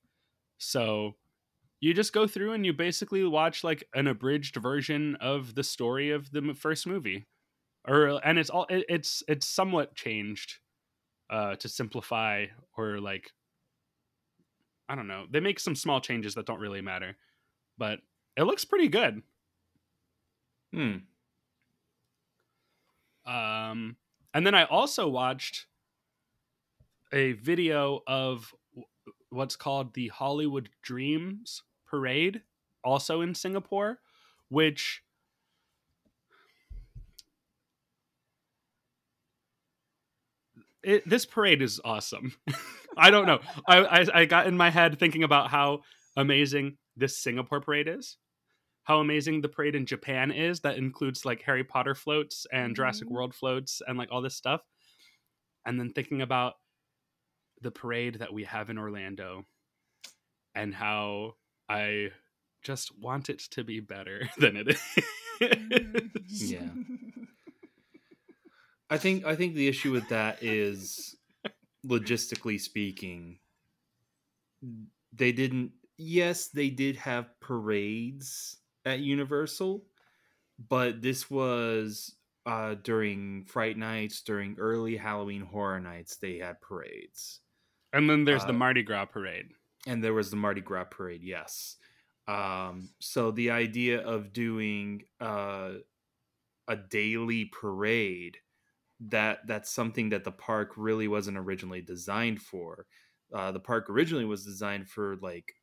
So 0.57 1.15
you 1.79 1.93
just 1.93 2.13
go 2.13 2.27
through 2.27 2.53
and 2.53 2.65
you 2.65 2.73
basically 2.73 3.23
watch 3.23 3.63
like 3.63 3.83
an 3.93 4.07
abridged 4.07 4.55
version 4.55 5.15
of 5.15 5.55
the 5.55 5.63
story 5.63 6.11
of 6.11 6.31
the 6.31 6.53
first 6.57 6.87
movie, 6.87 7.25
or 7.87 8.19
and 8.25 8.39
it's 8.39 8.49
all 8.49 8.67
it, 8.69 8.85
it's 8.87 9.23
it's 9.27 9.47
somewhat 9.47 9.95
changed 9.95 10.59
uh, 11.29 11.55
to 11.55 11.67
simplify 11.67 12.45
or 12.77 12.99
like 12.99 13.31
I 14.91 14.95
don't 14.95 15.07
know. 15.07 15.25
They 15.31 15.39
make 15.39 15.57
some 15.57 15.73
small 15.73 16.01
changes 16.01 16.35
that 16.35 16.45
don't 16.45 16.59
really 16.59 16.81
matter, 16.81 17.15
but 17.77 18.01
it 18.35 18.43
looks 18.43 18.65
pretty 18.65 18.89
good. 18.89 19.21
Hmm. 20.73 20.97
Um, 23.25 23.95
and 24.33 24.45
then 24.45 24.53
I 24.53 24.65
also 24.65 25.07
watched 25.07 25.67
a 27.13 27.31
video 27.33 28.01
of 28.05 28.53
what's 29.29 29.55
called 29.55 29.93
the 29.93 30.09
Hollywood 30.09 30.67
Dreams 30.81 31.63
Parade, 31.87 32.41
also 32.83 33.21
in 33.21 33.33
Singapore, 33.33 33.99
which 34.49 35.03
it, 40.83 41.07
this 41.07 41.25
parade 41.25 41.61
is 41.61 41.79
awesome. 41.85 42.33
I 42.97 43.09
don't 43.11 43.25
know. 43.25 43.39
I, 43.67 43.77
I 44.01 44.05
I 44.21 44.25
got 44.25 44.47
in 44.47 44.57
my 44.57 44.69
head 44.69 44.99
thinking 44.99 45.23
about 45.23 45.49
how 45.49 45.81
amazing 46.17 46.77
this 46.97 47.17
Singapore 47.17 47.61
parade 47.61 47.87
is. 47.87 48.17
How 48.83 48.99
amazing 48.99 49.41
the 49.41 49.49
parade 49.49 49.75
in 49.75 49.85
Japan 49.85 50.31
is 50.31 50.61
that 50.61 50.77
includes 50.77 51.23
like 51.25 51.41
Harry 51.43 51.63
Potter 51.63 51.95
floats 51.95 52.45
and 52.51 52.75
Jurassic 52.75 53.07
Mhm. 53.07 53.11
World 53.11 53.35
floats 53.35 53.81
and 53.87 53.97
like 53.97 54.09
all 54.11 54.21
this 54.21 54.35
stuff. 54.35 54.61
And 55.65 55.79
then 55.79 55.91
thinking 55.93 56.21
about 56.21 56.55
the 57.61 57.71
parade 57.71 58.15
that 58.15 58.33
we 58.33 58.43
have 58.45 58.69
in 58.71 58.77
Orlando 58.79 59.45
and 60.55 60.73
how 60.73 61.35
I 61.69 62.09
just 62.63 62.97
want 62.99 63.29
it 63.29 63.39
to 63.51 63.63
be 63.63 63.79
better 63.79 64.27
than 64.37 64.57
it 64.57 64.67
is. 64.69 64.81
Yeah. 66.51 66.69
I 68.89 68.97
think 68.97 69.25
I 69.25 69.35
think 69.35 69.55
the 69.55 69.67
issue 69.67 69.91
with 69.91 70.09
that 70.09 70.43
is 70.43 71.15
logistically 71.85 72.59
speaking 72.59 73.39
they 75.13 75.31
didn't 75.31 75.71
yes 75.97 76.47
they 76.49 76.69
did 76.69 76.95
have 76.95 77.39
parades 77.39 78.57
at 78.85 78.99
Universal 78.99 79.85
but 80.69 81.01
this 81.01 81.29
was 81.29 82.15
uh, 82.45 82.75
during 82.83 83.45
Fright 83.45 83.77
Nights, 83.77 84.21
during 84.21 84.55
early 84.59 84.95
Halloween 84.97 85.41
Horror 85.41 85.79
Nights, 85.79 86.17
they 86.17 86.37
had 86.37 86.59
parades. 86.61 87.39
And 87.93 88.09
then 88.09 88.25
there's 88.25 88.43
the 88.45 88.49
Uh, 88.49 88.53
Mardi 88.53 88.83
Gras 88.83 89.05
parade. 89.05 89.53
and 89.87 90.03
there 90.03 90.13
was 90.13 90.29
the 90.29 90.35
Mardi 90.37 90.61
Gras 90.61 90.85
parade. 90.85 91.23
Yes. 91.23 91.77
Um, 92.27 92.89
so 92.99 93.31
the 93.31 93.51
idea 93.51 94.01
of 94.01 94.33
doing 94.33 95.03
uh, 95.19 95.73
a 96.67 96.75
daily 96.75 97.45
parade 97.45 98.37
that 99.09 99.39
that's 99.47 99.69
something 99.71 100.09
that 100.09 100.23
the 100.23 100.31
park 100.31 100.71
really 100.77 101.07
wasn't 101.07 101.37
originally 101.37 101.81
designed 101.81 102.41
for. 102.41 102.85
Uh, 103.33 103.51
the 103.51 103.59
park 103.59 103.89
originally 103.89 104.25
was 104.25 104.45
designed 104.45 104.87
for 104.89 105.15
like 105.21 105.53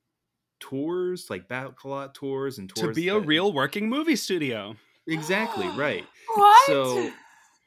tours, 0.60 1.27
like 1.31 1.48
backlot 1.48 2.15
tours 2.15 2.59
and 2.59 2.69
To 2.74 2.82
tours 2.82 2.97
be 2.97 3.09
a 3.09 3.15
that- 3.20 3.27
real 3.27 3.52
working 3.52 3.89
movie 3.89 4.16
studio. 4.16 4.74
exactly 5.06 5.69
right. 5.69 6.05
What? 6.35 6.66
So 6.66 7.10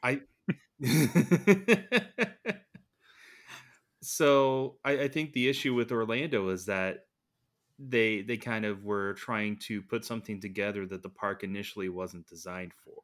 I 0.04 0.22
So 4.04 4.78
I, 4.84 4.92
I 5.04 5.08
think 5.08 5.34
the 5.34 5.48
issue 5.48 5.74
with 5.76 5.92
Orlando 5.92 6.50
is 6.50 6.66
that 6.66 7.06
they 7.78 8.22
they 8.22 8.38
kind 8.38 8.66
of 8.66 8.84
were 8.84 9.14
trying 9.14 9.58
to 9.68 9.82
put 9.84 10.06
something 10.06 10.40
together 10.42 10.86
that 10.88 11.04
the 11.04 11.10
park 11.10 11.44
initially 11.44 11.90
wasn't 11.90 12.28
designed 12.28 12.74
for. 12.84 13.02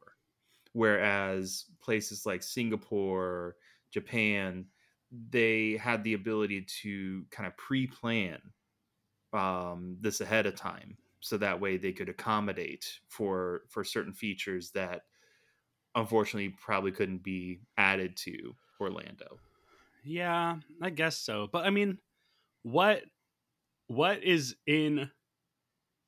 Whereas 0.77 1.65
places 1.81 2.23
like 2.27 2.43
Singapore, 2.43 3.55
Japan, 3.89 4.67
they 5.11 5.75
had 5.75 6.03
the 6.03 6.13
ability 6.13 6.67
to 6.83 7.25
kind 7.31 7.47
of 7.47 7.57
pre-plan 7.57 8.39
um, 9.33 9.97
this 10.01 10.21
ahead 10.21 10.45
of 10.45 10.55
time, 10.55 10.99
so 11.19 11.37
that 11.37 11.59
way 11.59 11.77
they 11.77 11.93
could 11.93 12.09
accommodate 12.09 12.99
for 13.07 13.63
for 13.69 13.83
certain 13.83 14.13
features 14.13 14.71
that 14.71 15.03
unfortunately 15.95 16.49
probably 16.49 16.91
couldn't 16.91 17.23
be 17.23 17.61
added 17.77 18.15
to 18.17 18.55
Orlando. 18.79 19.39
Yeah, 20.03 20.59
I 20.81 20.89
guess 20.89 21.17
so. 21.17 21.47
But 21.47 21.65
I 21.65 21.69
mean, 21.69 21.99
what 22.63 23.03
what 23.87 24.23
is 24.23 24.57
in 24.67 25.11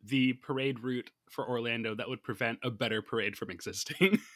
the 0.03 0.33
parade 0.33 0.79
route 0.79 1.11
for 1.29 1.47
Orlando 1.47 1.95
that 1.95 2.09
would 2.09 2.23
prevent 2.23 2.59
a 2.63 2.71
better 2.71 3.01
parade 3.01 3.37
from 3.37 3.49
existing? 3.49 4.19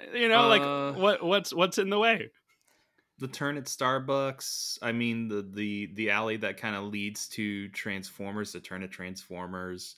you 0.14 0.28
know, 0.28 0.44
Uh, 0.44 0.48
like 0.48 0.96
what 0.96 1.22
what's 1.22 1.52
what's 1.52 1.78
in 1.78 1.90
the 1.90 1.98
way? 1.98 2.30
the 3.18 3.28
turn 3.28 3.56
at 3.56 3.64
Starbucks. 3.64 4.78
I 4.82 4.92
mean 4.92 5.28
the 5.28 5.42
the 5.42 5.90
the 5.94 6.10
alley 6.10 6.36
that 6.38 6.56
kind 6.56 6.74
of 6.74 6.84
leads 6.84 7.28
to 7.28 7.68
Transformers, 7.68 8.52
the 8.52 8.60
turn 8.60 8.82
at 8.82 8.90
Transformers. 8.90 9.94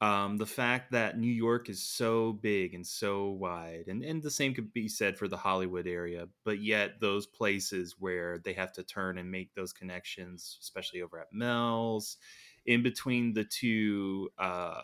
Um, 0.00 0.36
the 0.36 0.46
fact 0.46 0.92
that 0.92 1.18
New 1.18 1.32
York 1.32 1.68
is 1.68 1.82
so 1.82 2.32
big 2.32 2.72
and 2.72 2.86
so 2.86 3.30
wide, 3.30 3.86
and, 3.88 4.04
and 4.04 4.22
the 4.22 4.30
same 4.30 4.54
could 4.54 4.72
be 4.72 4.86
said 4.88 5.18
for 5.18 5.26
the 5.26 5.36
Hollywood 5.36 5.88
area, 5.88 6.28
but 6.44 6.60
yet 6.60 7.00
those 7.00 7.26
places 7.26 7.96
where 7.98 8.38
they 8.38 8.52
have 8.52 8.72
to 8.74 8.84
turn 8.84 9.18
and 9.18 9.28
make 9.28 9.54
those 9.54 9.72
connections, 9.72 10.56
especially 10.62 11.02
over 11.02 11.18
at 11.18 11.32
Mel's, 11.32 12.16
in 12.64 12.84
between 12.84 13.32
the 13.32 13.42
two 13.44 14.30
uh, 14.38 14.82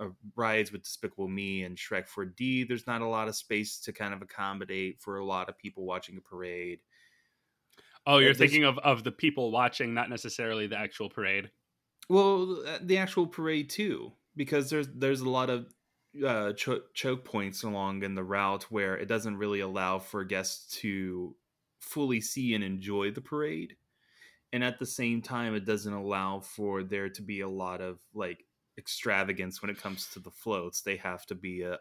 uh, 0.00 0.08
rides 0.36 0.72
with 0.72 0.82
Despicable 0.82 1.28
Me 1.28 1.64
and 1.64 1.76
Shrek 1.76 2.06
4D, 2.08 2.66
there's 2.68 2.86
not 2.86 3.00
a 3.02 3.06
lot 3.08 3.28
of 3.28 3.36
space 3.36 3.80
to 3.80 3.92
kind 3.92 4.14
of 4.14 4.22
accommodate 4.22 5.00
for 5.00 5.18
a 5.18 5.24
lot 5.24 5.48
of 5.48 5.58
people 5.58 5.84
watching 5.84 6.16
a 6.16 6.20
parade. 6.20 6.80
Oh, 8.06 8.18
you're 8.18 8.28
there's- 8.32 8.38
thinking 8.38 8.64
of 8.64 8.78
of 8.78 9.04
the 9.04 9.12
people 9.12 9.50
watching, 9.50 9.94
not 9.94 10.08
necessarily 10.10 10.66
the 10.66 10.78
actual 10.78 11.10
parade. 11.10 11.50
Well, 12.08 12.62
uh, 12.66 12.78
the 12.80 12.96
actual 12.98 13.26
parade 13.26 13.68
too, 13.68 14.12
because 14.36 14.70
there's 14.70 14.88
there's 14.88 15.20
a 15.20 15.28
lot 15.28 15.50
of 15.50 15.74
uh, 16.26 16.54
cho- 16.54 16.82
choke 16.94 17.24
points 17.24 17.62
along 17.64 18.02
in 18.02 18.14
the 18.14 18.24
route 18.24 18.64
where 18.70 18.96
it 18.96 19.08
doesn't 19.08 19.36
really 19.36 19.60
allow 19.60 19.98
for 19.98 20.24
guests 20.24 20.74
to 20.78 21.36
fully 21.80 22.20
see 22.20 22.54
and 22.54 22.64
enjoy 22.64 23.10
the 23.10 23.20
parade, 23.20 23.76
and 24.54 24.64
at 24.64 24.78
the 24.78 24.86
same 24.86 25.20
time, 25.20 25.54
it 25.54 25.66
doesn't 25.66 25.92
allow 25.92 26.40
for 26.40 26.82
there 26.82 27.10
to 27.10 27.20
be 27.22 27.40
a 27.42 27.48
lot 27.48 27.82
of 27.82 27.98
like 28.14 28.46
extravagance 28.78 29.60
when 29.60 29.70
it 29.70 29.78
comes 29.78 30.06
to 30.12 30.20
the 30.20 30.30
floats. 30.30 30.80
They 30.82 30.96
have 30.96 31.26
to 31.26 31.34
be 31.34 31.62
a 31.62 31.78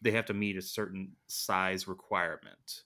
they 0.00 0.12
have 0.12 0.26
to 0.26 0.34
meet 0.34 0.56
a 0.56 0.62
certain 0.62 1.16
size 1.26 1.88
requirement, 1.88 2.82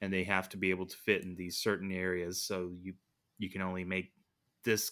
and 0.00 0.12
they 0.12 0.24
have 0.24 0.48
to 0.50 0.56
be 0.56 0.70
able 0.70 0.86
to 0.86 0.96
fit 0.96 1.22
in 1.22 1.34
these 1.36 1.56
certain 1.58 1.92
areas. 1.92 2.42
So 2.42 2.72
you 2.82 2.94
you 3.38 3.48
can 3.48 3.62
only 3.62 3.84
make 3.84 4.12
this 4.64 4.90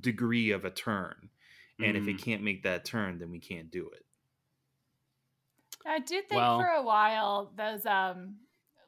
degree 0.00 0.50
of 0.52 0.64
a 0.64 0.70
turn. 0.70 1.30
And 1.80 1.96
if 1.96 2.04
Mm. 2.04 2.08
it 2.14 2.18
can't 2.22 2.42
make 2.42 2.62
that 2.64 2.84
turn, 2.84 3.18
then 3.18 3.30
we 3.30 3.38
can't 3.40 3.70
do 3.70 3.88
it. 3.90 4.04
I 5.86 6.00
do 6.00 6.20
think 6.22 6.32
Well- 6.40 6.58
for 6.58 6.66
a 6.66 6.82
while 6.82 7.52
those 7.56 7.86
um 7.86 8.36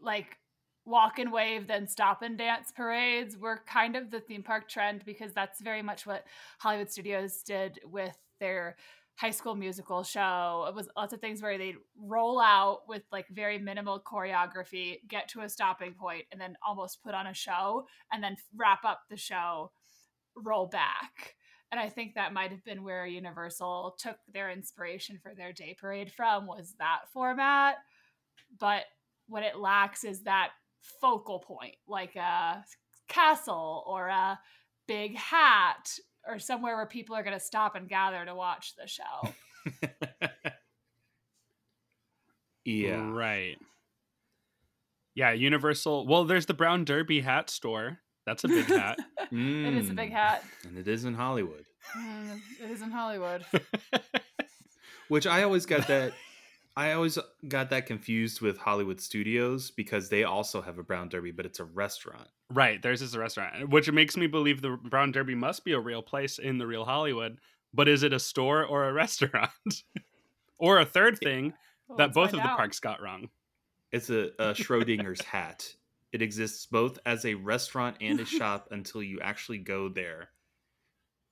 like 0.00 0.36
walk 0.84 1.18
and 1.18 1.32
wave 1.32 1.66
then 1.66 1.86
stop 1.86 2.22
and 2.22 2.38
dance 2.38 2.72
parades 2.74 3.36
were 3.36 3.62
kind 3.66 3.96
of 3.96 4.10
the 4.10 4.20
theme 4.20 4.42
park 4.42 4.68
trend 4.68 5.04
because 5.04 5.32
that's 5.32 5.60
very 5.60 5.82
much 5.82 6.06
what 6.06 6.24
Hollywood 6.58 6.90
Studios 6.90 7.42
did 7.42 7.78
with 7.84 8.16
their 8.40 8.76
high 9.16 9.30
school 9.30 9.54
musical 9.54 10.02
show. 10.02 10.64
It 10.66 10.74
was 10.74 10.88
lots 10.96 11.12
of 11.12 11.20
things 11.20 11.42
where 11.42 11.58
they'd 11.58 11.76
roll 11.98 12.40
out 12.40 12.88
with 12.88 13.02
like 13.12 13.26
very 13.28 13.58
minimal 13.58 14.00
choreography, 14.00 14.96
get 15.06 15.28
to 15.28 15.42
a 15.42 15.48
stopping 15.48 15.92
point, 15.92 16.24
and 16.32 16.40
then 16.40 16.56
almost 16.66 17.02
put 17.02 17.14
on 17.14 17.26
a 17.26 17.34
show 17.34 17.86
and 18.10 18.24
then 18.24 18.36
wrap 18.56 18.82
up 18.82 19.00
the 19.10 19.18
show, 19.18 19.72
roll 20.34 20.66
back. 20.66 21.34
And 21.70 21.78
I 21.78 21.90
think 21.90 22.14
that 22.14 22.32
might 22.32 22.50
have 22.50 22.64
been 22.64 22.82
where 22.82 23.06
Universal 23.06 23.96
took 23.98 24.16
their 24.32 24.50
inspiration 24.50 25.18
for 25.22 25.34
their 25.34 25.52
day 25.52 25.76
parade 25.78 26.10
from 26.10 26.46
was 26.46 26.74
that 26.78 27.00
format. 27.12 27.76
But 28.58 28.84
what 29.28 29.42
it 29.42 29.58
lacks 29.58 30.02
is 30.02 30.22
that 30.22 30.48
focal 31.00 31.38
point, 31.40 31.76
like 31.86 32.16
a 32.16 32.64
castle 33.08 33.84
or 33.86 34.08
a 34.08 34.38
big 34.86 35.16
hat 35.16 35.90
or 36.26 36.38
somewhere 36.38 36.76
where 36.76 36.86
people 36.86 37.14
are 37.16 37.22
going 37.22 37.38
to 37.38 37.44
stop 37.44 37.74
and 37.74 37.88
gather 37.88 38.24
to 38.24 38.34
watch 38.34 38.74
the 38.76 38.86
show. 38.86 39.34
yeah. 42.64 43.10
Right. 43.10 43.56
Yeah, 45.14 45.32
Universal. 45.32 46.06
Well, 46.06 46.24
there's 46.24 46.46
the 46.46 46.54
Brown 46.54 46.84
Derby 46.84 47.20
hat 47.20 47.50
store. 47.50 47.98
That's 48.26 48.44
a 48.44 48.48
big 48.48 48.66
hat. 48.66 48.98
It 49.32 49.74
is 49.74 49.90
a 49.90 49.94
big 49.94 50.10
Mm. 50.10 50.14
hat. 50.14 50.44
And 50.64 50.76
it 50.76 50.88
is 50.88 51.04
in 51.04 51.14
Hollywood. 51.14 51.64
Mm, 51.96 52.40
It 52.60 52.70
is 52.72 52.82
in 52.82 52.90
Hollywood. 52.90 53.44
Which 55.08 55.24
I 55.24 55.44
always 55.44 55.66
got 55.66 55.86
that 55.86 56.12
I 56.76 56.92
always 56.92 57.18
got 57.46 57.70
that 57.70 57.86
confused 57.86 58.40
with 58.40 58.58
Hollywood 58.58 59.00
Studios 59.00 59.70
because 59.70 60.08
they 60.08 60.24
also 60.24 60.62
have 60.62 60.78
a 60.78 60.82
Brown 60.82 61.08
Derby, 61.08 61.30
but 61.32 61.44
it's 61.44 61.60
a 61.60 61.64
restaurant. 61.64 62.28
right, 62.50 62.80
theirs 62.80 63.02
is 63.02 63.14
a 63.14 63.18
restaurant, 63.18 63.68
which 63.68 63.90
makes 63.90 64.16
me 64.16 64.26
believe 64.26 64.62
the 64.62 64.78
Brown 64.82 65.12
Derby 65.12 65.34
must 65.34 65.64
be 65.64 65.72
a 65.72 65.80
real 65.80 66.02
place 66.02 66.38
in 66.38 66.58
the 66.58 66.66
real 66.66 66.84
Hollywood. 66.84 67.38
But 67.74 67.88
is 67.88 68.02
it 68.02 68.12
a 68.12 68.18
store 68.18 68.64
or 68.64 68.88
a 68.88 68.92
restaurant? 69.04 69.50
or 70.58 70.78
a 70.78 70.84
third 70.84 71.18
thing 71.18 71.54
Well, 71.88 71.98
that 71.98 72.12
both 72.12 72.32
of 72.32 72.40
find 72.40 72.44
the 72.44 72.56
parks 72.56 72.80
got 72.80 73.02
wrong? 73.02 73.28
It's 73.92 74.10
a, 74.10 74.30
a 74.38 74.54
Schrodinger's 74.54 75.22
hat. 75.22 75.74
It 76.12 76.22
exists 76.22 76.66
both 76.66 76.98
as 77.06 77.24
a 77.24 77.34
restaurant 77.34 77.96
and 78.00 78.20
a 78.20 78.24
shop 78.38 78.68
until 78.70 79.02
you 79.02 79.20
actually 79.20 79.58
go 79.58 79.88
there 79.88 80.30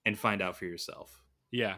and 0.04 0.18
find 0.18 0.42
out 0.42 0.56
for 0.56 0.64
yourself. 0.64 1.22
Yeah. 1.50 1.76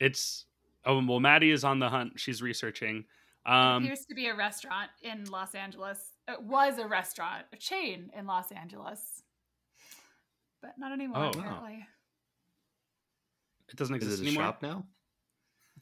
It's 0.00 0.46
oh 0.86 1.04
well 1.06 1.20
Maddie 1.20 1.50
is 1.50 1.64
on 1.64 1.78
the 1.78 1.88
hunt. 1.88 2.14
She's 2.20 2.42
researching. 2.42 3.04
It 3.46 3.50
Um 3.52 3.84
appears 3.84 4.06
to 4.06 4.14
be 4.14 4.28
a 4.28 4.34
restaurant 4.34 4.90
in 5.02 5.24
Los 5.26 5.54
Angeles. 5.54 5.98
It 6.28 6.42
was 6.42 6.78
a 6.78 6.86
restaurant, 6.86 7.44
a 7.52 7.56
chain 7.56 8.10
in 8.16 8.26
Los 8.26 8.50
Angeles, 8.52 9.22
but 10.62 10.72
not 10.78 10.92
anymore. 10.92 11.18
Oh, 11.18 11.22
wow. 11.24 11.30
apparently. 11.30 11.86
it 13.68 13.76
doesn't 13.76 13.96
Is 13.96 14.02
exist 14.02 14.22
it 14.22 14.24
a 14.24 14.28
anymore. 14.28 14.44
shop 14.46 14.62
now? 14.62 14.86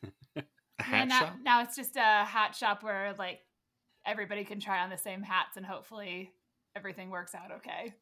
a 0.37 0.43
Yeah, 0.79 0.85
hat 0.85 1.09
now, 1.09 1.19
shop? 1.21 1.35
now 1.45 1.63
it's 1.63 1.77
just 1.77 1.97
a 1.97 2.25
hat 2.25 2.57
shop 2.57 2.83
where 2.83 3.15
like 3.19 3.41
everybody 4.05 4.43
can 4.45 4.59
try 4.59 4.83
on 4.83 4.91
the 4.91 4.99
same 4.99 5.23
hats 5.23 5.57
and 5.57 5.65
hopefully 5.65 6.33
everything 6.75 7.11
works 7.11 7.35
out 7.35 7.53
okay. 7.59 7.95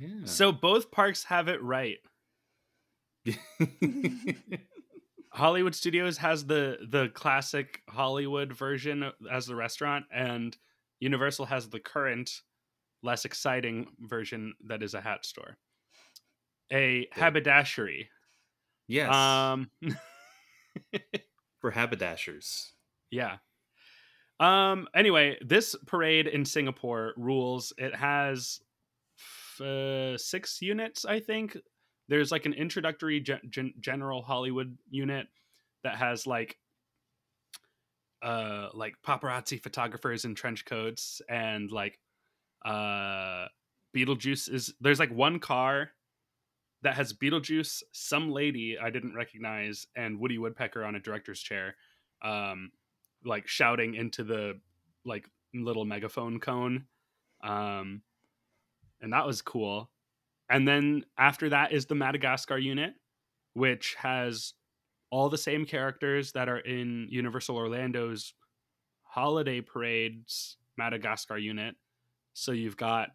Yeah. 0.00 0.08
So 0.24 0.50
both 0.52 0.90
parks 0.90 1.24
have 1.24 1.48
it 1.48 1.62
right. 1.62 1.98
Hollywood 5.32 5.74
Studios 5.74 6.18
has 6.18 6.44
the 6.46 6.78
the 6.88 7.08
classic 7.14 7.82
Hollywood 7.88 8.52
version 8.52 9.10
as 9.30 9.46
the 9.46 9.56
restaurant, 9.56 10.04
and 10.12 10.56
Universal 11.00 11.46
has 11.46 11.68
the 11.68 11.80
current, 11.80 12.42
less 13.02 13.24
exciting 13.24 13.86
version 14.00 14.54
that 14.66 14.82
is 14.82 14.94
a 14.94 15.00
hat 15.00 15.24
store, 15.24 15.56
a 16.72 17.08
haberdashery. 17.12 18.08
yes. 18.88 19.12
Um, 19.14 19.70
for 21.60 21.70
haberdashers. 21.70 22.72
yeah. 23.10 23.36
Um. 24.40 24.88
Anyway, 24.94 25.38
this 25.40 25.76
parade 25.86 26.26
in 26.26 26.44
Singapore 26.44 27.14
rules. 27.16 27.72
It 27.78 27.94
has 27.94 28.60
uh, 29.60 30.16
six 30.18 30.60
units, 30.60 31.04
I 31.04 31.20
think. 31.20 31.56
There's 32.12 32.30
like 32.30 32.44
an 32.44 32.52
introductory 32.52 33.20
gen- 33.20 33.40
gen- 33.48 33.72
general 33.80 34.20
Hollywood 34.20 34.76
unit. 34.90 35.28
that 35.82 35.96
has 35.96 36.26
like 36.26 36.58
uh 38.20 38.68
like 38.74 38.96
paparazzi 39.02 39.58
photographers 39.58 40.26
in 40.26 40.34
trench 40.34 40.66
coats 40.66 41.22
and 41.30 41.72
like 41.72 41.98
uh 42.66 43.46
Beetlejuice 43.96 44.52
is 44.52 44.74
there's 44.78 44.98
like 44.98 45.10
one 45.10 45.38
car 45.38 45.92
that 46.82 46.96
has 46.96 47.14
Beetlejuice, 47.14 47.82
some 47.92 48.30
lady 48.30 48.76
I 48.78 48.90
didn't 48.90 49.14
recognize, 49.14 49.86
and 49.96 50.20
Woody 50.20 50.36
Woodpecker 50.36 50.84
on 50.84 50.96
a 50.96 51.00
director's 51.00 51.40
chair, 51.40 51.76
um, 52.20 52.72
like 53.24 53.46
shouting 53.48 53.94
into 53.94 54.22
the 54.22 54.60
like 55.06 55.24
little 55.54 55.86
megaphone 55.86 56.40
cone. 56.40 56.84
Um, 57.42 58.02
and 59.00 59.12
that 59.14 59.26
was 59.26 59.40
cool. 59.40 59.88
And 60.52 60.68
then 60.68 61.06
after 61.18 61.48
that 61.48 61.72
is 61.72 61.86
the 61.86 61.94
Madagascar 61.94 62.58
unit, 62.58 62.92
which 63.54 63.96
has 63.98 64.52
all 65.10 65.30
the 65.30 65.38
same 65.38 65.64
characters 65.64 66.32
that 66.32 66.48
are 66.48 66.58
in 66.58 67.06
Universal 67.10 67.56
Orlando's 67.56 68.34
Holiday 69.02 69.62
Parade's 69.62 70.58
Madagascar 70.76 71.38
unit. 71.38 71.74
So 72.34 72.52
you've 72.52 72.76
got 72.76 73.08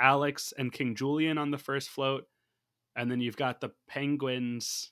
Alex 0.00 0.54
and 0.56 0.72
King 0.72 0.94
Julien 0.94 1.36
on 1.36 1.50
the 1.50 1.58
first 1.58 1.90
float, 1.90 2.24
and 2.96 3.10
then 3.10 3.20
you've 3.20 3.36
got 3.36 3.60
the 3.60 3.70
penguins 3.86 4.90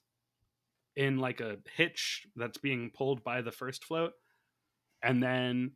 in 0.96 1.16
like 1.18 1.40
a 1.40 1.56
hitch 1.76 2.26
that's 2.36 2.58
being 2.58 2.90
pulled 2.94 3.24
by 3.24 3.40
the 3.40 3.52
first 3.52 3.84
float. 3.84 4.12
And 5.02 5.22
then 5.22 5.72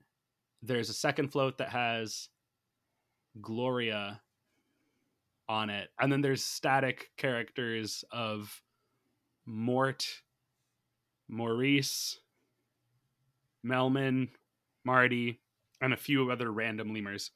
there's 0.63 0.91
a 0.91 0.95
second 0.95 1.29
float 1.33 1.57
that 1.59 1.71
has 1.71 2.29
Gloria 3.41 4.21
on 5.51 5.69
it. 5.69 5.89
And 6.01 6.13
then 6.13 6.21
there's 6.21 6.45
static 6.45 7.11
characters 7.17 8.05
of 8.13 8.63
Mort, 9.47 10.07
Maurice, 11.29 12.21
Melman, 13.67 14.29
Marty, 14.85 15.41
and 15.81 15.93
a 15.93 15.97
few 15.97 16.31
other 16.31 16.53
random 16.53 16.95
lemurs. 16.95 17.33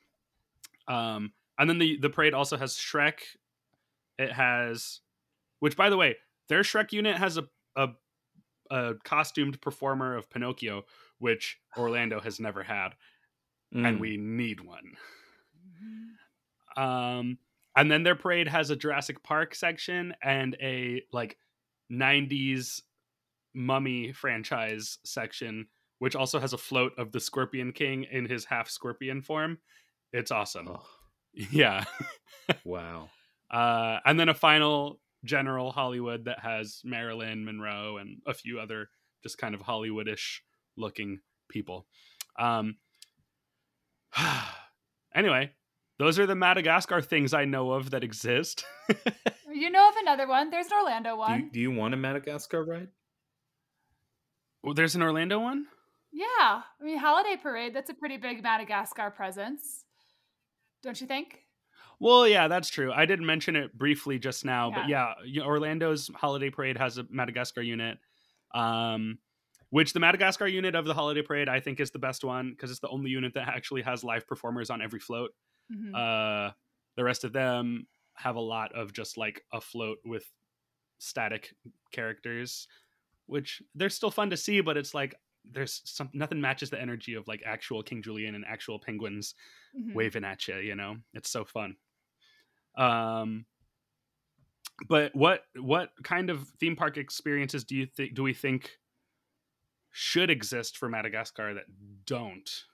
Um, 0.87 1.33
and 1.59 1.69
then 1.69 1.79
the 1.79 1.99
the 1.99 2.09
parade 2.11 2.35
also 2.35 2.57
has 2.57 2.75
Shrek. 2.75 3.19
It 4.17 4.31
has, 4.33 5.01
which 5.59 5.77
by 5.77 5.91
the 5.91 5.97
way, 5.97 6.17
their 6.49 6.63
Shrek 6.63 6.93
unit 6.93 7.17
has 7.17 7.37
a 7.37 7.49
a, 7.75 7.89
a 8.71 8.95
costumed 9.03 9.61
performer 9.61 10.17
of 10.17 10.31
Pinocchio, 10.31 10.85
which 11.19 11.59
Orlando 11.77 12.21
has 12.21 12.39
never 12.39 12.63
had, 12.63 12.91
and 13.73 13.97
Mm. 13.99 14.01
we 14.01 14.17
need 14.17 14.61
one. 14.61 14.97
Um, 16.77 17.39
and 17.77 17.91
then 17.91 18.03
their 18.03 18.15
parade 18.15 18.49
has 18.49 18.71
a 18.71 18.77
Jurassic 18.77 19.23
Park 19.23 19.55
section 19.55 20.15
and 20.23 20.57
a 20.61 21.03
like 21.13 21.37
'90s 21.93 22.83
Mummy 23.55 24.13
franchise 24.13 24.99
section, 25.05 25.67
which 25.99 26.17
also 26.17 26.41
has 26.41 26.53
a 26.53 26.59
float 26.59 26.93
of 26.99 27.13
the 27.13 27.21
Scorpion 27.21 27.73
King 27.73 28.05
in 28.11 28.27
his 28.27 28.45
half 28.45 28.69
scorpion 28.69 29.23
form. 29.23 29.59
It's 30.13 30.31
awesome. 30.31 30.69
Oh, 30.69 30.83
Yeah. 31.33 31.85
wow. 32.65 33.11
Uh, 33.51 34.01
and 34.05 34.19
then 34.19 34.29
a 34.29 34.35
final 34.35 34.99
general 35.25 35.71
Hollywood 35.71 36.25
that 36.25 36.41
has 36.41 36.81
Marilyn 36.83 37.45
Monroe 37.45 37.99
and 37.99 38.21
a 38.27 38.35
few 38.35 38.59
other 38.59 38.89
just 39.23 39.39
kind 39.39 39.55
of 39.55 39.61
Hollywoodish 39.61 40.41
looking 40.77 41.21
people. 41.49 41.87
Um, 42.37 42.79
anyway, 45.15 45.53
those 45.99 46.19
are 46.19 46.27
the 46.27 46.35
Madagascar 46.35 47.01
things 47.01 47.33
I 47.35 47.45
know 47.45 47.73
of 47.73 47.91
that 47.91 48.05
exist. 48.05 48.65
You 49.57 49.71
know 49.71 49.89
of 49.89 49.95
another 50.03 50.27
one? 50.27 50.51
There's 50.51 50.67
an 50.67 50.73
Orlando 50.83 51.11
Do 51.11 51.17
one. 51.17 51.41
you, 51.45 51.51
do 51.53 51.61
you 51.61 51.71
want 51.71 51.95
a 51.95 51.97
Madagascar 51.97 52.65
ride? 52.65 52.89
Oh, 54.65 54.73
There's 54.73 54.97
an 54.97 55.03
Orlando 55.03 55.39
one. 55.39 55.67
Yeah, 56.13 56.27
I 56.41 56.63
mean 56.83 56.99
Holiday 56.99 57.37
Parade. 57.41 57.73
That's 57.75 57.89
a 57.91 57.95
pretty 57.95 58.17
big 58.17 58.43
Madagascar 58.43 59.11
presence, 59.11 59.85
don't 60.83 61.01
you 61.01 61.07
think? 61.07 61.41
Well, 62.01 62.27
yeah, 62.27 62.49
that's 62.49 62.69
true. 62.69 62.93
I 62.93 63.07
did 63.07 63.21
mention 63.21 63.55
it 63.55 63.77
briefly 63.79 64.19
just 64.19 64.45
now, 64.45 64.71
but 64.71 64.89
Yeah. 64.89 65.15
yeah, 65.19 65.25
you 65.25 65.41
know, 65.41 65.47
Orlando's 65.47 66.11
holiday 66.15 66.51
parade 66.51 66.77
has 66.77 66.99
a 66.99 67.07
Madagascar 67.09 67.63
unit, 67.63 67.99
um, 68.55 69.19
which 69.71 69.93
the 69.93 70.01
Madagascar 70.01 70.47
unit 70.49 70.75
of 70.75 70.85
the 70.85 70.95
holiday 70.95 71.23
parade 71.23 71.49
I 71.49 71.61
think 71.61 71.79
is 71.79 71.91
the 71.93 71.99
best 72.01 72.25
one 72.25 72.51
because 72.51 72.71
it's 72.73 72.81
the 72.81 72.89
only 72.89 73.11
unit 73.11 73.35
that 73.35 73.49
actually 73.49 73.83
has 73.83 74.03
live 74.03 74.27
performers 74.27 74.71
on 74.71 74.83
every 74.83 75.01
float. 75.01 75.31
Mhm. 75.71 76.01
Uh, 76.01 76.53
the 76.97 77.05
rest 77.05 77.25
of 77.25 77.33
them 77.33 77.87
have 78.17 78.37
a 78.37 78.41
lot 78.41 78.73
of 78.75 78.93
just 78.93 79.17
like 79.17 79.45
afloat 79.53 79.99
with 80.05 80.33
static 80.99 81.55
characters, 81.93 82.69
which 83.27 83.63
they're 83.75 83.91
still 83.91 84.11
fun 84.11 84.31
to 84.31 84.37
see, 84.37 84.61
but 84.63 84.77
it's 84.77 84.95
like 84.95 85.15
there's 85.45 85.83
some 85.85 86.11
nothing 86.15 86.41
matches 86.41 86.71
the 86.71 86.81
energy 86.81 87.15
of 87.15 87.29
like 87.29 87.43
actual 87.47 87.83
King 87.83 88.03
Julien 88.03 88.35
and 88.35 88.45
actual 88.47 88.79
penguins 88.81 89.35
Mhm. 89.75 89.95
waving 89.95 90.25
at 90.25 90.49
you. 90.49 90.59
You 90.59 90.77
know, 90.77 90.99
it's 91.15 91.31
so 91.31 91.45
fun. 91.45 91.77
Um, 92.77 93.47
but 94.89 95.15
what 95.15 95.45
what 95.57 95.93
kind 96.03 96.31
of 96.31 96.49
theme 96.61 96.77
park 96.77 96.97
experiences 96.97 97.65
do 97.65 97.77
you 97.77 97.87
think 97.87 98.15
do 98.15 98.23
we 98.23 98.35
think 98.35 98.79
should 99.91 100.31
exist 100.31 100.77
for 100.77 100.89
Madagascar 100.89 101.55
that 101.55 101.67
don't? 102.05 102.65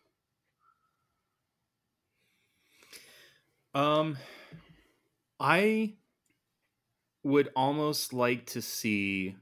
Um, 3.74 4.16
I 5.38 5.94
would 7.22 7.50
almost 7.54 8.12
like 8.12 8.46
to 8.46 8.62
see 8.62 9.36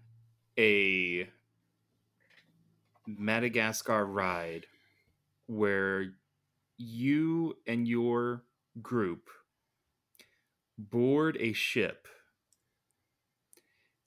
a 0.59 1.29
Madagascar 3.07 4.05
ride 4.05 4.67
where 5.47 6.13
you 6.77 7.57
and 7.67 7.89
your 7.89 8.45
group 8.83 9.31
board 10.77 11.37
a 11.41 11.53
ship 11.53 12.07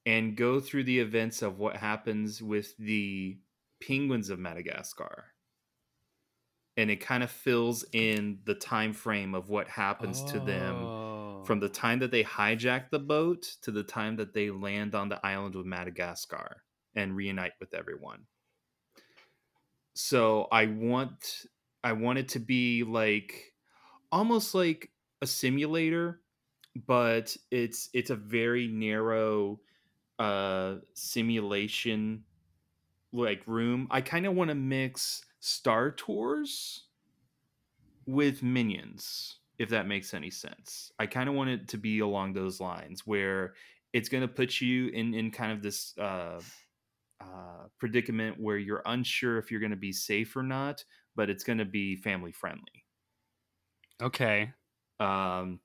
and 0.06 0.38
go 0.38 0.60
through 0.60 0.84
the 0.84 1.00
events 1.00 1.42
of 1.42 1.58
what 1.58 1.78
happens 1.78 2.42
with 2.42 2.78
the 2.78 3.38
penguins 3.86 4.30
of 4.30 4.40
Madagascar. 4.40 5.31
And 6.78 6.90
it 6.92 6.98
kind 6.98 7.24
of 7.24 7.32
fills 7.32 7.86
in 7.94 8.42
the 8.46 8.56
time 8.56 8.94
frame 8.94 9.36
of 9.36 9.50
what 9.50 9.68
happens 9.70 10.24
to 10.26 10.40
them 10.40 10.92
from 11.44 11.60
the 11.60 11.70
time 11.70 12.00
that 12.00 12.12
they 12.12 12.24
hijack 12.24 12.90
the 12.92 13.00
boat 13.00 13.44
to 13.62 13.72
the 13.72 13.84
time 13.84 14.16
that 14.18 14.34
they 14.34 14.52
land 14.52 14.96
on 14.96 15.10
the 15.10 15.26
island 15.26 15.56
of 15.56 15.66
Madagascar 15.66 16.64
and 16.96 17.16
reunite 17.16 17.54
with 17.60 17.74
everyone. 17.74 18.28
So 19.94 20.48
I 20.52 20.68
want 20.68 21.46
I 21.84 21.94
want 21.94 22.20
it 22.20 22.30
to 22.30 22.40
be 22.40 22.84
like 22.84 23.54
almost 24.12 24.56
like 24.56 24.92
a 25.22 25.28
simulator, 25.28 26.22
but 26.76 27.36
it's 27.52 27.90
it's 27.94 28.10
a 28.10 28.16
very 28.16 28.68
narrow 28.68 29.62
uh 30.20 30.78
simulation 30.94 32.26
like 33.14 33.46
room. 33.48 33.88
I 33.92 34.02
kind 34.02 34.26
of 34.26 34.36
want 34.36 34.50
to 34.50 34.56
mix 34.56 35.26
Star 35.42 35.92
Tours 35.92 36.86
with 38.06 38.44
Minions, 38.44 39.40
if 39.58 39.70
that 39.70 39.88
makes 39.88 40.14
any 40.14 40.30
sense. 40.30 40.92
I 41.00 41.08
kind 41.08 41.28
of 41.28 41.36
want 41.36 41.50
it 41.50 41.68
to 41.70 41.78
be 41.78 42.00
along 42.00 42.34
those 42.34 42.62
lines 42.62 43.06
where 43.06 43.56
it's 43.92 44.08
going 44.08 44.22
to 44.22 44.28
put 44.28 44.62
you 44.62 44.88
in 44.90 45.14
in 45.14 45.32
kind 45.32 45.52
of 45.52 45.62
this 45.62 45.98
uh, 45.98 46.40
uh, 47.20 47.66
predicament 47.80 48.40
where 48.40 48.58
you're 48.58 48.84
unsure 48.86 49.38
if 49.38 49.52
you're 49.52 49.60
going 49.60 49.72
to 49.72 49.76
be 49.76 49.92
safe 49.92 50.36
or 50.36 50.44
not, 50.44 50.86
but 51.16 51.30
it's 51.30 51.44
going 51.44 51.60
to 51.60 51.66
be 51.66 51.96
family 51.96 52.32
friendly. 52.32 52.86
Okay. 54.02 54.54
Um, 55.00 55.60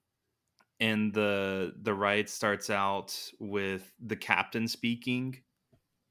and 0.81 1.12
the 1.12 1.74
the 1.82 1.94
ride 1.94 2.28
starts 2.31 2.70
out 2.70 3.19
with 3.39 3.93
the 4.01 4.16
captain 4.16 4.69
speaking, 4.69 5.36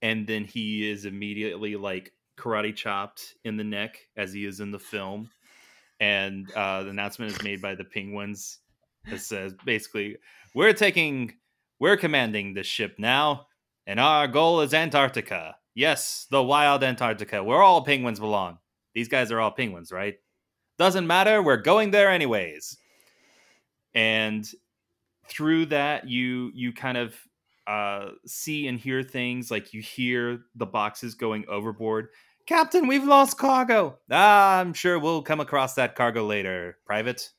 and 0.03 0.27
then 0.27 0.45
he 0.45 0.89
is 0.89 1.05
immediately 1.05 1.75
like 1.75 2.13
karate 2.37 2.75
chopped 2.75 3.35
in 3.43 3.57
the 3.57 3.63
neck 3.63 3.97
as 4.15 4.33
he 4.33 4.45
is 4.45 4.59
in 4.59 4.71
the 4.71 4.79
film. 4.79 5.29
And 5.99 6.51
uh, 6.53 6.83
the 6.83 6.89
announcement 6.89 7.31
is 7.31 7.43
made 7.43 7.61
by 7.61 7.75
the 7.75 7.85
penguins. 7.85 8.59
It 9.05 9.19
says 9.19 9.53
basically, 9.65 10.17
"We're 10.53 10.73
taking, 10.73 11.33
we're 11.79 11.97
commanding 11.97 12.53
this 12.53 12.67
ship 12.67 12.95
now, 12.97 13.47
and 13.87 13.99
our 13.99 14.27
goal 14.27 14.61
is 14.61 14.73
Antarctica. 14.73 15.55
Yes, 15.73 16.27
the 16.31 16.43
wild 16.43 16.83
Antarctica, 16.83 17.43
where 17.43 17.61
all 17.61 17.85
penguins 17.85 18.19
belong. 18.19 18.57
These 18.93 19.07
guys 19.07 19.31
are 19.31 19.39
all 19.39 19.51
penguins, 19.51 19.91
right? 19.91 20.15
Doesn't 20.77 21.07
matter. 21.07 21.41
We're 21.41 21.57
going 21.57 21.91
there 21.91 22.09
anyways." 22.09 22.77
And 23.93 24.45
through 25.29 25.67
that, 25.67 26.09
you 26.09 26.51
you 26.53 26.73
kind 26.73 26.97
of 26.97 27.15
uh, 27.67 28.09
see 28.25 28.67
and 28.67 28.79
hear 28.79 29.01
things 29.01 29.49
like 29.49 29.73
you 29.73 29.81
hear 29.81 30.41
the 30.55 30.65
boxes 30.65 31.15
going 31.15 31.45
overboard. 31.47 32.09
Captain, 32.45 32.87
we've 32.87 33.03
lost 33.03 33.37
cargo. 33.37 33.97
Ah, 34.11 34.59
I'm 34.59 34.73
sure 34.73 34.99
we'll 34.99 35.23
come 35.23 35.39
across 35.39 35.75
that 35.75 35.95
cargo 35.95 36.25
later, 36.25 36.77
Private. 36.85 37.31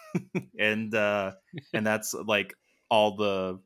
and 0.58 0.94
uh, 0.94 1.32
and 1.74 1.86
that's 1.86 2.14
like 2.14 2.54
all 2.90 3.16
the 3.16 3.60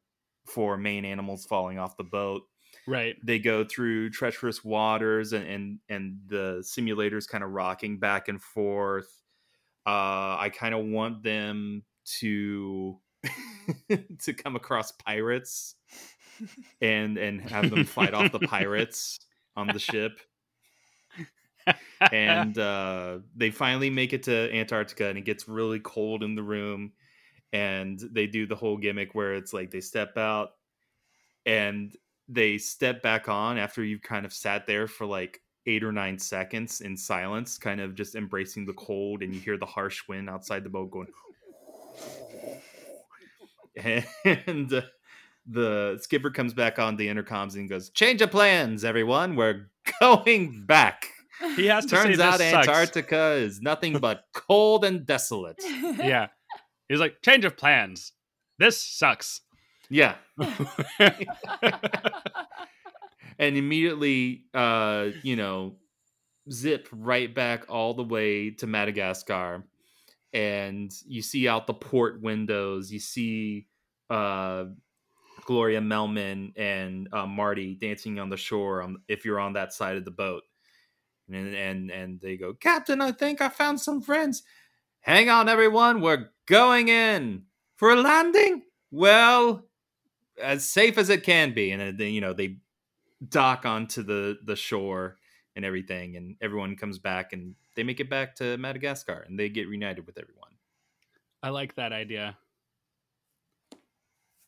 four 0.46 0.76
main 0.76 1.04
animals 1.04 1.46
falling 1.46 1.78
off 1.78 1.96
the 1.96 2.04
boat. 2.04 2.42
Right. 2.86 3.14
they 3.22 3.38
go 3.38 3.64
through 3.64 4.10
treacherous 4.10 4.64
waters 4.64 5.32
and 5.32 5.46
and, 5.46 5.78
and 5.88 6.16
the 6.26 6.64
simulators 6.66 7.28
kind 7.28 7.44
of 7.44 7.50
rocking 7.50 8.00
back 8.00 8.26
and 8.26 8.42
forth 8.42 9.06
uh 9.86 10.34
i 10.40 10.50
kind 10.52 10.74
of 10.74 10.84
want 10.84 11.22
them 11.22 11.84
to 12.18 12.98
to 14.22 14.32
come 14.32 14.56
across 14.56 14.90
pirates 14.90 15.76
and 16.80 17.18
and 17.18 17.40
have 17.42 17.70
them 17.70 17.84
fight 17.84 18.14
off 18.14 18.32
the 18.32 18.40
pirates 18.40 19.20
on 19.54 19.68
the 19.68 19.78
ship 19.78 20.18
and 22.12 22.58
uh 22.58 23.18
they 23.36 23.50
finally 23.50 23.90
make 23.90 24.12
it 24.12 24.24
to 24.24 24.52
antarctica 24.52 25.06
and 25.06 25.18
it 25.18 25.24
gets 25.24 25.48
really 25.48 25.80
cold 25.80 26.22
in 26.22 26.34
the 26.34 26.42
room 26.42 26.92
and 27.52 28.00
they 28.12 28.26
do 28.26 28.46
the 28.46 28.56
whole 28.56 28.76
gimmick 28.76 29.14
where 29.14 29.34
it's 29.34 29.52
like 29.52 29.70
they 29.70 29.80
step 29.80 30.16
out 30.16 30.50
and 31.46 31.96
they 32.28 32.58
step 32.58 33.02
back 33.02 33.28
on 33.28 33.58
after 33.58 33.84
you've 33.84 34.02
kind 34.02 34.24
of 34.24 34.32
sat 34.32 34.66
there 34.66 34.86
for 34.86 35.06
like 35.06 35.40
eight 35.66 35.84
or 35.84 35.92
nine 35.92 36.18
seconds 36.18 36.80
in 36.80 36.96
silence, 36.96 37.58
kind 37.58 37.80
of 37.80 37.94
just 37.94 38.14
embracing 38.14 38.66
the 38.66 38.72
cold, 38.72 39.22
and 39.22 39.34
you 39.34 39.40
hear 39.40 39.56
the 39.56 39.66
harsh 39.66 40.02
wind 40.08 40.28
outside 40.28 40.64
the 40.64 40.70
boat 40.70 40.90
going. 40.90 41.08
And 44.24 44.70
uh, 44.70 44.82
the 45.46 45.98
skipper 46.02 46.30
comes 46.30 46.52
back 46.52 46.78
on 46.78 46.96
the 46.96 47.08
intercoms 47.08 47.54
and 47.54 47.70
goes, 47.70 47.88
"Change 47.88 48.20
of 48.20 48.30
plans, 48.30 48.84
everyone. 48.84 49.34
We're 49.34 49.70
going 50.00 50.66
back." 50.66 51.08
He 51.56 51.66
has 51.66 51.86
to 51.86 51.96
Turns 51.96 52.18
say 52.18 52.22
out 52.22 52.38
this 52.38 52.50
sucks. 52.50 52.68
Antarctica 52.68 53.32
is 53.32 53.60
nothing 53.60 53.98
but 53.98 54.24
cold 54.34 54.84
and 54.84 55.06
desolate. 55.06 55.62
Yeah. 55.98 56.28
He's 56.88 57.00
like, 57.00 57.22
change 57.22 57.44
of 57.44 57.56
plans. 57.56 58.12
This 58.58 58.80
sucks. 58.80 59.40
Yeah. 59.88 60.16
and 63.38 63.56
immediately 63.56 64.44
uh 64.54 65.08
you 65.22 65.36
know 65.36 65.74
zip 66.50 66.88
right 66.92 67.34
back 67.34 67.64
all 67.68 67.94
the 67.94 68.02
way 68.02 68.50
to 68.50 68.66
madagascar 68.66 69.64
and 70.32 70.92
you 71.06 71.22
see 71.22 71.48
out 71.48 71.66
the 71.66 71.74
port 71.74 72.22
windows 72.22 72.92
you 72.92 72.98
see 72.98 73.66
uh 74.10 74.64
gloria 75.44 75.80
melman 75.80 76.52
and 76.56 77.08
uh, 77.12 77.26
marty 77.26 77.74
dancing 77.74 78.18
on 78.18 78.30
the 78.30 78.36
shore 78.36 78.82
on, 78.82 78.96
if 79.08 79.24
you're 79.24 79.40
on 79.40 79.54
that 79.54 79.72
side 79.72 79.96
of 79.96 80.04
the 80.04 80.10
boat 80.10 80.42
and 81.34 81.54
and 81.54 81.90
and 81.90 82.20
they 82.20 82.36
go 82.36 82.52
captain 82.52 83.00
i 83.00 83.12
think 83.12 83.40
i 83.40 83.48
found 83.48 83.80
some 83.80 84.00
friends. 84.00 84.42
Hang 85.02 85.28
on 85.28 85.48
everyone 85.48 86.00
we're 86.00 86.28
going 86.46 86.88
in 86.88 87.42
for 87.74 87.90
a 87.90 87.96
landing. 87.96 88.62
Well 88.92 89.66
as 90.40 90.64
safe 90.64 90.96
as 90.96 91.08
it 91.08 91.24
can 91.24 91.54
be. 91.54 91.72
And 91.72 91.98
then 91.98 92.12
you 92.12 92.20
know 92.20 92.32
they 92.32 92.58
dock 93.28 93.66
onto 93.66 94.02
the 94.02 94.38
the 94.44 94.56
shore 94.56 95.16
and 95.56 95.64
everything 95.64 96.16
and 96.16 96.36
everyone 96.40 96.76
comes 96.76 96.98
back 96.98 97.32
and 97.32 97.54
they 97.74 97.82
make 97.82 98.00
it 98.00 98.08
back 98.08 98.34
to 98.36 98.56
madagascar 98.58 99.24
and 99.26 99.38
they 99.38 99.48
get 99.48 99.68
reunited 99.68 100.06
with 100.06 100.18
everyone. 100.18 100.50
I 101.42 101.48
like 101.48 101.74
that 101.74 101.92
idea. 101.92 102.38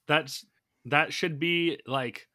That's 0.06 0.47
that 0.85 1.12
should 1.12 1.40
be 1.40 1.81
like 1.86 2.28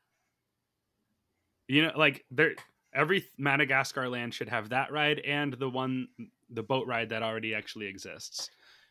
you 1.67 1.83
know 1.83 1.91
like 1.95 2.25
there 2.31 2.55
every 2.93 3.25
Madagascar 3.37 4.09
land 4.09 4.33
should 4.33 4.49
have 4.49 4.69
that 4.69 4.91
ride 4.91 5.19
and 5.19 5.53
the 5.53 5.69
one 5.69 6.07
the 6.49 6.63
boat 6.63 6.87
ride 6.87 7.09
that 7.09 7.23
already 7.23 7.53
actually 7.53 7.85
exists. 7.87 8.49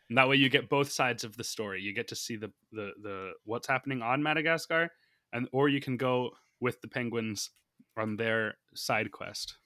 And 0.09 0.17
that 0.17 0.29
way 0.29 0.37
you 0.37 0.49
get 0.49 0.69
both 0.69 0.91
sides 0.91 1.25
of 1.25 1.37
the 1.37 1.45
story. 1.45 1.83
You 1.83 1.93
get 1.93 2.09
to 2.09 2.17
see 2.17 2.37
the 2.37 2.53
the 2.73 2.93
the 3.03 3.33
what's 3.45 3.69
happening 3.69 4.03
on 4.03 4.23
Madagascar 4.23 4.91
and 5.33 5.49
or 5.53 5.69
you 5.69 5.81
can 5.81 5.97
go 5.97 6.31
with 6.61 6.81
the 6.81 6.89
penguins 6.89 7.51
on 7.97 8.17
their 8.17 8.57
side 8.75 9.11
quest. 9.13 9.57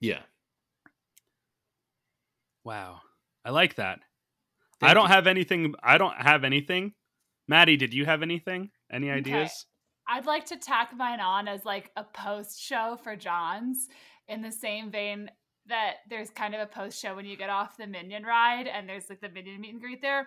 yeah 0.00 0.20
Wow. 2.64 3.00
I 3.44 3.50
like 3.50 3.76
that. 3.76 4.00
I 4.82 4.94
don't 4.94 5.08
you. 5.08 5.14
have 5.14 5.26
anything 5.26 5.74
I 5.82 5.98
don't 5.98 6.16
have 6.16 6.44
anything. 6.44 6.92
Maddie, 7.48 7.76
did 7.76 7.92
you 7.92 8.04
have 8.04 8.22
anything? 8.22 8.70
Any 8.92 9.10
ideas? 9.10 9.66
I'd 10.12 10.26
like 10.26 10.44
to 10.46 10.56
tack 10.56 10.90
mine 10.96 11.20
on 11.20 11.46
as 11.46 11.64
like 11.64 11.92
a 11.96 12.02
post 12.02 12.60
show 12.60 12.98
for 13.02 13.14
John's 13.14 13.88
in 14.26 14.42
the 14.42 14.50
same 14.50 14.90
vein 14.90 15.30
that 15.68 15.98
there's 16.08 16.30
kind 16.30 16.52
of 16.52 16.60
a 16.60 16.66
post 16.66 17.00
show 17.00 17.14
when 17.14 17.26
you 17.26 17.36
get 17.36 17.48
off 17.48 17.76
the 17.76 17.86
Minion 17.86 18.24
ride 18.24 18.66
and 18.66 18.88
there's 18.88 19.08
like 19.08 19.20
the 19.20 19.28
Minion 19.28 19.60
meet 19.60 19.70
and 19.72 19.80
greet 19.80 20.02
there. 20.02 20.26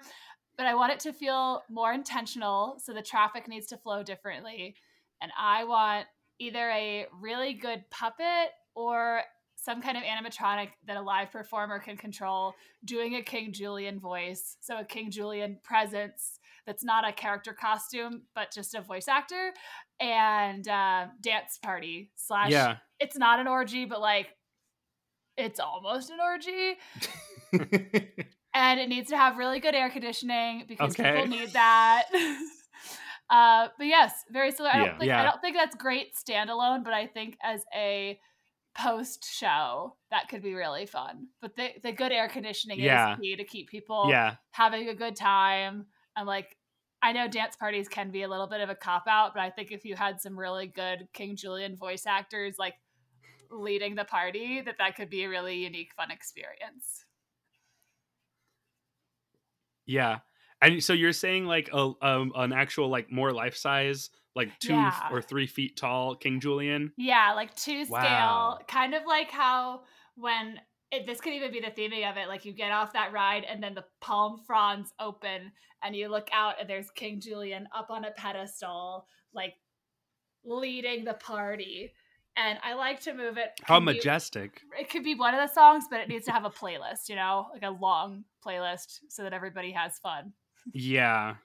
But 0.56 0.68
I 0.68 0.76
want 0.76 0.94
it 0.94 1.02
to 1.02 1.12
feel 1.12 1.64
more 1.70 1.92
intentional. 1.92 2.78
So 2.82 2.94
the 2.94 3.02
traffic 3.02 3.50
needs 3.50 3.68
to 3.68 3.78
flow 3.78 4.04
differently. 4.04 4.76
And 5.22 5.34
I 5.38 5.66
want 5.66 6.06
either 6.40 6.70
a 6.70 7.08
really 7.20 7.54
good 7.54 7.84
puppet 7.90 8.52
or 8.76 9.24
some 9.58 9.82
kind 9.82 9.98
of 9.98 10.04
animatronic 10.04 10.70
that 10.88 10.96
a 10.96 11.02
live 11.02 11.32
performer 11.32 11.80
can 11.80 11.98
control 11.98 12.54
doing 12.86 13.16
a 13.16 13.22
King 13.22 13.52
Julien 13.52 14.00
voice. 14.00 14.56
So 14.62 14.80
a 14.80 14.86
King 14.86 15.12
Julien 15.12 15.60
presence 15.62 16.40
that's 16.66 16.84
not 16.84 17.08
a 17.08 17.12
character 17.12 17.54
costume, 17.54 18.24
but 18.36 18.52
just 18.54 18.74
a 18.76 18.82
voice 18.82 19.08
actor. 19.08 19.54
And 20.00 20.68
uh, 20.68 21.08
dance 21.22 21.58
party 21.62 22.12
slash 22.16 22.52
Yeah. 22.52 22.78
it's 23.00 23.18
not 23.18 23.40
an 23.40 23.48
orgy, 23.48 23.86
but 23.86 24.02
like 24.02 24.28
it's 25.38 25.60
almost 25.60 26.10
an 26.12 26.20
orgy. 26.22 26.78
and 28.54 28.80
it 28.80 28.88
needs 28.90 29.10
to 29.10 29.18
have 29.18 29.38
really 29.38 29.60
good 29.60 29.76
air 29.76 29.90
conditioning 29.90 30.66
because 30.68 30.92
Okay. 31.00 31.12
people 31.22 31.28
need 31.28 31.50
that. 31.54 32.04
uh, 33.30 33.68
but 33.78 33.88
yes, 33.88 34.14
very 34.30 34.52
similar. 34.52 34.74
I 34.74 34.78
Yeah. 34.78 34.86
don't 34.90 35.00
think 35.00 35.08
Yeah. 35.10 35.22
I 35.22 35.26
don't 35.26 35.42
think 35.42 35.56
that's 35.56 35.76
great 35.76 36.16
standalone, 36.16 36.84
but 36.84 36.94
I 36.94 37.08
think 37.08 37.38
as 37.44 37.64
a 37.76 38.20
post 38.76 39.26
show 39.32 39.96
that 40.10 40.30
could 40.30 40.42
be 40.42 40.56
really 40.56 40.86
fun. 40.86 41.28
But 41.42 41.56
the 41.56 41.70
the 41.84 41.92
good 41.92 42.12
air 42.12 42.28
conditioning 42.28 42.80
Yeah. 42.80 43.14
is 43.14 43.20
key 43.20 43.36
to 43.36 43.44
keep 43.44 43.70
people 43.70 44.08
Yeah. 44.10 44.36
having 44.52 44.90
a 44.90 44.96
good 44.96 45.16
time. 45.16 45.88
And 46.16 46.28
like 46.28 46.58
I 47.02 47.12
know 47.12 47.28
dance 47.28 47.56
parties 47.56 47.90
can 47.90 48.12
be 48.12 48.24
a 48.24 48.30
little 48.30 48.48
bit 48.48 48.62
of 48.62 48.70
a 48.70 48.76
cop 48.76 49.04
out, 49.08 49.34
but 49.34 49.42
I 49.42 49.50
think 49.50 49.72
if 49.72 49.84
you 49.84 49.96
had 49.96 50.22
some 50.22 50.40
really 50.40 50.68
good 50.68 51.08
King 51.14 51.36
Julien 51.36 51.76
voice 51.76 52.06
actors 52.06 52.56
like 52.58 52.76
leading 53.52 53.96
the 53.96 54.06
party, 54.06 54.62
that 54.62 54.78
that 54.80 54.96
could 54.96 55.10
be 55.10 55.24
a 55.24 55.30
really 55.30 55.56
unique, 55.64 55.92
fun 55.96 56.12
experience. 56.12 57.06
Yeah. 59.86 60.20
And 60.62 60.82
so 60.84 60.94
you're 60.94 61.14
saying 61.14 61.46
like 61.46 61.70
a 61.74 61.92
um, 62.02 62.32
an 62.36 62.54
actual 62.54 62.88
like 62.88 63.12
more 63.12 63.32
life 63.34 63.56
size, 63.58 64.10
like 64.36 64.58
two 64.60 64.74
Yeah. 64.74 65.10
or 65.12 65.22
three 65.22 65.48
feet 65.48 65.76
tall 65.76 66.16
King 66.16 66.40
Julien. 66.40 66.94
Yeah, 66.98 67.34
like 67.36 67.54
two 67.56 67.84
scale, 67.86 68.00
Wow. 68.00 68.60
kind 68.68 68.94
of 68.94 69.04
like 69.06 69.30
how 69.30 69.82
when 70.16 70.60
it, 70.94 71.06
this 71.06 71.20
could 71.22 71.34
even 71.34 71.52
be 71.52 71.60
the 71.60 71.68
theming 71.68 72.10
of 72.10 72.18
it. 72.18 72.28
Like 72.28 72.46
you 72.46 72.54
get 72.54 72.72
off 72.72 72.94
that 72.94 73.12
ride 73.14 73.44
and 73.44 73.62
then 73.62 73.74
the 73.74 73.86
palm 74.02 74.42
fronds 74.46 74.94
open 75.00 75.52
and 75.84 75.96
you 75.96 76.08
look 76.10 76.30
out 76.32 76.56
and 76.60 76.70
there's 76.70 76.90
King 76.92 77.20
Julien 77.20 77.68
up 77.76 77.90
on 77.90 78.06
a 78.06 78.12
pedestal, 78.12 79.08
like 79.34 79.54
leading 80.46 81.06
the 81.06 81.14
party. 81.14 81.92
And 82.36 82.58
I 82.64 82.74
like 82.74 83.00
to 83.02 83.14
move 83.14 83.38
it. 83.38 83.52
How 83.64 83.80
be- 83.80 83.86
majestic. 83.86 84.62
it 84.80 84.90
could 84.90 85.04
be 85.04 85.16
one 85.16 85.36
of 85.36 85.40
the 85.48 85.54
songs, 85.54 85.86
but 85.90 86.00
it 86.00 86.10
needs 86.10 86.26
to 86.26 86.32
have 86.32 86.46
a 86.46 86.50
playlist, 86.50 87.08
you 87.10 87.16
know, 87.16 87.48
like 87.54 87.64
a 87.64 87.70
long 87.70 88.24
playlist 88.46 89.00
so 89.10 89.24
that 89.24 89.34
everybody 89.34 89.72
has 89.72 90.00
fun. 90.00 90.34
Yeah. 90.74 91.36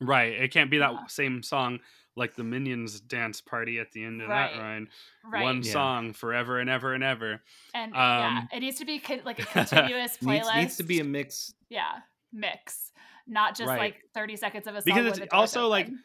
Right. 0.00 0.32
It 0.32 0.52
can't 0.52 0.70
be 0.70 0.78
that 0.78 0.92
Yeah. 0.92 1.06
same 1.06 1.42
song 1.42 1.80
like 2.18 2.34
the 2.34 2.44
Minions 2.44 3.00
dance 3.00 3.40
party 3.40 3.78
at 3.78 3.92
the 3.92 4.04
end 4.04 4.20
of 4.20 4.28
Right. 4.28 4.52
that 4.52 4.60
ride. 4.60 4.86
Right. 5.24 5.42
One 5.44 5.62
Yeah. 5.62 5.72
song 5.72 6.12
forever 6.12 6.58
and 6.58 6.68
ever 6.68 6.92
and 6.92 7.02
ever. 7.04 7.42
And 7.74 7.92
yeah, 7.94 8.38
Um, 8.40 8.48
it 8.52 8.60
needs 8.60 8.78
to 8.78 8.84
be 8.84 8.98
con- 8.98 9.22
like 9.24 9.38
a 9.38 9.44
continuous 9.46 10.16
playlist. 10.18 10.22
needs, 10.26 10.56
needs 10.56 10.76
to 10.78 10.82
be 10.82 11.00
a 11.00 11.04
mix 11.04 11.54
yeah 11.70 12.00
mix 12.32 12.92
not 13.26 13.56
just 13.56 13.68
Right. 13.68 13.78
like 13.78 14.02
30 14.14 14.36
seconds 14.36 14.66
of 14.66 14.74
a 14.74 14.82
song 14.82 14.84
Because 14.84 15.06
it's 15.06 15.18
the 15.18 15.26
door's 15.26 15.32
also, 15.54 15.68
like, 15.68 15.86
open. 15.86 16.02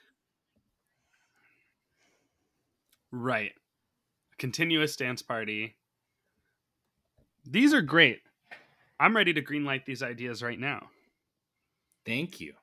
Right. 3.12 3.54
Continuous 4.38 4.96
dance 4.96 5.22
party. 5.22 5.76
These 7.46 7.74
are 7.74 7.82
great. 7.82 8.22
I'm 9.00 9.16
ready 9.16 9.34
to 9.34 9.42
greenlight 9.42 9.86
these 9.86 10.02
ideas 10.04 10.42
right 10.44 10.60
now. 10.60 10.90
thank 12.06 12.42
you 12.42 12.54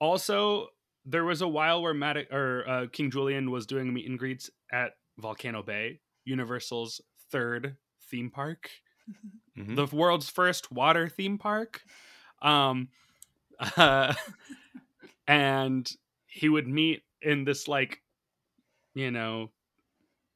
Also, 0.00 0.68
there 1.04 1.24
was 1.24 1.42
a 1.42 1.48
while 1.48 1.82
where 1.82 1.94
Mad- 1.94 2.28
or 2.30 2.68
uh, 2.68 2.86
King 2.92 3.10
Julien 3.10 3.50
was 3.50 3.66
doing 3.66 3.92
meet 3.92 4.08
and 4.08 4.18
greets 4.18 4.50
at 4.72 4.92
Volcano 5.18 5.62
Bay, 5.62 6.00
Universal's 6.24 7.00
third 7.30 7.76
theme 8.10 8.30
park, 8.30 8.70
Mhm. 9.56 9.76
the 9.76 9.86
world's 9.86 10.28
first 10.30 10.72
water 10.72 11.08
theme 11.08 11.38
park. 11.38 11.82
Um, 12.42 12.90
uh, 13.76 14.14
and 15.26 15.90
he 16.26 16.48
would 16.48 16.66
meet 16.66 17.02
in 17.20 17.44
this 17.44 17.68
like, 17.68 18.02
you 18.94 19.10
know, 19.10 19.52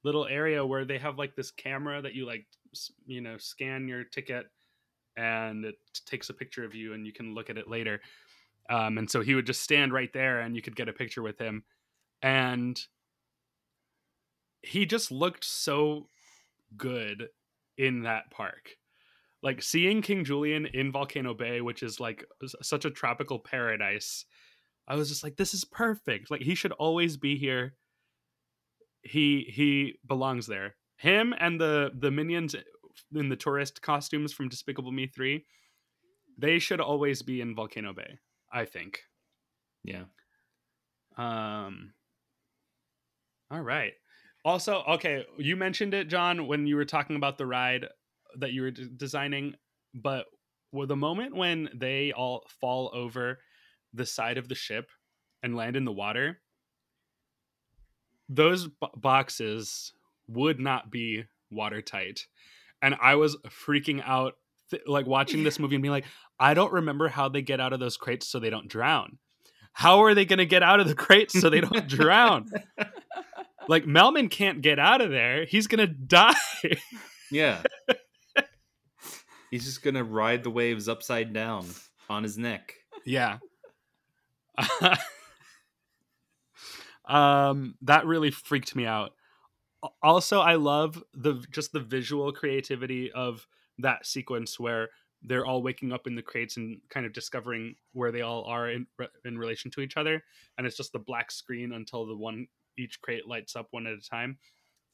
little 0.05 0.27
area 0.27 0.65
where 0.65 0.85
they 0.85 0.99
have 0.99 1.19
like 1.19 1.35
this 1.37 1.51
camera 1.51 2.03
that 2.03 2.15
you 2.15 2.27
like, 2.27 2.47
you 3.07 3.21
know, 3.21 3.39
scan 3.39 3.89
your 3.89 4.05
ticket, 4.05 4.47
and 5.17 5.65
it 5.65 5.77
takes 6.07 6.31
a 6.31 6.35
picture 6.35 6.65
of 6.65 6.75
you, 6.75 6.95
and 6.95 7.07
you 7.07 7.13
can 7.13 7.35
look 7.35 7.51
at 7.51 7.59
it 7.59 7.69
later. 7.69 8.01
Um, 8.69 8.99
and 8.99 9.11
so 9.11 9.21
he 9.21 9.35
would 9.35 9.47
just 9.47 9.63
stand 9.63 9.93
right 9.93 10.13
there 10.13 10.41
and 10.41 10.57
you 10.57 10.63
could 10.63 10.77
get 10.77 10.89
a 10.89 10.93
picture 10.93 11.23
with 11.23 11.39
him. 11.39 11.65
And 12.23 12.81
he 14.63 14.87
just 14.87 15.13
looked 15.13 15.45
so 15.45 16.09
good 16.77 17.29
in 17.79 18.03
that 18.03 18.31
park. 18.31 18.77
Like 19.43 19.63
seeing 19.63 20.03
King 20.03 20.25
Julien 20.25 20.67
in 20.67 20.91
Volcano 20.91 21.35
Bay, 21.35 21.61
which 21.61 21.83
is 21.83 22.01
like 22.01 22.25
such 22.63 22.85
a 22.85 22.91
tropical 22.91 23.39
paradise, 23.39 24.25
I 24.89 24.97
was 24.97 25.09
just 25.09 25.23
like, 25.23 25.37
this 25.37 25.55
is 25.55 25.65
perfect. 25.65 26.31
Like 26.31 26.43
he 26.43 26.55
should 26.55 26.73
always 26.73 27.17
be 27.17 27.37
here. 27.37 27.75
He 29.03 29.47
he 29.53 29.99
belongs 30.07 30.47
there. 30.47 30.75
Him 30.97 31.35
and 31.39 31.61
the 31.61 31.93
the 31.97 32.11
minions 32.11 32.57
in 33.15 33.29
the 33.29 33.37
tourist 33.37 33.83
costumes 33.83 34.33
from 34.33 34.49
Despicable 34.49 34.91
Me 34.91 35.07
three, 35.07 35.45
they 36.39 36.59
should 36.59 36.81
always 36.81 37.23
be 37.23 37.41
in 37.41 37.55
Volcano 37.55 37.93
Bay. 37.93 38.19
I 38.53 38.65
think. 38.65 39.01
Yeah. 39.85 40.05
Um. 41.17 41.93
All 43.51 43.61
right. 43.61 43.93
Also, 44.45 44.83
okay, 44.89 45.25
you 45.39 45.57
mentioned 45.57 45.93
it, 45.95 46.09
John, 46.09 46.47
when 46.47 46.67
you 46.67 46.77
were 46.77 46.85
talking 46.85 47.17
about 47.17 47.37
the 47.39 47.47
ride 47.47 47.87
that 48.39 48.53
you 48.53 48.63
were 48.63 48.71
d- 48.71 48.89
designing, 48.97 49.55
but 49.95 50.27
with 50.73 50.89
the 50.89 50.97
moment 50.97 51.35
when 51.35 51.69
they 51.75 52.13
all 52.13 52.45
fall 52.61 52.91
over 52.95 53.39
the 53.93 54.07
side 54.07 54.39
of 54.39 54.49
the 54.49 54.55
ship 54.55 54.89
and 55.43 55.57
land 55.57 55.75
in 55.77 55.85
the 55.85 55.93
water, 55.93 56.41
those 58.29 58.69
b- 58.69 58.87
boxes 58.97 59.93
would 60.29 60.61
not 60.61 60.91
be 60.91 61.25
watertight. 61.51 62.27
And 62.83 62.95
I 63.01 63.15
was 63.15 63.37
freaking 63.49 64.03
out, 64.05 64.35
th- 64.71 64.83
like 64.87 65.07
watching 65.07 65.45
this 65.45 65.59
movie 65.59 65.77
and 65.77 65.83
being 65.83 65.93
like, 65.93 66.05
I 66.39 66.55
don't 66.55 66.73
remember 66.73 67.09
how 67.09 67.29
they 67.29 67.43
get 67.43 67.61
out 67.61 67.73
of 67.73 67.81
those 67.81 67.97
crates 67.97 68.27
so 68.29 68.39
they 68.39 68.51
don't 68.51 68.69
drown. 68.69 69.19
How 69.73 70.05
are 70.05 70.15
they 70.15 70.25
going 70.25 70.39
to 70.39 70.47
get 70.47 70.63
out 70.63 70.81
of 70.81 70.89
the 70.89 70.95
crates 70.95 71.39
so 71.39 71.51
they 71.51 71.61
don't 71.61 71.89
drown? 71.89 72.51
Like 73.69 73.85
Melman 73.85 74.31
can't 74.31 74.63
get 74.63 74.79
out 74.79 75.01
of 75.01 75.11
there. 75.11 75.45
He's 75.45 75.67
going 75.67 75.87
to 75.89 75.93
die. 75.93 76.35
Yeah. 77.31 77.63
He's 79.51 79.65
just 79.65 79.83
gonna 79.83 80.05
ride 80.05 80.43
the 80.43 80.51
waves 80.51 80.89
upside 80.89 81.33
down 81.33 81.67
on 82.11 82.23
his 82.25 82.37
neck. 82.37 82.75
Yeah. 83.05 83.39
um 87.09 87.77
that 87.83 88.07
really 88.07 88.31
freaked 88.31 88.75
me 88.75 88.87
out. 88.87 89.13
Also, 90.03 90.41
I 90.41 90.57
love 90.57 91.03
the 91.15 91.45
just 91.51 91.73
the 91.73 91.81
visual 91.81 92.33
creativity 92.33 93.13
of 93.13 93.47
that 93.79 94.05
sequence 94.05 94.59
where 94.59 94.89
they're 95.27 95.45
all 95.45 95.63
waking 95.63 95.93
up 95.93 96.07
in 96.07 96.15
the 96.15 96.23
crates 96.23 96.57
and 96.57 96.81
kind 96.89 97.05
of 97.05 97.13
discovering 97.13 97.75
where 97.93 98.13
they 98.13 98.23
all 98.23 98.45
are 98.45 98.71
in 98.71 98.87
in 99.25 99.37
relation 99.37 99.71
to 99.73 99.81
each 99.81 99.97
other 99.97 100.23
and 100.57 100.67
it's 100.67 100.77
just 100.77 100.93
the 100.93 100.99
black 100.99 101.31
screen 101.31 101.73
until 101.73 102.07
the 102.07 102.17
one 102.17 102.47
each 102.79 103.01
crate 103.01 103.27
lights 103.27 103.57
up 103.57 103.69
one 103.71 103.87
at 103.87 103.95
a 103.95 104.01
time. 104.01 104.39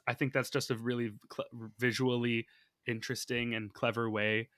I 0.07 0.15
think 0.15 0.33
that's 0.33 0.51
just 0.51 0.71
a 0.71 0.77
really 0.77 1.13
cl- 1.33 1.49
visually 1.79 2.47
interesting 2.87 3.55
and 3.55 3.73
clever 3.73 4.11
way 4.11 4.49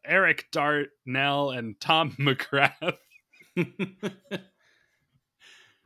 Eric 0.04 0.46
Darnell 0.52 1.50
and 1.50 1.80
Tom 1.80 2.12
McGrath 2.18 2.98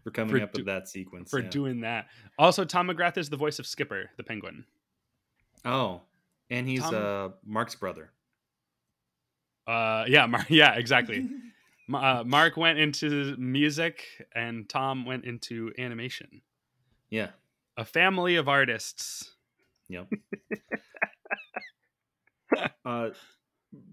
For 0.05 0.11
coming 0.11 0.37
For 0.37 0.43
up 0.43 0.53
do- 0.53 0.61
with 0.61 0.67
that 0.67 0.89
sequence. 0.89 1.31
for 1.31 1.41
yeah. 1.41 1.49
doing 1.49 1.81
that. 1.83 2.07
Also, 2.39 2.65
Tom 2.65 2.89
McGrath 2.89 3.17
is 3.17 3.31
the 3.31 3.37
voice 3.37 3.59
of 3.59 3.67
Skipper, 3.67 4.11
the 4.17 4.25
penguin. 4.25 4.65
Oh. 5.65 6.01
And 6.51 6.69
he's 6.69 6.81
Tom- 6.81 6.95
uh 6.95 7.29
Mark's 7.45 7.75
brother. 7.77 8.11
Uh, 9.67 10.05
yeah, 10.09 10.27
Mar- 10.27 10.47
yeah, 10.51 10.75
exactly. 10.75 11.29
Uh, 11.93 12.23
Mark 12.25 12.57
went 12.57 12.79
into 12.79 13.37
music, 13.37 14.05
and 14.35 14.67
Tom 14.69 15.05
went 15.05 15.25
into 15.25 15.73
animation. 15.77 16.41
Yeah. 17.11 17.31
A 17.77 17.85
family 17.85 18.37
of 18.37 18.49
artists. 18.49 19.33
Yep. 19.89 20.07
uh, 22.87 23.11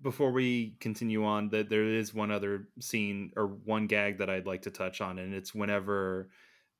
before 0.01 0.31
we 0.31 0.75
continue 0.79 1.25
on, 1.25 1.49
that 1.49 1.69
there 1.69 1.83
is 1.83 2.13
one 2.13 2.31
other 2.31 2.67
scene 2.79 3.31
or 3.35 3.47
one 3.47 3.87
gag 3.87 4.17
that 4.19 4.29
I'd 4.29 4.45
like 4.45 4.63
to 4.63 4.71
touch 4.71 5.01
on, 5.01 5.19
and 5.19 5.33
it's 5.33 5.55
whenever 5.55 6.29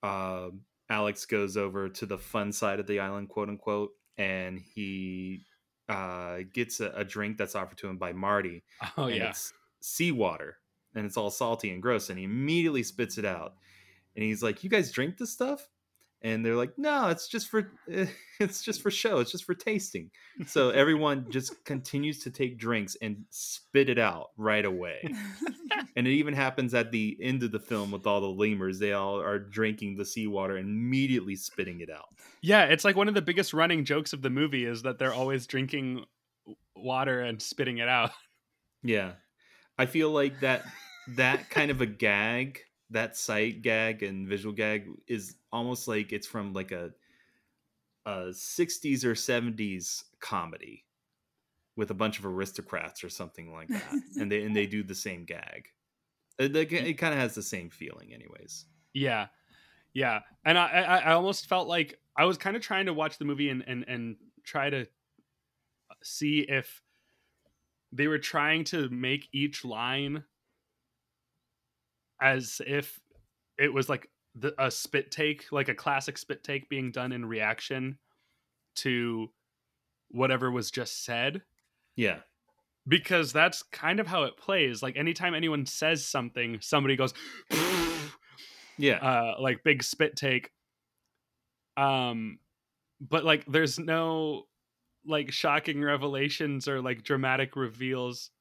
uh, 0.04 0.50
Alex 0.90 1.26
goes 1.26 1.58
over 1.58 1.90
to 1.90 2.06
the 2.06 2.18
fun 2.18 2.52
side 2.52 2.80
of 2.80 2.88
the 2.88 3.00
island, 3.00 3.30
quote 3.30 3.50
unquote, 3.50 3.92
and 4.18 4.60
he 4.60 5.42
uh, 5.88 6.40
gets 6.54 6.80
a, 6.80 6.92
a 6.96 7.04
drink 7.04 7.38
that's 7.38 7.56
offered 7.56 7.78
to 7.80 7.88
him 7.88 7.98
by 7.98 8.14
Marty. 8.14 8.64
Oh 8.98 9.06
and 9.06 9.16
yeah, 9.16 9.30
it's 9.30 9.54
seawater, 9.80 10.58
and 10.96 11.06
it's 11.06 11.18
all 11.18 11.32
salty 11.32 11.72
and 11.72 11.82
gross, 11.82 12.10
and 12.10 12.20
he 12.20 12.26
immediately 12.26 12.84
spits 12.84 13.18
it 13.18 13.26
out, 13.26 13.54
and 14.16 14.24
he's 14.24 14.44
like, 14.44 14.64
"You 14.64 14.70
guys 14.70 14.92
drink 14.92 15.18
this 15.18 15.32
stuff?" 15.32 15.68
And 16.22 16.46
they're 16.46 16.56
like, 16.56 16.78
"No, 16.78 17.08
it's 17.10 17.28
just 17.28 17.48
for 17.48 17.72
it's 18.40 18.62
just 18.62 18.82
for 18.82 18.92
show. 18.92 19.20
It's 19.20 19.32
just 19.32 19.46
for 19.46 19.54
tasting." 19.54 20.12
So 20.48 20.70
everyone 20.82 21.28
just 21.30 21.64
continues 21.66 22.20
to 22.24 22.32
take 22.32 22.58
drinks 22.58 22.98
and 23.02 23.24
spit 23.30 23.90
it 23.90 23.98
out 23.98 24.28
right 24.38 24.66
away. 24.66 25.14
and 25.96 26.08
it 26.08 26.12
even 26.12 26.34
happens 26.34 26.74
at 26.74 26.92
the 26.92 27.18
end 27.22 27.44
of 27.44 27.52
the 27.52 27.60
film 27.60 27.92
with 27.92 28.06
all 28.06 28.22
the 28.22 28.28
lemurs. 28.28 28.80
They 28.80 28.94
all 28.94 29.20
are 29.22 29.40
drinking 29.40 29.96
the 29.96 30.06
seawater 30.06 30.58
and 30.58 30.68
immediately 30.68 31.36
spitting 31.36 31.80
it 31.80 31.90
out. 31.90 32.08
yeah. 32.42 32.66
It's 32.66 32.84
like 32.84 32.96
one 32.96 33.08
of 33.08 33.14
the 33.14 33.22
biggest 33.22 33.54
running 33.54 33.86
jokes 33.86 34.14
of 34.14 34.22
the 34.22 34.30
movie 34.30 34.66
is 34.66 34.82
that 34.84 35.00
they're 35.00 35.14
always 35.14 35.48
drinking 35.48 36.06
water 36.76 37.22
and 37.22 37.42
spitting 37.42 37.78
it 37.78 37.90
out. 37.90 38.12
Yeah. 38.84 39.14
I 39.78 39.86
feel 39.86 40.12
like 40.12 40.42
that 40.42 40.66
that 41.16 41.50
kind 41.50 41.72
of 41.72 41.82
a 41.82 41.86
gag, 41.86 42.60
that 42.90 43.16
sight 43.16 43.62
gag 43.62 44.04
and 44.04 44.28
visual 44.28 44.54
gag 44.54 44.88
is 45.08 45.36
almost 45.52 45.88
like 45.88 46.12
it's 46.12 46.28
from 46.28 46.54
like 46.54 46.72
a 46.72 46.92
a 48.06 48.34
60s 48.34 49.04
or 49.04 49.16
70s 49.16 50.06
comedy 50.20 50.86
with 51.76 51.92
a 51.92 51.94
bunch 51.94 52.20
of 52.20 52.26
aristocrats 52.26 53.04
or 53.04 53.10
something 53.10 53.54
like 53.54 53.70
that. 53.70 54.02
and 54.20 54.32
they 54.32 54.44
and 54.44 54.56
they 54.56 54.66
do 54.66 54.84
the 54.84 54.96
same 54.96 55.26
gag. 55.26 55.70
Uh, 56.40 56.46
it, 56.46 56.56
it, 56.56 56.74
it 56.74 56.94
kind 56.98 57.14
of 57.14 57.20
has 57.20 57.36
the 57.36 57.44
same 57.44 57.70
feeling 57.70 58.14
anyways. 58.14 58.66
Yeah, 58.94 59.28
yeah, 59.94 60.22
and 60.46 60.58
I, 60.58 60.68
I, 60.68 60.98
I 60.98 61.14
almost 61.14 61.48
felt 61.48 61.68
like 61.68 62.00
I 62.16 62.26
was 62.26 62.38
kind 62.38 62.56
of 62.56 62.62
trying 62.62 62.88
to 62.88 62.94
watch 62.94 63.18
the 63.18 63.26
movie 63.26 63.50
and 63.50 63.64
and 63.68 63.86
and 63.88 64.18
try 64.44 64.70
to 64.70 64.82
uh, 64.82 65.96
see 66.04 66.40
if 66.42 66.82
they 67.92 68.08
were 68.08 68.20
trying 68.20 68.64
to 68.66 68.90
make 68.90 69.30
each 69.32 69.66
line 69.66 70.24
as 72.22 72.62
if 72.66 73.00
it 73.58 73.74
was 73.74 73.90
like 73.90 74.10
the, 74.36 74.54
a 74.64 74.70
spit 74.72 75.12
take, 75.12 75.52
like 75.52 75.70
a 75.70 75.76
classic 75.76 76.18
spit 76.18 76.44
take 76.44 76.70
being 76.70 76.92
done 76.92 77.12
in 77.12 77.26
reaction 77.26 77.98
to 78.78 79.30
whatever 80.10 80.50
was 80.52 80.72
just 80.72 81.04
said 81.04 81.42
Yeah. 81.96 82.20
because 82.88 83.32
that's 83.34 83.62
kind 83.64 84.00
of 84.00 84.08
how 84.08 84.24
it 84.24 84.38
plays. 84.38 84.82
Like 84.82 84.98
anytime 84.98 85.34
anyone 85.34 85.66
says 85.66 86.06
something, 86.06 86.60
somebody 86.62 86.96
goes, 86.96 87.14
Yeah. 88.78 88.96
uh, 89.02 89.36
like 89.42 89.64
big 89.64 89.84
spit 89.84 90.16
take. 90.16 90.52
Um, 91.78 92.40
but 93.02 93.24
like 93.24 93.46
there's 93.46 93.80
no 93.80 94.44
like 95.06 95.32
shocking 95.32 95.82
revelations 95.82 96.68
or 96.68 96.82
like 96.82 97.04
dramatic 97.04 97.56
reveals 97.56 98.32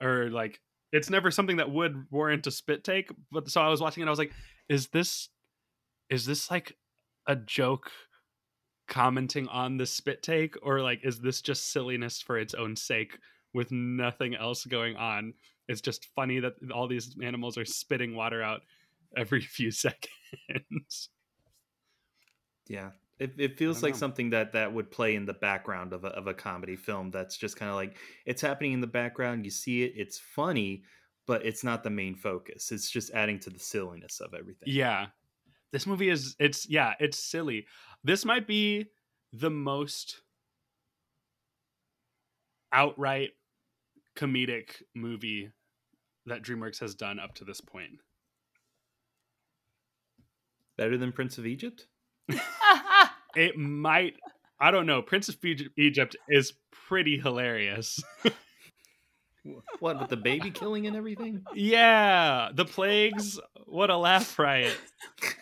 or 0.00 0.30
like 0.30 0.60
it's 0.92 1.10
never 1.10 1.30
something 1.30 1.56
that 1.58 1.70
would 1.70 2.06
warrant 2.10 2.46
a 2.46 2.50
spit 2.50 2.84
take. 2.84 3.10
But 3.30 3.50
so 3.50 3.60
I 3.60 3.68
was 3.68 3.80
watching 3.80 4.02
it, 4.02 4.06
I 4.06 4.10
was 4.10 4.18
like, 4.18 4.32
is 4.68 4.88
this 4.88 5.28
is 6.10 6.24
this 6.26 6.50
like 6.50 6.76
a 7.26 7.36
joke 7.36 7.90
commenting 8.88 9.46
on 9.48 9.76
the 9.76 9.84
spit 9.84 10.22
take 10.22 10.54
or 10.62 10.80
like 10.80 11.00
is 11.04 11.20
this 11.20 11.42
just 11.42 11.72
silliness 11.72 12.22
for 12.22 12.38
its 12.38 12.54
own 12.54 12.74
sake 12.74 13.18
with 13.52 13.70
nothing 13.70 14.34
else 14.34 14.64
going 14.64 14.96
on 14.96 15.34
it's 15.68 15.82
just 15.82 16.06
funny 16.16 16.40
that 16.40 16.54
all 16.74 16.88
these 16.88 17.14
animals 17.22 17.58
are 17.58 17.66
spitting 17.66 18.14
water 18.16 18.42
out 18.42 18.62
every 19.14 19.40
few 19.42 19.70
seconds 19.70 21.10
Yeah. 22.68 22.90
It, 23.18 23.34
it 23.36 23.58
feels 23.58 23.82
like 23.82 23.94
know. 23.94 23.98
something 23.98 24.30
that 24.30 24.52
that 24.52 24.72
would 24.72 24.90
play 24.90 25.16
in 25.16 25.26
the 25.26 25.34
background 25.34 25.92
of 25.92 26.04
a, 26.04 26.08
of 26.08 26.28
a 26.28 26.34
comedy 26.34 26.76
film 26.76 27.10
that's 27.10 27.36
just 27.36 27.56
kind 27.56 27.68
of 27.68 27.74
like 27.74 27.96
it's 28.26 28.40
happening 28.40 28.72
in 28.72 28.80
the 28.80 28.86
background 28.86 29.44
you 29.44 29.50
see 29.50 29.82
it 29.82 29.94
it's 29.96 30.18
funny 30.18 30.84
but 31.28 31.44
it's 31.44 31.62
not 31.62 31.84
the 31.84 31.90
main 31.90 32.16
focus. 32.16 32.72
It's 32.72 32.90
just 32.90 33.12
adding 33.12 33.38
to 33.40 33.50
the 33.50 33.58
silliness 33.58 34.20
of 34.20 34.32
everything. 34.32 34.66
Yeah. 34.66 35.08
This 35.70 35.86
movie 35.86 36.08
is 36.08 36.34
it's 36.40 36.68
yeah 36.68 36.94
it's 36.98 37.18
silly. 37.18 37.66
This 38.02 38.24
might 38.24 38.46
be 38.46 38.86
the 39.34 39.50
most 39.50 40.22
outright 42.72 43.30
comedic 44.16 44.82
movie 44.96 45.50
that 46.24 46.42
dreamworks 46.42 46.80
has 46.80 46.94
done 46.94 47.20
up 47.20 47.34
to 47.34 47.44
this 47.44 47.60
point. 47.60 48.00
Better 50.78 50.96
than 50.96 51.12
prince 51.12 51.36
of 51.38 51.46
egypt 51.46 51.88
it 53.36 53.56
might 53.56 54.14
i 54.60 54.70
don't 54.70 54.86
know 54.86 55.00
prince 55.02 55.28
of 55.28 55.36
Egypt- 55.44 55.70
egypt 55.78 56.16
is 56.28 56.52
pretty 56.70 57.18
hilarious 57.18 58.00
What 59.80 59.98
with 60.00 60.10
the 60.10 60.16
baby 60.16 60.50
killing 60.50 60.86
and 60.86 60.94
everything? 60.94 61.42
Yeah, 61.54 62.50
the 62.52 62.66
plagues. 62.66 63.40
What 63.64 63.88
a 63.88 63.96
laugh 63.96 64.38
riot. 64.38 64.76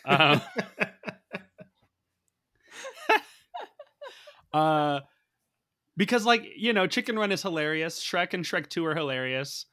Um, 0.04 0.40
uh, 4.52 5.00
because 5.96 6.24
like 6.24 6.44
you 6.56 6.72
know, 6.72 6.86
Chicken 6.86 7.18
Run 7.18 7.32
is 7.32 7.42
hilarious. 7.42 8.00
Shrek 8.02 8.32
and 8.34 8.44
Shrek 8.44 8.68
Two 8.68 8.84
are 8.86 8.94
hilarious, 8.94 9.66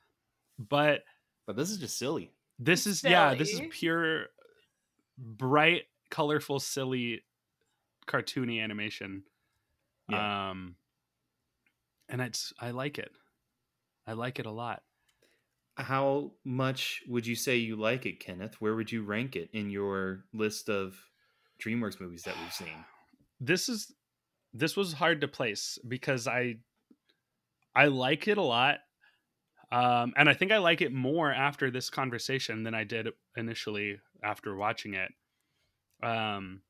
but 0.57 1.01
But 1.45 1.55
this 1.55 1.69
is 1.69 1.77
just 1.77 1.97
silly. 1.99 2.31
this 2.59 2.87
is 2.87 3.03
yeah, 3.03 3.35
this 3.35 3.51
is 3.51 3.61
pure, 3.69 4.27
bright, 5.17 5.83
colorful, 6.13 6.59
silly, 6.59 7.23
cartoony 8.07 8.63
animation. 8.63 9.23
Yeah. 10.07 10.51
Um, 10.51 10.75
and 12.07 12.21
it's 12.21 12.53
I 12.59 12.69
like 12.69 12.99
it. 12.99 13.11
I 14.05 14.13
like 14.13 14.37
it 14.37 14.45
a 14.45 14.51
lot. 14.51 14.83
How 15.75 16.33
much 16.45 17.01
would 17.07 17.25
you 17.25 17.35
say 17.35 17.55
you 17.57 17.75
like 17.75 18.05
it, 18.05 18.19
Kenneth? 18.19 18.61
Where 18.61 18.75
would 18.75 18.91
you 18.91 19.01
rank 19.03 19.35
it 19.35 19.49
in 19.53 19.71
your 19.71 20.25
list 20.33 20.69
of 20.69 20.95
DreamWorks 21.59 21.99
movies 21.99 22.21
that 22.23 22.35
we've 22.39 22.53
seen? 22.53 22.85
this 23.41 23.67
is 23.67 23.91
this 24.53 24.77
was 24.77 24.93
hard 24.93 25.21
to 25.21 25.27
place 25.27 25.79
because 25.87 26.27
I 26.27 26.57
I 27.75 27.87
like 27.87 28.27
it 28.27 28.37
a 28.37 28.43
lot. 28.43 28.77
Um, 29.71 30.13
and 30.15 30.29
I 30.29 30.35
think 30.35 30.51
I 30.51 30.59
like 30.59 30.81
it 30.81 30.93
more 30.93 31.31
after 31.31 31.71
this 31.71 31.89
conversation 31.89 32.61
than 32.61 32.75
I 32.75 32.83
did 32.83 33.07
initially 33.35 33.97
after 34.23 34.55
watching 34.55 34.93
it. 34.93 35.11
Um, 36.03 36.61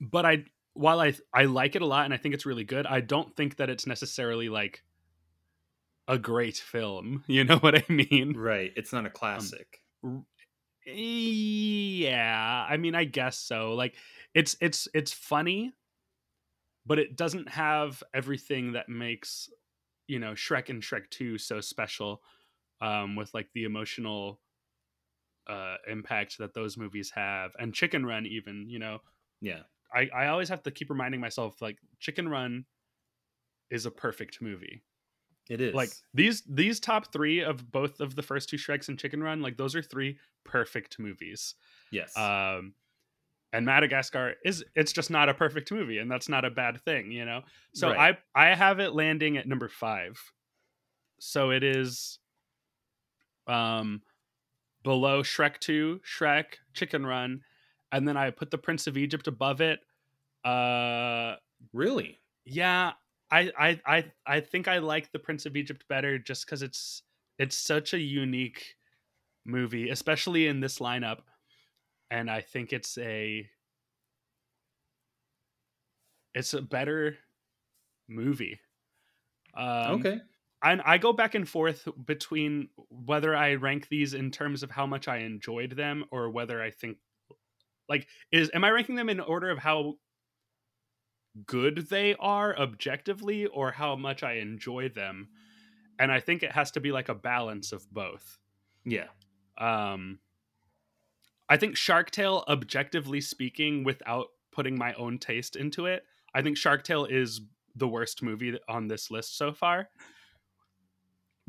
but 0.00 0.24
I 0.24 0.44
while 0.74 1.00
I 1.00 1.14
I 1.34 1.44
like 1.44 1.74
it 1.74 1.82
a 1.82 1.86
lot 1.86 2.04
and 2.04 2.14
I 2.14 2.16
think 2.16 2.34
it's 2.34 2.46
really 2.46 2.64
good, 2.64 2.86
I 2.86 3.00
don't 3.00 3.34
think 3.36 3.56
that 3.56 3.68
it's 3.68 3.86
necessarily 3.86 4.48
like 4.48 4.84
a 6.06 6.18
great 6.18 6.56
film. 6.56 7.24
You 7.28 7.44
know 7.44 7.58
what 7.58 7.74
I 7.74 7.84
mean? 7.88 8.34
Right. 8.36 8.72
It's 8.76 8.92
not 8.92 9.06
a 9.06 9.10
classic. 9.10 9.80
Yeah, 10.86 12.66
I 12.68 12.76
mean, 12.78 12.94
I 12.94 13.04
guess 13.04 13.36
so. 13.38 13.74
Like, 13.74 13.94
it's 14.34 14.56
it's 14.60 14.88
it's 14.94 15.12
funny, 15.12 15.72
but 16.86 16.98
it 16.98 17.16
doesn't 17.16 17.48
have 17.50 18.02
everything 18.14 18.72
that 18.72 18.88
makes 18.88 19.50
you 20.06 20.18
know 20.18 20.32
Shrek 20.32 20.70
and 20.70 20.82
Shrek 20.82 21.10
Two 21.10 21.36
so 21.36 21.60
special. 21.60 22.22
Um, 22.80 23.16
with 23.16 23.34
like 23.34 23.48
the 23.54 23.64
emotional 23.64 24.40
uh 25.48 25.76
impact 25.88 26.38
that 26.38 26.54
those 26.54 26.76
movies 26.76 27.10
have, 27.14 27.52
and 27.58 27.74
Chicken 27.74 28.04
Run, 28.06 28.26
even 28.26 28.66
you 28.68 28.78
know, 28.78 29.00
yeah. 29.40 29.62
I 29.94 30.08
I 30.14 30.26
always 30.28 30.48
have 30.48 30.62
to 30.64 30.70
keep 30.70 30.90
reminding 30.90 31.20
myself 31.20 31.60
like 31.62 31.78
Chicken 32.00 32.28
Run 32.28 32.66
is 33.70 33.86
a 33.86 33.90
perfect 33.90 34.40
movie 34.40 34.82
It 35.48 35.60
is. 35.60 35.74
like 35.74 35.90
these 36.14 36.42
these 36.42 36.80
top 36.80 37.12
three 37.12 37.40
of 37.40 37.70
both 37.70 38.00
of 38.00 38.14
the 38.14 38.22
first 38.22 38.48
two 38.48 38.56
Shreks 38.56 38.88
and 38.88 38.98
Chicken 38.98 39.22
Run, 39.22 39.42
like 39.42 39.56
those 39.56 39.74
are 39.76 39.82
three 39.82 40.18
perfect 40.44 40.98
movies. 40.98 41.54
yes. 41.90 42.16
Um, 42.16 42.74
and 43.52 43.66
Madagascar 43.66 44.34
is 44.44 44.64
it's 44.74 44.92
just 44.92 45.10
not 45.10 45.28
a 45.28 45.34
perfect 45.34 45.72
movie, 45.72 45.98
and 45.98 46.10
that's 46.10 46.28
not 46.28 46.44
a 46.44 46.50
bad 46.50 46.82
thing, 46.82 47.12
you 47.12 47.24
know. 47.24 47.42
So 47.74 47.92
Right. 47.92 48.16
I 48.34 48.50
I 48.50 48.54
have 48.54 48.80
it 48.80 48.94
landing 48.94 49.38
at 49.38 49.46
number 49.48 49.68
five. 49.68 50.18
So 51.20 51.50
it 51.50 51.62
is, 51.64 52.18
um, 53.46 54.02
below 54.82 55.22
Shrek 55.22 55.58
Two, 55.58 56.00
Shrek, 56.04 56.44
Chicken 56.74 57.06
Run, 57.06 57.42
and 57.92 58.06
then 58.06 58.16
I 58.16 58.30
put 58.30 58.50
the 58.50 58.58
Prince 58.58 58.86
of 58.86 58.96
Egypt 58.96 59.26
above 59.26 59.60
it. 59.60 59.80
Uh, 60.44 61.36
really? 61.72 62.18
yeah 62.48 62.92
I, 63.30 63.52
I 63.58 63.80
i 63.86 64.04
i 64.26 64.40
think 64.40 64.68
i 64.68 64.78
like 64.78 65.12
the 65.12 65.18
prince 65.18 65.44
of 65.44 65.56
egypt 65.56 65.84
better 65.88 66.18
just 66.18 66.46
because 66.46 66.62
it's 66.62 67.02
it's 67.38 67.56
such 67.56 67.92
a 67.92 67.98
unique 67.98 68.74
movie 69.44 69.90
especially 69.90 70.46
in 70.46 70.60
this 70.60 70.78
lineup 70.78 71.20
and 72.10 72.30
i 72.30 72.40
think 72.40 72.72
it's 72.72 72.96
a 72.98 73.46
it's 76.34 76.54
a 76.54 76.62
better 76.62 77.18
movie 78.08 78.58
um, 79.54 80.00
okay. 80.00 80.20
And 80.62 80.82
I 80.84 80.98
go 80.98 81.12
back 81.12 81.34
and 81.34 81.48
forth 81.48 81.86
between 82.04 82.68
whether 82.90 83.34
I 83.34 83.54
rank 83.54 83.88
these 83.88 84.14
in 84.14 84.30
terms 84.30 84.62
of 84.62 84.70
how 84.70 84.86
much 84.86 85.06
I 85.06 85.18
enjoyed 85.18 85.72
them 85.72 86.04
or 86.10 86.30
whether 86.30 86.60
I 86.60 86.70
think 86.70 86.98
like 87.88 88.08
is 88.32 88.50
am 88.54 88.64
I 88.64 88.70
ranking 88.70 88.96
them 88.96 89.08
in 89.08 89.20
order 89.20 89.50
of 89.50 89.58
how 89.58 89.94
good 91.46 91.88
they 91.88 92.16
are 92.18 92.58
objectively 92.58 93.46
or 93.46 93.70
how 93.70 93.94
much 93.94 94.22
I 94.22 94.34
enjoy 94.34 94.88
them. 94.88 95.28
And 96.00 96.10
I 96.10 96.20
think 96.20 96.42
it 96.42 96.52
has 96.52 96.70
to 96.72 96.80
be 96.80 96.90
like 96.90 97.08
a 97.08 97.14
balance 97.14 97.70
of 97.72 97.88
both. 97.92 98.38
Yeah. 98.84 99.08
Um 99.56 100.18
I 101.48 101.56
think 101.56 101.76
Shark 101.76 102.10
Tale 102.10 102.44
objectively 102.48 103.20
speaking 103.20 103.84
without 103.84 104.26
putting 104.52 104.76
my 104.76 104.92
own 104.94 105.18
taste 105.18 105.56
into 105.56 105.86
it, 105.86 106.04
I 106.34 106.42
think 106.42 106.56
Shark 106.56 106.82
Tale 106.82 107.04
is 107.04 107.40
the 107.76 107.88
worst 107.88 108.22
movie 108.22 108.58
on 108.68 108.88
this 108.88 109.10
list 109.10 109.38
so 109.38 109.52
far. 109.52 109.88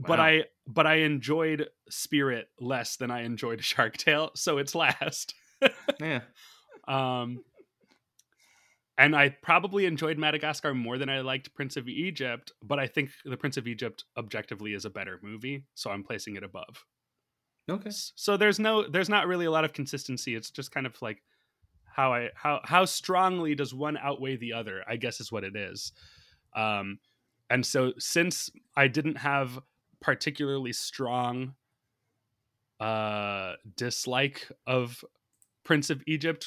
But 0.07 0.19
I 0.19 0.45
but 0.65 0.87
I 0.87 0.95
enjoyed 0.95 1.67
Spirit 1.89 2.47
less 2.59 2.95
than 2.95 3.11
I 3.11 3.23
enjoyed 3.23 3.63
Shark 3.63 3.97
Tale, 3.97 4.31
so 4.35 4.57
it's 4.57 4.75
last. 4.75 5.33
Yeah. 5.99 6.21
Um, 6.87 7.43
and 8.97 9.13
I 9.13 9.29
probably 9.29 9.85
enjoyed 9.85 10.17
Madagascar 10.17 10.73
more 10.73 10.97
than 10.97 11.09
I 11.09 11.19
liked 11.19 11.53
Prince 11.53 11.75
of 11.75 11.89
Egypt, 11.89 12.53
but 12.63 12.79
I 12.79 12.87
think 12.87 13.09
the 13.25 13.35
Prince 13.35 13.57
of 13.57 13.67
Egypt 13.67 14.05
objectively 14.17 14.73
is 14.73 14.85
a 14.85 14.89
better 14.89 15.19
movie, 15.21 15.65
so 15.75 15.91
I'm 15.91 16.03
placing 16.03 16.37
it 16.37 16.43
above. 16.43 16.85
Okay. 17.69 17.91
So 17.91 18.37
there's 18.37 18.57
no, 18.57 18.87
there's 18.87 19.09
not 19.09 19.27
really 19.27 19.45
a 19.45 19.51
lot 19.51 19.65
of 19.65 19.73
consistency. 19.73 20.33
It's 20.33 20.49
just 20.49 20.71
kind 20.71 20.85
of 20.85 21.01
like 21.01 21.21
how 21.99 22.13
I 22.13 22.29
how 22.33 22.61
how 22.63 22.85
strongly 22.85 23.55
does 23.55 23.73
one 23.73 23.97
outweigh 23.97 24.37
the 24.37 24.53
other? 24.53 24.83
I 24.87 24.95
guess 24.95 25.19
is 25.19 25.31
what 25.31 25.43
it 25.43 25.55
is. 25.55 25.91
Um, 26.55 26.99
and 27.49 27.65
so 27.65 27.93
since 27.97 28.49
I 28.75 28.87
didn't 28.87 29.17
have 29.17 29.59
particularly 30.01 30.73
strong 30.73 31.55
uh 32.79 33.53
dislike 33.75 34.49
of 34.65 35.03
Prince 35.65 35.89
of 35.89 36.01
Egypt 36.07 36.45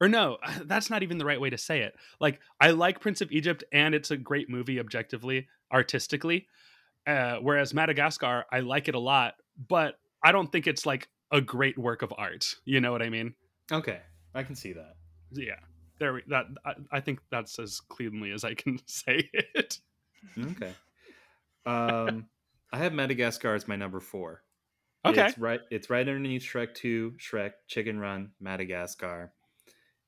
or 0.00 0.08
no, 0.08 0.38
that's 0.64 0.90
not 0.90 1.02
even 1.02 1.18
the 1.18 1.24
right 1.24 1.40
way 1.40 1.50
to 1.50 1.58
say 1.58 1.80
it. 1.80 1.94
Like 2.20 2.40
I 2.60 2.70
like 2.70 3.00
Prince 3.00 3.20
of 3.20 3.32
Egypt 3.32 3.64
and 3.72 3.94
it's 3.94 4.10
a 4.10 4.16
great 4.16 4.48
movie 4.48 4.80
objectively, 4.80 5.48
artistically. 5.72 6.46
Uh, 7.06 7.36
whereas 7.36 7.72
Madagascar, 7.72 8.44
I 8.50 8.60
like 8.60 8.88
it 8.88 8.94
a 8.94 8.98
lot, 9.00 9.34
but 9.68 9.94
I 10.24 10.32
don't 10.32 10.50
think 10.50 10.66
it's 10.66 10.84
like 10.84 11.08
a 11.30 11.40
great 11.40 11.78
work 11.78 12.02
of 12.02 12.12
art. 12.18 12.54
You 12.64 12.80
know 12.80 12.90
what 12.90 13.02
I 13.02 13.10
mean? 13.10 13.34
Okay. 13.70 14.00
I 14.34 14.42
can 14.42 14.56
see 14.56 14.72
that. 14.72 14.96
Yeah. 15.32 15.60
There 15.98 16.14
we 16.14 16.22
that 16.28 16.46
I, 16.64 16.72
I 16.92 17.00
think 17.00 17.20
that's 17.30 17.58
as 17.58 17.80
cleanly 17.80 18.32
as 18.32 18.44
I 18.44 18.54
can 18.54 18.78
say 18.86 19.30
it. 19.32 19.78
Okay. 20.38 20.72
Um, 21.64 22.26
I 22.72 22.78
have 22.78 22.92
Madagascar 22.92 23.54
as 23.54 23.68
my 23.68 23.76
number 23.76 24.00
four. 24.00 24.42
Okay. 25.04 25.26
It's 25.26 25.38
right. 25.38 25.60
It's 25.70 25.90
right 25.90 26.06
underneath 26.06 26.42
Shrek 26.42 26.74
Two, 26.74 27.14
Shrek, 27.18 27.52
Chicken 27.68 27.98
Run, 27.98 28.30
Madagascar, 28.40 29.32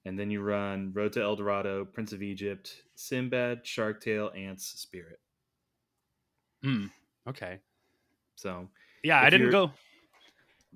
and 0.04 0.18
then 0.18 0.30
you 0.30 0.40
run 0.40 0.92
Road 0.94 1.12
to 1.12 1.22
El 1.22 1.36
Dorado, 1.36 1.84
Prince 1.84 2.12
of 2.12 2.22
Egypt, 2.22 2.74
Sinbad, 2.96 3.66
Shark 3.66 4.02
Tale, 4.02 4.32
Antz, 4.36 4.66
Spirit. 4.66 5.20
Mm, 6.64 6.90
okay. 7.28 7.60
So 8.34 8.68
Yeah, 9.04 9.20
I 9.20 9.30
didn't 9.30 9.50
go. 9.50 9.70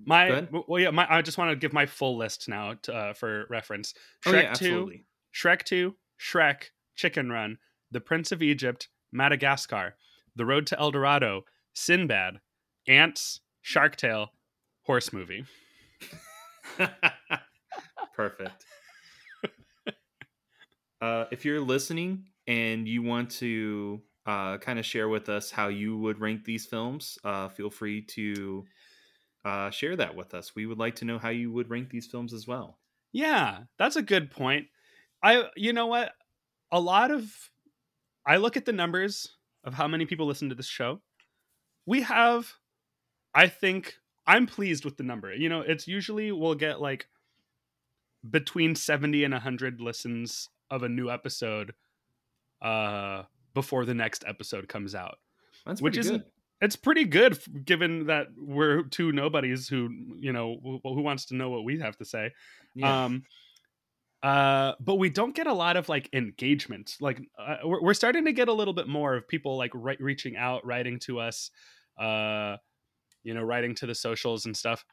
My 0.07 0.47
Go 0.51 0.65
well, 0.69 0.81
yeah. 0.81 0.91
My, 0.91 1.07
I 1.09 1.21
just 1.23 1.37
want 1.37 1.51
to 1.51 1.57
give 1.57 1.73
my 1.73 1.87
full 1.87 2.17
list 2.17 2.49
now 2.49 2.75
to, 2.83 2.95
uh, 2.95 3.13
for 3.15 3.47
reference. 3.51 3.95
oh 4.27 4.31
Shrek 4.31 4.43
yeah, 4.43 4.53
two, 4.55 4.67
absolutely. 4.67 5.05
Shrek 5.35 5.63
2, 5.65 5.95
Shrek, 6.21 6.71
Chicken 6.95 7.31
Run, 7.31 7.59
The 7.91 8.01
Prince 8.01 8.33
of 8.33 8.43
Egypt, 8.43 8.89
Madagascar, 9.11 9.97
The 10.37 10.45
Road 10.45 10.67
to 10.69 10.79
El 10.79 10.91
Dorado, 10.91 11.45
Sinbad, 11.75 12.41
Antz, 12.87 13.41
Shark 13.61 13.97
Tale, 13.97 14.31
Horse 14.85 15.13
Movie. 15.13 15.45
Perfect. 18.15 18.65
uh, 21.01 21.27
if 21.31 21.45
you're 21.45 21.61
listening 21.61 22.27
and 22.47 22.89
you 22.89 23.03
want 23.03 23.31
to 23.31 24.03
uh, 24.27 24.59
kind 24.59 24.79
of 24.79 24.87
share 24.87 25.09
with 25.09 25.29
us 25.29 25.51
how 25.51 25.69
you 25.69 25.97
would 25.99 26.21
rank 26.21 26.45
these 26.45 26.67
films, 26.67 27.19
uh, 27.25 27.49
feel 27.49 27.71
free 27.71 28.03
to 28.03 28.65
uh, 29.45 29.71
share 29.71 29.97
that 29.97 30.15
with 30.15 30.35
us. 30.35 30.55
We 30.55 30.67
would 30.67 30.79
like 30.79 30.97
to 30.97 31.05
know 31.05 31.19
how 31.19 31.31
you 31.31 31.53
would 31.53 31.71
rank 31.71 31.91
these 31.91 32.07
films 32.07 32.33
as 32.33 32.47
well. 32.47 32.79
Yeah, 33.13 33.61
that's 33.79 33.97
a 33.97 34.03
good 34.03 34.31
point. 34.31 34.67
I 35.23 35.49
you 35.57 35.73
know 35.73 35.87
what? 35.87 36.13
A 36.71 36.81
lot 36.81 37.11
of 37.11 37.31
I 38.27 38.37
look 38.37 38.57
at 38.57 38.65
the 38.65 38.73
numbers 38.73 39.37
of 39.65 39.75
how 39.75 39.87
many 39.87 40.07
people 40.07 40.27
listen 40.27 40.49
to 40.49 40.55
this 40.55 40.67
show. 40.67 41.01
We 41.87 42.03
have 42.03 42.53
I 43.35 43.49
think 43.49 43.95
I'm 44.27 44.47
pleased 44.47 44.85
with 44.85 44.97
the 44.97 45.03
number. 45.03 45.35
You 45.35 45.49
know, 45.49 45.61
it's 45.61 45.89
usually 45.89 46.33
we'll 46.33 46.55
get 46.55 46.81
like 46.81 47.07
between 48.29 48.75
70 48.75 49.25
and 49.25 49.33
100 49.33 49.81
listens 49.81 50.49
of 50.71 50.83
a 50.83 50.89
new 50.89 51.11
episode 51.11 51.75
uh 52.63 53.25
before 53.55 53.85
the 53.85 53.95
next 53.95 54.25
episode 54.27 54.69
comes 54.69 54.95
out. 54.95 55.19
That's 55.67 55.83
which 55.83 55.97
is 55.97 56.11
good. 56.11 56.25
it's 56.61 56.77
pretty 56.77 57.05
good 57.05 57.39
given 57.65 58.07
that 58.07 58.29
we're 58.37 58.85
two 58.85 59.13
nobodies 59.13 59.69
who 59.69 59.91
you 60.19 60.33
know 60.33 60.59
who, 60.63 60.81
who 60.83 61.03
wants 61.03 61.27
to 61.27 61.35
know 61.37 61.51
what 61.51 61.65
we 61.65 61.81
have 61.81 61.97
to 61.99 62.05
say. 62.05 62.33
Yeah. 62.75 63.05
Um, 63.05 63.25
uh, 64.23 64.75
but 64.81 64.97
we 64.97 65.11
don't 65.11 65.35
get 65.35 65.47
a 65.47 65.53
lot 65.53 65.77
of 65.77 65.89
like 65.89 66.09
engagement. 66.13 66.97
Like 67.01 67.21
uh, 67.39 67.57
we're, 67.65 67.83
we're 67.83 67.95
starting 67.95 68.25
to 68.27 68.33
get 68.33 68.49
a 68.49 68.53
little 68.53 68.75
bit 68.75 68.89
more 68.89 69.17
of 69.17 69.27
people 69.29 69.57
like 69.57 69.73
reaching 69.75 70.37
out, 70.37 70.65
writing 70.65 70.99
to 71.01 71.21
us, 71.21 71.51
uh, 71.99 72.57
you 73.25 73.35
know, 73.35 73.43
writing 73.43 73.75
to 73.77 73.87
the 73.87 73.95
socials 73.95 74.47
and 74.47 74.57
stuff. 74.57 74.85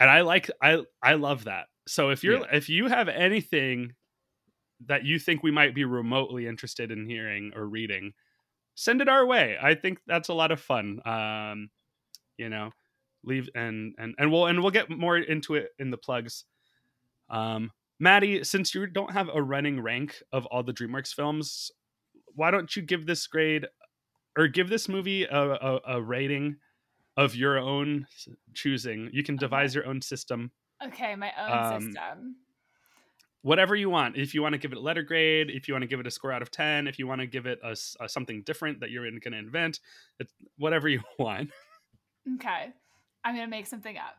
And 0.00 0.10
I 0.10 0.22
like 0.22 0.50
I 0.62 0.84
I 1.02 1.14
love 1.14 1.44
that. 1.44 1.66
So 1.88 2.10
if 2.10 2.24
you're 2.24 2.40
Yeah. 2.40 2.44
if 2.52 2.68
you 2.68 2.88
have 2.88 3.08
anything 3.08 3.94
that 4.86 5.04
you 5.04 5.18
think 5.18 5.42
we 5.42 5.50
might 5.50 5.74
be 5.74 5.84
remotely 5.84 6.46
interested 6.46 6.90
in 6.90 7.06
hearing 7.08 7.52
or 7.54 7.66
reading, 7.66 8.12
send 8.74 9.00
it 9.02 9.08
our 9.08 9.26
way. 9.26 9.58
I 9.60 9.74
think 9.74 10.00
that's 10.06 10.28
a 10.28 10.34
lot 10.34 10.52
of 10.52 10.60
fun. 10.60 11.00
Um, 11.06 11.70
you 12.38 12.48
know, 12.48 12.72
leave 13.24 13.50
and 13.54 13.94
and 13.98 14.14
and 14.18 14.32
we'll 14.32 14.46
and 14.46 14.62
we'll 14.62 14.72
get 14.72 14.90
more 14.90 15.18
into 15.18 15.54
it 15.56 15.70
in 15.78 15.90
the 15.90 15.98
plugs. 15.98 16.44
Um, 17.30 17.72
Maddie, 17.98 18.44
since 18.44 18.74
you 18.74 18.86
don't 18.86 19.12
have 19.12 19.30
a 19.32 19.42
running 19.42 19.80
rank 19.80 20.22
of 20.32 20.44
all 20.46 20.62
the 20.62 20.72
DreamWorks 20.72 21.14
films, 21.14 21.70
why 22.34 22.50
don't 22.50 22.74
you 22.76 22.82
give 22.82 23.06
this 23.06 23.26
grade 23.26 23.66
or 24.36 24.48
give 24.48 24.68
this 24.68 24.88
movie 24.88 25.24
a, 25.24 25.40
a, 25.40 25.80
a 25.86 26.02
rating 26.02 26.56
of 27.16 27.34
your 27.34 27.58
own 27.58 28.06
choosing? 28.54 29.08
You 29.12 29.22
can 29.22 29.36
devise 29.36 29.74
your 29.74 29.86
own 29.86 30.02
system, 30.02 30.50
Okay, 30.84 31.16
my 31.16 31.32
own 31.40 31.74
Um, 31.74 31.82
system. 31.82 32.36
whatever 33.40 33.74
you 33.74 33.88
want. 33.88 34.16
If 34.18 34.34
you 34.34 34.42
want 34.42 34.52
to 34.52 34.58
give 34.58 34.72
it 34.72 34.76
a 34.78 34.80
letter 34.80 35.02
grade, 35.02 35.48
if 35.50 35.66
you 35.68 35.72
want 35.72 35.82
to 35.82 35.88
give 35.88 36.00
it 36.00 36.06
a 36.06 36.10
score 36.10 36.32
out 36.32 36.42
of 36.42 36.50
10, 36.50 36.86
if 36.86 36.98
you 36.98 37.06
want 37.06 37.22
to 37.22 37.26
give 37.26 37.46
it 37.46 37.58
a 37.64 37.74
something 38.08 38.42
different 38.42 38.80
that 38.80 38.90
you're 38.90 39.08
going 39.08 39.20
to 39.32 39.38
invent, 39.38 39.80
it's 40.20 40.34
whatever 40.58 40.86
you 40.86 41.00
want. 41.18 41.48
Okay. 42.34 42.72
I'm 43.24 43.34
going 43.34 43.46
to 43.46 43.50
make 43.50 43.66
something 43.66 43.96
up. 43.96 44.16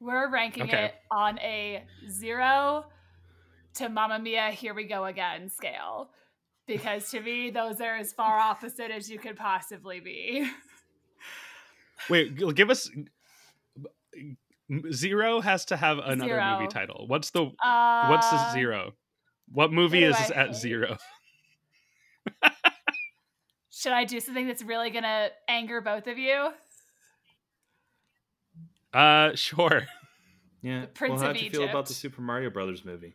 We're 0.00 0.30
ranking 0.30 0.64
Okay. 0.64 0.84
it 0.86 0.94
on 1.10 1.38
a 1.40 1.84
zero 2.08 2.84
to 3.74 3.88
Mamma 3.88 4.18
Mia, 4.18 4.50
Here 4.50 4.74
We 4.74 4.84
Go 4.84 5.04
Again 5.06 5.48
scale. 5.50 6.10
Because 6.66 7.10
to 7.10 7.20
me, 7.20 7.50
those 7.50 7.80
are 7.80 7.96
as 7.96 8.12
far 8.12 8.38
opposite 8.38 8.90
as 8.90 9.10
you 9.10 9.18
could 9.18 9.36
possibly 9.36 10.00
be. 10.00 10.50
Wait, 12.10 12.36
give 12.54 12.70
us 12.70 12.90
zero 14.92 15.40
has 15.40 15.64
to 15.66 15.76
have 15.76 15.98
another 15.98 16.30
Zero. 16.34 16.58
movie 16.58 16.68
title. 16.68 17.06
What's 17.08 17.30
the 17.30 17.46
Uh, 17.62 18.06
what's 18.08 18.28
the 18.30 18.50
zero? 18.52 18.92
What 19.50 19.72
movie 19.72 20.00
do 20.00 20.08
is 20.10 20.16
I 20.16 20.34
at 20.34 20.46
hate? 20.48 20.54
zero? 20.56 20.98
Should 23.70 23.92
I 23.92 24.04
do 24.04 24.20
something 24.20 24.46
that's 24.46 24.62
really 24.62 24.90
going 24.90 25.04
to 25.04 25.30
anger 25.48 25.80
both 25.80 26.06
of 26.08 26.18
you? 26.18 26.50
Uh, 28.92 29.34
sure. 29.34 29.82
yeah. 30.62 30.86
Prince 30.94 31.12
well, 31.12 31.20
how 31.20 31.30
of 31.30 31.36
do 31.36 31.44
you 31.44 31.50
feel 31.50 31.64
about 31.68 31.86
the 31.86 31.94
Super 31.94 32.22
Mario 32.22 32.50
Brothers 32.50 32.84
movie? 32.84 33.14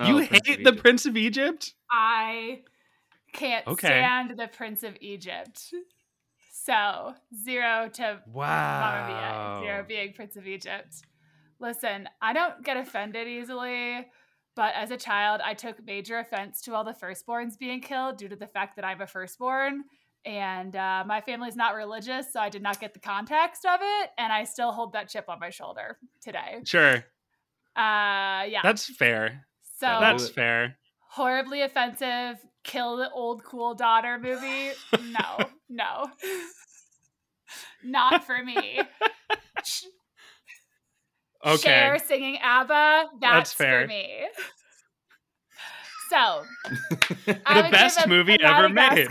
you 0.00 0.22
Oh, 0.22 0.26
Prince 0.26 0.46
hate 0.46 0.64
the 0.64 0.72
Prince 0.72 1.06
of 1.06 1.16
Egypt? 1.16 1.74
I 1.90 2.62
can't 3.32 3.66
Okay. 3.66 3.88
stand 3.88 4.38
the 4.38 4.48
Prince 4.48 4.82
of 4.82 4.96
Egypt. 5.00 5.72
So, 6.52 7.14
zero 7.34 7.88
to 7.94 8.20
Mamma 8.26 9.06
Mia, 9.08 9.16
Wow. 9.32 9.60
zero 9.62 9.84
being 9.86 10.12
Prince 10.12 10.36
of 10.36 10.46
Egypt. 10.46 11.02
Listen, 11.60 12.08
I 12.20 12.32
don't 12.32 12.62
get 12.62 12.76
offended 12.76 13.26
easily, 13.26 14.06
but 14.54 14.74
as 14.74 14.90
a 14.90 14.96
child, 14.96 15.40
I 15.44 15.54
took 15.54 15.84
major 15.84 16.18
offense 16.18 16.60
to 16.62 16.74
all 16.74 16.84
the 16.84 16.92
firstborns 16.92 17.58
being 17.58 17.80
killed 17.80 18.18
due 18.18 18.28
to 18.28 18.36
the 18.36 18.46
fact 18.46 18.76
that 18.76 18.84
I'm 18.84 19.00
a 19.00 19.06
firstborn. 19.06 19.84
And 20.24 20.74
uh, 20.76 21.04
my 21.06 21.20
family's 21.22 21.56
not 21.56 21.74
religious, 21.74 22.32
so 22.32 22.40
I 22.40 22.48
did 22.50 22.62
not 22.62 22.80
get 22.80 22.92
the 22.92 23.00
context 23.00 23.64
of 23.64 23.80
it. 23.82 24.10
And 24.18 24.32
I 24.32 24.44
still 24.44 24.72
hold 24.72 24.92
that 24.92 25.08
chip 25.08 25.24
on 25.28 25.38
my 25.40 25.50
shoulder 25.50 25.98
today. 26.22 26.60
Sure. 26.64 26.96
Uh, 27.76 28.44
yeah. 28.44 28.60
That's 28.62 28.84
fair. 28.94 29.46
so 29.78 29.86
That's 30.00 30.28
fair. 30.28 30.76
horribly 31.10 31.62
offensive, 31.62 32.36
kill 32.64 32.96
the 32.98 33.08
old 33.10 33.42
cool 33.44 33.74
daughter 33.74 34.18
movie. 34.18 34.70
No, 35.00 35.38
no. 35.68 36.10
Not 37.84 38.24
for 38.24 38.42
me. 38.44 38.80
Sh- 39.64 39.84
Okay. 41.46 41.56
Cher 41.68 41.98
singing 42.00 42.36
ABBA, 42.42 43.10
that's, 43.20 43.20
That's 43.20 43.52
fair. 43.52 43.82
for 43.82 43.86
me. 43.86 44.26
So, 46.10 46.42
The 47.26 47.68
best 47.70 48.04
a- 48.04 48.08
movie 48.08 48.34
a 48.42 48.44
ever 48.44 48.68
made. 48.68 49.08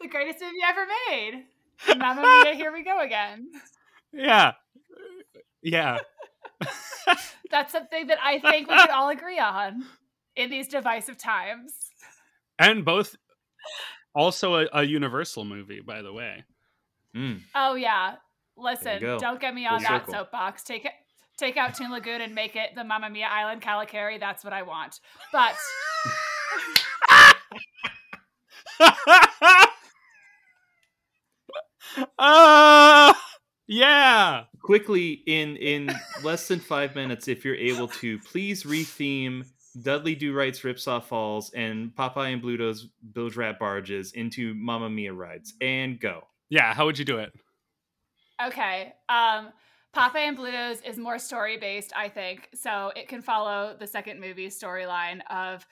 Madagascar. 0.00 0.02
the 0.02 0.08
greatest 0.08 0.40
movie 0.40 0.58
ever 0.66 0.86
made. 1.08 1.44
Mamma 1.98 2.42
Mia, 2.44 2.54
here 2.54 2.72
we 2.72 2.82
go 2.84 3.00
again. 3.00 3.48
Yeah. 4.12 4.54
Yeah. 5.62 5.98
That's 7.50 7.70
something 7.70 8.08
that 8.08 8.18
I 8.20 8.40
think 8.40 8.68
we 8.68 8.76
could 8.76 8.90
all 8.90 9.08
agree 9.08 9.38
on 9.38 9.84
in 10.34 10.50
these 10.50 10.66
divisive 10.66 11.16
times. 11.16 11.72
And 12.58 12.84
both 12.84 13.14
also 14.12 14.56
a, 14.56 14.66
a 14.72 14.82
Universal 14.82 15.44
movie, 15.44 15.80
by 15.80 16.02
the 16.02 16.12
way. 16.12 16.42
Mm. 17.16 17.42
Oh 17.54 17.76
yeah. 17.76 18.16
Listen, 18.56 19.00
don't 19.00 19.40
get 19.40 19.54
me 19.54 19.64
Full 19.64 19.76
on 19.76 19.82
that 19.84 20.06
circle. 20.06 20.14
soapbox. 20.14 20.64
Take 20.64 20.86
it 20.86 20.92
take 21.38 21.56
out 21.56 21.74
Toon 21.74 21.90
Lagoon 21.90 22.20
and 22.20 22.34
make 22.34 22.54
it 22.56 22.74
the 22.74 22.84
Mamma 22.84 23.08
Mia 23.10 23.26
Island 23.30 23.62
Kalokairi. 23.62 24.20
That's 24.20 24.44
what 24.44 24.52
I 24.52 24.62
want. 24.62 25.00
But 25.32 25.54
uh, 32.18 33.12
yeah. 33.66 34.44
Quickly, 34.62 35.22
in 35.26 35.56
in 35.56 35.90
less 36.22 36.48
than 36.48 36.60
five 36.60 36.94
minutes, 36.94 37.28
if 37.28 37.44
you're 37.44 37.54
able 37.54 37.88
to, 37.88 38.18
please 38.20 38.64
retheme 38.64 39.46
Dudley 39.82 40.14
Do 40.14 40.34
Right's 40.34 40.60
Ripsaw 40.60 41.02
Falls 41.02 41.50
and 41.52 41.94
Popeye 41.94 42.32
and 42.32 42.42
Bluto's 42.42 42.88
Bilge 43.12 43.36
Rat 43.36 43.58
Barges 43.58 44.12
into 44.12 44.54
Mamma 44.54 44.90
Mia 44.90 45.12
rides, 45.12 45.54
and 45.60 46.00
go. 46.00 46.24
Yeah. 46.48 46.74
How 46.74 46.86
would 46.86 46.98
you 46.98 47.04
do 47.04 47.18
it? 47.18 47.32
okay. 48.44 48.94
Um 49.08 49.50
Popeye 49.94 50.28
and 50.28 50.36
Bluto's 50.36 50.80
is 50.82 50.98
more 50.98 51.18
story 51.18 51.56
based, 51.56 51.92
I 51.96 52.08
think. 52.08 52.48
So 52.54 52.92
it 52.94 53.08
can 53.08 53.22
follow 53.22 53.76
the 53.78 53.86
second 53.88 54.20
movie 54.20 54.46
storyline 54.46 55.20
of 55.28 55.66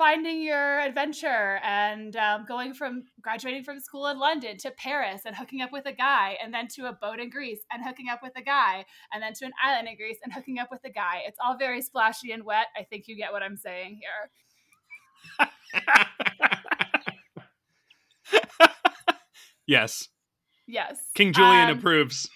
finding 0.00 0.40
your 0.40 0.80
adventure 0.80 1.60
and 1.62 2.16
um, 2.16 2.46
going 2.48 2.72
from 2.72 3.04
graduating 3.20 3.62
from 3.62 3.78
school 3.78 4.06
in 4.06 4.18
London 4.18 4.56
to 4.56 4.70
Paris 4.70 5.20
and 5.26 5.36
hooking 5.36 5.60
up 5.60 5.70
with 5.72 5.84
a 5.84 5.92
guy, 5.92 6.38
and 6.42 6.54
then 6.54 6.66
to 6.68 6.86
a 6.88 6.92
boat 6.94 7.20
in 7.20 7.28
Greece 7.28 7.60
and 7.70 7.84
hooking 7.84 8.08
up 8.08 8.20
with 8.22 8.32
a 8.34 8.40
guy, 8.40 8.86
and 9.12 9.22
then 9.22 9.34
to 9.34 9.44
an 9.44 9.52
island 9.62 9.88
in 9.88 9.96
Greece 9.98 10.16
and 10.24 10.32
hooking 10.32 10.58
up 10.58 10.68
with 10.70 10.80
a 10.86 10.90
guy. 10.90 11.20
It's 11.26 11.36
all 11.44 11.58
very 11.58 11.82
splashy 11.82 12.32
and 12.32 12.44
wet. 12.44 12.68
I 12.74 12.84
think 12.84 13.08
you 13.08 13.14
get 13.16 13.30
what 13.30 13.42
I'm 13.42 13.58
saying 13.58 14.00
here. 14.00 15.48
Yes. 19.66 20.08
Yes. 20.66 20.98
King 21.14 21.32
Julien 21.32 21.70
Um, 21.70 21.78
approves. 21.78 22.28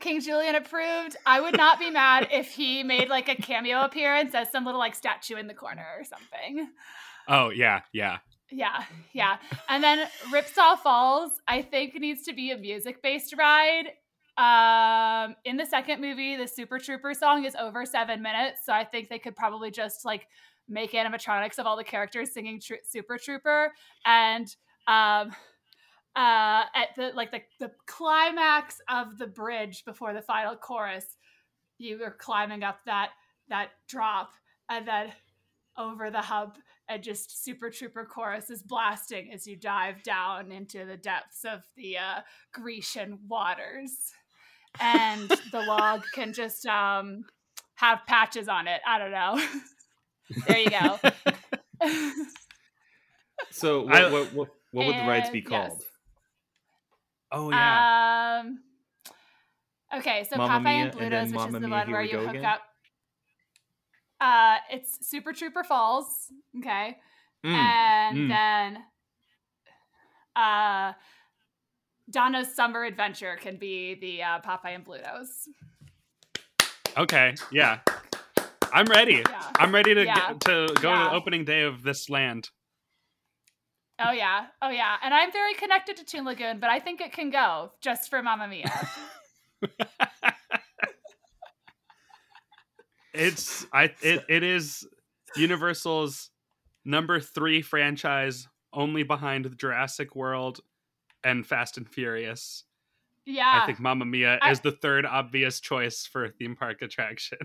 King 0.00 0.20
Julien 0.20 0.54
approved. 0.54 1.16
I 1.24 1.40
would 1.40 1.56
not 1.56 1.78
be 1.78 1.90
mad 1.90 2.28
if 2.30 2.50
he 2.50 2.82
made 2.82 3.08
like 3.08 3.28
a 3.28 3.34
cameo 3.34 3.82
appearance 3.82 4.34
as 4.34 4.50
some 4.50 4.64
little 4.64 4.80
like 4.80 4.94
statue 4.94 5.36
in 5.36 5.46
the 5.46 5.54
corner 5.54 5.86
or 5.98 6.04
something. 6.04 6.68
Oh, 7.28 7.50
yeah. 7.50 7.82
Yeah. 7.92 8.18
Yeah, 8.50 8.84
yeah. 9.12 9.38
And 9.68 9.82
then 9.82 10.06
Ripsaw 10.32 10.78
Falls, 10.78 11.32
I 11.48 11.62
think 11.62 11.94
needs 11.96 12.22
to 12.24 12.32
be 12.32 12.52
a 12.52 12.56
music 12.56 13.02
based 13.02 13.34
ride. 13.36 13.86
Um, 14.38 15.34
in 15.44 15.56
the 15.56 15.66
second 15.66 16.00
movie, 16.00 16.36
the 16.36 16.46
Super 16.46 16.78
Trooper 16.78 17.14
song 17.14 17.44
is 17.44 17.56
over 17.56 17.84
seven 17.86 18.22
minutes, 18.22 18.60
so 18.64 18.72
I 18.72 18.84
think 18.84 19.08
they 19.08 19.18
could 19.18 19.34
probably 19.34 19.70
just 19.70 20.04
like 20.04 20.28
make 20.68 20.92
animatronics 20.92 21.58
of 21.58 21.66
all 21.66 21.76
the 21.76 21.84
characters 21.84 22.32
singing 22.32 22.60
tr- 22.60 22.74
Super 22.84 23.18
Trooper 23.18 23.72
and 24.04 24.54
um 24.86 25.32
uh 26.16 26.64
at 26.74 26.88
the 26.96 27.12
like 27.14 27.30
the, 27.30 27.42
the 27.60 27.70
climax 27.86 28.80
of 28.88 29.18
the 29.18 29.26
bridge 29.26 29.84
before 29.84 30.14
the 30.14 30.22
final 30.22 30.56
chorus 30.56 31.04
you 31.78 32.02
are 32.02 32.16
climbing 32.18 32.62
up 32.62 32.78
that 32.86 33.10
that 33.48 33.70
drop 33.88 34.30
and 34.68 34.88
then 34.88 35.12
over 35.78 36.10
the 36.10 36.20
hub 36.20 36.56
and 36.88 37.02
just 37.02 37.44
super 37.44 37.70
trooper 37.70 38.04
chorus 38.04 38.50
is 38.50 38.62
blasting 38.62 39.32
as 39.32 39.46
you 39.46 39.56
dive 39.56 40.02
down 40.02 40.52
into 40.52 40.84
the 40.84 40.96
depths 40.96 41.44
of 41.44 41.62
the 41.76 41.98
uh, 41.98 42.20
grecian 42.52 43.18
waters. 43.28 44.12
And 44.80 45.28
the 45.52 45.60
log 45.60 46.02
can 46.14 46.32
just 46.32 46.66
um 46.66 47.24
have 47.74 48.00
patches 48.06 48.48
on 48.48 48.68
it. 48.68 48.80
I 48.86 48.98
don't 48.98 49.12
know. 49.12 49.40
There 50.48 50.58
you 50.58 50.70
go. 50.70 50.98
So, 53.50 53.82
what, 53.82 54.10
what, 54.10 54.34
what, 54.34 54.48
what 54.72 54.86
would 54.86 54.96
the 54.96 55.00
rides 55.02 55.30
be 55.30 55.40
called 55.40 55.72
yes. 55.78 55.84
Called? 57.32 57.52
Oh, 57.52 57.56
yeah. 57.56 58.40
Um. 58.40 58.58
Okay, 59.98 60.26
so 60.28 60.36
Mamma 60.36 60.54
Popeye 60.58 60.62
Mia 60.64 60.72
and 60.72 60.82
and 60.82 60.92
Bluto's, 60.92 61.10
then 61.10 61.30
which 61.30 61.36
Mamma 61.38 61.46
is 61.46 61.52
the 61.62 61.68
Mia, 61.68 61.78
one 61.78 61.90
where 61.92 62.02
you 62.02 62.18
hook 62.18 62.30
Again? 62.30 62.44
up. 62.44 62.60
Uh, 64.20 64.56
it's 64.70 65.08
Super 65.08 65.32
Trooper 65.32 65.62
Falls. 65.62 66.32
Okay, 66.58 66.98
Mm. 67.44 67.54
and 67.54 68.16
Mm. 68.18 68.28
then 68.28 68.84
uh, 70.34 70.92
Donna's 72.10 72.54
summer 72.54 72.84
adventure 72.84 73.36
can 73.40 73.56
be 73.56 73.94
the 73.94 74.22
uh, 74.22 74.40
Popeye 74.40 74.74
and 74.74 74.84
Blutos. 74.84 75.48
Okay, 76.96 77.34
yeah. 77.52 77.80
I'm 78.72 78.86
ready. 78.86 79.22
Yeah. 79.28 79.50
I'm 79.58 79.72
ready 79.72 79.94
to 79.94 80.04
Yeah. 80.04 80.14
get, 80.32 80.40
to 80.42 80.66
go 80.80 80.92
to 80.92 81.04
the 81.04 81.10
opening 81.12 81.44
day 81.44 81.62
of 81.62 81.82
this 81.82 82.10
land. 82.10 82.50
Oh 83.98 84.12
yeah, 84.12 84.46
oh 84.60 84.68
yeah, 84.68 84.96
and 85.02 85.14
I'm 85.14 85.32
very 85.32 85.54
connected 85.54 85.96
to 85.96 86.04
Toon 86.04 86.24
Lagoon, 86.24 86.58
but 86.60 86.68
I 86.70 86.78
think 86.80 87.00
it 87.00 87.12
can 87.12 87.30
go 87.30 87.72
just 87.80 88.10
for 88.10 88.22
Mamma 88.22 88.46
Mia. 88.48 88.88
It's 93.14 93.66
I 93.72 93.84
it, 94.02 94.24
it 94.28 94.42
is 94.42 94.86
Universal's 95.36 96.30
number 96.84 97.18
3 97.18 97.62
franchise 97.62 98.46
only 98.72 99.02
behind 99.04 99.46
the 99.46 99.50
Jurassic 99.50 100.14
World 100.14 100.60
and 101.24 101.46
Fast 101.46 101.78
and 101.78 101.88
Furious. 101.88 102.64
yeah, 103.24 103.60
I 103.62 103.66
think 103.66 103.80
Mamma 103.80 104.04
Mia 104.04 104.38
I- 104.42 104.50
is 104.50 104.60
the 104.60 104.72
third 104.72 105.06
obvious 105.06 105.60
choice 105.60 106.04
for 106.06 106.24
a 106.26 106.30
theme 106.30 106.56
park 106.56 106.82
attraction. 106.82 107.38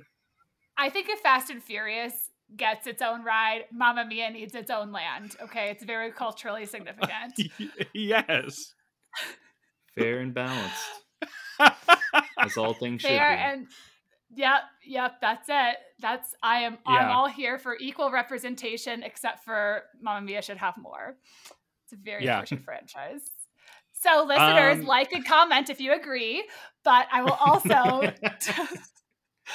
I 0.78 0.90
think 0.90 1.08
if 1.10 1.20
Fast 1.22 1.50
and 1.50 1.64
Furious 1.64 2.31
gets 2.56 2.88
its 2.88 3.02
own 3.02 3.24
ride, 3.24 3.66
Mamma 3.72 4.06
Mia 4.06 4.30
needs 4.30 4.54
its 4.56 4.70
own 4.70 4.92
land. 4.92 5.36
Okay, 5.42 5.70
it's 5.70 5.84
very 5.84 6.12
culturally 6.12 6.66
significant. 6.66 7.34
yes. 7.94 8.74
Fair 9.98 10.20
and 10.20 10.34
balanced, 10.34 10.84
as 12.40 12.58
all 12.58 12.74
things 12.74 13.02
should 13.02 13.10
be. 13.10 13.14
and 13.18 13.68
yep, 14.34 14.62
yep, 14.86 15.16
that's 15.22 15.50
it. 15.50 15.76
That's 16.00 16.34
I 16.42 16.60
am 16.60 16.78
I'm 16.86 17.10
all 17.10 17.28
here 17.28 17.58
for 17.60 17.76
equal 17.80 18.10
representation, 18.10 19.04
except 19.04 19.44
for 19.44 19.84
Mamma 20.02 20.26
Mia 20.26 20.42
should 20.42 20.58
have 20.58 20.78
more. 20.78 21.18
It's 21.84 21.94
a 21.94 21.98
very 21.98 22.24
Yeah. 22.24 22.38
efficient 22.38 22.64
franchise. 22.64 23.22
So 23.94 24.24
listeners, 24.26 24.80
Um, 24.80 24.86
like 24.86 25.12
and 25.12 25.26
comment 25.26 25.70
if 25.70 25.80
you 25.82 25.92
agree, 25.94 26.48
but 26.84 27.08
I 27.12 27.22
will 27.22 27.34
also 27.34 28.02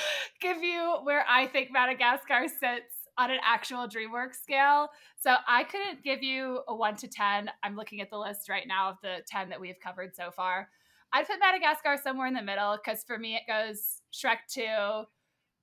give 0.41 0.63
you 0.63 0.99
where 1.03 1.25
I 1.29 1.47
think 1.47 1.71
Madagascar 1.73 2.49
sits 2.49 2.93
on 3.19 3.31
an 3.31 3.39
actual 3.45 3.89
DreamWorks 3.89 4.37
scale. 4.43 4.91
So 5.19 5.35
I 5.49 5.65
couldn't 5.65 6.05
give 6.05 6.23
you 6.23 6.61
a 6.69 6.75
one 6.75 6.97
to 6.97 7.09
10. 7.09 7.51
I'm 7.63 7.77
looking 7.77 8.01
at 8.01 8.11
the 8.11 8.19
list 8.19 8.49
right 8.49 8.67
now 8.67 8.91
of 8.91 8.97
the 9.03 9.19
10 9.27 9.49
that 9.51 9.61
we've 9.61 9.81
covered 9.83 10.15
so 10.15 10.31
far. 10.31 10.69
I'd 11.13 11.27
put 11.27 11.39
Madagascar 11.41 11.97
somewhere 12.03 12.27
in 12.27 12.35
the 12.35 12.43
middle 12.43 12.77
because 12.77 13.05
for 13.05 13.19
me 13.19 13.37
it 13.37 13.43
goes 13.49 14.03
Shrek 14.13 14.39
2, 14.53 14.63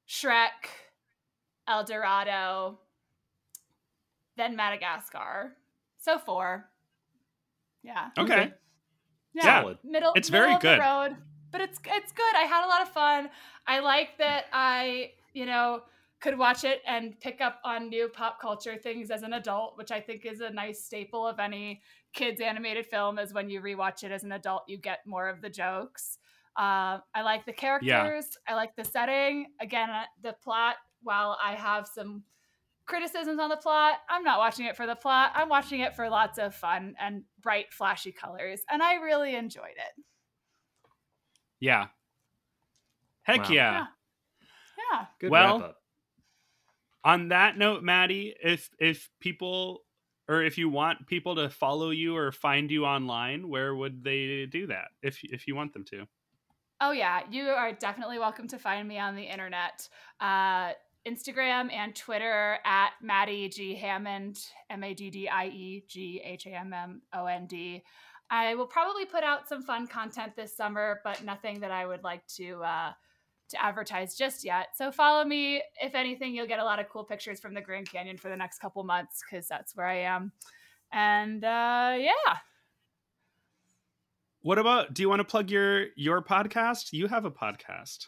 Shrek, 0.09 0.69
El 1.67 1.83
Dorado, 1.83 2.79
then 4.35 4.55
Madagascar. 4.55 5.53
So 5.99 6.17
four. 6.17 6.69
Yeah. 7.83 8.09
Okay. 8.17 8.33
Mm-hmm. 8.33 8.49
Yeah. 9.35 9.61
Solid. 9.61 9.77
Middle 9.83 10.13
It's 10.15 10.31
middle 10.31 10.45
very 10.45 10.55
of 10.55 10.61
good. 10.61 10.79
the 10.79 10.83
road. 10.83 11.17
But 11.53 11.61
it's 11.61 11.79
it's 11.85 12.11
good. 12.11 12.35
I 12.35 12.41
had 12.41 12.65
a 12.65 12.67
lot 12.67 12.81
of 12.81 12.89
fun. 12.89 13.29
I 13.65 13.79
like 13.79 14.17
that 14.17 14.45
I, 14.51 15.11
you 15.33 15.45
know, 15.45 15.83
could 16.19 16.37
watch 16.37 16.63
it 16.63 16.81
and 16.87 17.17
pick 17.19 17.41
up 17.41 17.59
on 17.63 17.89
new 17.89 18.07
pop 18.07 18.41
culture 18.41 18.75
things 18.75 19.11
as 19.11 19.23
an 19.23 19.33
adult, 19.33 19.77
which 19.77 19.91
I 19.91 20.01
think 20.01 20.25
is 20.25 20.41
a 20.41 20.49
nice 20.49 20.83
staple 20.83 21.27
of 21.27 21.39
any 21.39 21.81
kids 22.13 22.41
animated 22.41 22.85
film 22.87 23.19
is 23.19 23.33
when 23.33 23.49
you 23.49 23.61
rewatch 23.61 24.03
it 24.03 24.11
as 24.11 24.23
an 24.23 24.31
adult, 24.31 24.63
you 24.67 24.77
get 24.77 24.99
more 25.05 25.29
of 25.29 25.41
the 25.41 25.49
jokes. 25.49 26.17
Uh, 26.55 26.99
I 27.13 27.23
like 27.23 27.45
the 27.45 27.53
characters. 27.53 27.87
Yeah. 28.47 28.53
I 28.53 28.55
like 28.55 28.75
the 28.75 28.85
setting. 28.85 29.47
Again, 29.59 29.89
uh, 29.89 30.03
the 30.21 30.33
plot, 30.43 30.75
while 31.01 31.37
I 31.43 31.53
have 31.53 31.87
some 31.87 32.23
criticisms 32.85 33.39
on 33.39 33.49
the 33.49 33.57
plot, 33.57 33.95
I'm 34.09 34.23
not 34.23 34.39
watching 34.39 34.65
it 34.65 34.75
for 34.75 34.85
the 34.85 34.95
plot. 34.95 35.31
I'm 35.35 35.49
watching 35.49 35.81
it 35.81 35.95
for 35.95 36.09
lots 36.09 36.37
of 36.37 36.55
fun 36.55 36.95
and 36.99 37.23
bright, 37.41 37.73
flashy 37.73 38.11
colors. 38.11 38.61
And 38.71 38.81
I 38.81 38.95
really 38.95 39.35
enjoyed 39.35 39.75
it. 39.75 40.03
Yeah. 41.63 41.87
Heck 43.21 43.43
Wow. 43.43 43.51
yeah. 43.51 43.71
Yeah. 43.71 43.85
Yeah. 44.91 45.05
Good 45.21 45.31
well, 45.31 45.59
wrap 45.59 45.69
up. 45.69 45.77
On 47.05 47.29
that 47.29 47.57
note, 47.57 47.83
Maddie, 47.83 48.35
if 48.43 48.69
if 48.79 49.09
people 49.21 49.85
or 50.27 50.43
if 50.43 50.57
you 50.57 50.67
want 50.67 51.07
people 51.07 51.35
to 51.35 51.49
follow 51.49 51.91
you 51.91 52.17
or 52.17 52.33
find 52.33 52.69
you 52.69 52.85
online, 52.85 53.47
where 53.47 53.73
would 53.73 54.03
they 54.03 54.45
do 54.45 54.67
that? 54.67 54.89
If 55.01 55.23
if 55.23 55.47
you 55.47 55.55
want 55.55 55.71
them 55.71 55.85
to. 55.85 56.05
Oh 56.81 56.91
yeah, 56.91 57.21
you 57.31 57.43
are 57.45 57.71
definitely 57.71 58.19
welcome 58.19 58.49
to 58.49 58.59
find 58.59 58.85
me 58.85 58.99
on 58.99 59.15
the 59.15 59.23
internet. 59.23 59.87
Uh, 60.19 60.73
Instagram 61.07 61.71
and 61.71 61.95
Twitter 61.95 62.57
at 62.65 62.91
Maddie 63.01 63.47
G 63.47 63.75
Hammond, 63.75 64.37
M 64.69 64.83
A 64.83 64.93
D 64.93 65.09
D 65.09 65.29
I 65.29 65.45
E 65.45 65.85
G 65.87 66.21
H 66.21 66.45
A 66.45 66.49
M 66.49 66.73
M 66.73 67.03
O 67.13 67.25
N 67.25 67.45
D. 67.45 67.83
I 68.33 68.55
will 68.55 68.65
probably 68.65 69.05
put 69.05 69.23
out 69.23 69.47
some 69.47 69.61
fun 69.61 69.85
content 69.85 70.35
this 70.35 70.57
summer, 70.57 71.01
but 71.03 71.23
nothing 71.23 71.59
that 71.59 71.69
I 71.69 71.85
would 71.85 72.03
like 72.03 72.25
to 72.37 72.63
uh, 72.63 72.93
to 73.49 73.63
advertise 73.63 74.15
just 74.15 74.43
yet. 74.43 74.69
So 74.75 74.91
follow 74.91 75.23
me. 75.23 75.61
If 75.79 75.93
anything, 75.93 76.33
you'll 76.33 76.47
get 76.47 76.59
a 76.59 76.63
lot 76.63 76.79
of 76.79 76.89
cool 76.89 77.03
pictures 77.03 77.39
from 77.39 77.53
the 77.53 77.61
Grand 77.61 77.91
Canyon 77.91 78.17
for 78.17 78.29
the 78.29 78.35
next 78.35 78.57
couple 78.57 78.83
months 78.83 79.21
because 79.23 79.47
that's 79.47 79.75
where 79.75 79.85
I 79.85 79.99
am. 79.99 80.31
And 80.91 81.43
uh, 81.43 81.95
yeah, 81.99 82.37
What 84.41 84.57
about 84.59 84.93
do 84.93 85.01
you 85.03 85.09
want 85.09 85.19
to 85.19 85.25
plug 85.25 85.51
your 85.51 85.87
your 85.95 86.23
podcast? 86.23 86.91
You 86.91 87.07
have 87.07 87.25
a 87.25 87.31
podcast. 87.31 88.07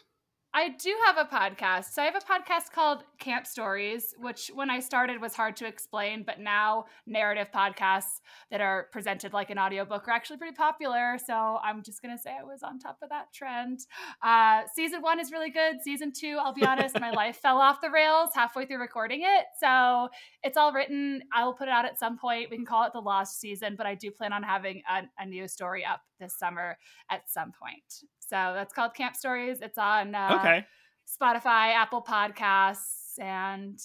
I 0.56 0.70
do 0.70 0.96
have 1.04 1.18
a 1.18 1.24
podcast. 1.26 1.92
So 1.92 2.00
I 2.00 2.06
have 2.06 2.16
a 2.16 2.18
podcast 2.20 2.72
called 2.72 3.04
Camp 3.18 3.46
Stories, 3.46 4.14
which 4.16 4.50
when 4.54 4.70
I 4.70 4.80
started 4.80 5.20
was 5.20 5.34
hard 5.34 5.54
to 5.56 5.66
explain, 5.66 6.22
but 6.26 6.40
now 6.40 6.86
narrative 7.06 7.48
podcasts 7.54 8.22
that 8.50 8.62
are 8.62 8.86
presented 8.90 9.34
like 9.34 9.50
an 9.50 9.58
audiobook 9.58 10.08
are 10.08 10.12
actually 10.12 10.38
pretty 10.38 10.56
popular. 10.56 11.18
So 11.22 11.58
I'm 11.62 11.82
just 11.82 12.00
going 12.00 12.16
to 12.16 12.22
say 12.22 12.30
I 12.30 12.42
was 12.42 12.62
on 12.62 12.78
top 12.78 12.96
of 13.02 13.10
that 13.10 13.34
trend. 13.34 13.80
Uh, 14.22 14.62
season 14.74 15.02
one 15.02 15.20
is 15.20 15.30
really 15.30 15.50
good. 15.50 15.82
Season 15.82 16.10
two, 16.10 16.38
I'll 16.40 16.54
be 16.54 16.64
honest, 16.64 16.98
my 16.98 17.10
life 17.10 17.36
fell 17.36 17.58
off 17.58 17.82
the 17.82 17.90
rails 17.90 18.30
halfway 18.34 18.64
through 18.64 18.80
recording 18.80 19.24
it. 19.24 19.44
So 19.60 20.08
it's 20.42 20.56
all 20.56 20.72
written. 20.72 21.20
I 21.34 21.44
will 21.44 21.52
put 21.52 21.68
it 21.68 21.72
out 21.72 21.84
at 21.84 21.98
some 21.98 22.16
point. 22.16 22.48
We 22.50 22.56
can 22.56 22.64
call 22.64 22.86
it 22.86 22.94
the 22.94 23.00
lost 23.00 23.40
season, 23.40 23.74
but 23.76 23.84
I 23.84 23.94
do 23.94 24.10
plan 24.10 24.32
on 24.32 24.42
having 24.42 24.80
a, 24.90 25.02
a 25.18 25.26
new 25.26 25.48
story 25.48 25.84
up 25.84 26.00
this 26.18 26.34
summer 26.38 26.78
at 27.10 27.28
some 27.28 27.52
point. 27.52 28.08
So 28.28 28.52
that's 28.54 28.72
called 28.72 28.94
Camp 28.94 29.14
Stories. 29.16 29.58
It's 29.60 29.78
on 29.78 30.14
uh, 30.14 30.36
Okay. 30.40 30.64
Spotify, 31.08 31.72
Apple 31.74 32.02
Podcasts, 32.02 33.18
and 33.20 33.78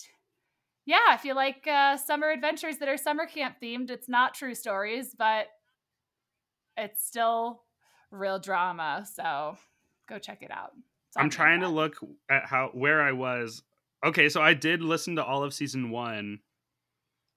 yeah, 0.87 1.13
if 1.13 1.23
you 1.23 1.35
like 1.35 1.67
uh, 1.67 1.95
summer 1.97 2.29
adventures 2.31 2.77
that 2.77 2.89
are 2.89 2.97
summer 2.97 3.27
camp 3.27 3.57
themed, 3.61 3.91
it's 3.91 4.09
not 4.09 4.33
true 4.33 4.55
stories, 4.55 5.13
but 5.17 5.45
it's 6.75 7.05
still 7.05 7.61
real 8.09 8.39
drama. 8.39 9.05
So 9.15 9.57
go 10.09 10.17
check 10.17 10.41
it 10.41 10.49
out. 10.49 10.71
I'm 11.15 11.29
trying 11.29 11.59
to 11.61 11.67
look 11.67 11.97
at 12.29 12.45
how 12.45 12.71
where 12.73 13.01
I 13.01 13.11
was. 13.11 13.61
Okay, 14.03 14.27
so 14.29 14.41
I 14.41 14.55
did 14.55 14.81
listen 14.81 15.17
to 15.17 15.23
all 15.23 15.43
of 15.43 15.53
season 15.53 15.91
1. 15.91 16.39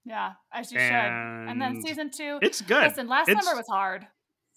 Yeah, 0.06 0.32
as 0.52 0.72
you 0.72 0.78
should. 0.78 0.90
And 0.90 1.60
then 1.60 1.82
season 1.82 2.10
two. 2.10 2.38
It's 2.40 2.62
good. 2.62 2.84
Listen, 2.88 3.08
last 3.08 3.28
It's- 3.28 3.44
summer 3.44 3.56
was 3.56 3.66
hard. 3.68 4.06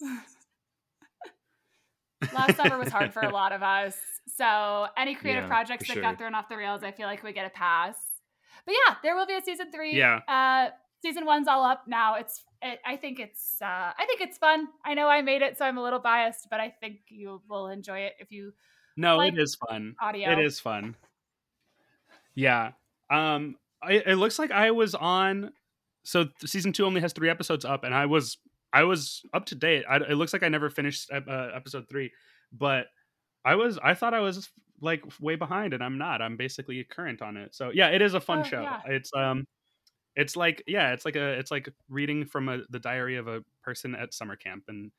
last 2.32 2.56
summer 2.56 2.78
was 2.78 2.88
hard 2.88 3.12
for 3.12 3.22
a 3.22 3.30
lot 3.32 3.52
of 3.52 3.62
us. 3.62 3.96
So 4.36 4.86
any 4.96 5.14
creative 5.14 5.44
Yeah, 5.44 5.48
projects 5.48 5.88
that 5.88 6.00
got 6.00 6.18
thrown 6.18 6.34
off 6.34 6.48
the 6.48 6.56
rails, 6.56 6.82
I 6.82 6.92
feel 6.92 7.06
like 7.06 7.22
we 7.22 7.32
get 7.32 7.46
a 7.46 7.50
pass. 7.50 7.96
But 8.64 8.74
yeah, 8.86 8.94
there 9.02 9.16
will 9.16 9.26
be 9.26 9.34
a 9.34 9.42
season 9.42 9.70
three. 9.72 9.96
Yeah. 9.96 10.20
Uh, 10.28 10.70
season 11.02 11.24
one's 11.24 11.48
all 11.48 11.64
up 11.64 11.84
now. 11.86 12.14
It's. 12.16 12.42
It, 12.60 12.80
I 12.84 12.96
think 12.96 13.20
it's. 13.20 13.56
Uh, 13.62 13.64
I 13.96 14.04
think 14.06 14.20
it's 14.20 14.36
fun. 14.36 14.66
I 14.84 14.94
know 14.94 15.08
I 15.08 15.22
made 15.22 15.42
it, 15.42 15.56
so 15.58 15.64
I'm 15.64 15.78
a 15.78 15.82
little 15.82 16.00
biased, 16.00 16.48
but 16.50 16.60
I 16.60 16.70
think 16.80 16.98
you 17.08 17.40
will 17.48 17.68
enjoy 17.68 18.00
it 18.00 18.14
if 18.18 18.30
you. 18.32 18.52
No, 18.96 19.16
like 19.16 19.32
it 19.34 19.38
is 19.38 19.54
fun. 19.54 19.94
audio. 20.00 20.32
It 20.32 20.40
is 20.40 20.58
fun. 20.58 20.96
Yeah. 22.34 22.72
Um 23.10 23.56
I, 23.80 23.92
it 23.92 24.16
looks 24.16 24.38
like 24.38 24.50
I 24.50 24.72
was 24.72 24.94
on 24.94 25.52
so 26.02 26.26
season 26.44 26.72
2 26.72 26.84
only 26.84 27.00
has 27.00 27.12
3 27.12 27.30
episodes 27.30 27.64
up 27.64 27.84
and 27.84 27.94
I 27.94 28.06
was 28.06 28.38
I 28.72 28.84
was 28.84 29.22
up 29.32 29.46
to 29.46 29.54
date. 29.54 29.84
I, 29.88 29.96
it 29.96 30.14
looks 30.14 30.32
like 30.32 30.42
I 30.42 30.48
never 30.48 30.68
finished 30.70 31.10
uh, 31.12 31.20
episode 31.54 31.88
3, 31.88 32.10
but 32.52 32.86
I 33.44 33.54
was 33.54 33.78
I 33.82 33.94
thought 33.94 34.14
I 34.14 34.20
was 34.20 34.48
like 34.80 35.02
way 35.20 35.36
behind 35.36 35.72
and 35.74 35.82
I'm 35.82 35.98
not. 35.98 36.20
I'm 36.22 36.36
basically 36.36 36.82
current 36.84 37.22
on 37.22 37.36
it. 37.36 37.54
So 37.54 37.70
yeah, 37.72 37.88
it 37.88 38.02
is 38.02 38.14
a 38.14 38.20
fun 38.20 38.40
Oh, 38.40 38.42
show. 38.42 38.62
yeah. 38.62 38.80
It's 38.86 39.10
um 39.14 39.46
it's 40.16 40.36
like 40.36 40.62
yeah, 40.66 40.92
it's 40.92 41.04
like 41.04 41.16
a 41.16 41.30
it's 41.38 41.50
like 41.50 41.68
reading 41.88 42.26
from 42.26 42.48
a, 42.48 42.58
the 42.70 42.78
diary 42.78 43.16
of 43.16 43.26
a 43.28 43.42
person 43.62 43.94
at 43.94 44.12
summer 44.12 44.36
camp 44.36 44.64
and 44.68 44.90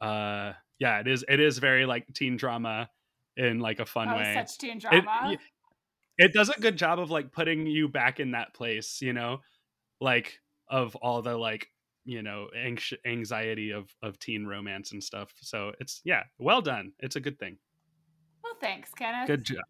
uh 0.00 0.52
yeah, 0.78 0.98
it 1.00 1.06
is 1.06 1.24
it 1.28 1.40
is 1.40 1.58
very 1.58 1.86
like 1.86 2.06
teen 2.14 2.36
drama 2.36 2.88
in 3.36 3.60
like 3.60 3.80
a 3.80 3.86
fun 3.86 4.08
Oh, 4.08 4.16
way 4.16 4.34
such 4.34 4.58
teen 4.58 4.78
drama. 4.78 5.04
y- 5.06 5.38
it 6.18 6.32
does 6.32 6.48
a 6.48 6.58
good 6.60 6.76
job 6.76 6.98
of 6.98 7.10
like 7.10 7.30
putting 7.32 7.66
you 7.66 7.88
back 7.88 8.18
in 8.20 8.30
that 8.32 8.54
place 8.54 9.00
you 9.02 9.12
know 9.12 9.40
like 10.00 10.38
of 10.68 10.96
all 10.96 11.20
the 11.22 11.36
like 11.36 11.68
you 12.06 12.22
know 12.22 12.48
anx- 12.56 12.92
anxiety 13.04 13.70
of 13.72 13.94
of 14.02 14.18
teen 14.18 14.46
romance 14.46 14.92
and 14.92 15.02
stuff 15.04 15.32
so 15.40 15.72
it's 15.80 16.00
yeah 16.04 16.22
well 16.38 16.62
done 16.62 16.92
it's 17.00 17.16
a 17.16 17.20
good 17.20 17.38
thing 17.38 17.58
well, 18.42 18.54
thanks, 18.60 18.90
Kenneth. 18.94 19.26
good 19.26 19.44
job 19.44 19.64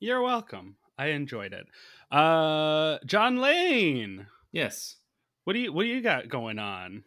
you're 0.00 0.22
welcome 0.22 0.76
i 0.98 1.06
enjoyed 1.08 1.52
it 1.52 1.66
uh 2.10 2.98
john 3.04 3.36
lane 3.36 4.26
Yes. 4.52 4.96
what 5.44 5.52
do 5.52 5.58
you 5.60 5.72
what 5.72 5.82
do 5.82 5.88
you 5.88 6.00
got 6.00 6.28
going 6.28 6.58
on 6.58 7.04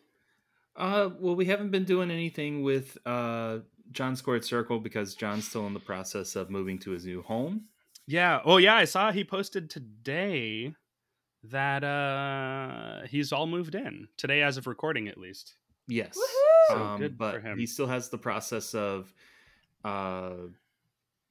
Uh, 0.75 1.09
well, 1.19 1.35
we 1.35 1.45
haven't 1.45 1.71
been 1.71 1.83
doing 1.83 2.09
anything 2.11 2.61
with 2.63 2.97
uh 3.05 3.59
John 3.91 4.15
Squared 4.15 4.45
Circle 4.45 4.79
because 4.79 5.15
John's 5.15 5.47
still 5.47 5.65
in 5.67 5.73
the 5.73 5.79
process 5.79 6.35
of 6.35 6.49
moving 6.51 6.77
to 6.79 6.91
his 6.91 7.05
new 7.05 7.23
home. 7.23 7.65
Yeah. 8.05 8.39
Oh, 8.45 8.57
yeah. 8.57 8.75
I 8.75 8.85
saw 8.85 9.11
he 9.11 9.23
posted 9.23 9.67
today 9.69 10.73
that 11.43 11.83
uh 11.83 13.07
he's 13.07 13.31
all 13.31 13.47
moved 13.47 13.75
in 13.75 14.07
today, 14.17 14.41
as 14.41 14.57
of 14.57 14.67
recording, 14.67 15.07
at 15.07 15.17
least. 15.17 15.55
Yes. 15.87 16.17
So 16.69 16.75
Um, 16.77 16.99
good 16.99 17.17
but 17.17 17.33
for 17.35 17.39
him. 17.39 17.57
he 17.57 17.65
still 17.65 17.87
has 17.87 18.09
the 18.09 18.17
process 18.17 18.73
of 18.75 19.13
uh 19.83 20.33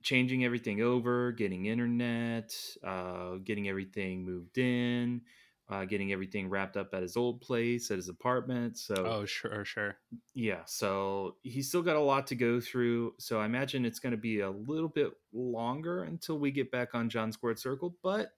changing 0.02 0.44
everything 0.44 0.80
over, 0.80 1.32
getting 1.32 1.66
internet, 1.66 2.54
uh 2.82 3.36
getting 3.44 3.68
everything 3.68 4.24
moved 4.24 4.56
in, 4.58 5.20
uh 5.68 5.84
getting 5.84 6.12
everything 6.12 6.48
wrapped 6.48 6.76
up 6.76 6.94
at 6.94 7.02
his 7.02 7.16
old 7.16 7.40
place, 7.40 7.90
at 7.90 7.96
his 7.96 8.08
apartment. 8.08 8.78
So 8.78 8.94
Oh, 9.04 9.26
sure, 9.26 9.64
sure. 9.64 9.98
yeah, 10.34 10.62
so 10.64 11.36
he's 11.42 11.68
still 11.68 11.82
got 11.82 11.96
a 11.96 12.00
lot 12.00 12.26
to 12.28 12.34
go 12.34 12.60
through. 12.60 13.14
So 13.18 13.40
I 13.40 13.44
imagine 13.44 13.84
it's 13.84 13.98
going 14.00 14.12
to 14.12 14.16
be 14.16 14.40
a 14.40 14.50
little 14.50 14.88
bit 14.88 15.12
longer 15.32 16.04
until 16.04 16.38
we 16.38 16.50
get 16.50 16.70
back 16.70 16.94
on 16.94 17.10
John 17.10 17.30
Squared 17.32 17.58
Circle, 17.58 17.96
but 18.02 18.32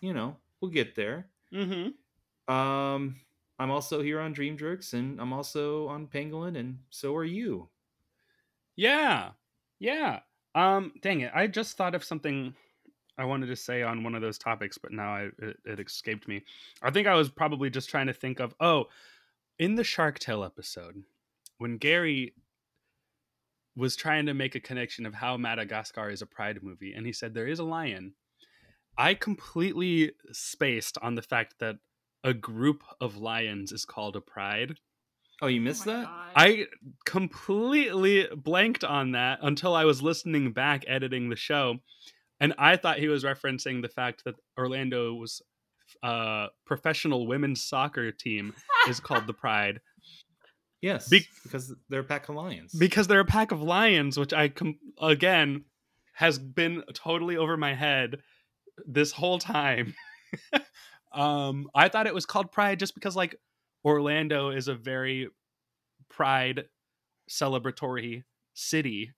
you 0.00 0.12
know, 0.12 0.36
we'll 0.62 0.70
get 0.70 0.94
there. 0.94 1.26
Mm-hmm. 1.52 2.52
Um, 2.52 3.16
I'm 3.58 3.70
also 3.70 4.00
here 4.00 4.20
on 4.20 4.32
Dream 4.32 4.56
Jerks, 4.56 4.94
and 4.94 5.20
I'm 5.20 5.32
also 5.32 5.88
on 5.88 6.06
Pangolin, 6.06 6.58
and 6.58 6.78
so 6.88 7.14
are 7.16 7.24
you. 7.24 7.68
Yeah. 8.76 9.30
Yeah. 9.78 10.20
Um, 10.54 10.92
dang 11.02 11.20
it. 11.20 11.32
I 11.34 11.48
just 11.48 11.76
thought 11.76 11.94
of 11.94 12.04
something 12.04 12.54
I 13.18 13.24
wanted 13.24 13.46
to 13.46 13.56
say 13.56 13.82
on 13.82 14.04
one 14.04 14.14
of 14.14 14.22
those 14.22 14.38
topics, 14.38 14.78
but 14.78 14.92
now 14.92 15.14
I 15.14 15.28
it, 15.38 15.56
it 15.64 15.80
escaped 15.80 16.26
me. 16.26 16.42
I 16.82 16.90
think 16.90 17.06
I 17.06 17.14
was 17.14 17.28
probably 17.28 17.68
just 17.68 17.90
trying 17.90 18.06
to 18.06 18.14
think 18.14 18.40
of 18.40 18.54
oh, 18.60 18.86
in 19.58 19.74
the 19.74 19.84
Shark 19.84 20.18
Tale 20.18 20.44
episode, 20.44 21.02
when 21.58 21.76
Gary 21.76 22.34
was 23.76 23.96
trying 23.96 24.26
to 24.26 24.34
make 24.34 24.54
a 24.54 24.60
connection 24.60 25.06
of 25.06 25.14
how 25.14 25.36
Madagascar 25.36 26.10
is 26.10 26.22
a 26.22 26.26
pride 26.26 26.62
movie, 26.62 26.94
and 26.94 27.06
he 27.06 27.12
said 27.12 27.34
there 27.34 27.46
is 27.46 27.58
a 27.58 27.64
lion. 27.64 28.14
I 28.96 29.14
completely 29.14 30.12
spaced 30.32 30.98
on 31.00 31.14
the 31.14 31.22
fact 31.22 31.54
that 31.60 31.76
a 32.24 32.34
group 32.34 32.82
of 33.00 33.16
lions 33.16 33.72
is 33.72 33.84
called 33.84 34.16
a 34.16 34.20
pride. 34.20 34.76
Oh, 35.40 35.46
you 35.48 35.60
missed 35.60 35.86
my 35.86 35.92
that? 35.94 36.04
God. 36.04 36.32
I 36.36 36.66
completely 37.04 38.28
blanked 38.36 38.84
on 38.84 39.12
that 39.12 39.40
until 39.42 39.74
I 39.74 39.84
was 39.84 40.02
listening 40.02 40.52
back 40.52 40.84
editing 40.86 41.30
the 41.30 41.36
show, 41.36 41.78
and 42.38 42.54
I 42.58 42.76
thought 42.76 42.98
he 42.98 43.08
was 43.08 43.24
referencing 43.24 43.82
the 43.82 43.88
fact 43.88 44.22
that 44.24 44.34
Orlando's 44.58 45.42
uh, 46.02 46.46
professional 46.66 47.26
women's 47.26 47.62
soccer 47.62 48.12
team 48.12 48.54
is 48.88 49.00
called 49.00 49.26
the 49.26 49.34
Pride 49.34 49.80
Yes, 50.80 51.08
Be- 51.08 51.26
because 51.44 51.72
they're 51.88 52.00
a 52.00 52.04
pack 52.04 52.28
of 52.28 52.34
lions. 52.34 52.72
because 52.74 53.06
they're 53.06 53.20
a 53.20 53.24
pack 53.24 53.52
of 53.52 53.62
lions, 53.62 54.18
which 54.18 54.32
I 54.32 54.48
com- 54.48 54.78
again 55.00 55.64
has 56.14 56.38
been 56.40 56.82
totally 56.92 57.36
over 57.36 57.56
my 57.56 57.74
head 57.74 58.18
this 58.86 59.12
whole 59.12 59.38
time. 59.38 59.94
um, 61.12 61.68
I 61.74 61.88
thought 61.88 62.06
it 62.06 62.14
was 62.14 62.26
called 62.26 62.52
Pride 62.52 62.78
just 62.78 62.94
because 62.94 63.16
like 63.16 63.36
Orlando 63.84 64.50
is 64.50 64.68
a 64.68 64.74
very 64.74 65.28
pride 66.08 66.64
celebratory 67.30 68.24
city. 68.54 69.12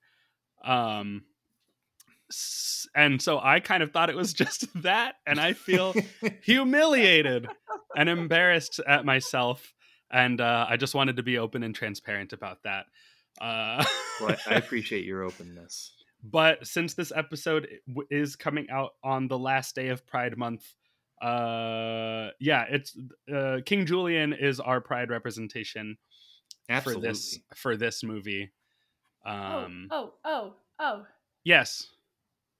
Um 0.63 1.23
and 2.95 3.21
so 3.21 3.39
I 3.39 3.59
kind 3.59 3.83
of 3.83 3.91
thought 3.91 4.09
it 4.09 4.15
was 4.15 4.33
just 4.43 4.65
that 4.81 5.15
and 5.27 5.39
I 5.39 5.53
feel 5.53 5.93
humiliated 6.43 7.47
and 7.95 8.09
embarrassed 8.09 8.79
at 8.87 9.05
myself 9.05 9.73
and 10.11 10.39
uh, 10.39 10.65
I 10.69 10.77
just 10.77 10.95
wanted 10.95 11.17
to 11.17 11.23
be 11.23 11.37
open 11.37 11.63
and 11.63 11.75
transparent 11.75 12.31
about 12.33 12.63
that. 12.63 12.85
Uh, 13.41 13.83
Well, 14.21 14.35
I 14.47 14.53
appreciate 14.55 15.03
your 15.03 15.23
openness. 15.23 15.94
But 16.31 16.65
since 16.65 16.95
this 16.95 17.11
episode 17.15 17.67
is 18.09 18.35
coming 18.35 18.67
out 18.71 18.91
on 19.03 19.27
the 19.27 19.37
last 19.37 19.75
day 19.75 19.89
of 19.89 20.07
Pride 20.07 20.37
Month, 20.37 20.65
uh, 21.21 22.29
yeah, 22.39 22.65
it's 22.69 22.97
uh, 23.33 23.57
King 23.65 23.85
Julien 23.85 24.33
is 24.33 24.59
our 24.59 24.81
Pride 24.81 25.09
representation 25.11 25.97
Absolutely. 26.67 27.01
for 27.01 27.07
this 27.07 27.39
for 27.55 27.77
this 27.77 28.03
movie. 28.03 28.51
Um, 29.25 29.87
oh, 29.91 30.13
oh, 30.23 30.23
oh, 30.25 30.53
oh. 30.79 31.05
yes, 31.43 31.87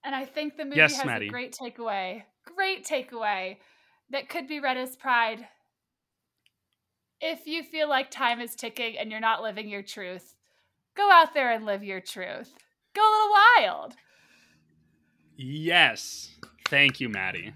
And 0.04 0.14
I 0.14 0.24
think 0.24 0.56
the 0.56 0.64
movie 0.64 0.76
Yes, 0.76 0.96
has 0.96 1.06
Maddie. 1.06 1.26
a 1.26 1.30
great 1.30 1.56
takeaway. 1.60 2.22
Great 2.56 2.86
takeaway 2.86 3.56
that 4.10 4.28
could 4.28 4.46
be 4.48 4.60
read 4.60 4.76
as 4.76 4.96
pride. 4.96 5.46
If 7.20 7.46
you 7.46 7.62
feel 7.62 7.88
like 7.88 8.10
time 8.10 8.40
is 8.40 8.54
ticking 8.54 8.96
and 8.98 9.10
you're 9.10 9.20
not 9.20 9.42
living 9.42 9.68
your 9.68 9.82
truth, 9.82 10.34
go 10.96 11.10
out 11.10 11.34
there 11.34 11.50
and 11.52 11.64
live 11.64 11.82
your 11.82 12.00
truth. 12.00 12.52
Go 12.96 13.02
a 13.02 13.12
little 13.12 13.30
wild. 13.30 13.94
yes. 15.36 16.30
Thank 16.70 16.98
you, 16.98 17.10
Maddie. 17.10 17.52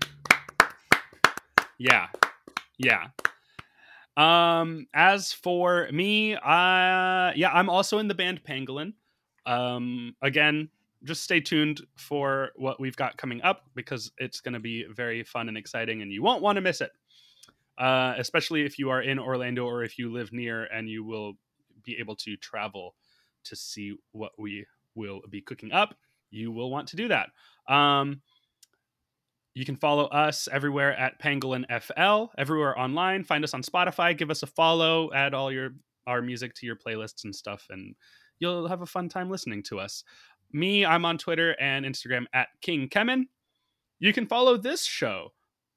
Yeah, 1.79 2.09
yeah. 2.79 3.07
Um, 4.19 4.87
as 4.95 5.33
for 5.33 5.89
me, 5.91 6.35
uh, 6.35 7.33
yeah, 7.35 7.51
I'm 7.55 7.71
also 7.71 7.99
in 7.99 8.07
the 8.07 8.15
band 8.15 8.45
Pangolin. 8.45 8.93
Um, 9.47 10.15
again, 10.21 10.69
just 11.05 11.25
stay 11.25 11.41
tuned 11.41 11.81
for 11.97 12.51
what 12.57 12.79
we've 12.79 12.97
got 12.97 13.17
coming 13.17 13.41
up 13.41 13.65
because 13.75 14.13
it's 14.19 14.43
going 14.43 14.53
to 14.53 14.61
be 14.61 14.85
very 14.95 15.25
fun 15.25 15.49
and 15.49 15.57
exciting, 15.57 16.03
and 16.03 16.13
you 16.13 16.23
won't 16.23 16.43
want 16.43 16.57
to 16.57 16.61
miss 16.61 16.83
it. 16.83 16.93
Uh, 17.79 18.13
especially 18.19 18.67
if 18.67 18.79
you 18.79 18.91
are 18.91 19.01
in 19.01 19.19
Orlando 19.19 19.65
or 19.65 19.85
if 19.85 19.99
you 19.99 20.13
live 20.13 20.35
near, 20.35 20.65
and 20.65 20.87
you 20.87 21.03
will 21.03 21.33
be 21.83 21.97
able 21.99 22.15
to 22.17 22.37
travel 22.37 22.95
to 23.45 23.57
see 23.57 23.95
what 24.13 24.33
we 24.37 24.67
will 25.01 25.23
be 25.29 25.41
cooking 25.41 25.73
up. 25.73 25.95
You 26.31 26.53
will 26.53 26.71
want 26.71 26.89
to 26.89 26.97
do 26.97 27.09
that. 27.09 27.31
Um, 27.73 28.23
you 29.55 29.65
can 29.65 29.77
follow 29.77 30.05
us 30.07 30.49
everywhere 30.51 30.97
at 30.97 31.21
Pangolin 31.21 31.65
FL, 31.83 32.33
everywhere 32.39 32.79
online. 32.79 33.25
Find 33.25 33.43
us 33.43 33.55
on 33.55 33.63
Spotify. 33.63 34.17
Give 34.17 34.31
us 34.31 34.43
a 34.43 34.47
follow. 34.47 35.13
Add 35.13 35.35
all 35.35 35.51
your 35.51 35.71
our 36.07 36.23
music 36.23 36.55
to 36.55 36.67
your 36.67 36.77
playlists 36.77 37.25
and 37.25 37.35
stuff, 37.35 37.67
and 37.71 37.95
you'll 38.39 38.69
have 38.69 38.83
a 38.83 38.87
fun 38.87 39.09
time 39.09 39.31
listening 39.31 39.63
to 39.65 39.79
us. 39.81 40.05
Me, 40.53 40.85
I'm 40.85 41.05
on 41.05 41.19
Twitter 41.19 41.57
and 41.61 41.85
Instagram 41.85 42.27
at 42.33 42.49
King 42.63 42.89
Kemen. 42.89 43.25
You 43.99 44.13
can 44.13 44.27
follow 44.27 44.57
this 44.57 44.85
show 44.85 45.33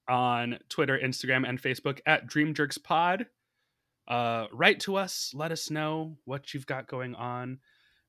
on 0.07 0.59
Twitter, 0.69 0.97
Instagram, 0.97 1.47
and 1.47 1.61
Facebook 1.61 1.99
at 2.05 2.27
Dream 2.27 2.53
Jerks 2.53 2.77
Pod. 2.77 3.25
Uh, 4.07 4.47
write 4.51 4.79
to 4.81 4.95
us. 4.95 5.31
Let 5.35 5.51
us 5.51 5.69
know 5.69 6.17
what 6.25 6.53
you've 6.53 6.65
got 6.65 6.87
going 6.87 7.15
on. 7.15 7.59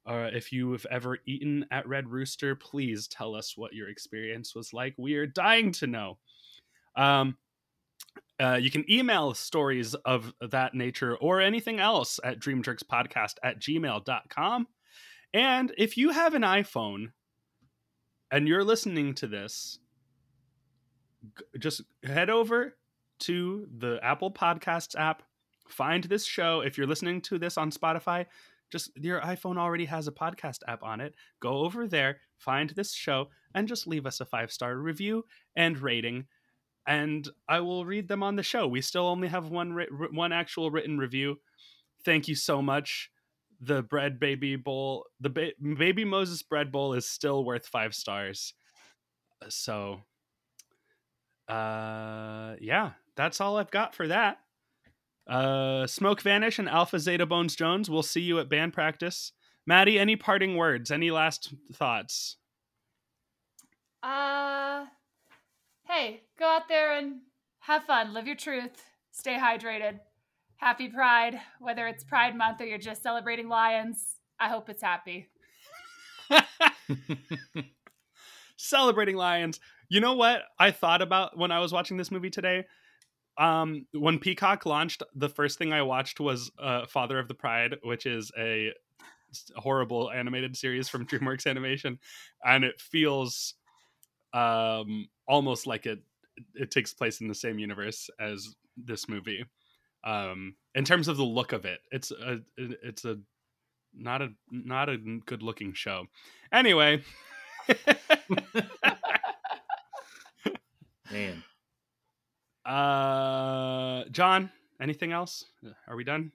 Uh, 0.07 0.29
if 0.33 0.53
you 0.53 0.73
have 0.73 0.87
ever 0.91 1.19
eaten 1.27 1.65
at 1.71 1.89
Red 1.89 2.09
Rooster, 2.09 2.55
please 2.55 3.09
tell 3.09 3.35
us 3.35 3.57
what 3.57 3.73
your 3.73 3.89
experience 3.89 4.55
was 4.55 4.73
like. 4.73 4.95
We 4.99 5.15
are 5.15 5.27
dying 5.27 5.73
to 5.73 5.87
know. 5.87 6.19
Um, 6.97 7.37
uh, 8.41 8.59
you 8.61 8.71
can 8.71 8.91
email 8.91 9.33
stories 9.33 9.95
of 9.95 10.33
that 10.41 10.75
nature 10.75 11.17
or 11.17 11.41
anything 11.41 11.81
else 11.81 12.21
at 12.23 12.41
dreamjerkspodcast 12.41 13.35
at 13.43 13.61
gmail.com. 13.61 14.67
And 15.33 15.73
if 15.79 15.97
you 15.97 16.11
have 16.11 16.35
an 16.35 16.43
iPhone 16.43 17.13
and 18.31 18.47
you're 18.47 18.65
listening 18.65 19.15
to 19.15 19.27
this, 19.27 19.79
just 21.59 21.83
head 22.03 22.29
over 22.29 22.77
to 23.21 23.67
the 23.79 23.99
Apple 24.03 24.31
Podcasts 24.31 24.99
app, 24.99 25.23
find 25.69 26.05
this 26.05 26.27
show. 26.27 26.61
If 26.61 26.77
you're 26.77 26.87
listening 26.87 27.21
to 27.23 27.39
this 27.39 27.57
on 27.57 27.71
Spotify, 27.71 28.27
just 28.75 28.91
your 28.97 29.21
iPhone 29.21 29.57
already 29.57 29.85
has 29.85 30.09
a 30.09 30.13
podcast 30.13 30.59
app 30.67 30.83
on 30.83 31.01
it. 31.01 31.15
Go 31.39 31.59
over 31.59 31.87
there, 31.87 32.19
find 32.39 32.71
this 32.71 32.93
show, 32.93 33.29
and 33.55 33.69
just 33.69 33.87
leave 33.87 34.05
us 34.05 34.21
a 34.21 34.25
five 34.25 34.51
star 34.51 34.77
review 34.77 35.27
and 35.55 35.79
rating. 35.79 36.27
And 36.85 37.29
I 37.49 37.61
will 37.61 37.87
read 37.87 38.09
them 38.09 38.25
on 38.25 38.35
the 38.35 38.43
show. 38.43 38.67
We 38.67 38.81
still 38.81 39.07
only 39.07 39.29
have 39.29 39.49
one 39.49 39.73
ri- 39.73 39.87
one 40.11 40.33
actual 40.33 40.73
written 40.73 40.99
review. 40.99 41.37
Thank 42.05 42.27
you 42.27 42.35
so 42.35 42.61
much. 42.61 43.13
The 43.61 43.81
bread 43.81 44.19
baby 44.19 44.57
bowl, 44.57 45.07
the 45.21 45.31
ba- 45.31 45.53
baby 45.79 46.05
Moses 46.05 46.43
bread 46.43 46.73
bowl 46.73 46.95
is 46.95 47.09
still 47.09 47.45
worth 47.45 47.69
five 47.69 47.95
stars. 47.95 48.55
So, 49.51 50.01
uh, 51.49 52.57
yeah, 52.61 52.95
that's 53.15 53.41
all 53.41 53.57
I've 53.57 53.71
got 53.71 53.95
for 53.95 54.09
that. 54.09 54.39
Uh, 55.27 55.87
Smoke 55.87 56.21
Vanish 56.21 56.59
and 56.59 56.69
Alpha 56.69 56.99
Zeta 56.99 57.27
Bones 57.27 57.57
Jones. 57.57 57.89
We'll 57.89 58.03
see 58.03 58.21
you 58.21 58.39
at 58.39 58.49
band 58.49 58.73
practice. 58.73 59.33
Maddie, 59.67 59.99
any 59.99 60.17
parting 60.17 60.57
words? 60.57 60.91
Any 60.91 61.11
last 61.11 61.55
thoughts? 61.73 62.37
Uh, 64.03 64.85
hey, 65.85 66.23
go 66.39 66.47
out 66.47 66.69
there 66.69 66.99
and 66.99 67.21
have 67.61 67.85
fun. 67.85 68.13
Live 68.13 68.27
your 68.27 68.37
truth. 68.37 68.83
Stay 69.13 69.39
hydrated. 69.39 70.01
Happy 70.57 70.89
Pride, 70.89 71.41
whether 71.59 71.87
it's 71.87 72.05
Pride 72.05 72.37
Month 72.37 72.61
or 72.61 72.67
you're 72.67 72.79
just 72.79 73.03
celebrating 73.03 73.49
lions. 73.49 74.17
I 74.39 74.49
hope 74.49 74.69
it's 74.69 74.83
happy. 74.83 75.29
Celebrating 78.57 79.17
lions. 79.17 79.61
You 79.89 80.01
know 80.01 80.15
what 80.15 80.43
I 80.59 80.71
thought 80.71 81.03
about 81.03 81.37
when 81.37 81.51
I 81.51 81.61
was 81.61 81.73
watching 81.73 81.97
this 81.97 82.11
movie 82.11 82.31
today? 82.31 82.65
Um, 83.37 83.87
when 83.93 84.19
Peacock 84.19 84.65
launched, 84.67 85.03
the 85.15 85.29
first 85.29 85.59
thing 85.59 85.73
I 85.73 85.83
watched 85.83 86.21
was 86.21 86.51
uh, 86.59 86.87
Father 86.87 87.19
of 87.19 87.29
the 87.29 87.35
Pride, 87.35 87.77
which 87.83 88.07
is 88.07 88.31
a 88.39 88.73
horrible 89.57 90.11
animated 90.11 90.57
series 90.57 90.89
from 90.89 91.07
DreamWorks 91.09 91.47
Animation, 91.47 91.99
and 92.45 92.65
it 92.65 92.81
feels 92.81 93.55
um 94.33 95.09
almost 95.29 95.67
like 95.67 95.87
it 95.87 96.01
it 96.55 96.71
takes 96.71 96.93
place 96.93 97.21
in 97.21 97.29
the 97.29 97.35
same 97.35 97.59
universe 97.59 98.11
as 98.19 98.55
this 98.77 99.09
movie. 99.09 99.45
Um, 100.03 100.57
in 100.75 100.85
terms 100.85 101.09
of 101.09 101.17
the 101.17 101.25
look 101.25 101.53
of 101.53 101.65
it, 101.65 101.81
it's 101.91 102.11
a 102.11 102.41
it's 102.57 103.05
a 103.05 103.19
not 103.95 104.23
a 104.23 104.29
not 104.51 104.89
a 104.89 104.99
good 104.99 105.43
looking 105.43 105.73
show. 105.73 106.07
Anyway. 106.53 107.03
Man. 111.11 111.44
Uh, 112.65 114.05
John, 114.11 114.51
anything 114.81 115.13
else? 115.13 115.45
Are 115.87 115.97
we 115.97 116.05
done? 116.05 116.33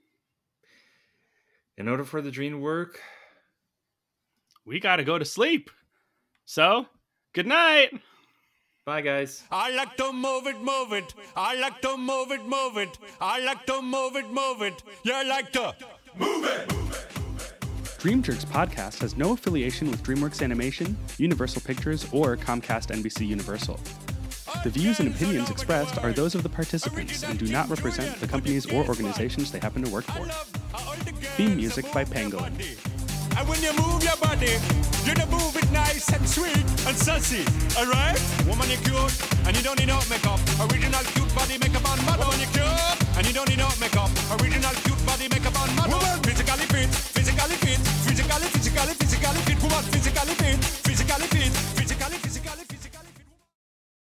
In 1.78 1.88
order 1.88 2.04
for 2.04 2.22
the 2.22 2.32
dream 2.32 2.52
to 2.54 2.58
work, 2.58 3.00
We 4.66 4.80
got 4.80 4.98
to 4.98 5.04
go 5.04 5.18
to 5.18 5.26
sleep. 5.26 5.72
So, 6.46 6.86
good 7.34 7.48
night. 7.48 7.90
bye 8.86 9.02
guys. 9.02 9.44
I 9.52 9.72
like 9.72 9.96
to 9.98 10.12
move 10.14 10.46
it, 10.46 10.60
move 10.62 10.94
it. 10.94 11.14
I 11.36 11.56
like 11.56 11.82
to 11.82 11.98
move 11.98 12.32
it, 12.32 12.44
move 12.46 12.78
it. 12.78 12.98
I 13.20 13.40
like 13.40 13.66
to 13.66 13.82
move 13.82 14.16
it, 14.16 14.30
move 14.30 14.62
it. 14.62 14.84
You 15.04 15.14
like 15.28 15.52
to 15.54 15.74
move 16.18 16.46
it. 16.46 16.70
Dream 18.00 18.22
Jerks 18.22 18.46
podcast 18.46 19.00
has 19.02 19.18
no 19.18 19.32
affiliation 19.34 19.90
with 19.92 20.04
DreamWorks 20.04 20.42
Animation, 20.44 20.98
Universal 21.18 21.62
Pictures, 21.64 22.06
or 22.14 22.38
Comcast 22.38 22.92
NBC 22.96 23.28
Universal. 23.28 23.80
The 24.64 24.70
views 24.70 25.00
and 25.00 25.14
opinions 25.14 25.50
expressed 25.50 25.98
are 26.04 26.12
those 26.12 26.36
of 26.36 26.44
the 26.44 26.50
participants 26.50 27.24
and 27.24 27.38
do 27.38 27.48
not 27.48 27.70
represent 27.70 28.20
the 28.20 28.28
companies 28.28 28.66
or 28.66 28.86
organizations 28.86 29.52
they 29.52 29.60
happen 29.60 29.84
to 29.84 29.92
work 29.92 30.06
for. 30.06 30.26
Theme 31.38 31.56
music 31.56 31.86
by 31.94 32.04
Pangolin. 32.04 32.52
And 33.38 33.48
when 33.48 33.62
you 33.62 33.72
move 33.78 34.04
your 34.04 34.18
body, 34.18 34.58
you 35.06 35.14
know 35.16 35.28
move 35.32 35.56
it 35.56 35.72
nice 35.72 36.12
and 36.12 36.28
sweet 36.28 36.58
and 36.88 36.98
sassy, 36.98 37.46
alright? 37.78 38.20
Woman 38.46 38.70
you 38.70 38.78
cute, 38.84 39.16
and 39.48 39.56
you 39.56 39.64
don't 39.64 39.80
need 39.80 39.88
no 39.88 40.02
makeup. 40.10 40.40
Original 40.60 41.04
cute 41.16 41.34
body 41.36 41.58
makeup 41.58 41.88
on 41.88 42.04
model. 42.04 42.26
Woman 42.26 42.42
you 42.42 42.50
cute, 42.52 43.16
and 43.16 43.24
you 43.28 43.34
don't 43.34 43.48
need 43.48 43.60
no 43.60 43.70
makeup. 43.80 44.12
Original 44.42 44.74
cute 44.84 45.06
body 45.06 45.30
makeup 45.30 45.56
on 45.56 45.70
model. 45.78 46.00
Woman 46.00 46.20
physically 46.26 46.68
fit, 46.68 46.90
physically 46.90 47.56
fit, 47.64 47.80
physically, 48.04 48.48
physically, 48.52 48.94
physically 48.98 49.42
fit. 49.48 49.58
Woman 49.64 49.84
physically 49.88 50.36
fit, 50.36 50.60
physically 50.84 51.28
fit. 51.32 51.79